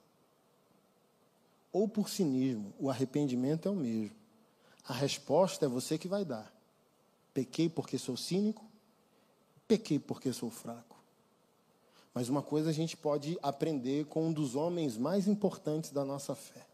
Ou 1.70 1.86
por 1.86 2.08
cinismo? 2.08 2.72
O 2.80 2.88
arrependimento 2.88 3.68
é 3.68 3.70
o 3.70 3.76
mesmo. 3.76 4.16
A 4.88 4.94
resposta 4.94 5.66
é 5.66 5.68
você 5.68 5.98
que 5.98 6.08
vai 6.08 6.24
dar. 6.24 6.50
Pequei 7.34 7.68
porque 7.68 7.98
sou 7.98 8.16
cínico? 8.16 8.64
Pequei 9.68 9.98
porque 9.98 10.32
sou 10.32 10.50
fraco. 10.50 10.96
Mas 12.14 12.30
uma 12.30 12.40
coisa 12.40 12.70
a 12.70 12.72
gente 12.72 12.96
pode 12.96 13.38
aprender 13.42 14.06
com 14.06 14.28
um 14.28 14.32
dos 14.32 14.54
homens 14.54 14.96
mais 14.96 15.28
importantes 15.28 15.90
da 15.90 16.02
nossa 16.02 16.34
fé. 16.34 16.66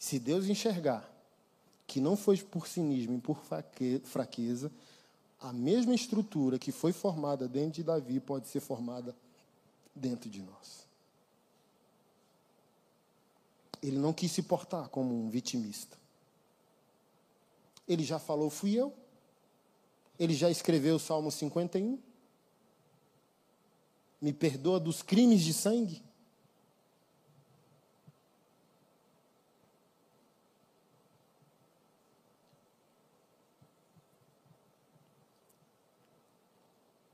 Se 0.00 0.18
Deus 0.18 0.48
enxergar 0.48 1.09
que 1.90 2.00
não 2.00 2.16
foi 2.16 2.36
por 2.36 2.68
cinismo 2.68 3.16
e 3.16 3.20
por 3.20 3.36
fraqueza, 4.04 4.70
a 5.40 5.52
mesma 5.52 5.92
estrutura 5.92 6.56
que 6.56 6.70
foi 6.70 6.92
formada 6.92 7.48
dentro 7.48 7.72
de 7.72 7.82
Davi 7.82 8.20
pode 8.20 8.46
ser 8.46 8.60
formada 8.60 9.12
dentro 9.92 10.30
de 10.30 10.40
nós. 10.40 10.86
Ele 13.82 13.98
não 13.98 14.12
quis 14.12 14.30
se 14.30 14.40
portar 14.40 14.88
como 14.88 15.12
um 15.20 15.30
vitimista. 15.30 15.98
Ele 17.88 18.04
já 18.04 18.20
falou, 18.20 18.50
fui 18.50 18.74
eu. 18.74 18.94
Ele 20.16 20.32
já 20.32 20.48
escreveu 20.48 20.94
o 20.94 21.00
Salmo 21.00 21.28
51. 21.28 21.98
Me 24.20 24.32
perdoa 24.32 24.78
dos 24.78 25.02
crimes 25.02 25.40
de 25.40 25.52
sangue. 25.52 26.00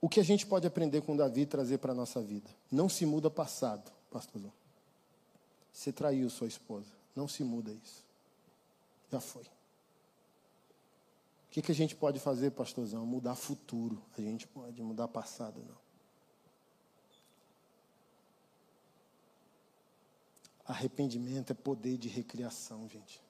O 0.06 0.08
que 0.08 0.20
a 0.20 0.22
gente 0.22 0.46
pode 0.46 0.64
aprender 0.64 1.00
com 1.00 1.16
Davi 1.16 1.40
e 1.40 1.46
trazer 1.46 1.78
para 1.78 1.90
a 1.90 1.94
nossa 1.94 2.22
vida? 2.22 2.48
Não 2.70 2.88
se 2.88 3.04
muda 3.04 3.28
passado, 3.28 3.90
pastorzão. 4.08 4.52
Você 5.72 5.92
traiu 5.92 6.30
sua 6.30 6.46
esposa. 6.46 6.92
Não 7.16 7.26
se 7.26 7.42
muda 7.42 7.72
isso. 7.72 8.04
Já 9.10 9.18
foi. 9.18 9.42
O 9.42 9.48
que, 11.50 11.60
que 11.60 11.72
a 11.72 11.74
gente 11.74 11.96
pode 11.96 12.20
fazer, 12.20 12.52
pastorzão? 12.52 13.04
Mudar 13.04 13.34
futuro. 13.34 14.00
A 14.16 14.20
gente 14.20 14.46
pode 14.46 14.80
mudar 14.80 15.08
passado, 15.08 15.60
não. 15.66 15.76
Arrependimento 20.66 21.50
é 21.50 21.54
poder 21.54 21.98
de 21.98 22.06
recriação, 22.06 22.88
gente 22.88 23.25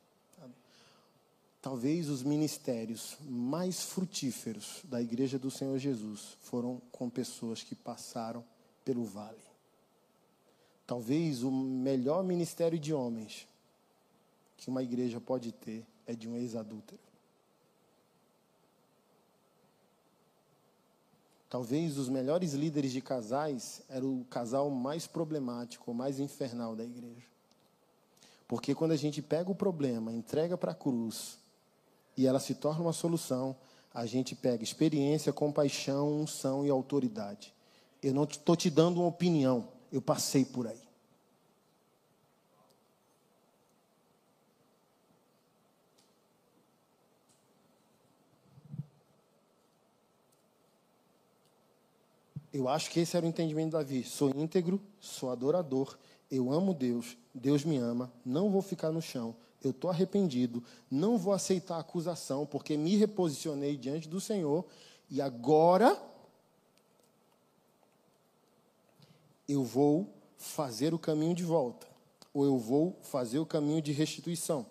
talvez 1.66 2.08
os 2.08 2.22
ministérios 2.22 3.18
mais 3.28 3.82
frutíferos 3.82 4.82
da 4.84 5.02
Igreja 5.02 5.36
do 5.36 5.50
Senhor 5.50 5.76
Jesus 5.80 6.36
foram 6.42 6.80
com 6.92 7.10
pessoas 7.10 7.64
que 7.64 7.74
passaram 7.74 8.44
pelo 8.84 9.04
vale. 9.04 9.42
Talvez 10.86 11.42
o 11.42 11.50
melhor 11.50 12.22
ministério 12.22 12.78
de 12.78 12.94
homens 12.94 13.48
que 14.56 14.70
uma 14.70 14.80
igreja 14.80 15.20
pode 15.20 15.50
ter 15.50 15.84
é 16.06 16.14
de 16.14 16.28
um 16.28 16.36
ex-adúltero. 16.36 17.00
Talvez 21.50 21.98
os 21.98 22.08
melhores 22.08 22.52
líderes 22.52 22.92
de 22.92 23.00
casais 23.00 23.82
era 23.88 24.06
o 24.06 24.24
casal 24.30 24.70
mais 24.70 25.08
problemático, 25.08 25.92
mais 25.92 26.20
infernal 26.20 26.76
da 26.76 26.84
igreja. 26.84 27.26
Porque 28.46 28.72
quando 28.72 28.92
a 28.92 28.96
gente 28.96 29.20
pega 29.20 29.50
o 29.50 29.54
problema, 29.54 30.12
entrega 30.12 30.56
para 30.56 30.70
a 30.70 30.76
cruz, 30.76 31.44
e 32.16 32.26
ela 32.26 32.40
se 32.40 32.54
torna 32.54 32.82
uma 32.82 32.92
solução, 32.92 33.56
a 33.92 34.06
gente 34.06 34.34
pega 34.34 34.62
experiência, 34.62 35.32
compaixão, 35.32 36.20
unção 36.20 36.64
e 36.66 36.70
autoridade. 36.70 37.52
Eu 38.02 38.14
não 38.14 38.24
estou 38.24 38.56
te 38.56 38.70
dando 38.70 39.00
uma 39.00 39.08
opinião, 39.08 39.68
eu 39.90 40.00
passei 40.00 40.44
por 40.44 40.66
aí. 40.66 40.86
Eu 52.52 52.68
acho 52.68 52.90
que 52.90 53.00
esse 53.00 53.14
era 53.14 53.26
o 53.26 53.28
entendimento 53.28 53.66
de 53.66 53.72
Davi. 53.72 54.02
Sou 54.02 54.30
íntegro, 54.30 54.80
sou 54.98 55.30
adorador, 55.30 55.98
eu 56.30 56.50
amo 56.50 56.72
Deus, 56.72 57.16
Deus 57.34 57.64
me 57.64 57.76
ama, 57.76 58.10
não 58.24 58.50
vou 58.50 58.62
ficar 58.62 58.90
no 58.90 59.02
chão, 59.02 59.36
eu 59.66 59.70
estou 59.70 59.90
arrependido, 59.90 60.62
não 60.90 61.18
vou 61.18 61.32
aceitar 61.32 61.76
a 61.76 61.80
acusação, 61.80 62.46
porque 62.46 62.76
me 62.76 62.96
reposicionei 62.96 63.76
diante 63.76 64.08
do 64.08 64.20
Senhor, 64.20 64.64
e 65.10 65.20
agora 65.20 66.00
eu 69.48 69.62
vou 69.62 70.12
fazer 70.36 70.94
o 70.94 70.98
caminho 70.98 71.34
de 71.34 71.44
volta, 71.44 71.86
ou 72.32 72.44
eu 72.44 72.58
vou 72.58 72.98
fazer 73.02 73.38
o 73.38 73.46
caminho 73.46 73.80
de 73.80 73.92
restituição. 73.92 74.66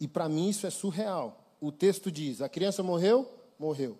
E 0.00 0.06
para 0.06 0.28
mim 0.28 0.48
isso 0.48 0.66
é 0.66 0.70
surreal. 0.70 1.44
O 1.60 1.72
texto 1.72 2.10
diz: 2.10 2.40
a 2.40 2.48
criança 2.48 2.82
morreu? 2.82 3.28
Morreu. 3.58 3.98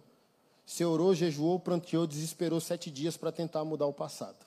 Se 0.65 0.85
orou, 0.85 1.15
jejuou, 1.15 1.59
pranteou, 1.59 2.07
desesperou 2.07 2.61
sete 2.61 2.91
dias 2.91 3.17
para 3.17 3.33
tentar 3.33 3.65
mudar 3.65 3.87
o 3.87 3.93
passado. 3.93 4.47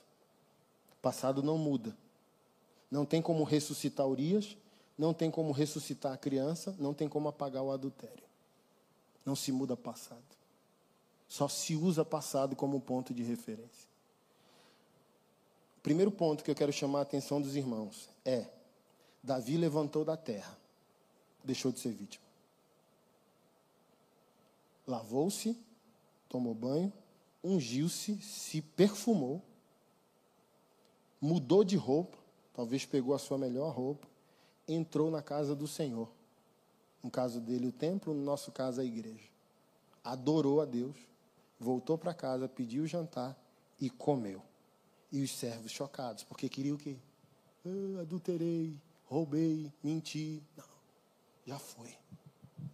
O 0.92 1.02
passado 1.02 1.42
não 1.42 1.58
muda. 1.58 1.96
Não 2.90 3.04
tem 3.04 3.20
como 3.20 3.42
ressuscitar 3.42 4.06
Urias, 4.06 4.56
não 4.96 5.14
tem 5.14 5.30
como 5.30 5.52
ressuscitar 5.52 6.12
a 6.12 6.16
criança, 6.16 6.74
não 6.78 6.92
tem 6.92 7.08
como 7.08 7.28
apagar 7.28 7.62
o 7.62 7.70
adultério. 7.70 8.24
Não 9.24 9.34
se 9.34 9.52
muda 9.52 9.76
passado. 9.76 10.22
Só 11.28 11.48
se 11.48 11.74
usa 11.74 12.04
passado 12.04 12.54
como 12.54 12.80
ponto 12.80 13.14
de 13.14 13.22
referência. 13.22 13.88
Primeiro 15.82 16.12
ponto 16.12 16.44
que 16.44 16.50
eu 16.50 16.54
quero 16.54 16.72
chamar 16.72 17.00
a 17.00 17.02
atenção 17.02 17.40
dos 17.40 17.56
irmãos 17.56 18.08
é: 18.24 18.46
Davi 19.22 19.56
levantou 19.56 20.04
da 20.04 20.16
terra, 20.16 20.56
deixou 21.42 21.72
de 21.72 21.80
ser 21.80 21.92
vítima. 21.92 22.24
Lavou-se, 24.86 25.58
tomou 26.28 26.54
banho, 26.54 26.92
ungiu-se, 27.42 28.20
se 28.20 28.60
perfumou, 28.60 29.42
mudou 31.20 31.64
de 31.64 31.76
roupa, 31.76 32.18
talvez 32.52 32.84
pegou 32.84 33.14
a 33.14 33.18
sua 33.18 33.38
melhor 33.38 33.72
roupa, 33.74 34.06
entrou 34.66 35.10
na 35.10 35.22
casa 35.22 35.54
do 35.54 35.66
Senhor. 35.66 36.08
No 37.02 37.10
caso 37.10 37.40
dele, 37.40 37.66
o 37.66 37.72
templo, 37.72 38.14
no 38.14 38.22
nosso 38.22 38.52
caso, 38.52 38.80
a 38.80 38.84
igreja. 38.84 39.28
Adorou 40.04 40.60
a 40.60 40.64
Deus, 40.64 40.96
voltou 41.58 41.98
para 41.98 42.14
casa, 42.14 42.48
pediu 42.48 42.86
jantar 42.86 43.36
e 43.80 43.90
comeu. 43.90 44.42
E 45.10 45.22
os 45.22 45.30
servos 45.36 45.70
chocados, 45.70 46.24
porque 46.24 46.48
queriam 46.48 46.76
o 46.76 46.78
quê? 46.78 46.96
Ah, 47.66 48.00
adulterei, 48.00 48.80
roubei, 49.04 49.70
menti. 49.82 50.42
Não, 50.56 50.64
já 51.46 51.58
foi. 51.58 51.94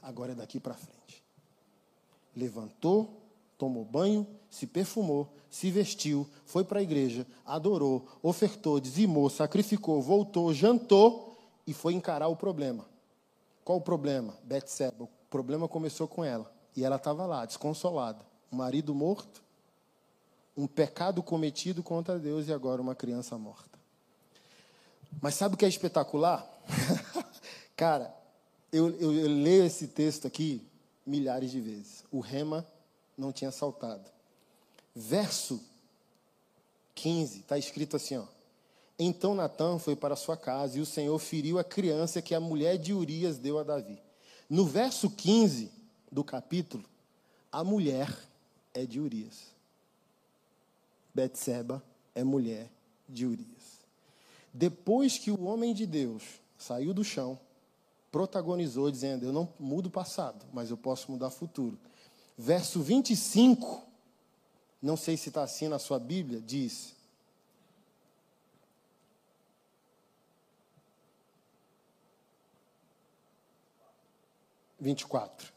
Agora 0.00 0.32
é 0.32 0.34
daqui 0.34 0.60
para 0.60 0.74
frente. 0.74 1.24
Levantou, 2.36 3.20
tomou 3.56 3.84
banho, 3.84 4.26
se 4.48 4.66
perfumou, 4.66 5.32
se 5.50 5.70
vestiu, 5.70 6.28
foi 6.44 6.64
para 6.64 6.78
a 6.78 6.82
igreja, 6.82 7.26
adorou, 7.44 8.06
ofertou, 8.22 8.78
dizimou, 8.78 9.28
sacrificou, 9.28 10.00
voltou, 10.00 10.54
jantou 10.54 11.27
e 11.68 11.74
foi 11.74 11.92
encarar 11.92 12.28
o 12.28 12.34
problema. 12.34 12.86
Qual 13.62 13.76
o 13.76 13.82
problema? 13.82 14.34
Betseba. 14.42 15.04
O 15.04 15.08
problema 15.28 15.68
começou 15.68 16.08
com 16.08 16.24
ela. 16.24 16.50
E 16.74 16.82
ela 16.82 16.96
estava 16.96 17.26
lá, 17.26 17.44
desconsolada. 17.44 18.24
Um 18.50 18.56
marido 18.56 18.94
morto, 18.94 19.42
um 20.56 20.66
pecado 20.66 21.22
cometido 21.22 21.82
contra 21.82 22.18
Deus 22.18 22.48
e 22.48 22.54
agora 22.54 22.80
uma 22.80 22.94
criança 22.94 23.36
morta. 23.36 23.78
Mas 25.20 25.34
sabe 25.34 25.56
o 25.56 25.58
que 25.58 25.66
é 25.66 25.68
espetacular? 25.68 26.48
Cara, 27.76 28.16
Eu, 28.72 28.88
eu, 28.98 29.12
eu 29.12 29.28
leio 29.28 29.64
esse 29.64 29.88
texto 29.88 30.26
aqui 30.26 30.66
milhares 31.04 31.50
de 31.50 31.60
vezes. 31.60 32.02
O 32.10 32.20
rema 32.20 32.66
não 33.16 33.30
tinha 33.30 33.50
saltado. 33.50 34.10
Verso 34.94 35.62
15, 36.94 37.40
está 37.40 37.58
escrito 37.58 37.96
assim, 37.96 38.16
ó. 38.16 38.24
Então 38.98 39.34
Natan 39.34 39.78
foi 39.78 39.94
para 39.94 40.16
sua 40.16 40.36
casa 40.36 40.78
e 40.78 40.80
o 40.80 40.86
Senhor 40.86 41.16
feriu 41.18 41.58
a 41.58 41.64
criança 41.64 42.20
que 42.20 42.34
a 42.34 42.40
mulher 42.40 42.76
de 42.76 42.92
Urias 42.92 43.38
deu 43.38 43.58
a 43.58 43.62
Davi. 43.62 43.98
No 44.50 44.66
verso 44.66 45.08
15 45.10 45.70
do 46.10 46.24
capítulo, 46.24 46.84
a 47.52 47.62
mulher 47.62 48.12
é 48.74 48.84
de 48.84 48.98
Urias. 48.98 49.52
Betseba 51.14 51.82
é 52.14 52.24
mulher 52.24 52.70
de 53.08 53.24
Urias. 53.24 53.78
Depois 54.52 55.18
que 55.18 55.30
o 55.30 55.44
homem 55.44 55.72
de 55.72 55.86
Deus 55.86 56.22
saiu 56.56 56.92
do 56.92 57.04
chão, 57.04 57.38
protagonizou 58.10 58.90
dizendo: 58.90 59.24
Eu 59.24 59.32
não 59.32 59.48
mudo 59.58 59.86
o 59.86 59.90
passado, 59.90 60.44
mas 60.52 60.70
eu 60.70 60.76
posso 60.76 61.10
mudar 61.12 61.28
o 61.28 61.30
futuro. 61.30 61.78
Verso 62.36 62.80
25, 62.80 63.82
não 64.80 64.96
sei 64.96 65.16
se 65.16 65.28
está 65.28 65.42
assim 65.42 65.68
na 65.68 65.78
sua 65.78 65.98
Bíblia, 65.98 66.40
diz: 66.40 66.94
Vinte 74.78 75.02
e 75.02 75.06
quatro. 75.06 75.52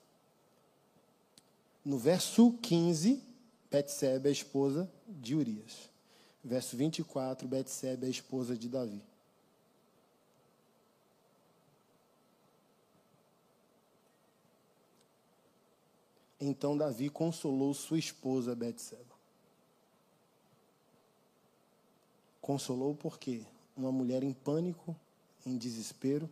No 1.83 1.97
verso 1.97 2.53
15, 2.61 3.21
Betsebe 3.69 4.27
é 4.27 4.29
a 4.29 4.33
esposa 4.33 4.91
de 5.07 5.35
Urias. 5.35 5.89
Verso 6.43 6.75
24, 6.75 7.47
Betsebe 7.47 8.05
é 8.05 8.07
a 8.07 8.11
esposa 8.11 8.55
de 8.57 8.67
Davi. 8.67 9.01
Então 16.39 16.75
Davi 16.75 17.07
consolou 17.07 17.71
sua 17.73 17.99
esposa 17.99 18.55
Betseba. 18.55 19.05
Consolou 22.41 22.95
porque 22.95 23.45
uma 23.77 23.91
mulher 23.91 24.23
em 24.23 24.33
pânico, 24.33 24.95
em 25.45 25.55
desespero, 25.55 26.27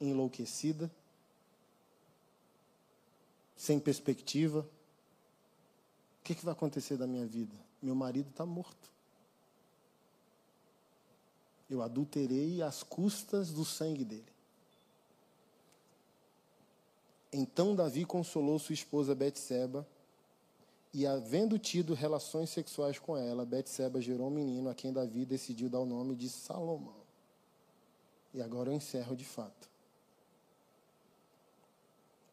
enlouquecida, 0.00 0.90
sem 3.56 3.78
perspectiva. 3.78 4.60
O 6.20 6.24
que, 6.24 6.34
que 6.34 6.44
vai 6.44 6.52
acontecer 6.52 6.96
da 6.96 7.06
minha 7.06 7.26
vida? 7.26 7.54
Meu 7.82 7.94
marido 7.94 8.30
está 8.30 8.46
morto. 8.46 8.90
Eu 11.68 11.82
adulterei 11.82 12.62
às 12.62 12.82
custas 12.82 13.50
do 13.52 13.64
sangue 13.64 14.04
dele. 14.04 14.32
Então 17.32 17.76
Davi 17.76 18.04
consolou 18.04 18.58
sua 18.58 18.72
esposa 18.72 19.14
Betseba, 19.14 19.86
e 20.92 21.06
havendo 21.06 21.56
tido 21.56 21.94
relações 21.94 22.50
sexuais 22.50 22.98
com 22.98 23.16
ela, 23.16 23.46
Betseba 23.46 24.00
gerou 24.00 24.26
um 24.26 24.30
menino 24.30 24.68
a 24.68 24.74
quem 24.74 24.92
Davi 24.92 25.24
decidiu 25.24 25.68
dar 25.68 25.78
o 25.78 25.86
nome 25.86 26.16
de 26.16 26.28
Salomão. 26.28 27.00
E 28.34 28.42
agora 28.42 28.70
eu 28.70 28.74
encerro 28.74 29.14
de 29.14 29.24
fato. 29.24 29.69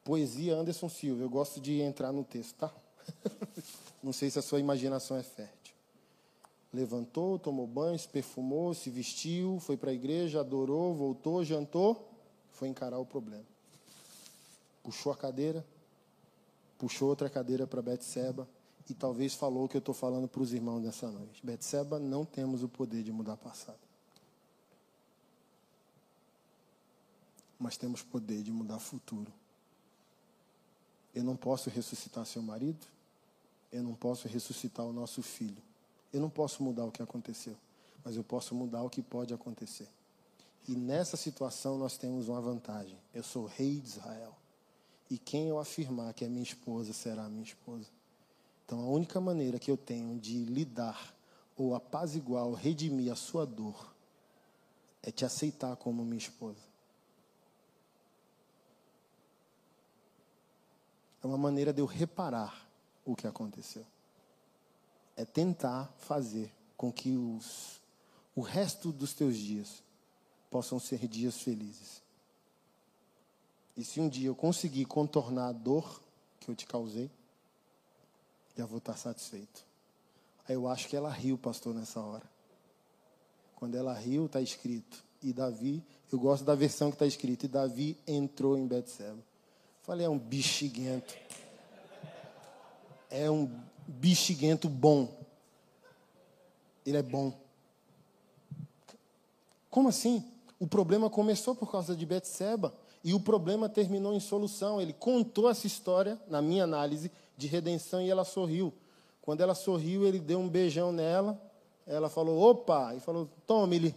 Poesia 0.07 0.55
Anderson 0.55 0.87
Silva, 0.87 1.21
eu 1.21 1.29
gosto 1.29 1.59
de 1.59 1.81
entrar 1.81 2.13
no 2.13 2.23
texto, 2.23 2.55
tá? 2.55 2.73
Não 4.01 4.13
sei 4.13 4.29
se 4.29 4.39
a 4.39 4.41
sua 4.41 4.59
imaginação 4.59 5.17
é 5.17 5.23
fértil. 5.23 5.75
Levantou, 6.73 7.37
tomou 7.37 7.67
banho, 7.67 7.99
se 7.99 8.07
perfumou, 8.07 8.73
se 8.73 8.89
vestiu, 8.89 9.59
foi 9.59 9.75
para 9.75 9.91
a 9.91 9.93
igreja, 9.93 10.39
adorou, 10.39 10.93
voltou, 10.93 11.43
jantou, 11.43 12.09
foi 12.51 12.69
encarar 12.69 12.99
o 12.99 13.05
problema 13.05 13.45
puxou 14.87 15.11
a 15.11 15.17
cadeira, 15.17 15.67
puxou 16.77 17.09
outra 17.09 17.29
cadeira 17.29 17.67
para 17.67 17.81
Betseba 17.81 18.47
e 18.89 18.93
talvez 18.93 19.33
falou 19.33 19.65
o 19.65 19.67
que 19.67 19.75
eu 19.75 19.79
estou 19.79 19.93
falando 19.93 20.29
para 20.29 20.41
os 20.41 20.53
irmãos 20.53 20.79
nessa 20.79 21.11
noite. 21.11 21.45
Betseba, 21.45 21.99
não 21.99 22.23
temos 22.23 22.63
o 22.63 22.69
poder 22.69 23.03
de 23.03 23.11
mudar 23.11 23.35
passado. 23.35 23.81
Mas 27.59 27.75
temos 27.75 28.01
poder 28.01 28.41
de 28.41 28.49
mudar 28.49 28.79
futuro. 28.79 29.29
Eu 31.13 31.23
não 31.23 31.35
posso 31.35 31.69
ressuscitar 31.69 32.25
seu 32.25 32.41
marido, 32.41 32.85
eu 33.71 33.83
não 33.83 33.93
posso 33.93 34.27
ressuscitar 34.27 34.85
o 34.85 34.93
nosso 34.93 35.21
filho. 35.21 35.61
Eu 36.13 36.21
não 36.21 36.29
posso 36.29 36.63
mudar 36.63 36.85
o 36.85 36.91
que 36.91 37.01
aconteceu, 37.01 37.55
mas 38.03 38.15
eu 38.15 38.23
posso 38.23 38.55
mudar 38.55 38.81
o 38.83 38.89
que 38.89 39.01
pode 39.01 39.33
acontecer. 39.33 39.87
E 40.67 40.75
nessa 40.75 41.15
situação 41.15 41.77
nós 41.77 41.97
temos 41.97 42.27
uma 42.27 42.41
vantagem. 42.41 42.97
Eu 43.13 43.23
sou 43.23 43.45
rei 43.45 43.79
de 43.79 43.87
Israel. 43.87 44.35
E 45.09 45.17
quem 45.17 45.47
eu 45.47 45.59
afirmar 45.59 46.13
que 46.13 46.25
é 46.25 46.27
minha 46.27 46.43
esposa 46.43 46.91
será 46.91 47.29
minha 47.29 47.43
esposa. 47.43 47.87
Então, 48.65 48.81
a 48.81 48.87
única 48.87 49.21
maneira 49.21 49.57
que 49.57 49.71
eu 49.71 49.77
tenho 49.77 50.19
de 50.19 50.43
lidar 50.43 51.15
ou 51.55 51.73
apaziguar 51.73 52.45
ou 52.45 52.53
redimir 52.53 53.11
a 53.11 53.15
sua 53.15 53.45
dor 53.45 53.93
é 55.01 55.09
te 55.09 55.23
aceitar 55.23 55.75
como 55.77 56.03
minha 56.03 56.17
esposa. 56.17 56.66
É 61.27 61.29
uma 61.29 61.37
maneira 61.37 61.73
de 61.73 61.81
eu 61.81 61.85
reparar 61.85 62.65
o 63.03 63.13
que 63.13 63.27
aconteceu. 63.27 63.85
É 65.13 65.25
tentar 65.25 65.93
fazer 65.97 66.49
com 66.77 66.89
que 66.89 67.17
os, 67.17 67.81
o 68.33 68.39
resto 68.39 68.93
dos 68.93 69.13
teus 69.13 69.35
dias 69.35 69.83
possam 70.49 70.79
ser 70.79 71.05
dias 71.05 71.41
felizes. 71.41 72.01
E 73.75 73.83
se 73.83 73.99
um 73.99 74.07
dia 74.07 74.29
eu 74.29 74.35
conseguir 74.35 74.85
contornar 74.85 75.49
a 75.49 75.51
dor 75.51 76.01
que 76.39 76.49
eu 76.49 76.55
te 76.55 76.65
causei, 76.65 77.11
já 78.55 78.65
vou 78.65 78.77
estar 78.77 78.95
satisfeito. 78.95 79.65
Aí 80.47 80.55
eu 80.55 80.65
acho 80.65 80.87
que 80.87 80.95
ela 80.95 81.11
riu, 81.11 81.37
pastor, 81.37 81.75
nessa 81.75 81.99
hora. 81.99 82.23
Quando 83.57 83.75
ela 83.75 83.93
riu, 83.93 84.27
está 84.27 84.39
escrito. 84.39 85.03
E 85.21 85.33
Davi, 85.33 85.83
eu 86.09 86.17
gosto 86.17 86.45
da 86.45 86.55
versão 86.55 86.89
que 86.89 86.95
está 86.95 87.05
escrito. 87.05 87.43
E 87.43 87.49
Davi 87.49 87.97
entrou 88.07 88.57
em 88.57 88.65
Betseba. 88.65 89.21
Falei, 89.87 90.05
é 90.05 90.09
um 90.09 90.19
bexiguento. 90.19 91.15
É 93.09 93.31
um 93.31 93.49
bexiguento 93.87 94.67
bom. 94.67 95.07
Ele 96.85 96.97
é 96.97 97.01
bom. 97.01 97.33
Como 99.69 99.87
assim? 99.87 100.29
O 100.59 100.67
problema 100.67 101.09
começou 101.09 101.55
por 101.55 101.71
causa 101.71 101.95
de 101.95 102.05
Betseba. 102.05 102.73
E 103.01 103.13
o 103.13 103.19
problema 103.21 103.69
terminou 103.69 104.13
em 104.13 104.19
solução. 104.19 104.81
Ele 104.81 104.91
contou 104.91 105.49
essa 105.49 105.65
história, 105.65 106.19
na 106.27 106.41
minha 106.41 106.65
análise, 106.65 107.09
de 107.37 107.47
redenção 107.47 108.01
e 108.01 108.09
ela 108.09 108.25
sorriu. 108.25 108.73
Quando 109.21 109.39
ela 109.39 109.55
sorriu, 109.55 110.05
ele 110.05 110.19
deu 110.19 110.39
um 110.39 110.49
beijão 110.49 110.91
nela. 110.91 111.41
Ela 111.85 112.09
falou, 112.09 112.41
opa! 112.41 112.93
E 112.93 112.99
falou, 112.99 113.29
tome-lhe. 113.45 113.95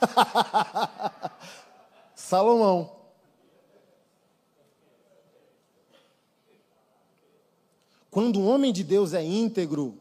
Salomão. 2.14 3.01
Quando 8.12 8.38
um 8.38 8.46
homem 8.46 8.74
de 8.74 8.84
Deus 8.84 9.14
é 9.14 9.24
íntegro, 9.24 9.98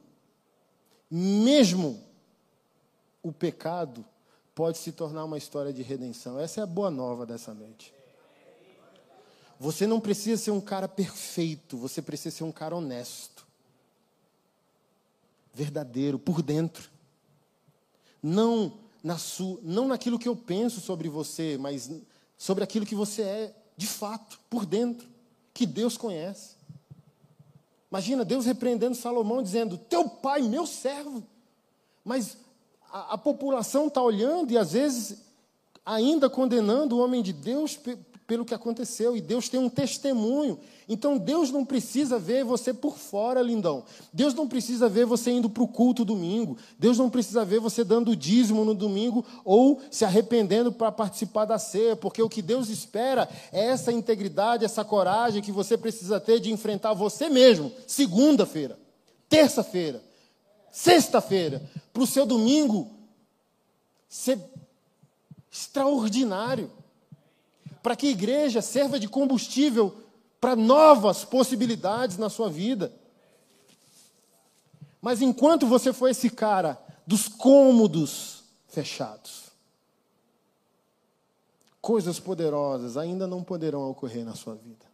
mesmo 1.10 2.04
o 3.24 3.32
pecado 3.32 4.04
pode 4.54 4.80
se 4.80 4.92
tornar 4.92 5.24
uma 5.24 5.38
história 5.38 5.72
de 5.72 5.82
redenção. 5.82 6.38
Essa 6.38 6.60
é 6.60 6.64
a 6.64 6.68
boa 6.68 6.92
nova 6.92 7.26
dessa 7.26 7.54
noite. 7.54 7.94
Você 9.58 9.88
não 9.88 10.02
precisa 10.02 10.44
ser 10.44 10.52
um 10.52 10.60
cara 10.60 10.90
perfeito, 10.90 11.78
você 11.78 12.02
precisa 12.02 12.36
ser 12.36 12.44
um 12.44 12.52
cara 12.52 12.76
honesto, 12.76 13.48
verdadeiro, 15.54 16.20
por 16.20 16.42
dentro. 16.42 16.90
Não 18.22 18.78
na 19.02 19.18
sua, 19.18 19.58
não 19.64 19.88
naquilo 19.88 20.20
que 20.20 20.28
eu 20.28 20.36
penso 20.36 20.82
sobre 20.82 21.08
você, 21.08 21.58
mas 21.58 21.90
sobre 22.38 22.62
aquilo 22.62 22.86
que 22.86 22.94
você 22.94 23.22
é 23.22 23.56
de 23.78 23.88
fato, 23.88 24.38
por 24.50 24.66
dentro, 24.66 25.08
que 25.54 25.66
Deus 25.66 25.96
conhece. 25.96 26.60
Imagina 27.92 28.24
Deus 28.24 28.46
repreendendo 28.46 28.96
Salomão, 28.96 29.44
dizendo: 29.44 29.78
Teu 29.78 30.08
pai, 30.08 30.42
meu 30.42 30.66
servo. 30.66 31.22
Mas 32.06 32.38
a, 32.90 33.16
a 33.16 33.18
população 33.18 33.88
está 33.88 34.02
olhando 34.02 34.52
e 34.52 34.58
às 34.58 34.72
vezes 34.72 35.22
ainda 35.86 36.30
condenando 36.30 36.96
o 36.96 37.00
homem 37.04 37.22
de 37.22 37.34
Deus 37.34 37.78
pelo 38.28 38.46
que 38.46 38.54
aconteceu. 38.54 39.16
E 39.16 39.22
Deus 39.22 39.50
tem 39.50 39.60
um 39.60 39.70
testemunho. 39.70 40.60
Então 40.88 41.18
Deus 41.18 41.52
não 41.52 41.66
precisa 41.66 42.20
ver 42.20 42.44
você 42.44 42.74
por 42.74 42.98
fora, 42.98 43.42
lindão. 43.42 43.84
Deus 44.12 44.34
não 44.34 44.48
precisa 44.48 44.90
ver 44.90 45.06
você 45.06 45.32
indo 45.32 45.50
para 45.50 45.64
o 45.64 45.68
culto 45.68 46.04
domingo. 46.04 46.58
Deus 46.78 46.98
não 46.98 47.10
precisa 47.10 47.46
ver 47.46 47.60
você 47.60 47.84
dando 47.84 48.16
dízimo 48.16 48.66
no 48.66 48.74
domingo 48.74 49.26
ou 49.44 49.82
se 49.90 50.06
arrependendo 50.06 50.72
para 50.72 50.92
participar 50.92 51.46
da 51.46 51.58
ceia. 51.58 51.96
Porque 51.96 52.22
o 52.22 52.30
que 52.30 52.42
Deus 52.42 52.70
espera 52.70 53.30
é 53.52 53.68
essa 53.68 53.92
integridade, 53.92 54.66
essa 54.66 54.84
coragem 54.84 55.42
que 55.42 55.52
você 55.52 55.78
precisa 55.78 56.20
ter 56.20 56.40
de 56.40 56.52
enfrentar 56.52 56.94
você 56.94 57.30
mesmo, 57.30 57.72
segunda-feira, 57.88 58.78
terça-feira, 59.30 60.04
sexta-feira, 60.72 61.62
para 61.94 62.04
o 62.04 62.08
seu 62.08 62.26
domingo 62.26 62.90
ser 64.08 64.40
extraordinário. 65.52 66.72
Para 67.82 67.96
que 67.96 68.08
a 68.08 68.12
igreja 68.12 68.62
serva 68.62 69.00
de 69.00 69.08
combustível 69.08 69.96
para 70.40 70.56
novas 70.56 71.24
possibilidades 71.24 72.18
na 72.18 72.30
sua 72.30 72.50
vida. 72.50 72.92
Mas 75.02 75.22
enquanto 75.22 75.66
você 75.66 75.92
for 75.92 76.10
esse 76.10 76.30
cara 76.30 76.80
dos 77.06 77.28
cômodos 77.28 78.44
fechados, 78.68 79.52
coisas 81.82 82.20
poderosas 82.20 82.98
ainda 82.98 83.26
não 83.26 83.44
poderão 83.44 83.90
ocorrer 83.90 84.24
na 84.24 84.36
sua 84.36 84.56
vida. 84.56 84.86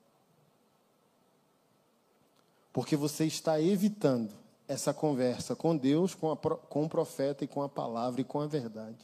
Porque 2.72 2.96
você 2.96 3.26
está 3.26 3.60
evitando 3.60 4.34
essa 4.68 4.94
conversa 4.94 5.56
com 5.56 5.76
Deus, 5.76 6.14
com, 6.14 6.32
a, 6.32 6.38
com 6.38 6.86
o 6.86 6.90
profeta 6.90 7.44
e 7.44 7.48
com 7.48 7.62
a 7.62 7.70
palavra 7.70 8.22
e 8.22 8.24
com 8.24 8.40
a 8.40 8.48
verdade. 8.48 8.98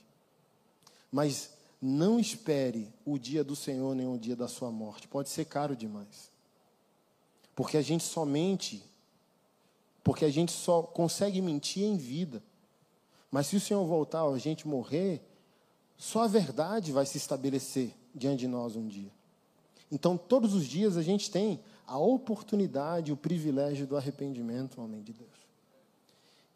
Mas 1.11 1.51
não 1.85 2.17
espere 2.17 2.87
o 3.05 3.19
dia 3.19 3.43
do 3.43 3.57
Senhor 3.57 3.93
nem 3.93 4.07
o 4.07 4.17
dia 4.17 4.37
da 4.37 4.47
sua 4.47 4.71
morte. 4.71 5.05
Pode 5.05 5.27
ser 5.27 5.43
caro 5.43 5.75
demais. 5.75 6.31
Porque 7.53 7.75
a 7.75 7.81
gente 7.81 8.05
somente, 8.05 8.81
porque 10.01 10.23
a 10.23 10.29
gente 10.29 10.53
só 10.53 10.81
consegue 10.81 11.41
mentir 11.41 11.83
em 11.83 11.97
vida. 11.97 12.41
Mas 13.29 13.47
se 13.47 13.57
o 13.57 13.59
Senhor 13.59 13.85
voltar, 13.85 14.23
a 14.23 14.37
gente 14.37 14.65
morrer, 14.65 15.21
só 15.97 16.23
a 16.23 16.27
verdade 16.27 16.93
vai 16.93 17.05
se 17.05 17.17
estabelecer 17.17 17.93
diante 18.15 18.39
de 18.39 18.47
nós 18.47 18.77
um 18.77 18.87
dia. 18.87 19.11
Então, 19.91 20.17
todos 20.17 20.53
os 20.53 20.65
dias 20.65 20.95
a 20.95 21.01
gente 21.01 21.29
tem 21.29 21.59
a 21.85 21.97
oportunidade, 21.97 23.11
o 23.11 23.17
privilégio 23.17 23.85
do 23.85 23.97
arrependimento, 23.97 24.81
homem 24.81 25.03
de 25.03 25.11
Deus. 25.11 25.29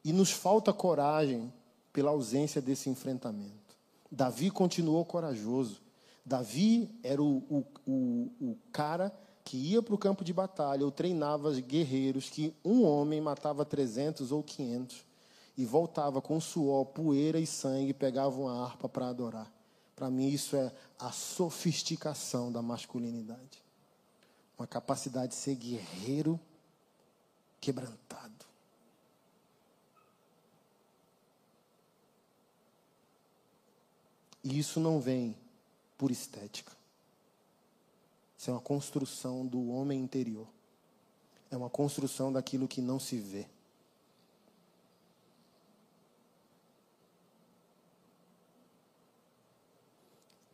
E 0.06 0.14
nos 0.14 0.32
falta 0.32 0.72
coragem 0.72 1.52
pela 1.92 2.12
ausência 2.12 2.62
desse 2.62 2.90
enfrentamento. 2.90 3.67
Davi 4.12 4.50
continuou 4.50 5.04
corajoso. 5.06 5.82
Davi 6.26 6.90
era 7.04 7.22
o, 7.22 7.38
o, 7.50 7.66
o, 7.86 8.32
o 8.42 8.58
cara 8.72 9.14
que 9.44 9.56
ia 9.56 9.82
para 9.82 9.96
o 9.96 9.98
campo 9.98 10.26
de 10.26 10.34
batalha 10.34 10.84
ou 10.84 10.92
treinava 10.92 11.54
guerreiros 11.62 12.30
que 12.30 12.54
um 12.66 12.84
homem 12.84 13.22
matava 13.22 13.64
300 13.64 14.32
ou 14.32 14.44
500 14.44 15.06
e 15.58 15.66
voltava 15.66 16.22
com 16.22 16.40
suor, 16.40 16.86
poeira 16.86 17.40
e 17.40 17.48
sangue, 17.48 17.94
pegava 17.94 18.40
uma 18.40 18.64
harpa 18.64 18.90
para 18.90 19.08
adorar. 19.08 19.52
Para 19.96 20.12
mim, 20.12 20.28
isso 20.28 20.56
é 20.56 20.72
a 21.00 21.12
sofisticação 21.12 22.52
da 22.52 22.62
masculinidade. 22.62 23.64
Uma 24.60 24.68
capacidade 24.68 25.30
de 25.30 25.36
ser 25.36 25.56
guerreiro 25.56 26.40
quebrantado. 27.60 28.37
E 34.48 34.58
isso 34.58 34.80
não 34.80 35.02
vem 35.02 35.36
por 35.98 36.10
estética. 36.10 36.72
Isso 38.38 38.50
é 38.50 38.54
uma 38.54 38.62
construção 38.62 39.46
do 39.46 39.68
homem 39.72 40.00
interior. 40.00 40.48
É 41.52 41.58
uma 41.58 41.70
construção 41.70 42.32
daquilo 42.32 42.66
que 42.66 42.80
não 42.80 42.98
se 42.98 43.18
vê. 43.18 43.46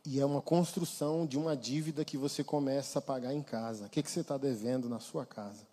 E 0.03 0.19
é 0.19 0.25
uma 0.25 0.41
construção 0.41 1.27
de 1.27 1.37
uma 1.37 1.55
dívida 1.55 2.03
que 2.03 2.17
você 2.17 2.43
começa 2.43 2.97
a 2.97 3.01
pagar 3.01 3.31
em 3.31 3.43
casa. 3.43 3.85
O 3.85 3.89
que, 3.91 4.01
que 4.01 4.09
você 4.09 4.21
está 4.21 4.39
devendo 4.39 4.89
na 4.89 4.99
sua 4.99 5.23
casa? 5.23 5.67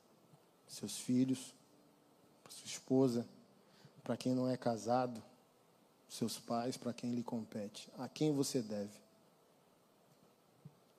Seus 0.69 0.99
filhos, 0.99 1.55
sua 2.51 2.67
esposa, 2.67 3.27
para 4.05 4.15
quem 4.15 4.35
não 4.35 4.47
é 4.47 4.59
casado, 4.59 5.23
seus 6.11 6.39
pais, 6.39 6.77
para 6.77 6.93
quem 6.93 7.15
lhe 7.15 7.23
compete, 7.23 7.89
a 7.97 8.09
quem 8.09 8.35
você 8.35 8.61
deve. 8.61 8.99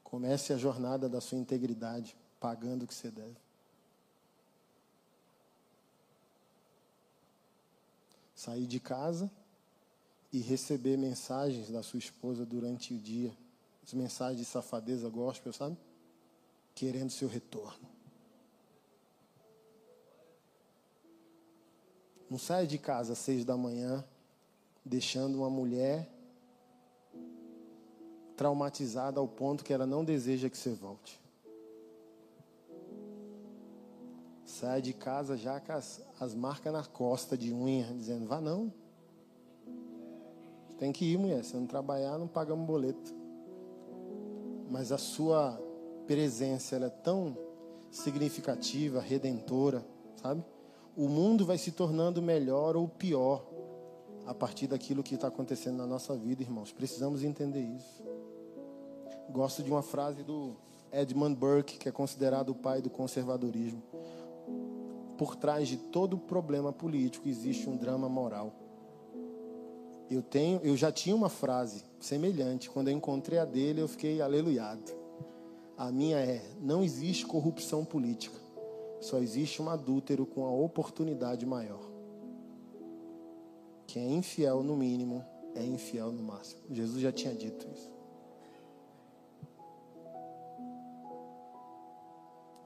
Comece 0.04 0.54
a 0.54 0.58
jornada 0.58 1.10
da 1.10 1.20
sua 1.20 1.38
integridade, 1.38 2.16
pagando 2.40 2.84
o 2.84 2.88
que 2.88 2.94
você 2.94 3.12
deve. 3.12 3.36
Sair 8.34 8.66
de 8.66 8.80
casa 8.80 9.30
e 10.32 10.40
receber 10.40 10.98
mensagens 10.98 11.70
da 11.70 11.84
sua 11.84 12.00
esposa 12.00 12.46
durante 12.46 12.94
o 12.94 12.98
dia, 12.98 13.36
as 13.84 13.94
mensagens 13.94 14.40
de 14.40 14.46
safadeza 14.46 15.10
gospel, 15.10 15.52
sabe? 15.52 15.78
Querendo 16.74 17.10
seu 17.10 17.28
retorno. 17.28 17.88
Não 22.30 22.40
saia 22.40 22.66
de 22.66 22.78
casa 22.78 23.12
às 23.12 23.20
seis 23.20 23.44
da 23.44 23.58
manhã 23.58 24.06
deixando 24.84 25.36
uma 25.36 25.49
mulher 25.49 26.10
traumatizada 28.36 29.20
ao 29.20 29.28
ponto 29.28 29.64
que 29.64 29.72
ela 29.72 29.86
não 29.86 30.03
deseja 30.03 30.49
que 30.49 30.58
você 30.58 30.72
volte. 30.72 31.22
Sai 34.44 34.82
de 34.82 34.94
casa 34.94 35.38
já 35.38 35.60
com 35.60 35.72
as, 35.72 36.03
as 36.20 36.34
marcas 36.34 36.74
na 36.74 36.84
costa 36.84 37.38
de 37.38 37.53
unha, 37.53 37.94
dizendo: 37.94 38.28
vá 38.28 38.41
não. 38.41 38.74
Tem 40.78 40.91
que 40.91 41.06
ir, 41.06 41.18
mulher. 41.18 41.44
Se 41.44 41.56
não 41.56 41.68
trabalhar, 41.68 42.18
não 42.18 42.28
pagamos 42.28 42.66
boleto. 42.66 43.14
Mas 44.70 44.91
a 44.91 44.98
sua 44.98 45.62
presença 46.08 46.76
ela 46.76 46.88
é 46.88 46.90
tão 46.90 47.38
significativa, 47.91 48.99
redentora, 48.99 49.86
sabe? 50.16 50.44
O 50.98 51.08
mundo 51.08 51.45
vai 51.45 51.58
se 51.58 51.72
tornando 51.72 52.22
melhor 52.22 52.76
ou 52.76 52.88
pior 52.88 53.45
a 54.32 54.34
partir 54.34 54.66
daquilo 54.66 55.03
que 55.03 55.16
está 55.16 55.28
acontecendo 55.28 55.76
na 55.76 55.86
nossa 55.86 56.16
vida, 56.16 56.41
irmãos. 56.41 56.72
Precisamos 56.72 57.22
entender 57.22 57.60
isso. 57.60 58.02
Gosto 59.30 59.62
de 59.62 59.70
uma 59.70 59.82
frase 59.82 60.24
do 60.24 60.56
Edmund 60.90 61.36
Burke, 61.36 61.78
que 61.78 61.90
é 61.90 61.91
considerado 61.91 62.49
o 62.49 62.56
pai 62.56 62.82
do 62.82 62.90
conservadorismo. 62.90 63.84
Por 65.18 65.36
trás 65.36 65.68
de 65.68 65.76
todo 65.76 66.18
problema 66.18 66.72
político 66.72 67.28
existe 67.28 67.70
um 67.70 67.76
drama 67.76 68.08
moral. 68.08 68.53
Eu 70.10 70.22
tenho, 70.22 70.62
eu 70.64 70.78
já 70.78 70.94
tinha 70.94 71.16
uma 71.16 71.30
frase 71.30 71.84
semelhante. 71.99 72.70
Quando 72.70 72.88
eu 72.88 72.95
encontrei 72.95 73.38
a 73.38 73.44
dele, 73.44 73.82
eu 73.82 73.88
fiquei 73.90 74.22
aleluiado. 74.22 74.94
A 75.78 75.91
minha 75.91 76.20
é: 76.20 76.41
não 76.62 76.82
existe 76.82 77.26
corrupção 77.26 77.84
política. 77.84 78.38
Só 79.02 79.18
existe 79.18 79.62
um 79.62 79.70
adúltero 79.70 80.26
com 80.26 80.45
a 80.45 80.52
oportunidade 80.52 81.45
maior. 81.45 81.91
Quem 83.92 84.06
é 84.06 84.10
infiel 84.12 84.64
no 84.64 84.78
mínimo 84.78 85.22
é 85.54 85.66
infiel 85.66 86.14
no 86.14 86.24
máximo. 86.24 86.62
Jesus 86.72 87.02
já 87.02 87.12
tinha 87.12 87.36
dito 87.36 87.68
isso. 87.76 87.92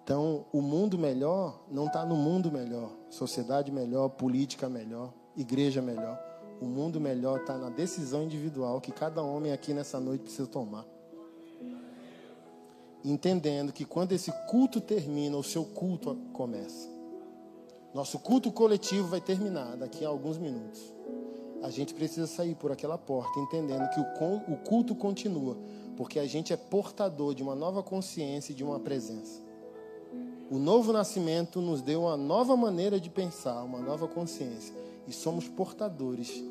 Então, 0.03 0.45
o 0.53 0.61
mundo 0.61 0.99
melhor 0.99 1.63
não 1.71 1.87
está 1.87 2.05
no 2.05 2.15
mundo 2.15 2.51
melhor, 2.51 2.91
sociedade 3.09 3.71
melhor, 3.71 4.09
política 4.09 4.69
melhor, 4.69 5.11
igreja 5.35 5.81
melhor. 5.81 6.15
O 6.61 6.65
mundo 6.65 7.01
melhor 7.01 7.39
está 7.39 7.57
na 7.57 7.71
decisão 7.71 8.21
individual 8.21 8.79
que 8.79 8.91
cada 8.91 9.23
homem 9.23 9.51
aqui 9.51 9.73
nessa 9.73 9.99
noite 9.99 10.25
precisa 10.25 10.47
tomar. 10.47 10.85
Entendendo 13.03 13.73
que 13.73 13.83
quando 13.83 14.11
esse 14.11 14.31
culto 14.47 14.79
termina, 14.79 15.35
o 15.35 15.43
seu 15.43 15.65
culto 15.65 16.15
começa. 16.33 16.87
Nosso 17.95 18.19
culto 18.19 18.51
coletivo 18.51 19.07
vai 19.07 19.21
terminar 19.21 19.75
daqui 19.75 20.05
a 20.05 20.07
alguns 20.07 20.37
minutos 20.37 20.94
a 21.65 21.69
gente 21.71 21.95
precisa 21.95 22.27
sair 22.27 22.53
por 22.53 22.71
aquela 22.71 22.97
porta, 22.97 23.39
entendendo 23.39 23.89
que 23.89 23.99
o 23.99 24.57
culto 24.57 24.93
continua, 24.93 25.57
porque 25.97 26.19
a 26.19 26.27
gente 26.27 26.53
é 26.53 26.57
portador 26.57 27.33
de 27.33 27.41
uma 27.41 27.55
nova 27.55 27.81
consciência 27.81 28.51
e 28.51 28.55
de 28.55 28.63
uma 28.63 28.79
presença. 28.79 29.41
O 30.51 30.59
novo 30.59 30.93
nascimento 30.93 31.59
nos 31.59 31.81
deu 31.81 32.01
uma 32.01 32.15
nova 32.15 32.55
maneira 32.55 32.99
de 32.99 33.09
pensar, 33.09 33.63
uma 33.63 33.79
nova 33.79 34.07
consciência, 34.07 34.75
e 35.07 35.11
somos 35.11 35.47
portadores 35.47 36.43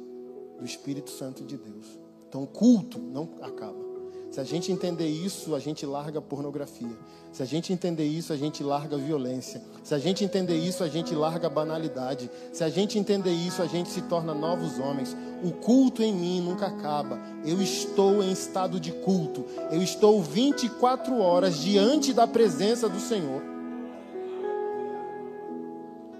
do 0.59 0.65
Espírito 0.65 1.11
Santo 1.11 1.45
de 1.45 1.57
Deus. 1.57 1.87
Então, 2.29 2.43
o 2.43 2.47
culto 2.49 2.99
não 2.99 3.29
acaba. 3.41 3.94
Se 4.35 4.41
a 4.41 4.43
gente 4.43 4.73
entender 4.73 5.07
isso, 5.07 5.55
a 5.55 5.61
gente 5.61 5.87
larga 5.87 6.19
a 6.19 6.21
pornografia. 6.21 6.99
Se 7.31 7.41
a 7.41 7.47
gente 7.47 7.73
entender 7.73 8.03
isso, 8.03 8.33
a 8.33 8.37
gente 8.37 8.65
larga 8.65 8.97
a 8.97 8.99
violência. 8.99 9.63
Se 9.85 9.95
a 9.95 9.99
gente 10.01 10.25
entender 10.25 10.57
isso, 10.57 10.83
a 10.83 10.89
gente 10.89 11.15
larga 11.15 11.47
a 11.47 11.51
banalidade. 11.51 12.29
Se 12.53 12.65
a 12.65 12.69
gente 12.69 12.99
entender 12.99 13.31
isso, 13.31 13.63
a 13.63 13.67
gente 13.69 13.91
se 13.91 14.03
torna 14.03 14.35
novos 14.35 14.77
homens. 14.81 15.17
O 15.41 15.53
culto 15.53 16.03
em 16.03 16.13
mim 16.13 16.41
nunca 16.41 16.67
acaba. 16.67 17.17
Eu 17.47 17.63
estou 17.63 18.25
em 18.25 18.33
estado 18.33 18.81
de 18.81 18.91
culto. 18.91 19.47
Eu 19.71 19.81
estou 19.81 20.21
24 20.21 21.17
horas 21.17 21.61
diante 21.61 22.13
da 22.13 22.27
presença 22.27 22.89
do 22.89 22.99
Senhor. 22.99 23.41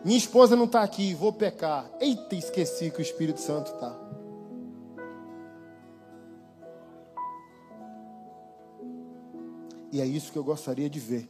Minha 0.05 0.19
esposa 0.19 0.55
não 0.55 0.67
está 0.67 0.85
aqui, 0.85 1.15
vou 1.15 1.33
pecar. 1.33 1.91
Eita, 2.01 2.37
esqueci 2.37 2.93
que 2.93 3.01
o 3.01 3.03
Espírito 3.03 3.41
Santo 3.41 3.73
está. 3.73 4.14
E 9.95 10.01
é 10.01 10.05
isso 10.05 10.33
que 10.33 10.39
eu 10.39 10.43
gostaria 10.43 10.91
de 10.91 10.99
ver. 10.99 11.29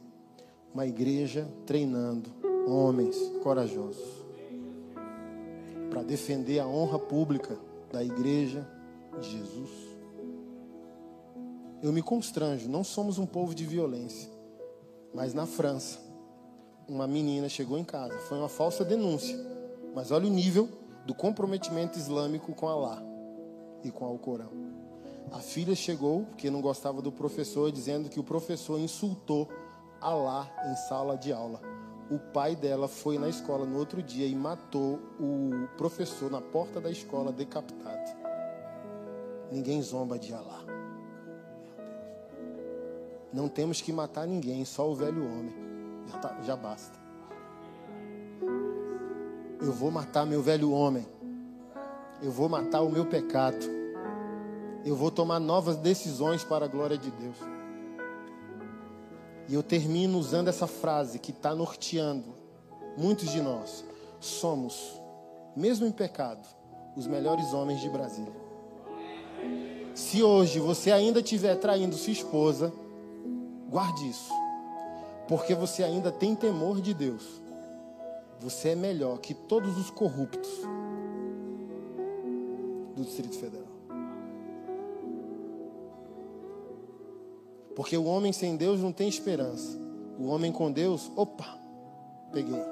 Uma 0.72 0.86
igreja 0.86 1.46
treinando 1.66 2.32
homens 2.66 3.14
corajosos 3.42 4.24
para 5.90 6.02
defender 6.02 6.60
a 6.60 6.66
honra 6.66 6.98
pública 6.98 7.58
da 7.92 8.02
igreja 8.02 8.66
de 9.20 9.32
Jesus. 9.32 9.70
Eu 11.82 11.92
me 11.92 12.00
constranjo, 12.00 12.66
não 12.66 12.82
somos 12.82 13.18
um 13.18 13.26
povo 13.26 13.54
de 13.54 13.66
violência. 13.66 14.30
Mas 15.12 15.34
na 15.34 15.44
França, 15.44 15.98
uma 16.88 17.06
menina 17.06 17.50
chegou 17.50 17.76
em 17.76 17.84
casa, 17.84 18.16
foi 18.20 18.38
uma 18.38 18.48
falsa 18.48 18.82
denúncia. 18.82 19.36
Mas 19.94 20.10
olha 20.10 20.26
o 20.26 20.30
nível 20.30 20.70
do 21.04 21.14
comprometimento 21.14 21.98
islâmico 21.98 22.54
com 22.54 22.66
Alá 22.66 23.02
e 23.84 23.90
com 23.90 24.14
o 24.14 24.18
Corão. 24.18 24.63
A 25.32 25.38
filha 25.38 25.74
chegou 25.74 26.24
porque 26.26 26.50
não 26.50 26.60
gostava 26.60 27.02
do 27.02 27.10
professor, 27.10 27.70
dizendo 27.72 28.08
que 28.08 28.20
o 28.20 28.24
professor 28.24 28.78
insultou 28.78 29.48
Alá 30.00 30.50
em 30.70 30.76
sala 30.88 31.16
de 31.16 31.32
aula. 31.32 31.60
O 32.10 32.18
pai 32.18 32.54
dela 32.54 32.86
foi 32.86 33.18
na 33.18 33.28
escola 33.28 33.64
no 33.64 33.78
outro 33.78 34.02
dia 34.02 34.26
e 34.26 34.34
matou 34.34 35.00
o 35.18 35.66
professor 35.78 36.30
na 36.30 36.42
porta 36.42 36.78
da 36.78 36.90
escola 36.90 37.32
decapitado. 37.32 38.10
Ninguém 39.50 39.80
zomba 39.80 40.18
de 40.18 40.34
Alá. 40.34 40.60
Não 43.32 43.48
temos 43.48 43.80
que 43.80 43.92
matar 43.92 44.26
ninguém, 44.26 44.64
só 44.64 44.88
o 44.88 44.94
velho 44.94 45.24
homem. 45.24 45.54
Já, 46.06 46.18
tá, 46.18 46.42
já 46.42 46.54
basta. 46.54 46.98
Eu 49.60 49.72
vou 49.72 49.90
matar 49.90 50.26
meu 50.26 50.42
velho 50.42 50.70
homem. 50.70 51.06
Eu 52.22 52.30
vou 52.30 52.48
matar 52.48 52.82
o 52.82 52.90
meu 52.90 53.06
pecado. 53.06 53.83
Eu 54.84 54.94
vou 54.94 55.10
tomar 55.10 55.40
novas 55.40 55.76
decisões 55.76 56.44
para 56.44 56.66
a 56.66 56.68
glória 56.68 56.98
de 56.98 57.10
Deus. 57.10 57.36
E 59.48 59.54
eu 59.54 59.62
termino 59.62 60.18
usando 60.18 60.48
essa 60.48 60.66
frase 60.66 61.18
que 61.18 61.30
está 61.30 61.54
norteando 61.54 62.34
muitos 62.96 63.30
de 63.30 63.40
nós. 63.40 63.84
Somos, 64.20 65.00
mesmo 65.56 65.86
em 65.86 65.92
pecado, 65.92 66.46
os 66.96 67.06
melhores 67.06 67.52
homens 67.52 67.80
de 67.80 67.88
Brasília. 67.88 68.32
Se 69.94 70.22
hoje 70.22 70.58
você 70.58 70.90
ainda 70.90 71.20
estiver 71.20 71.56
traindo 71.56 71.96
sua 71.96 72.12
esposa, 72.12 72.72
guarde 73.68 74.08
isso. 74.08 74.32
Porque 75.28 75.54
você 75.54 75.82
ainda 75.82 76.10
tem 76.10 76.34
temor 76.34 76.80
de 76.80 76.92
Deus. 76.92 77.42
Você 78.40 78.70
é 78.70 78.74
melhor 78.74 79.18
que 79.18 79.32
todos 79.32 79.78
os 79.78 79.90
corruptos 79.90 80.50
do 82.94 83.02
Distrito 83.02 83.38
Federal. 83.38 83.73
Porque 87.74 87.96
o 87.96 88.04
homem 88.04 88.32
sem 88.32 88.56
Deus 88.56 88.80
não 88.80 88.92
tem 88.92 89.08
esperança. 89.08 89.78
O 90.18 90.26
homem 90.26 90.52
com 90.52 90.70
Deus, 90.70 91.10
opa, 91.16 91.58
peguei. 92.32 92.62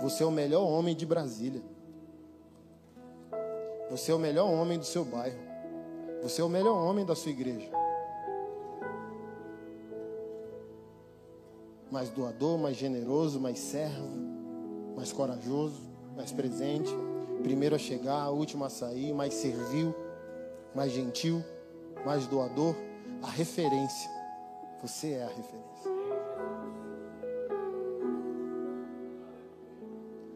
Você 0.00 0.22
é 0.22 0.26
o 0.26 0.30
melhor 0.30 0.62
homem 0.62 0.94
de 0.94 1.04
Brasília. 1.04 1.62
Você 3.90 4.12
é 4.12 4.14
o 4.14 4.18
melhor 4.18 4.48
homem 4.48 4.78
do 4.78 4.84
seu 4.84 5.04
bairro. 5.04 5.38
Você 6.22 6.40
é 6.40 6.44
o 6.44 6.48
melhor 6.48 6.76
homem 6.76 7.04
da 7.04 7.16
sua 7.16 7.32
igreja. 7.32 7.70
Mais 11.90 12.10
doador, 12.10 12.58
mais 12.58 12.76
generoso, 12.76 13.40
mais 13.40 13.58
servo, 13.58 14.08
mais 14.94 15.12
corajoso, 15.12 15.80
mais 16.14 16.30
presente. 16.30 16.90
Primeiro 17.42 17.74
a 17.74 17.78
chegar, 17.78 18.30
último 18.30 18.64
a 18.64 18.68
sair, 18.68 19.12
mais 19.12 19.34
servil, 19.34 19.94
mais 20.74 20.92
gentil, 20.92 21.42
mais 22.04 22.26
doador 22.26 22.76
a 23.22 23.30
referência. 23.30 24.10
Você 24.82 25.12
é 25.12 25.24
a 25.24 25.28
referência. 25.28 25.90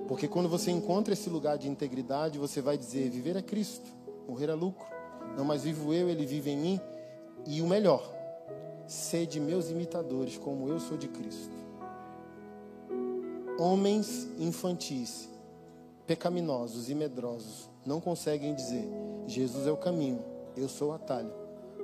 Porque 0.09 0.29
quando 0.29 0.49
você 0.49 0.71
encontra 0.71 1.15
esse 1.15 1.31
lugar 1.31 1.57
de 1.57 1.69
integridade, 1.69 2.39
você 2.39 2.61
vai 2.61 2.77
dizer: 2.77 3.09
viver 3.09 3.37
é 3.37 3.43
Cristo, 3.43 3.89
morrer 4.29 4.51
é 4.51 4.55
lucro. 4.55 4.85
Não 5.37 5.45
mais 5.45 5.63
vivo 5.63 5.93
eu, 5.95 6.09
ele 6.09 6.27
vive 6.27 6.51
em 6.51 6.57
mim. 6.57 6.81
E 7.47 7.63
o 7.63 7.67
melhor, 7.67 8.03
sede 8.87 9.41
meus 9.41 9.71
imitadores, 9.71 10.37
como 10.37 10.69
eu 10.69 10.79
sou 10.79 10.97
de 10.97 11.09
Cristo. 11.09 11.57
Homens 13.59 14.29
infantis, 14.39 15.29
pecaminosos 16.07 16.91
e 16.91 16.95
medrosos, 16.95 17.71
não 17.87 18.01
conseguem 18.01 18.55
dizer: 18.55 18.87
Jesus 19.27 19.67
é 19.67 19.71
o 19.71 19.77
caminho, 19.77 20.23
eu 20.57 20.69
sou 20.69 20.91
o 20.91 20.93
atalho. 20.93 21.42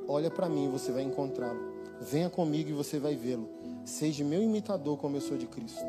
Olha 0.08 0.30
para 0.30 0.48
mim 0.48 0.64
e 0.64 0.68
você 0.68 0.90
vai 0.90 1.02
encontrá-lo. 1.02 1.60
Venha 2.00 2.30
comigo 2.30 2.70
e 2.70 2.72
você 2.72 2.98
vai 2.98 3.14
vê-lo. 3.14 3.46
Seja 3.84 4.24
meu 4.24 4.42
imitador 4.42 4.96
como 4.96 5.16
eu 5.16 5.20
sou 5.20 5.36
de 5.36 5.46
Cristo. 5.46 5.84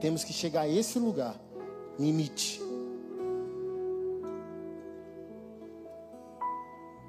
Temos 0.00 0.22
que 0.22 0.32
chegar 0.32 0.62
a 0.62 0.68
esse 0.68 0.98
lugar. 0.98 1.34
Me 1.98 2.10
imite. 2.10 2.60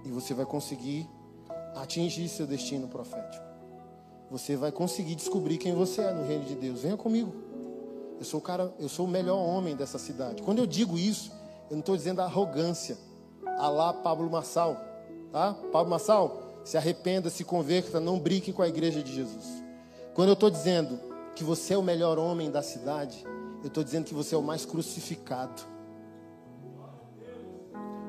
E 0.06 0.10
você 0.10 0.34
vai 0.34 0.46
conseguir 0.46 1.10
atingir 1.76 2.30
seu 2.30 2.48
destino 2.48 2.88
profético. 2.88 3.44
Você 4.32 4.56
vai 4.56 4.72
conseguir 4.72 5.16
descobrir 5.16 5.58
quem 5.58 5.74
você 5.74 6.02
é 6.02 6.14
no 6.14 6.26
reino 6.26 6.46
de 6.46 6.56
Deus. 6.56 6.82
Venha 6.82 6.96
comigo. 6.96 7.34
Eu 8.18 8.24
sou 8.24 8.40
o 8.40 8.44
cara, 8.44 8.74
eu 8.80 8.88
sou 8.88 9.06
o 9.06 9.10
melhor 9.10 9.38
homem 9.38 9.76
dessa 9.76 10.00
cidade. 10.00 10.42
Quando 10.42 10.60
eu 10.60 10.66
digo 10.66 10.98
isso, 10.98 11.32
eu 11.70 11.74
não 11.74 11.80
estou 11.80 11.98
dizendo 11.98 12.22
arrogância. 12.22 12.98
Alá 13.58 13.94
Pablo 13.94 14.30
Massal, 14.30 14.78
tá? 15.32 15.54
Pablo 15.72 15.90
Massal, 15.90 16.45
se 16.66 16.78
arrependa, 16.78 17.30
se 17.30 17.44
converta, 17.44 18.00
não 18.00 18.20
brinque 18.20 18.52
com 18.52 18.64
a 18.64 18.68
igreja 18.68 19.02
de 19.04 19.14
Jesus. 19.14 19.64
Quando 20.16 20.30
eu 20.30 20.34
estou 20.34 20.50
dizendo 20.50 21.00
que 21.36 21.44
você 21.44 21.76
é 21.76 21.78
o 21.78 21.84
melhor 21.84 22.18
homem 22.18 22.50
da 22.50 22.64
cidade, 22.64 23.24
eu 23.62 23.68
estou 23.68 23.84
dizendo 23.84 24.06
que 24.06 24.16
você 24.16 24.34
é 24.34 24.38
o 24.38 24.42
mais 24.42 24.66
crucificado. 24.66 25.62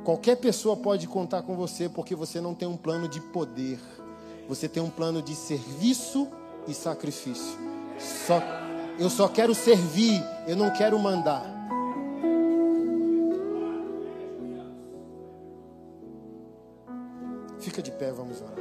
Qualquer 0.02 0.36
pessoa 0.36 0.74
pode 0.74 1.06
contar 1.06 1.42
com 1.42 1.54
você 1.54 1.88
porque 1.88 2.14
você 2.14 2.40
não 2.40 2.54
tem 2.54 2.66
um 2.66 2.76
plano 2.76 3.06
de 3.06 3.20
poder, 3.20 3.78
você 4.48 4.68
tem 4.68 4.82
um 4.82 4.90
plano 4.90 5.20
de 5.20 5.34
serviço 5.34 6.26
e 6.66 6.72
sacrifício. 6.72 7.58
Só, 7.98 8.40
eu 8.98 9.10
só 9.10 9.28
quero 9.28 9.54
servir, 9.54 10.24
eu 10.46 10.56
não 10.56 10.70
quero 10.70 10.98
mandar. 10.98 11.55
Fica 17.76 17.90
de 17.90 17.98
pé, 17.98 18.10
vamos 18.10 18.40
orar. 18.40 18.55